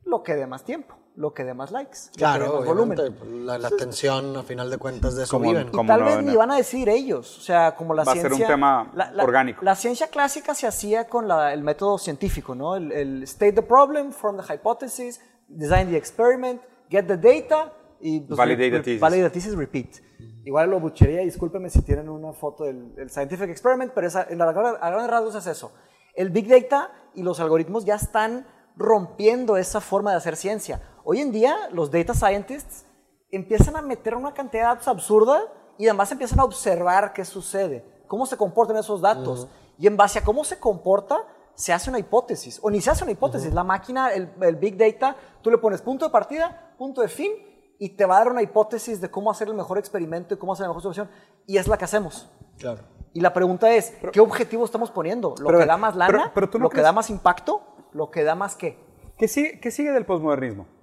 Lo 0.05 0.23
que 0.23 0.33
dé 0.35 0.47
más 0.47 0.63
tiempo, 0.63 0.95
lo 1.15 1.33
que 1.33 1.43
dé 1.43 1.53
más 1.53 1.71
likes, 1.71 1.97
lo 1.97 2.03
que 2.05 2.11
dé 2.11 2.17
Claro, 2.19 2.55
más 2.59 2.65
volumen. 2.65 3.45
la, 3.45 3.57
la 3.57 3.67
atención, 3.67 4.35
a 4.37 4.43
final 4.43 4.69
de 4.69 4.77
cuentas, 4.77 5.15
de 5.15 5.23
eso 5.23 5.37
Como- 5.37 5.49
viven. 5.49 5.67
Y 5.67 5.71
como 5.71 5.87
tal 5.87 5.99
no, 5.99 6.05
vez 6.05 6.15
no. 6.17 6.21
ni 6.23 6.35
van 6.35 6.51
a 6.51 6.55
decir 6.55 6.87
ellos, 6.89 7.37
o 7.37 7.41
sea, 7.41 7.75
como 7.75 7.93
la 7.93 8.03
Va 8.03 8.11
a 8.13 8.15
ser 8.15 8.27
ciencia... 8.27 8.45
un 8.47 8.51
tema 8.51 8.91
la- 8.95 9.11
la- 9.11 9.23
orgánico. 9.23 9.63
La 9.63 9.75
ciencia 9.75 10.07
clásica 10.07 10.53
se 10.55 10.67
hacía 10.67 11.07
con 11.09 11.27
la- 11.27 11.53
el 11.53 11.63
método 11.63 11.97
científico, 11.97 12.55
¿no? 12.55 12.75
El, 12.75 12.91
el 12.91 13.23
state 13.23 13.53
the 13.53 13.61
problem, 13.61 14.11
form 14.13 14.37
the 14.41 14.53
hypothesis, 14.53 15.19
design 15.47 15.89
the 15.89 15.97
experiment, 15.97 16.61
get 16.89 17.05
the 17.07 17.17
data 17.17 17.73
y... 17.99 18.21
pues, 18.21 18.37
Validate 18.37 18.71
the 18.71 18.79
thesis. 18.79 19.01
Validate 19.01 19.29
the 19.29 19.33
thesis, 19.33 19.55
repeat. 19.55 19.95
Igual 20.43 20.69
lo 20.71 20.79
buchería, 20.79 21.19
discúlpenme 21.21 21.69
si 21.69 21.81
tienen 21.83 22.09
una 22.09 22.33
foto 22.33 22.63
del, 22.63 22.95
del 22.95 23.09
scientific 23.11 23.49
experiment, 23.49 23.91
pero 23.93 24.07
esa, 24.07 24.25
en 24.29 24.39
la, 24.39 24.45
a 24.45 24.51
grandes 24.89 25.09
rasgos 25.11 25.35
es 25.35 25.45
eso. 25.45 25.71
El 26.15 26.29
big 26.31 26.47
data 26.47 26.91
y 27.13 27.21
los 27.21 27.39
algoritmos 27.39 27.85
ya 27.85 27.95
están 27.95 28.47
rompiendo 28.75 29.57
esa 29.57 29.81
forma 29.81 30.11
de 30.11 30.17
hacer 30.17 30.35
ciencia. 30.35 30.81
Hoy 31.11 31.19
en 31.19 31.33
día, 31.33 31.67
los 31.73 31.91
data 31.91 32.13
scientists 32.13 32.85
empiezan 33.31 33.75
a 33.75 33.81
meter 33.81 34.15
una 34.15 34.33
cantidad 34.33 34.61
de 34.63 34.67
datos 34.75 34.87
absurda 34.87 35.41
y 35.77 35.85
además 35.85 36.09
empiezan 36.09 36.39
a 36.39 36.45
observar 36.45 37.11
qué 37.11 37.25
sucede, 37.25 37.83
cómo 38.07 38.25
se 38.25 38.37
comportan 38.37 38.77
esos 38.77 39.01
datos. 39.01 39.49
Y 39.77 39.87
en 39.87 39.97
base 39.97 40.19
a 40.19 40.23
cómo 40.23 40.45
se 40.45 40.57
comporta, 40.57 41.17
se 41.53 41.73
hace 41.73 41.89
una 41.89 41.99
hipótesis. 41.99 42.61
O 42.63 42.71
ni 42.71 42.79
se 42.79 42.91
hace 42.91 43.03
una 43.03 43.11
hipótesis. 43.11 43.53
La 43.53 43.65
máquina, 43.65 44.13
el, 44.13 44.31
el 44.39 44.55
Big 44.55 44.77
Data, 44.77 45.17
tú 45.41 45.51
le 45.51 45.57
pones 45.57 45.81
punto 45.81 46.05
de 46.05 46.11
partida, 46.11 46.73
punto 46.77 47.01
de 47.01 47.09
fin, 47.09 47.33
y 47.77 47.89
te 47.89 48.05
va 48.05 48.15
a 48.15 48.19
dar 48.19 48.31
una 48.31 48.41
hipótesis 48.41 49.01
de 49.01 49.11
cómo 49.11 49.29
hacer 49.31 49.49
el 49.49 49.53
mejor 49.53 49.79
experimento 49.79 50.33
y 50.33 50.37
cómo 50.37 50.53
hacer 50.53 50.63
la 50.63 50.69
mejor 50.69 50.83
solución. 50.83 51.09
Y 51.45 51.57
es 51.57 51.67
la 51.67 51.77
que 51.77 51.83
hacemos. 51.83 52.31
Claro. 52.57 52.83
Y 53.11 53.19
la 53.19 53.33
pregunta 53.33 53.69
es, 53.69 53.95
¿qué 54.13 54.21
objetivo 54.21 54.63
estamos 54.63 54.89
poniendo? 54.91 55.35
¿Lo 55.39 55.47
pero- 55.47 55.59
que 55.59 55.65
da 55.65 55.75
más 55.75 55.93
lana? 55.97 56.31
pero- 56.33 56.49
tú 56.49 56.57
¿Lo 56.57 56.69
que 56.69 56.79
da 56.79 56.93
más 56.93 57.09
impacto? 57.09 57.63
¿Lo 57.91 58.09
que 58.11 58.23
da 58.23 58.33
más 58.33 58.55
qué? 58.55 58.79
¿Qué 59.17 59.27
sigue, 59.27 59.59
qué 59.59 59.71
sigue 59.71 59.91
del 59.91 60.05
posmodernismo? 60.05 60.79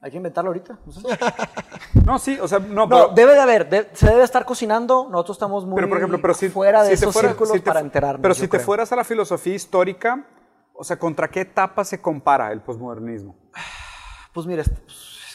Hay 0.00 0.10
que 0.12 0.16
inventarlo 0.16 0.50
ahorita. 0.50 0.78
No, 0.86 0.92
sé. 0.92 1.00
No, 2.04 2.18
sí, 2.18 2.38
o 2.40 2.46
sea, 2.48 2.58
no, 2.58 2.86
No, 2.86 2.88
pero, 2.88 3.08
debe 3.08 3.32
de 3.34 3.40
haber, 3.40 3.68
de- 3.68 3.88
se 3.92 4.06
debe 4.08 4.22
estar 4.22 4.44
cocinando. 4.44 5.08
Nosotros 5.10 5.36
estamos 5.36 5.66
muy 5.66 5.74
pero 5.76 5.88
por 5.88 5.98
ejemplo, 5.98 6.18
pero 6.22 6.34
si, 6.34 6.48
fuera 6.48 6.82
de 6.82 6.88
si 6.90 6.94
esos 7.02 7.12
fuera- 7.12 7.28
círculos 7.30 7.52
si 7.54 7.58
para 7.60 7.80
enterarnos. 7.80 8.22
Pero 8.22 8.34
si 8.34 8.42
te 8.42 8.48
creo. 8.50 8.62
fueras 8.62 8.92
a 8.92 8.96
la 8.96 9.04
filosofía 9.04 9.54
histórica, 9.54 10.26
o 10.74 10.84
sea, 10.84 10.98
¿contra 10.98 11.28
qué 11.28 11.40
etapa 11.40 11.84
se 11.84 12.00
compara 12.00 12.52
el 12.52 12.60
posmodernismo? 12.62 13.36
Pues 14.34 14.46
mira, 14.46 14.62
es, 14.62 14.70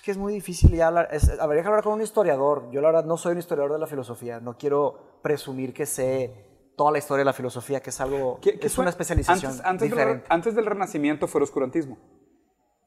que 0.02 0.12
es 0.12 0.18
muy 0.18 0.32
difícil 0.32 0.74
ya 0.76 0.88
hablar. 0.88 1.10
es- 1.12 1.38
habría 1.40 1.62
que 1.62 1.68
hablar 1.68 1.84
con 1.84 1.94
un 1.94 2.02
historiador. 2.02 2.70
Yo 2.72 2.80
la 2.80 2.88
verdad 2.90 3.06
no 3.06 3.18
soy 3.18 3.34
un 3.34 3.40
historiador 3.40 3.74
de 3.74 3.80
la 3.80 3.88
filosofía. 3.88 4.40
No 4.40 4.56
quiero 4.58 5.20
presumir 5.22 5.74
que 5.74 5.86
sé 5.86 6.72
toda 6.78 6.92
la 6.92 7.00
historia 7.00 7.20
de 7.22 7.26
la 7.26 7.34
filosofía, 7.34 7.82
que 7.82 7.90
es 7.90 8.00
algo, 8.00 8.40
¿Qué- 8.42 8.58
qué 8.60 8.68
es 8.68 8.78
una 8.78 8.90
especialización 8.90 9.52
antes, 9.52 9.66
antes 9.66 9.90
del, 9.90 9.98
diferente. 9.98 10.26
antes 10.30 10.56
del 10.56 10.66
Renacimiento 10.68 11.28
fue 11.28 11.40
el 11.40 11.44
oscurantismo. 11.44 11.98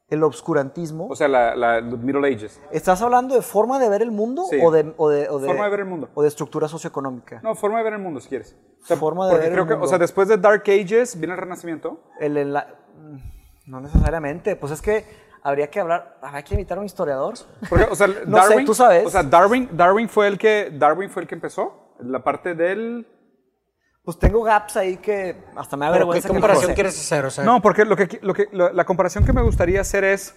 El 0.08 0.22
obscurantismo. 0.22 1.08
O 1.08 1.16
sea, 1.16 1.26
la, 1.26 1.80
Middle 1.82 2.28
Ages. 2.32 2.60
¿Estás 2.70 3.02
hablando 3.02 3.34
de 3.34 3.42
forma 3.42 3.78
de 3.80 3.88
ver 3.88 4.02
el 4.02 4.12
mundo 4.12 4.44
Sí. 4.48 4.58
o, 4.62 4.70
de, 4.70 4.94
o, 4.96 5.08
de, 5.08 5.28
o 5.28 5.38
de- 5.40 5.48
Forma 5.48 5.64
de 5.64 5.70
ver 5.70 5.80
el 5.80 5.86
mundo. 5.86 6.08
o 6.14 6.22
de 6.22 6.28
estructura 6.28 6.68
socioeconómica? 6.68 7.40
No, 7.42 7.54
forma 7.56 7.78
de 7.78 7.84
ver 7.84 7.94
el 7.94 7.98
mundo, 7.98 8.20
si 8.20 8.28
quieres. 8.28 8.56
O 8.82 8.86
sea, 8.86 8.96
Forma 8.96 9.26
de 9.26 9.32
porque 9.32 9.48
ver 9.50 9.58
el 9.58 9.64
que, 9.66 9.70
mundo. 9.72 9.84
o 9.84 9.88
sea, 9.88 9.98
después 9.98 10.28
de 10.28 10.36
Dark 10.36 10.62
Ages 10.68 11.18
viene 11.18 11.34
el 11.34 11.40
Renacimiento. 11.40 12.00
El- 12.20 12.36
el- 12.36 12.52
la- 12.52 12.68
mm, 12.96 13.70
no 13.70 13.80
necesariamente. 13.80 14.54
Pues 14.54 14.70
es 14.72 14.80
que 14.80 15.04
habría 15.42 15.68
que 15.70 15.80
hablar, 15.80 16.18
habría 16.22 16.42
que 16.44 16.54
invitar 16.54 16.78
a 16.78 16.80
un 16.82 16.86
historiador. 16.86 17.34
Porque, 17.68 17.86
o 17.90 17.96
sea, 17.96 18.06
No 18.26 18.36
sé, 18.42 18.48
Darwin, 18.50 18.66
tú 18.66 18.74
sabes. 18.74 19.06
O 19.06 19.10
sea, 19.10 19.24
Darwin, 19.24 19.68
Darwin 19.72 20.08
fue 20.08 20.28
el 20.28 20.38
que, 20.38 20.70
Darwin 20.72 21.10
fue 21.10 21.22
el 21.22 21.28
que 21.28 21.34
empezó. 21.34 21.94
La 21.98 22.22
parte 22.22 22.54
del 22.54 23.08
Pues 24.06 24.18
tengo 24.20 24.40
gaps 24.44 24.76
ahí 24.76 24.98
que 24.98 25.34
hasta 25.56 25.76
me 25.76 25.84
da 25.84 25.90
¿qué 25.92 25.98
vergüenza. 25.98 26.28
que 26.28 26.34
no 26.34 26.40
comparación 26.40 26.74
quieres 26.74 26.96
hacer? 26.98 27.24
O 27.24 27.30
sea, 27.30 27.42
No, 27.42 27.60
porque 27.60 27.84
lo 27.84 27.96
que, 27.96 28.20
lo 28.22 28.32
que, 28.34 28.46
lo- 28.52 28.72
la 28.72 28.84
comparación 28.84 29.26
que 29.26 29.32
me 29.32 29.42
gustaría 29.42 29.80
hacer 29.80 30.04
es, 30.04 30.32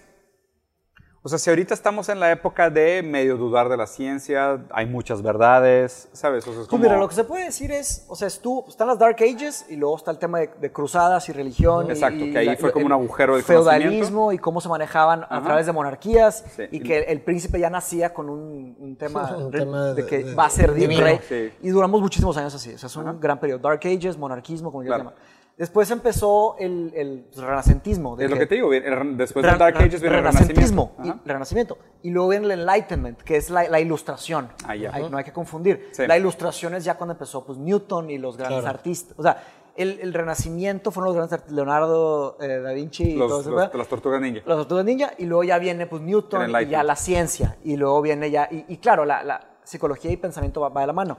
O 1.22 1.28
sea, 1.28 1.38
si 1.38 1.50
ahorita 1.50 1.74
estamos 1.74 2.08
en 2.08 2.18
la 2.18 2.32
época 2.32 2.70
de 2.70 3.02
medio 3.02 3.36
dudar 3.36 3.68
de 3.68 3.76
la 3.76 3.86
ciencia, 3.86 4.58
hay 4.70 4.86
muchas 4.86 5.20
verdades, 5.20 6.08
¿sabes? 6.12 6.44
O 6.44 6.52
sea, 6.52 6.52
es 6.52 6.56
Pues 6.60 6.68
como... 6.68 6.82
mira, 6.82 6.96
lo 6.96 7.06
que 7.10 7.14
se 7.14 7.24
puede 7.24 7.44
decir 7.44 7.70
es, 7.72 8.06
o 8.08 8.16
sea, 8.16 8.26
es 8.26 8.40
tú, 8.40 8.64
están 8.66 8.88
las 8.88 8.98
Dark 8.98 9.16
Ages 9.20 9.66
y 9.68 9.76
luego 9.76 9.96
está 9.98 10.10
el 10.12 10.18
tema 10.18 10.38
de, 10.38 10.48
de 10.58 10.72
cruzadas 10.72 11.28
y 11.28 11.32
religión. 11.32 11.90
Exacto, 11.90 12.24
y 12.24 12.32
que 12.32 12.38
ahí 12.38 12.46
la- 12.46 12.56
fue 12.56 12.72
como 12.72 12.86
un 12.86 12.92
agujero 12.92 13.34
del 13.34 13.42
Feudalismo 13.44 14.32
y 14.32 14.38
cómo 14.38 14.62
se 14.62 14.70
manejaban 14.70 15.26
a 15.28 15.42
través 15.42 15.66
de 15.66 15.72
monarquías 15.72 16.42
Sí. 16.56 16.62
y 16.70 16.80
que 16.80 17.00
el 17.00 17.20
príncipe 17.20 17.60
ya 17.60 17.68
nacía 17.68 18.14
con 18.14 18.30
un, 18.30 18.74
un 18.78 18.96
tema, 18.96 19.30
Un 19.36 19.50
de, 19.50 19.58
tema 19.58 19.86
de 19.88 20.02
de- 20.02 20.06
que 20.08 20.24
de- 20.24 20.34
va 20.34 20.46
a 20.46 20.50
ser 20.50 20.72
di- 20.72 20.80
divino. 20.80 21.02
rey. 21.02 21.20
Sí. 21.28 21.52
Y 21.60 21.68
duramos 21.68 22.00
muchísimos 22.00 22.34
años 22.38 22.54
así, 22.54 22.72
o 22.72 22.78
sea, 22.78 22.86
es 22.86 22.96
un 22.96 23.20
gran 23.20 23.38
periodo. 23.38 23.58
Dark 23.58 23.80
Ages, 23.84 24.16
monarquismo, 24.16 24.72
como 24.72 24.84
Claro. 24.84 25.04
llamar. 25.04 25.16
Después 25.60 25.90
empezó 25.90 26.56
el, 26.58 26.90
el 26.96 27.26
renacentismo. 27.36 28.16
de 28.16 28.24
Es 28.24 28.30
lo 28.30 28.36
que- 28.36 28.40
que 28.40 28.46
te 28.46 28.54
digo, 28.54 28.72
el- 28.72 29.16
después 29.18 29.44
del 29.44 29.58
Dark 29.58 29.76
Ages 29.76 30.00
viene 30.00 30.16
el 30.16 30.22
renacentismo 30.24 30.92
Renacimiento. 30.96 31.22
y 31.24 31.28
renacimiento 31.28 31.78
y 32.02 32.10
luego 32.10 32.28
viene 32.30 32.46
el 32.46 32.52
enlightenment 32.60 33.20
que 33.20 33.36
es 33.36 33.50
la, 33.50 33.68
la 33.68 33.78
ilustración 33.78 34.48
Ah, 34.66 34.74
ya. 34.74 34.90
Hay- 34.94 35.10
no 35.10 35.18
hay 35.18 35.24
que 35.24 35.32
confundir 35.34 35.90
Sí. 35.92 36.06
la 36.06 36.16
ilustración 36.16 36.72
es 36.74 36.84
ya 36.84 36.96
cuando 36.96 37.12
empezó 37.12 37.44
pues 37.44 37.58
Newton 37.58 38.08
y 38.08 38.16
los 38.16 38.38
grandes 38.38 38.60
Claro. 38.60 38.74
artistas 38.78 39.14
o 39.18 39.22
sea 39.22 39.42
el, 39.76 40.00
el 40.00 40.14
renacimiento 40.14 40.90
fueron 40.90 41.08
los 41.08 41.16
grandes 41.16 41.34
artistas. 41.34 41.54
Leonardo 41.54 42.38
eh, 42.40 42.58
da 42.60 42.72
Vinci 42.72 43.12
y 43.12 43.18
todo 43.18 43.28
Los, 43.28 43.40
ese 43.42 43.50
los- 43.50 43.68
pedo. 43.68 43.78
las 43.78 43.88
tortugas 43.88 44.20
ninja. 44.22 44.40
las 44.46 44.56
tortugas 44.56 44.84
ninja 44.86 45.12
y 45.18 45.26
luego 45.26 45.44
ya 45.44 45.58
viene 45.58 45.86
pues 45.86 46.00
Newton 46.00 46.50
y 46.62 46.66
ya 46.68 46.82
la 46.82 46.96
ciencia 46.96 47.58
y 47.64 47.76
luego 47.76 48.00
viene 48.00 48.30
ya 48.30 48.48
y, 48.50 48.64
y 48.66 48.78
claro 48.78 49.04
la, 49.04 49.22
la 49.22 49.40
psicología 49.62 50.10
y 50.10 50.16
pensamiento 50.16 50.62
va, 50.62 50.70
va 50.70 50.80
de 50.80 50.86
la 50.86 50.92
mano 50.94 51.18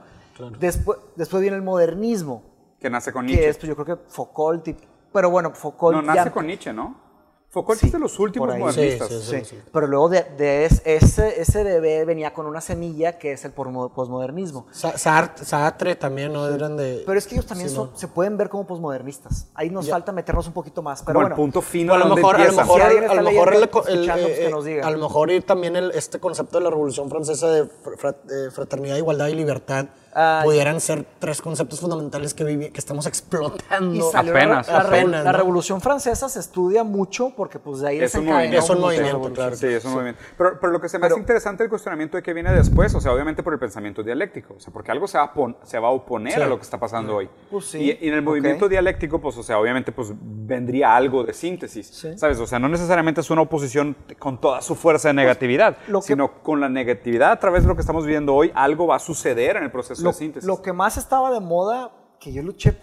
después 0.58 0.98
después 1.14 1.40
viene 1.40 1.56
el 1.56 1.62
modernismo 1.62 2.42
Que 2.82 2.90
nace 2.90 3.12
con 3.12 3.24
que 3.26 3.32
Nietzsche. 3.32 3.48
es 3.48 3.56
pues 3.58 3.68
yo 3.68 3.76
creo 3.76 3.96
que 3.96 4.02
Foucault 4.08 4.68
y- 4.68 4.76
pero 5.12 5.30
bueno 5.30 5.52
Foucault 5.54 5.96
No, 5.96 6.02
nace 6.02 6.16
ya- 6.24 6.30
con 6.32 6.46
Nietzsche, 6.46 6.72
¿no? 6.72 7.00
Foucault 7.48 7.78
Sí, 7.78 7.86
es 7.88 7.92
de 7.92 7.98
los 7.98 8.18
últimos 8.18 8.48
modernistas. 8.48 9.08
Sí, 9.08 9.20
sí, 9.20 9.44
Sí, 9.44 9.58
pero 9.70 9.86
luego 9.86 10.08
de, 10.08 10.22
de 10.38 10.64
es- 10.64 10.80
ese, 10.86 11.38
ese 11.38 11.62
bebé 11.62 12.02
venía 12.06 12.32
con 12.32 12.46
una 12.46 12.62
semilla 12.62 13.18
que 13.18 13.32
es 13.32 13.44
el 13.44 13.52
posmodernismo. 13.52 14.66
Sa- 14.70 14.96
Sart- 14.96 15.36
Sartre 15.44 15.94
también, 15.96 16.32
¿no? 16.32 16.48
Eran 16.48 16.78
de... 16.78 17.02
Pero 17.04 17.18
es 17.18 17.26
que 17.26 17.34
ellos 17.34 17.44
también 17.46 17.68
son- 17.68 17.90
no. 17.92 17.96
se 17.98 18.08
pueden 18.08 18.38
ver 18.38 18.48
como 18.48 18.66
posmodernistas. 18.66 19.48
Ahí 19.54 19.68
nos 19.68 19.88
falta 19.90 20.12
meternos 20.12 20.46
un 20.46 20.54
poquito 20.54 20.80
más. 20.82 21.02
Pero 21.02 21.12
Como 21.12 21.24
bueno, 21.24 21.34
el 21.34 21.36
punto 21.36 21.60
fino 21.60 21.92
a 21.92 21.98
lo 21.98 22.16
mejor, 22.16 22.36
a 22.36 22.44
lo 22.46 22.52
mejor, 22.54 22.80
Si 22.80 22.86
a 22.86 22.88
lo 22.88 23.00
mejor 23.22 23.22
leyendo, 23.22 23.52
el- 23.52 23.62
el- 23.62 23.68
pues, 23.68 23.86
que 23.86 24.46
eh, 24.46 24.50
nos 24.50 24.64
diga. 24.64 24.86
a 24.86 24.90
lo 24.90 24.98
mejor 24.98 25.30
y 25.30 25.40
también 25.42 25.76
el- 25.76 25.90
este 25.90 26.18
concepto 26.20 26.56
de 26.56 26.64
la 26.64 26.70
Revolución 26.70 27.10
Francesa 27.10 27.48
de 27.48 27.64
fr- 27.64 27.98
fra- 27.98 28.16
fraternidad, 28.50 28.96
igualdad 28.96 29.26
y 29.28 29.34
libertad 29.34 29.88
Ah, 30.14 30.42
pudieran 30.44 30.80
ser 30.80 31.06
tres 31.18 31.40
conceptos 31.40 31.80
fundamentales 31.80 32.34
que, 32.34 32.44
vivi- 32.44 32.70
que 32.72 32.78
estamos 32.78 33.06
explotando. 33.06 33.94
y 33.94 34.02
salió 34.12 34.32
Apenas, 34.32 34.66
la, 34.68 34.72
la 34.74 34.80
apenas, 34.80 35.24
la 35.24 35.32
¿no? 35.32 35.38
Revolución 35.38 35.80
Francesa 35.80 36.28
se 36.28 36.40
estudia 36.40 36.84
mucho 36.84 37.32
porque 37.36 37.58
pues 37.58 37.80
de 37.80 37.88
ahí 37.88 37.98
Es 38.00 38.14
un 38.14 38.26
movimiento. 38.26 38.58
Es 38.58 38.70
un 38.70 38.80
muchas 38.80 39.00
movimiento, 39.00 39.32
claro. 39.32 39.56
Sí, 39.56 39.66
es 39.66 39.84
un 39.84 39.92
movimiento. 39.94 40.20
Pero, 40.36 40.58
pero 40.60 40.72
lo 40.72 40.80
que 40.80 40.88
se 40.88 40.98
me 40.98 41.02
Pero- 41.02 41.14
hace 41.14 41.20
interesante 41.20 41.64
el 41.64 41.70
cuestionamiento 41.70 42.16
de 42.16 42.22
que 42.22 42.32
viene 42.34 42.52
después, 42.52 42.94
o 42.94 43.00
sea, 43.00 43.12
obviamente 43.12 43.42
por 43.42 43.52
el 43.54 43.58
pensamiento 43.58 44.02
dialéctico, 44.02 44.54
o 44.56 44.60
sea, 44.60 44.72
porque 44.72 44.90
algo 44.90 45.06
se 45.08 45.16
va 45.18 45.24
a, 45.24 45.32
pon- 45.32 45.56
se 45.62 45.78
va 45.78 45.88
a 45.88 45.92
oponer 45.92 46.34
Sí. 46.34 46.40
a 46.42 46.46
lo 46.46 46.56
que 46.58 46.62
está 46.64 46.78
pasando 46.78 47.16
hoy. 47.16 47.28
Pues 47.50 47.64
sí, 47.66 47.78
y, 47.78 48.04
y 48.04 48.08
en 48.08 48.14
el 48.14 48.22
movimiento 48.22 48.66
ok. 48.66 48.70
dialéctico, 48.70 49.20
pues, 49.20 49.36
o 49.38 49.42
sea, 49.42 49.58
obviamente, 49.58 49.92
pues 49.92 50.12
vendría 50.14 50.94
algo 50.94 51.24
de 51.24 51.32
síntesis, 51.32 51.86
Sí. 51.86 52.18
¿sabes? 52.18 52.38
O 52.38 52.46
sea, 52.46 52.58
no 52.58 52.68
necesariamente 52.68 53.20
es 53.22 53.30
una 53.30 53.42
oposición 53.42 53.96
con 54.18 54.40
toda 54.40 54.60
su 54.60 54.74
fuerza 54.74 55.08
de 55.08 55.14
negatividad, 55.14 55.76
lo 55.88 56.00
que- 56.00 56.08
sino 56.08 56.42
con 56.42 56.60
la 56.60 56.68
negatividad 56.68 57.32
a 57.32 57.38
través 57.38 57.62
de 57.62 57.68
lo 57.68 57.74
que 57.74 57.80
estamos 57.80 58.04
viviendo 58.04 58.34
hoy, 58.34 58.52
algo 58.54 58.86
va 58.86 58.96
a 58.96 58.98
suceder 58.98 59.56
en 59.56 59.64
el 59.64 59.70
proceso 59.70 60.01
Lo, 60.04 60.12
síntesis. 60.12 60.46
lo 60.46 60.60
que 60.62 60.72
más 60.72 60.96
estaba 60.96 61.30
de 61.32 61.40
moda, 61.40 61.92
que 62.20 62.32
yo 62.32 62.42
luché, 62.42 62.76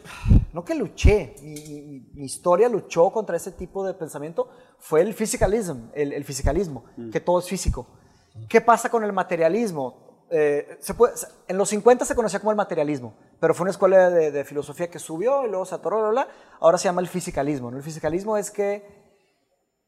no 0.53 0.63
que 0.65 0.75
luché, 0.75 1.35
mi, 1.41 1.53
mi- 1.83 2.09
mi 2.13 2.25
historia 2.25 2.67
luchó 2.69 3.09
contra 3.11 3.37
ese 3.37 3.51
tipo 3.51 3.85
de 3.85 3.93
pensamiento, 3.93 4.49
fue 4.79 5.01
el 5.01 5.13
physicalism, 5.13 5.77
el, 5.93 6.13
el 6.13 6.23
fisicalismo, 6.25 6.83
Mm. 6.97 7.09
que 7.11 7.19
todo 7.19 7.39
es 7.39 7.45
físico. 7.47 7.87
¿Qué 8.47 8.61
pasa 8.61 8.89
con 8.89 9.03
el 9.03 9.13
materialismo? 9.13 10.25
Eh, 10.31 10.77
se 10.79 10.93
puede- 10.93 11.13
en 11.47 11.57
los 11.57 11.69
50 11.69 12.05
se 12.05 12.15
conocía 12.15 12.39
como 12.39 12.51
el 12.51 12.57
materialismo, 12.57 13.13
pero 13.39 13.53
fue 13.55 13.63
una 13.63 13.71
escuela 13.71 14.09
de, 14.09 14.31
de 14.31 14.45
filosofía 14.45 14.89
que 14.89 14.99
subió 14.99 15.45
y 15.45 15.49
luego 15.49 15.65
se 15.65 15.73
atoró, 15.75 15.97
bla, 15.99 16.09
bla, 16.11 16.25
bla. 16.25 16.33
ahora 16.59 16.77
se 16.77 16.85
llama 16.85 17.01
el 17.01 17.07
fisicalismo. 17.07 17.71
¿no? 17.71 17.77
El 17.77 17.83
fisicalismo 17.83 18.37
es 18.37 18.51
que 18.51 18.99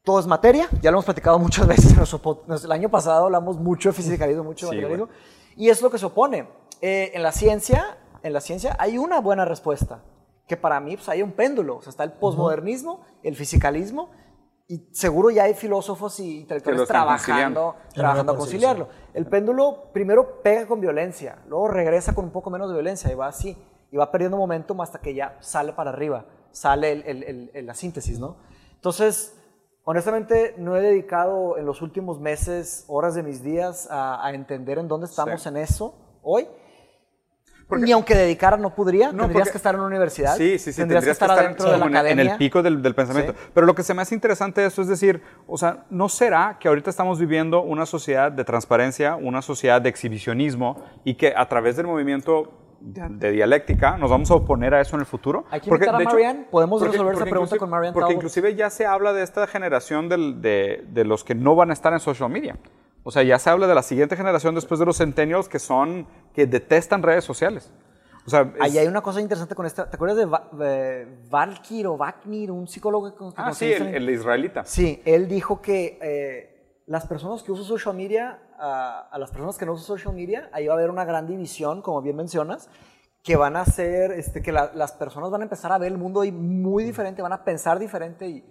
todo 0.02 0.18
es 0.18 0.26
materia, 0.26 0.68
ya 0.80 0.90
lo 0.90 0.96
hemos 0.96 1.04
platicado 1.04 1.38
muchas 1.38 1.64
veces 1.66 1.92
en 1.92 1.96
nuestro 1.98 2.20
el 2.64 2.72
año 2.72 2.88
pasado 2.90 3.26
hablamos 3.26 3.56
mucho 3.58 3.90
de 3.90 3.92
fisicalismo, 4.02 4.42
mucho 4.42 4.66
de 4.66 4.70
Sí, 4.72 4.76
materialismo, 4.82 5.08
y 5.56 5.68
es 5.70 5.82
lo 5.82 5.90
que 5.90 5.98
se 5.98 6.06
opone. 6.06 6.48
Eh, 6.80 7.12
en 7.14 7.22
la 7.22 7.32
ciencia, 7.32 7.98
en 8.22 8.32
la 8.32 8.40
ciencia 8.40 8.76
hay 8.78 8.98
una 8.98 9.20
buena 9.20 9.44
respuesta, 9.44 10.02
que 10.48 10.56
para 10.56 10.80
mí 10.80 10.96
pues, 10.96 11.08
hay 11.08 11.22
un 11.22 11.32
péndulo, 11.32 11.76
o 11.76 11.82
sea, 11.82 11.90
está 11.90 12.04
el 12.04 12.12
posmodernismo, 12.12 13.00
el 13.22 13.36
fisicalismo, 13.36 14.10
y 14.68 14.88
seguro 14.92 15.30
ya 15.30 15.44
hay 15.44 15.54
filósofos 15.54 16.18
y 16.20 16.40
intelectuales 16.40 16.82
están 16.82 16.94
trabajando, 16.94 17.76
trabajando 17.92 18.32
a 18.32 18.36
conciliarlo. 18.36 18.88
El 19.12 19.26
péndulo 19.26 19.90
primero 19.92 20.40
pega 20.42 20.66
con 20.66 20.80
violencia, 20.80 21.38
luego 21.46 21.68
regresa 21.68 22.14
con 22.14 22.24
un 22.24 22.30
poco 22.30 22.48
menos 22.50 22.68
de 22.68 22.74
violencia 22.74 23.10
y 23.12 23.14
va 23.14 23.26
así, 23.26 23.56
y 23.90 23.96
va 23.96 24.10
perdiendo 24.10 24.36
momentum 24.38 24.80
hasta 24.80 24.98
que 24.98 25.14
ya 25.14 25.36
sale 25.40 25.72
para 25.74 25.90
arriba, 25.90 26.24
sale 26.52 26.92
el- 26.92 27.02
el- 27.06 27.22
el- 27.24 27.50
el- 27.52 27.66
la 27.66 27.74
síntesis, 27.74 28.18
¿no? 28.18 28.36
Entonces, 28.74 29.38
honestamente, 29.84 30.54
no 30.58 30.76
he 30.76 30.80
dedicado 30.80 31.56
en 31.58 31.66
los 31.66 31.82
últimos 31.82 32.20
meses 32.20 32.84
horas 32.88 33.14
de 33.14 33.22
mis 33.22 33.42
días 33.42 33.88
a, 33.90 34.24
a 34.26 34.32
entender 34.34 34.78
en 34.78 34.88
dónde 34.88 35.06
estamos 35.06 35.42
Sí. 35.42 35.48
en 35.48 35.56
eso 35.56 35.94
hoy. 36.22 36.46
Porque- 37.68 37.84
Ni 37.86 37.92
aunque 37.92 38.14
dedicara 38.14 38.58
no 38.58 38.74
podría, 38.74 39.12
No, 39.12 39.22
tendrías 39.22 39.44
porque- 39.44 39.50
que 39.52 39.56
estar 39.56 39.74
en 39.74 39.80
una 39.80 39.86
universidad, 39.88 40.36
Sí, 40.36 40.58
sí, 40.58 40.72
sí. 40.72 40.80
tendrías, 40.82 41.04
que 41.04 41.10
estar, 41.10 41.30
adentro 41.30 41.70
de 41.70 41.78
la 41.78 41.86
en, 41.86 41.90
academia. 41.96 42.24
en 42.24 42.30
el 42.32 42.36
pico 42.36 42.62
del, 42.62 42.82
del 42.82 42.94
pensamiento. 42.94 43.32
Sí. 43.32 43.38
Pero 43.54 43.66
lo 43.66 43.74
que 43.74 43.82
se 43.82 43.94
me 43.94 44.02
hace 44.02 44.14
interesante 44.14 44.60
de 44.60 44.66
esto 44.66 44.82
es 44.82 44.88
decir, 44.88 45.22
o 45.46 45.56
sea, 45.56 45.86
¿no 45.88 46.10
será 46.10 46.58
que 46.60 46.68
ahorita 46.68 46.90
estamos 46.90 47.18
viviendo 47.18 47.62
una 47.62 47.86
sociedad 47.86 48.30
de 48.30 48.44
transparencia, 48.44 49.16
una 49.16 49.40
sociedad 49.40 49.80
de 49.80 49.88
exhibicionismo 49.88 50.82
y 51.04 51.14
que 51.14 51.32
a 51.34 51.48
través 51.48 51.76
del 51.76 51.86
movimiento 51.86 52.52
de, 52.84 53.02
de 53.08 53.30
dialéctica 53.32 53.96
nos 53.96 54.10
vamos 54.10 54.30
a 54.30 54.34
oponer 54.34 54.74
a 54.74 54.80
eso 54.80 54.96
en 54.96 55.00
el 55.00 55.06
futuro? 55.06 55.44
Hay 55.50 55.60
que 55.60 55.70
invitar 55.70 55.94
a 55.94 56.02
hecho. 56.02 56.16
Podemos 56.50 56.82
resolver 56.82 57.14
esa 57.14 57.24
pregunta 57.24 57.56
con 57.56 57.70
Marianne 57.70 57.92
Porque 57.94 58.04
Talbot. 58.08 58.16
inclusive 58.16 58.54
ya 58.54 58.70
se 58.70 58.86
habla 58.86 59.12
de 59.12 59.22
esta 59.22 59.46
generación 59.46 60.08
del- 60.08 60.40
de, 60.42 60.84
de 60.88 61.04
los 61.04 61.24
que 61.24 61.34
no 61.34 61.54
van 61.54 61.70
a 61.70 61.72
estar 61.72 61.92
en 61.92 62.00
social 62.00 62.28
media. 62.30 62.56
O 63.04 63.10
sea, 63.10 63.22
ya 63.22 63.38
se 63.38 63.50
habla 63.50 63.66
de 63.66 63.74
la 63.74 63.82
siguiente 63.82 64.16
generación 64.16 64.54
después 64.54 64.78
de 64.78 64.86
los 64.86 64.96
centennials 64.98 65.48
que 65.48 65.58
son, 65.58 66.06
que 66.34 66.46
detestan 66.46 67.02
redes 67.02 67.24
sociales. 67.24 67.72
O 68.24 68.30
sea, 68.30 68.42
es- 68.42 68.60
Ahí 68.60 68.78
hay 68.78 68.86
una 68.86 69.00
cosa 69.00 69.20
interesante 69.20 69.54
con 69.56 69.66
esta. 69.66 69.90
¿Te 69.90 69.96
acuerdas 69.96 70.16
de, 70.18 70.26
Va- 70.26 70.48
de 70.52 71.08
Valkir 71.28 71.88
o 71.88 71.96
Vaknir, 71.96 72.52
un 72.52 72.68
psicólogo 72.68 73.12
que 73.16 73.24
Ah, 73.36 73.52
sí, 73.52 73.72
el, 73.72 73.94
el 73.96 74.10
israelita. 74.10 74.64
Sí, 74.64 75.02
él 75.04 75.26
dijo 75.26 75.60
que 75.60 75.98
eh, 76.00 76.51
las 76.86 77.06
personas 77.06 77.42
que 77.42 77.52
usan 77.52 77.64
social 77.64 77.94
media, 77.94 78.38
a, 78.58 79.08
a 79.10 79.18
las 79.18 79.30
personas 79.30 79.56
que 79.58 79.66
no 79.66 79.72
usan 79.72 79.86
social 79.86 80.14
media, 80.14 80.48
ahí 80.52 80.66
va 80.66 80.74
a 80.74 80.76
haber 80.76 80.90
una 80.90 81.04
gran 81.04 81.26
división, 81.26 81.82
como 81.82 82.02
bien 82.02 82.16
mencionas, 82.16 82.68
que 83.22 83.36
van 83.36 83.56
a 83.56 83.64
ser, 83.64 84.12
este, 84.12 84.42
que 84.42 84.50
la- 84.52 84.72
las 84.74 84.92
personas 84.92 85.30
van 85.30 85.42
a 85.42 85.44
empezar 85.44 85.70
a 85.72 85.78
ver 85.78 85.92
el 85.92 85.98
mundo 85.98 86.20
ahí 86.22 86.32
muy 86.32 86.82
diferente, 86.84 87.22
van 87.22 87.32
a 87.32 87.44
pensar 87.44 87.78
diferente 87.78 88.26
y, 88.28 88.44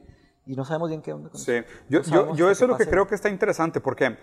y 0.45 0.55
no 0.55 0.63
sabemos 0.63 0.89
bien 0.89 1.01
qué 1.01 1.11
onda. 1.13 1.29
con 1.29 1.39
Sí, 1.39 1.51
eso. 1.51 1.65
yo, 1.89 1.99
No 1.99 2.03
yo, 2.05 2.09
sabemos 2.09 2.37
yo 2.37 2.45
hasta 2.45 2.51
eso 2.53 2.65
es 2.65 2.69
lo 2.71 2.77
que 2.77 2.87
creo 2.87 3.07
que 3.07 3.15
está 3.15 3.29
interesante 3.29 3.81
porque, 3.81 4.17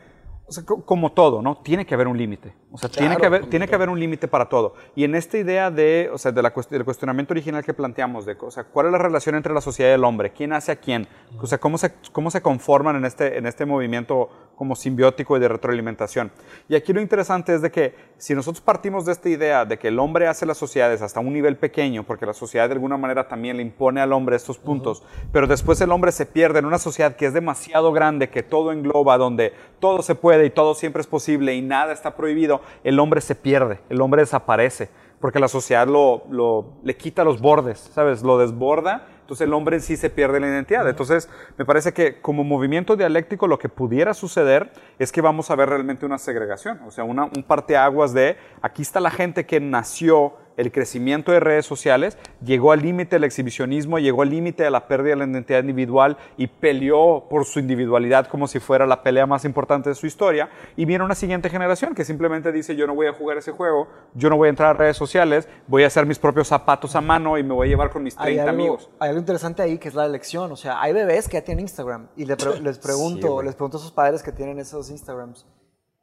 o 0.48 0.52
sea, 0.52 0.64
co- 0.64 0.82
como 0.84 1.12
todo, 1.12 1.42
¿no? 1.42 1.58
Tiene 1.58 1.84
que 1.84 1.94
haber 1.94 2.08
un 2.08 2.16
límite. 2.16 2.54
O 2.72 2.78
sea, 2.78 2.88
tiene, 2.88 3.08
Claro, 3.16 3.20
que 3.20 3.26
haber, 3.26 3.46
tiene 3.50 3.68
que 3.68 3.74
haber 3.74 3.88
un 3.88 3.98
límite 4.00 4.28
para 4.28 4.48
todo. 4.48 4.74
Y 4.94 5.04
en 5.04 5.14
esta 5.14 5.38
idea 5.38 5.70
de, 5.70 6.10
o 6.12 6.18
sea, 6.18 6.32
de 6.32 6.42
la 6.42 6.52
cuest- 6.54 6.68
del 6.70 6.84
cuestionamiento 6.84 7.32
original 7.34 7.64
que 7.64 7.72
planteamos, 7.74 8.24
de, 8.26 8.36
o 8.40 8.50
sea, 8.50 8.64
¿cuál 8.64 8.86
es 8.86 8.92
la 8.92 8.98
relación 8.98 9.34
entre 9.34 9.52
la 9.54 9.60
sociedad 9.60 9.90
y 9.90 9.94
el 9.94 10.04
hombre? 10.04 10.32
¿Quién 10.32 10.52
hace 10.52 10.72
a 10.72 10.76
quién? 10.76 11.06
O 11.40 11.46
sea, 11.46 11.58
¿cómo 11.58 11.78
se, 11.78 11.92
cómo 12.12 12.30
se 12.30 12.40
conforman 12.42 12.96
en 12.96 13.04
este, 13.04 13.38
en 13.38 13.46
este 13.46 13.64
movimiento 13.66 14.28
como 14.56 14.74
simbiótico 14.74 15.36
y 15.36 15.40
de 15.40 15.48
retroalimentación? 15.48 16.30
Y 16.68 16.74
aquí 16.74 16.92
lo 16.92 17.00
interesante 17.00 17.54
es 17.54 17.62
de 17.62 17.70
que 17.70 17.94
si 18.18 18.34
nosotros 18.34 18.60
partimos 18.60 19.04
de 19.06 19.12
esta 19.12 19.28
idea 19.28 19.64
de 19.64 19.78
que 19.78 19.88
el 19.88 19.98
hombre 19.98 20.26
hace 20.28 20.44
las 20.46 20.58
sociedades 20.58 21.00
hasta 21.02 21.20
un 21.20 21.32
nivel 21.32 21.56
pequeño, 21.56 22.04
porque 22.04 22.26
la 22.26 22.34
sociedad 22.34 22.68
de 22.68 22.74
alguna 22.74 22.96
manera 22.96 23.28
también 23.28 23.56
le 23.56 23.62
impone 23.62 24.00
al 24.00 24.12
hombre 24.12 24.36
estos 24.36 24.58
puntos, 24.58 25.02
pero 25.32 25.46
después 25.46 25.80
el 25.80 25.92
hombre 25.92 26.12
se 26.12 26.26
pierde 26.26 26.58
en 26.58 26.64
una 26.66 26.78
sociedad 26.78 27.16
que 27.16 27.26
es 27.26 27.32
demasiado 27.34 27.92
grande, 27.92 28.28
que 28.30 28.42
todo 28.42 28.72
engloba, 28.72 29.16
donde 29.18 29.52
todo 29.78 30.02
se 30.02 30.14
puede 30.14 30.37
y 30.44 30.50
todo 30.50 30.74
siempre 30.74 31.00
es 31.00 31.06
posible 31.06 31.54
y 31.54 31.62
nada 31.62 31.92
está 31.92 32.14
prohibido, 32.16 32.60
el 32.84 32.98
hombre 33.00 33.20
se 33.20 33.34
pierde, 33.34 33.80
el 33.88 34.00
hombre 34.00 34.22
desaparece, 34.22 34.88
porque 35.20 35.38
la 35.40 35.48
sociedad 35.48 35.86
lo, 35.86 36.24
lo- 36.30 36.74
le 36.82 36.96
quita 36.96 37.24
los 37.24 37.40
bordes, 37.40 37.78
¿sabes? 37.94 38.22
Lo 38.22 38.38
desborda 38.38 39.06
entonces 39.20 39.46
el 39.46 39.52
hombre 39.52 39.76
en 39.76 39.82
sí 39.82 39.98
se 39.98 40.08
pierde 40.08 40.40
la 40.40 40.46
identidad. 40.48 40.88
Entonces 40.88 41.28
me 41.58 41.66
parece 41.66 41.92
que 41.92 42.18
como 42.22 42.44
movimiento 42.44 42.96
dialéctico 42.96 43.46
lo 43.46 43.58
que 43.58 43.68
pudiera 43.68 44.14
suceder 44.14 44.72
es 44.98 45.12
que 45.12 45.20
vamos 45.20 45.50
a 45.50 45.54
ver 45.54 45.68
realmente 45.68 46.06
una 46.06 46.16
segregación, 46.16 46.80
o 46.86 46.90
sea, 46.90 47.04
una, 47.04 47.24
un 47.26 47.42
parteaguas 47.42 48.14
de 48.14 48.38
aquí 48.62 48.80
está 48.80 49.00
la 49.00 49.10
gente 49.10 49.44
que 49.44 49.60
nació 49.60 50.32
el 50.58 50.72
crecimiento 50.72 51.32
de 51.32 51.40
redes 51.40 51.64
sociales, 51.64 52.18
llegó 52.44 52.72
al 52.72 52.82
límite 52.82 53.16
del 53.16 53.24
exhibicionismo, 53.24 53.98
llegó 53.98 54.22
al 54.22 54.30
límite 54.30 54.64
de 54.64 54.70
la 54.70 54.86
pérdida 54.88 55.10
de 55.10 55.16
la 55.16 55.24
identidad 55.24 55.60
individual 55.60 56.18
y 56.36 56.48
peleó 56.48 57.26
por 57.30 57.44
su 57.44 57.60
individualidad 57.60 58.26
como 58.26 58.48
si 58.48 58.58
fuera 58.58 58.84
la 58.84 59.02
pelea 59.02 59.24
más 59.26 59.44
importante 59.44 59.88
de 59.88 59.94
su 59.94 60.06
historia. 60.06 60.50
Y 60.76 60.84
viene 60.84 61.04
una 61.04 61.14
siguiente 61.14 61.48
generación 61.48 61.94
que 61.94 62.04
simplemente 62.04 62.50
dice, 62.50 62.74
yo 62.74 62.86
no 62.86 62.94
voy 62.94 63.06
a 63.06 63.12
jugar 63.12 63.38
ese 63.38 63.52
juego, 63.52 63.86
yo 64.14 64.28
no 64.28 64.36
voy 64.36 64.48
a 64.48 64.50
entrar 64.50 64.70
a 64.70 64.72
redes 64.72 64.96
sociales, 64.96 65.48
voy 65.68 65.84
a 65.84 65.86
hacer 65.86 66.06
mis 66.06 66.18
propios 66.18 66.48
zapatos 66.48 66.96
a 66.96 67.00
mano 67.00 67.38
y 67.38 67.44
me 67.44 67.54
voy 67.54 67.68
a 67.68 67.70
llevar 67.70 67.90
con 67.90 68.02
mis 68.02 68.16
30 68.16 68.28
hay 68.28 68.38
algo, 68.38 68.50
amigos. 68.50 68.90
Hay 68.98 69.10
algo 69.10 69.20
interesante 69.20 69.62
ahí 69.62 69.78
que 69.78 69.88
es 69.88 69.94
la 69.94 70.06
elección. 70.06 70.50
O 70.50 70.56
sea, 70.56 70.82
hay 70.82 70.92
bebés 70.92 71.28
que 71.28 71.34
ya 71.34 71.44
tienen 71.44 71.62
Instagram 71.62 72.08
y 72.16 72.24
les 72.62 72.78
pregunto, 72.78 73.42
les 73.42 73.54
pregunto 73.54 73.76
a 73.76 73.80
sus 73.80 73.92
padres 73.92 74.24
que 74.24 74.32
tienen 74.32 74.58
esos 74.58 74.90
Instagrams. 74.90 75.46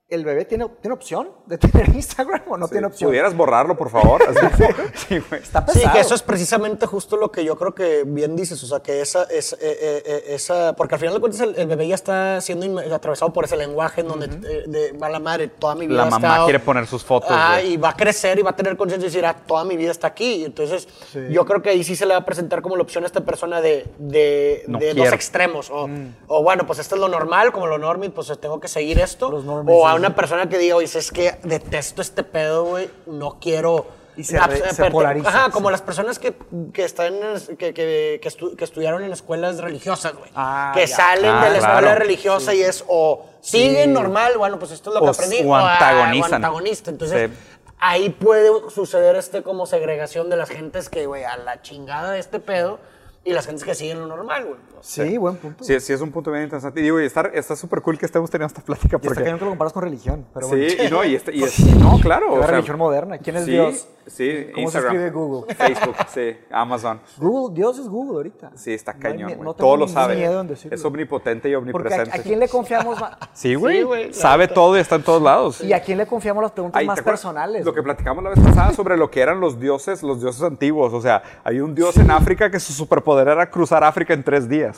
¿El 0.07 0.23
bebé 0.23 0.45
tiene, 0.45 0.67
tiene 0.81 0.93
opción 0.93 1.29
de 1.47 1.57
tener 1.57 1.89
Instagram 1.89 2.41
o 2.47 2.57
no 2.57 2.67
tiene 2.67 2.85
opción? 2.85 3.09
¿Pudieras 3.09 3.35
borrarlo, 3.35 3.75
por 3.75 3.89
favor? 3.89 4.21
Así, 4.21 4.63
sí, 5.09 5.19
güey. 5.27 5.41
Está 5.41 5.65
Sí, 5.67 5.79
pesado. 5.79 5.93
que 5.95 5.99
eso 5.99 6.13
es 6.13 6.21
precisamente 6.21 6.85
justo 6.85 7.17
lo 7.17 7.31
que 7.31 7.43
yo 7.43 7.55
creo 7.57 7.73
que 7.73 8.03
bien 8.05 8.35
dices, 8.35 8.61
o 8.63 8.67
sea, 8.67 8.81
que 8.81 9.01
esa, 9.01 9.23
es, 9.23 9.53
eh, 9.53 9.57
eh, 9.61 10.03
eh, 10.05 10.23
esa 10.35 10.75
porque 10.75 10.93
al 10.93 10.99
final 10.99 11.15
de 11.15 11.19
cuentas 11.21 11.41
el, 11.41 11.55
el 11.57 11.65
bebé 11.67 11.87
ya 11.87 11.95
está 11.95 12.39
siendo 12.41 12.79
atravesado 12.93 13.33
por 13.33 13.45
ese 13.45 13.57
lenguaje 13.57 14.01
en 14.01 14.07
donde 14.07 14.27
de, 14.27 14.91
va 14.91 15.09
la 15.09 15.19
madre, 15.19 15.47
toda 15.47 15.73
mi 15.73 15.87
vida 15.87 16.03
La 16.03 16.11
mamá 16.11 16.27
estado- 16.27 16.45
quiere 16.45 16.59
poner 16.59 16.85
sus 16.85 17.03
fotos, 17.03 17.29
Ah, 17.31 17.59
y 17.63 17.75
va 17.77 17.89
a 17.89 17.95
crecer 17.97 18.37
y 18.37 18.43
va 18.43 18.51
a 18.51 18.55
tener 18.55 18.77
conciencia 18.77 19.07
y 19.07 19.09
decir, 19.09 19.25
ah, 19.25 19.35
toda 19.47 19.63
mi 19.63 19.75
vida 19.75 19.89
está 19.89 20.05
aquí. 20.05 20.35
Y 20.35 20.45
entonces 20.45 20.87
yo 21.31 21.45
creo 21.45 21.63
que 21.63 21.71
ahí 21.71 21.83
sí 21.83 21.95
se 21.95 22.05
le 22.05 22.13
va 22.13 22.19
a 22.19 22.25
presentar 22.25 22.61
como 22.61 22.75
la 22.75 22.83
opción 22.83 23.03
a 23.05 23.07
esta 23.07 23.21
persona 23.21 23.59
de, 23.59 23.87
de, 23.97 24.65
No 24.67 24.77
de 24.77 24.93
dos 24.93 25.11
extremos. 25.13 25.71
O, 25.71 25.89
o 26.27 26.43
bueno, 26.43 26.67
pues 26.67 26.77
esto 26.77 26.93
es 26.93 27.01
lo 27.01 27.07
normal, 27.09 27.51
como 27.51 27.65
lo 27.65 27.79
normal, 27.79 28.11
pues 28.11 28.31
tengo 28.39 28.59
que 28.59 28.67
seguir 28.67 28.99
esto. 28.99 29.31
Los 29.31 29.43
normies, 29.45 29.75
o 29.75 29.81
sí, 29.81 29.94
una 29.95 30.15
persona 30.15 30.47
que 30.49 30.57
diga, 30.57 30.75
oye, 30.75 30.85
es 30.97 31.11
que 31.11 31.37
detesto 31.43 32.01
este 32.01 32.23
pedo, 32.23 32.65
güey, 32.65 32.89
no 33.05 33.39
quiero... 33.39 33.87
Y 34.17 34.23
se 34.23 34.39
re- 34.39 34.63
Abs- 34.63 34.71
se 34.75 34.91
polariza, 34.91 35.27
Ajá, 35.27 35.45
sí. 35.47 35.51
como 35.51 35.69
las 35.69 35.81
personas 35.81 36.19
que, 36.19 36.33
que 36.73 36.85
están 36.85 37.15
en 37.15 37.57
que, 37.57 37.73
que, 37.73 38.19
que, 38.23 38.29
estu- 38.29 38.55
que 38.55 38.63
estudiaron 38.63 39.03
en 39.03 39.11
escuelas 39.11 39.57
religiosas, 39.57 40.13
güey. 40.15 40.31
Ah, 40.35 40.71
que 40.73 40.87
ya. 40.87 40.95
salen 40.95 41.29
Ah, 41.31 41.43
de 41.43 41.49
la 41.51 41.57
escuela 41.57 41.79
claro. 41.81 41.99
religiosa 41.99 42.53
y 42.53 42.61
es 42.61 42.85
o 42.87 43.25
siguen 43.41 43.91
normal, 43.91 44.37
bueno, 44.37 44.57
pues 44.57 44.71
esto 44.71 44.89
es 44.91 44.93
lo 44.93 45.01
que 45.01 45.07
O- 45.07 45.11
aprendí. 45.11 45.41
o 45.45 45.53
ah, 45.53 45.73
antagonizan. 45.73 46.31
o 46.31 46.35
antagonista. 46.37 46.91
Entonces, 46.91 47.29
ahí 47.77 48.09
puede 48.09 48.49
suceder 48.69 49.17
este 49.17 49.43
como 49.43 49.65
segregación 49.65 50.29
de 50.29 50.37
las 50.37 50.49
gentes 50.49 50.87
que, 50.87 51.05
güey, 51.07 51.25
a 51.25 51.35
la 51.35 51.61
chingada 51.61 52.11
de 52.11 52.19
este 52.19 52.39
pedo 52.39 52.79
y 53.25 53.33
las 53.33 53.45
gentes 53.47 53.65
que 53.65 53.75
siguen 53.75 53.99
lo 53.99 54.07
normal, 54.07 54.45
güey. 54.45 54.59
Sí, 54.85 55.17
buen 55.17 55.35
punto. 55.37 55.63
Sí, 55.63 55.79
sí, 55.79 55.93
es 55.93 56.01
un 56.01 56.11
punto 56.11 56.31
bien 56.31 56.43
interesante. 56.43 56.79
Y 56.79 56.83
digo, 56.83 57.01
y 57.01 57.05
está 57.05 57.21
está 57.33 57.55
súper 57.55 57.81
cool 57.81 57.97
que 57.97 58.05
estemos 58.05 58.29
teniendo 58.29 58.47
esta 58.53 58.61
plática 58.61 58.97
Y 58.97 58.97
está 58.97 59.07
porque... 59.07 59.23
cañón 59.23 59.39
que 59.39 59.45
lo 59.45 59.51
comparas 59.51 59.73
con 59.73 59.81
religión. 59.83 60.25
Pero 60.33 60.47
Sí, 60.47 60.55
bueno. 60.55 60.83
y 60.83 60.89
no, 60.91 61.03
y, 61.05 61.15
este, 61.15 61.35
y 61.35 61.43
es, 61.43 61.59
no, 61.77 61.99
claro. 61.99 62.27
La 62.27 62.33
o 62.33 62.37
sea, 62.39 62.47
religión 62.51 62.77
moderna. 62.77 63.17
¿Quién 63.17 63.37
es 63.37 63.45
sí, 63.45 63.51
Dios? 63.51 63.87
Sí, 64.07 64.45
¿Cómo 64.53 64.69
se 64.69 64.77
Instagram. 64.77 64.91
escribe 64.95 65.09
Google? 65.09 65.55
Facebook, 65.55 65.95
sí, 66.13 66.37
Amazon. 66.51 67.01
Google, 67.17 67.55
Dios 67.55 67.79
es 67.79 67.87
Google 67.87 68.17
ahorita. 68.17 68.51
Sí, 68.53 68.73
está 68.73 68.93
No 68.93 68.99
cañón, 68.99 69.23
güey. 69.29 69.35
no 69.41 69.53
tengo 69.55 69.67
Todo 69.69 69.77
lo 69.77 69.87
sabe. 69.87 70.15
miedo 70.17 70.41
en 70.41 70.47
decirlo. 70.47 70.75
Es 70.75 70.85
omnipotente 70.85 71.49
y 71.49 71.53
Porque 71.55 71.71
a, 71.71 71.77
omnipresente. 71.79 72.19
a 72.19 72.21
quién 72.21 72.39
le 72.39 72.47
confiamos 72.47 72.99
más? 73.01 73.17
Sí, 73.33 73.55
güey. 73.55 74.13
Sí, 74.13 74.19
sabe 74.19 74.47
todo 74.47 74.77
y 74.77 74.81
está 74.81 74.95
en 74.97 75.03
todos 75.03 75.23
lados. 75.23 75.61
¿Y 75.61 75.73
a 75.73 75.81
quién 75.81 75.97
le 75.97 76.05
confiamos 76.05 76.43
las 76.43 76.51
preguntas 76.51 76.79
Ay, 76.79 76.85
más 76.85 76.95
¿te 76.95 77.01
acuerdas 77.01 77.21
personales? 77.21 77.65
Lo 77.65 77.73
que 77.73 77.81
platicamos 77.81 78.23
la 78.23 78.29
vez 78.29 78.39
pasada 78.39 78.71
sobre 78.73 78.95
lo 78.95 79.09
que 79.09 79.21
eran 79.21 79.39
los 79.39 79.59
dioses, 79.59 80.03
los 80.03 80.21
dioses 80.21 80.43
antiguos. 80.43 80.93
O 80.93 81.01
sea, 81.01 81.23
hay 81.43 81.59
un 81.59 81.73
dios 81.73 81.97
en 81.97 82.11
África 82.11 82.51
que 82.51 82.59
su 82.59 82.73
superpoder 82.73 83.27
era 83.27 83.49
cruzar 83.49 83.83
África 83.83 84.13
en 84.13 84.23
tres 84.23 84.47
días. 84.47 84.74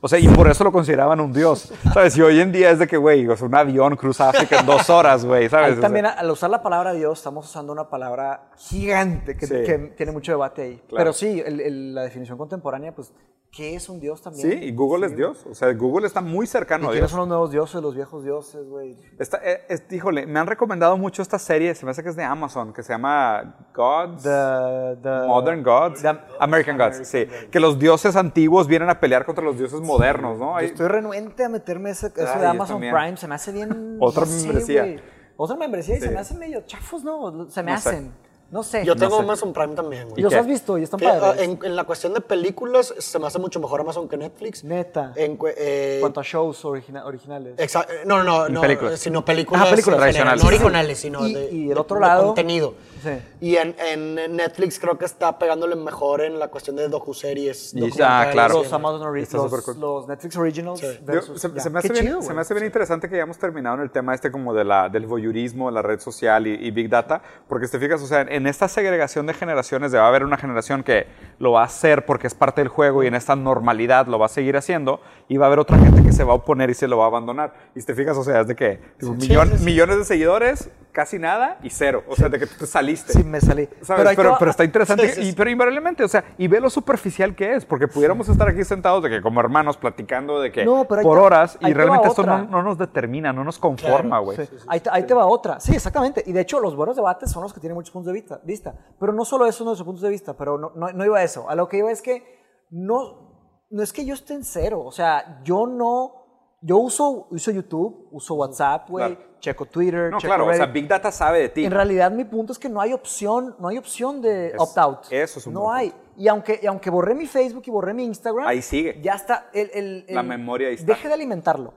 O 0.00 0.08
sea, 0.08 0.18
y 0.18 0.28
por 0.28 0.48
eso 0.50 0.64
lo 0.64 0.72
consideraban 0.72 1.20
un 1.20 1.32
dios. 1.32 1.72
¿Sabes? 1.92 2.16
Y 2.16 2.22
hoy 2.22 2.40
en 2.40 2.52
día 2.52 2.70
es 2.70 2.78
de 2.78 2.86
que, 2.86 2.96
güey, 2.96 3.26
o 3.28 3.36
sea, 3.36 3.46
un 3.46 3.54
avión 3.54 3.96
cruza 3.96 4.28
África 4.30 4.60
en 4.60 4.66
dos 4.66 4.88
horas, 4.90 5.24
güey, 5.24 5.48
¿sabes? 5.48 5.66
Ahí 5.66 5.72
O 5.72 5.74
sea, 5.76 5.82
también 5.82 6.06
al 6.06 6.30
usar 6.30 6.50
la 6.50 6.62
palabra 6.62 6.92
Dios 6.92 7.18
estamos 7.18 7.46
usando 7.48 7.72
una 7.72 7.88
palabra 7.88 8.50
gigante 8.56 9.36
que, 9.36 9.46
Sí. 9.46 9.54
que 9.64 9.78
tiene 9.96 10.12
mucho 10.12 10.32
debate 10.32 10.62
ahí. 10.62 10.76
Claro. 10.88 10.96
Pero 10.96 11.12
sí, 11.12 11.42
el- 11.44 11.60
el- 11.60 11.94
la 11.94 12.02
definición 12.02 12.36
contemporánea, 12.38 12.94
pues, 12.94 13.12
¿qué 13.50 13.76
es 13.76 13.88
un 13.88 14.00
Dios 14.00 14.20
también? 14.20 14.50
Sí, 14.50 14.58
y 14.64 14.72
Google 14.74 15.06
es 15.06 15.16
Dios. 15.16 15.46
O 15.48 15.54
sea, 15.54 15.72
Google 15.74 16.08
está 16.08 16.20
muy 16.20 16.44
¿Y 16.44 16.48
cercano 16.48 16.86
a 16.88 16.90
quiénes 16.90 17.02
Dios. 17.02 17.10
son 17.12 17.20
los 17.20 17.28
nuevos 17.28 17.52
dioses, 17.52 17.80
los 17.80 17.94
viejos 17.94 18.24
dioses, 18.24 18.68
güey? 18.68 18.96
Eh, 19.44 19.64
es- 19.68 19.84
híjole, 19.92 20.26
me 20.26 20.40
han 20.40 20.48
recomendado 20.48 20.96
mucho 20.96 21.22
esta 21.22 21.38
serie, 21.38 21.72
se 21.76 21.84
me 21.84 21.92
hace 21.92 22.02
que 22.02 22.08
es 22.08 22.16
de 22.16 22.24
Amazon, 22.24 22.72
que 22.72 22.82
se 22.82 22.92
llama 22.92 23.54
Gods. 23.72 24.24
The, 24.24 24.96
the- 25.02 25.26
Modern 25.28 25.62
Gods. 25.62 26.02
the- 26.02 26.18
American 26.40 26.76
Gods, 26.76 27.06
sí. 27.06 27.28
Que 27.52 27.60
los 27.60 27.78
dioses 27.78 28.16
antiguos 28.16 28.66
vienen 28.66 28.90
a 28.90 28.98
pelear 28.98 29.24
contra 29.34 29.44
los 29.44 29.58
dioses 29.58 29.80
modernos, 29.80 30.38
¿no? 30.38 30.60
Yo 30.60 30.66
estoy 30.66 30.88
renuente 30.88 31.44
a 31.44 31.48
meterme 31.48 31.90
ese, 31.90 32.06
eso 32.08 32.26
Ay, 32.34 32.40
de 32.40 32.46
Amazon. 32.46 32.78
Prime. 32.80 33.16
Se 33.16 33.26
me 33.28 33.34
hace 33.34 33.52
bien. 33.52 33.96
Otra 34.00 34.24
membresía. 34.24 34.96
Otra 35.36 35.56
membresía 35.56 35.96
y 35.96 36.00
se 36.00 36.10
me 36.10 36.18
hace 36.20 36.34
medio 36.34 36.60
chafos, 36.66 37.02
¿no? 37.02 37.48
Se 37.50 37.62
me 37.62 37.72
No 37.72 37.80
sé. 37.80 37.88
hacen. 37.88 38.12
No 38.50 38.62
sé. 38.62 38.84
Yo 38.84 38.94
tengo 38.94 39.16
sé. 39.16 39.22
Amazon 39.22 39.52
Prime 39.52 39.74
también, 39.74 40.04
güey. 40.10 40.20
¿Y 40.20 40.22
los 40.22 40.32
qué? 40.32 40.38
has 40.38 40.46
visto? 40.46 40.78
Y 40.78 40.84
están 40.84 41.00
Que, 41.00 41.08
ah, 41.08 41.18
padres. 41.18 41.42
en, 41.42 41.58
en 41.64 41.74
la 41.74 41.82
cuestión 41.84 42.14
de 42.14 42.20
películas 42.20 42.94
se 42.98 43.18
me 43.18 43.26
hace 43.26 43.40
mucho 43.40 43.58
mejor 43.58 43.80
Amazon 43.80 44.08
que 44.08 44.16
Netflix. 44.16 44.62
Neta. 44.62 45.12
En, 45.16 45.36
eh, 45.56 45.96
cuanto 46.00 46.20
a 46.20 46.22
shows 46.22 46.64
origina- 46.64 47.04
originales. 47.04 47.56
exa- 47.56 47.86
no, 48.06 48.18
no, 48.18 48.22
no, 48.22 48.48
no, 48.48 48.60
películas. 48.60 49.00
sino 49.00 49.24
películas, 49.24 49.64
Ah, 49.66 49.70
películas 49.70 49.98
tradicionales. 49.98 50.42
no 50.42 50.48
originales, 50.48 50.98
sino 50.98 51.26
Y- 51.26 51.34
de, 51.34 51.50
y 51.50 51.62
el 51.70 51.74
de- 51.74 51.80
otro 51.80 51.96
de 51.96 52.00
lado- 52.02 52.26
contenido. 52.26 52.74
Sí. 53.04 53.10
Y 53.40 53.56
en, 53.56 53.76
en 53.78 54.34
Netflix 54.36 54.78
creo 54.80 54.98
que 54.98 55.04
está 55.04 55.38
pegándole 55.38 55.76
mejor 55.76 56.22
en 56.22 56.38
la 56.38 56.48
cuestión 56.48 56.74
de 56.76 56.88
docuseries. 56.88 57.74
Y- 57.74 57.90
ah, 58.02 58.28
claro. 58.32 58.54
Los 58.62 58.72
Amazon 58.72 59.00
los, 59.32 59.62
cool. 59.64 59.80
los 59.80 60.08
Netflix 60.08 60.36
Originals 60.36 60.80
Sí. 60.80 60.86
Versus- 61.04 61.40
se, 61.40 61.60
se 61.60 61.70
me 61.70 61.78
hace 61.78 61.88
bien, 61.92 62.04
chido, 62.06 62.22
se 62.22 62.34
me 62.34 62.40
hace 62.40 62.54
bien 62.54 62.66
interesante 62.66 63.08
que 63.08 63.14
hayamos 63.16 63.38
terminado 63.38 63.76
en 63.76 63.82
el 63.82 63.90
tema 63.90 64.14
este 64.14 64.30
como 64.32 64.54
de 64.54 64.64
la, 64.64 64.88
del 64.88 65.06
voyeurismo, 65.06 65.70
la 65.70 65.82
red 65.82 66.00
social 66.00 66.46
y, 66.46 66.54
y 66.54 66.70
Big 66.70 66.88
Data, 66.88 67.22
porque 67.48 67.66
si 67.66 67.72
te 67.72 67.78
fijas, 67.78 68.02
o 68.02 68.06
sea, 68.06 68.22
en 68.22 68.46
esta 68.46 68.66
segregación 68.68 69.26
de 69.26 69.34
generaciones 69.34 69.92
de 69.92 69.98
va 69.98 70.06
a 70.06 70.08
haber 70.08 70.24
una 70.24 70.36
generación 70.36 70.82
que 70.82 71.06
lo 71.38 71.52
va 71.52 71.62
a 71.62 71.66
hacer 71.66 72.06
porque 72.06 72.26
es 72.26 72.34
parte 72.34 72.60
del 72.60 72.68
juego 72.68 73.02
y 73.02 73.06
en 73.06 73.14
esta 73.14 73.36
normalidad 73.36 74.06
lo 74.06 74.18
va 74.18 74.26
a 74.26 74.28
seguir 74.30 74.56
haciendo 74.56 75.00
y 75.28 75.36
va 75.36 75.46
a 75.46 75.48
haber 75.48 75.58
otra 75.58 75.78
gente 75.78 76.02
que 76.02 76.12
se 76.12 76.24
va 76.24 76.32
a 76.32 76.36
oponer 76.36 76.70
y 76.70 76.74
se 76.74 76.88
lo 76.88 76.98
va 76.98 77.04
a 77.04 77.08
abandonar. 77.08 77.54
Y 77.74 77.80
si 77.80 77.86
te 77.86 77.94
fijas, 77.94 78.16
o 78.16 78.24
sea, 78.24 78.40
es 78.40 78.48
de 78.48 78.56
que 78.56 78.80
tipo, 78.98 79.12
millón- 79.14 79.50
sí, 79.52 79.58
sí. 79.58 79.64
millones 79.64 79.98
de 79.98 80.04
seguidores, 80.04 80.70
casi 80.94 81.18
nada 81.18 81.58
y 81.62 81.70
cero, 81.70 82.04
o 82.08 82.14
sea, 82.14 82.28
de 82.28 82.38
que 82.38 82.46
tú 82.46 82.54
te 82.60 82.66
saliste. 82.66 83.12
Sí, 83.12 83.24
me 83.24 83.40
salí. 83.40 83.68
Pero, 84.16 84.36
pero 84.38 84.50
está 84.52 84.62
interesante, 84.64 85.08
Sí, 85.08 85.22
sí, 85.22 85.28
y- 85.28 85.32
pero 85.34 85.50
invariablemente, 85.50 86.04
o 86.04 86.08
sea, 86.08 86.24
y 86.38 86.46
ve 86.48 86.60
lo 86.60 86.70
superficial 86.70 87.34
que 87.34 87.54
es, 87.56 87.66
porque 87.66 87.88
pudiéramos 87.88 88.28
estar 88.28 88.48
aquí 88.48 88.62
sentados 88.64 89.02
de 89.02 89.10
que 89.10 89.20
como 89.20 89.40
hermanos 89.40 89.76
platicando 89.76 90.40
de 90.40 90.52
que 90.52 90.64
No, 90.64 90.84
pero 90.86 91.00
ahí 91.00 91.04
por 91.04 91.18
te- 91.18 91.24
horas 91.24 91.58
y 91.60 91.66
te 91.66 91.74
realmente 91.74 92.06
esto 92.08 92.22
no, 92.24 92.44
no 92.44 92.62
nos 92.62 92.78
determina, 92.78 93.32
no 93.32 93.42
nos 93.42 93.58
conforma, 93.58 94.20
güey. 94.20 94.36
Sí. 94.38 94.48
Ahí, 94.68 94.78
te, 94.80 94.88
ahí 94.92 95.02
te 95.02 95.14
va 95.14 95.26
otra. 95.26 95.58
Sí, 95.58 95.74
exactamente. 95.74 96.22
Y 96.26 96.32
de 96.32 96.40
hecho, 96.40 96.60
los 96.60 96.76
buenos 96.76 96.94
debates 96.96 97.30
son 97.30 97.42
los 97.42 97.52
que 97.52 97.58
tienen 97.60 97.74
muchos 97.74 97.90
puntos 97.90 98.06
de 98.06 98.12
vista. 98.12 98.40
vista. 98.44 98.74
Pero 99.00 99.12
no 99.12 99.24
solo 99.24 99.46
eso, 99.46 99.64
nuestros 99.64 99.84
puntos 99.84 100.02
de 100.02 100.10
vista, 100.10 100.36
pero 100.36 100.56
no, 100.58 100.70
no, 100.76 100.92
no 100.92 101.04
iba 101.04 101.18
a 101.18 101.22
eso. 101.24 101.50
A 101.50 101.56
lo 101.56 101.68
que 101.68 101.78
iba 101.78 101.90
es 101.90 102.00
que 102.02 102.22
no, 102.70 103.64
no 103.70 103.82
es 103.82 103.92
que 103.92 104.04
yo 104.06 104.14
esté 104.14 104.34
en 104.34 104.44
cero. 104.44 104.80
O 104.84 104.92
sea, 104.92 105.40
yo 105.42 105.66
no. 105.66 106.20
Yo 106.66 106.78
uso, 106.78 107.26
uso 107.30 107.50
YouTube, 107.50 108.08
uso 108.10 108.36
WhatsApp, 108.36 108.88
güey, 108.88 109.14
Claro. 109.16 109.33
Checo 109.44 109.66
Twitter, 109.66 110.10
No, 110.10 110.18
checo 110.18 110.28
claro, 110.28 110.46
o 110.46 110.52
sea. 110.54 110.66
Big 110.66 110.88
Data 110.88 111.10
sabe 111.12 111.40
de 111.40 111.48
ti. 111.50 111.64
En 111.64 111.70
realidad 111.72 112.10
mi 112.10 112.24
punto 112.24 112.52
es 112.52 112.58
que 112.58 112.68
no 112.68 112.80
hay 112.80 112.92
opción, 112.92 113.54
no 113.58 113.68
hay 113.68 113.78
opción 113.78 114.20
de 114.22 114.52
opt-out. 114.58 115.06
eso 115.10 115.38
es 115.38 115.46
un 115.46 115.54
No 115.54 115.70
hay. 115.72 115.92
Y 116.16 116.28
aunque, 116.28 116.60
y 116.62 116.66
aunque 116.66 116.90
borré 116.90 117.14
mi 117.14 117.26
Facebook 117.26 117.62
y 117.66 117.70
borré 117.70 117.92
mi 117.94 118.04
Instagram, 118.04 118.46
Ahí 118.46 118.62
sigue. 118.62 119.00
Ya 119.02 119.14
está. 119.14 119.48
El, 119.52 119.70
el- 119.74 120.06
La 120.08 120.22
memoria 120.22 120.68
ahí 120.68 120.74
está. 120.74 120.86
Deje 120.86 121.08
de 121.08 121.14
alimentarlo. 121.14 121.74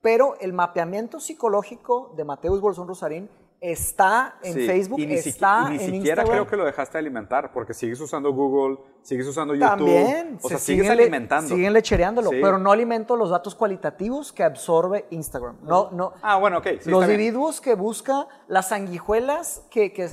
Pero 0.00 0.34
el 0.40 0.52
mapeamiento 0.52 1.18
psicológico 1.20 2.12
de 2.16 2.24
Mateus 2.24 2.60
Bolsón 2.60 2.86
Rosarín 2.86 3.28
está 3.72 4.36
en 4.42 4.52
Sí, 4.54 4.66
Facebook, 4.66 5.00
y 5.00 5.06
ni, 5.06 5.14
está 5.14 5.62
y 5.66 5.70
ni 5.70 5.74
en 5.76 5.80
siquiera 5.80 5.96
Instagram. 5.96 6.26
creo 6.28 6.46
que 6.46 6.56
lo 6.56 6.64
dejaste 6.66 6.92
de 6.92 6.98
alimentar, 6.98 7.50
porque 7.52 7.72
sigues 7.72 7.98
usando 8.00 8.30
Google, 8.32 8.78
sigues 9.02 9.26
usando 9.26 9.54
YouTube. 9.54 9.68
También. 9.68 10.38
O 10.42 10.48
sea, 10.48 10.58
se 10.58 10.64
sigues 10.66 10.82
siguen 10.84 10.96
le- 10.98 11.02
alimentando. 11.04 11.48
Siguen 11.54 11.72
lechereándolo, 11.72 12.28
Sí. 12.30 12.36
pero 12.42 12.58
no 12.58 12.70
alimento 12.72 13.16
los 13.16 13.30
datos 13.30 13.54
cualitativos 13.54 14.32
que 14.32 14.42
absorbe 14.44 15.06
Instagram. 15.10 15.56
No, 15.62 15.90
no. 15.92 16.12
Ah, 16.20 16.36
bueno, 16.36 16.58
ok. 16.58 16.66
sí, 16.80 16.90
los 16.90 17.04
individuos 17.04 17.60
que 17.62 17.74
busca 17.74 18.28
las 18.48 18.68
sanguijuelas 18.68 19.62
que, 19.70 19.92
que 19.94 20.10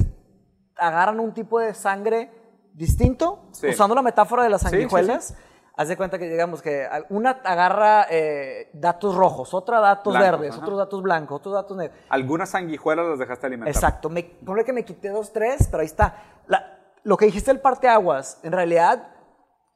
agarran 0.77 1.19
un 1.19 1.33
tipo 1.33 1.59
de 1.59 1.73
sangre 1.73 2.31
distinto, 2.73 3.49
usando 3.69 3.93
la 3.95 4.01
metáfora 4.01 4.43
de 4.43 4.49
las 4.49 4.61
sanguijuelas. 4.61 5.35
Haz 5.77 5.87
de 5.87 5.97
cuenta 5.97 6.19
que, 6.19 6.29
digamos, 6.29 6.61
que 6.61 6.87
una 7.09 7.31
agarra 7.43 8.05
eh, 8.09 8.69
datos 8.73 9.15
rojos, 9.15 9.53
otra 9.53 9.79
datos 9.79 10.13
Blancos, 10.13 10.31
verdes, 10.39 10.53
ajá. 10.55 10.61
otros 10.61 10.77
datos 10.77 11.01
blancos, 11.01 11.37
otros 11.39 11.53
datos 11.53 11.77
negros. 11.77 11.97
Algunas 12.09 12.49
sanguijuelas 12.49 13.05
las 13.07 13.19
dejaste 13.19 13.41
de 13.43 13.47
alimentar. 13.47 13.73
Exacto. 13.73 14.09
Me, 14.09 14.23
ponle 14.23 14.65
que 14.65 14.73
me 14.73 14.83
quité 14.83 15.09
dos, 15.09 15.31
tres, 15.31 15.67
pero 15.71 15.81
ahí 15.81 15.85
está. 15.87 16.15
La- 16.47 16.77
lo 17.03 17.17
que 17.17 17.25
dijiste 17.25 17.51
del 17.51 17.61
parteaguas, 17.61 18.39
en 18.43 18.51
realidad, 18.51 19.07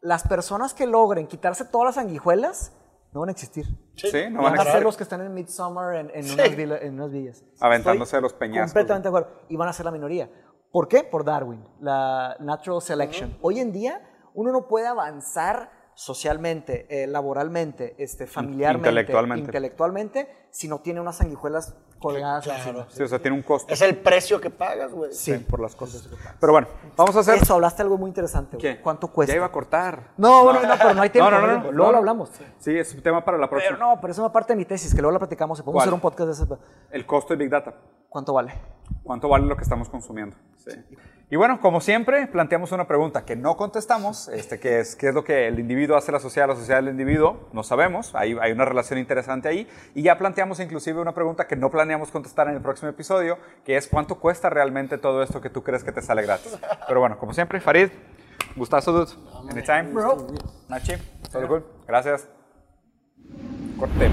las 0.01 0.27
personas 0.27 0.73
que 0.73 0.85
logren 0.85 1.27
quitarse 1.27 1.65
todas 1.65 1.85
las 1.85 1.95
sanguijuelas 1.95 2.73
no 3.13 3.21
van 3.21 3.29
a 3.29 3.31
existir. 3.31 3.65
Sí, 3.95 4.11
no 4.29 4.43
van 4.43 4.51
van 4.55 4.67
a 4.67 4.69
a 4.69 4.73
ser 4.73 4.83
los 4.83 4.97
que 4.97 5.03
están 5.03 5.21
en 5.21 5.33
Midsommar 5.33 5.95
en, 5.95 6.11
en 6.13 6.29
unas, 6.31 6.55
vila- 6.55 6.77
en 6.81 6.95
unas 6.95 7.11
villas. 7.11 7.43
Aventándose 7.61 8.09
Estoy 8.09 8.17
de 8.17 8.21
los 8.21 8.33
peñascos. 8.33 8.73
Completamente 8.73 9.09
de 9.09 9.17
acuerdo. 9.17 9.41
Y 9.47 9.55
van 9.55 9.69
a 9.69 9.73
ser 9.73 9.85
la 9.85 9.91
minoría. 9.91 10.29
¿Por 10.71 10.89
qué? 10.89 11.03
Por 11.05 11.23
Darwin, 11.23 11.65
la 11.79 12.35
natural 12.41 12.81
selection. 12.81 13.37
Hoy 13.41 13.61
en 13.61 13.71
día, 13.71 14.01
uno 14.33 14.51
no 14.51 14.67
puede 14.67 14.85
avanzar 14.87 15.71
socialmente, 15.95 16.85
eh, 16.89 17.07
laboralmente, 17.07 17.95
este, 17.97 18.27
familiarmente, 18.27 18.89
intelectualmente. 18.89 19.45
intelectualmente, 19.45 20.29
si 20.51 20.67
no 20.67 20.79
tiene 20.79 20.99
unas 21.01 21.15
sanguijuelas 21.17 21.73
colgadas 21.99 22.43
Claro. 22.43 22.59
encima. 22.61 22.85
Sí, 22.89 23.01
o 23.03 23.07
sea, 23.07 23.19
tiene 23.19 23.35
un 23.37 23.41
costo 23.43 23.73
Es 23.73 23.81
el 23.81 23.97
precio 23.97 24.39
que 24.39 24.49
pagas, 24.49 24.91
güey. 24.93 25.11
Sí. 25.13 25.33
por 25.39 25.59
las 25.61 25.73
cosas. 25.75 26.07
Pero 26.39 26.51
bueno, 26.51 26.67
vamos 26.95 27.15
a 27.15 27.21
hacer... 27.21 27.35
Eso, 27.41 27.53
hablaste 27.55 27.81
algo 27.81 27.97
muy 27.97 28.09
interesante. 28.09 28.57
güey. 28.57 28.75
¿Qué? 28.75 28.81
¿Cuánto 28.81 29.07
cuesta? 29.07 29.31
Ya 29.33 29.37
iba 29.37 29.45
a 29.45 29.51
cortar. 29.51 30.11
No, 30.17 30.43
bueno, 30.43 30.59
no, 30.61 30.73
pero 30.77 30.93
no 30.93 31.01
hay 31.01 31.09
tiempo. 31.09 31.31
No, 31.31 31.39
no, 31.41 31.47
no 31.47 31.53
no, 31.53 31.63
no, 31.63 31.71
Luego 31.71 31.85
no. 31.87 31.91
lo 31.93 31.97
hablamos. 31.99 32.29
Sí, 32.59 32.77
es 32.77 32.93
un 32.93 33.01
tema 33.01 33.23
para 33.23 33.37
la 33.37 33.49
próxima. 33.49 33.75
Pero 33.77 33.87
no, 33.89 33.99
pero 34.01 34.11
es 34.11 34.19
una 34.19 34.31
parte 34.31 34.53
de 34.53 34.57
mi 34.57 34.65
tesis 34.65 34.93
que 34.93 35.01
luego 35.01 35.13
la 35.13 35.19
platicamos. 35.19 35.57
y 35.59 35.63
Podemos 35.63 35.79
¿Cuál? 35.79 35.87
hacer 35.87 35.93
un 35.93 36.01
podcast 36.01 36.27
de 36.27 36.31
eso. 36.33 36.59
El 36.91 37.05
costo 37.05 37.33
de 37.33 37.37
Big 37.37 37.49
Data. 37.49 37.73
¿Cuánto 38.09 38.33
vale? 38.33 38.53
¿Cuánto 39.01 39.29
vale 39.29 39.45
lo 39.47 39.55
que 39.55 39.63
estamos 39.63 39.89
consumiendo? 39.89 40.35
Sí. 40.57 40.71
Y 41.31 41.37
bueno, 41.37 41.59
como 41.59 41.81
siempre, 41.81 42.27
planteamos 42.27 42.71
una 42.71 42.87
pregunta 42.87 43.25
que 43.25 43.35
no 43.35 43.57
contestamos, 43.57 44.27
este, 44.27 44.59
que 44.59 44.79
es 44.79 44.95
qué 44.95 45.09
es 45.09 45.15
lo 45.15 45.23
que 45.23 45.47
el 45.47 45.59
individuo 45.59 45.97
hace 45.97 46.11
a 46.11 46.13
la 46.13 46.19
sociedad, 46.19 46.47
la 46.47 46.55
sociedad 46.55 46.77
del 46.83 46.89
individuo, 46.89 47.49
no 47.51 47.63
sabemos, 47.63 48.13
hay, 48.13 48.37
hay 48.39 48.51
una 48.51 48.63
relación 48.63 48.99
interesante 48.99 49.47
ahí, 49.47 49.67
y 49.95 50.03
ya 50.03 50.19
planteamos 50.19 50.59
inclusive 50.59 51.01
una 51.01 51.15
pregunta 51.15 51.47
que 51.47 51.55
no 51.55 51.71
planeamos 51.71 52.11
contestar 52.11 52.47
en 52.47 52.53
el 52.53 52.61
próximo 52.61 52.89
episodio, 52.89 53.39
que 53.63 53.75
es 53.75 53.87
cuánto 53.87 54.19
cuesta 54.19 54.51
realmente 54.51 54.99
todo 54.99 55.23
esto 55.23 55.41
que 55.41 55.49
tú 55.49 55.63
crees 55.63 55.83
que 55.83 55.91
te 55.91 56.03
sale 56.03 56.21
gratis. 56.21 56.59
Pero 56.87 56.99
bueno, 56.99 57.17
como 57.17 57.33
siempre, 57.33 57.59
Farid, 57.59 57.89
gustazo, 58.55 58.91
dude. 58.91 59.11
Anytime. 59.49 59.93
Nachi, 60.69 60.93
todo 61.31 61.47
cool. 61.47 61.65
Gracias. 61.87 62.27
Corte. 63.79 64.11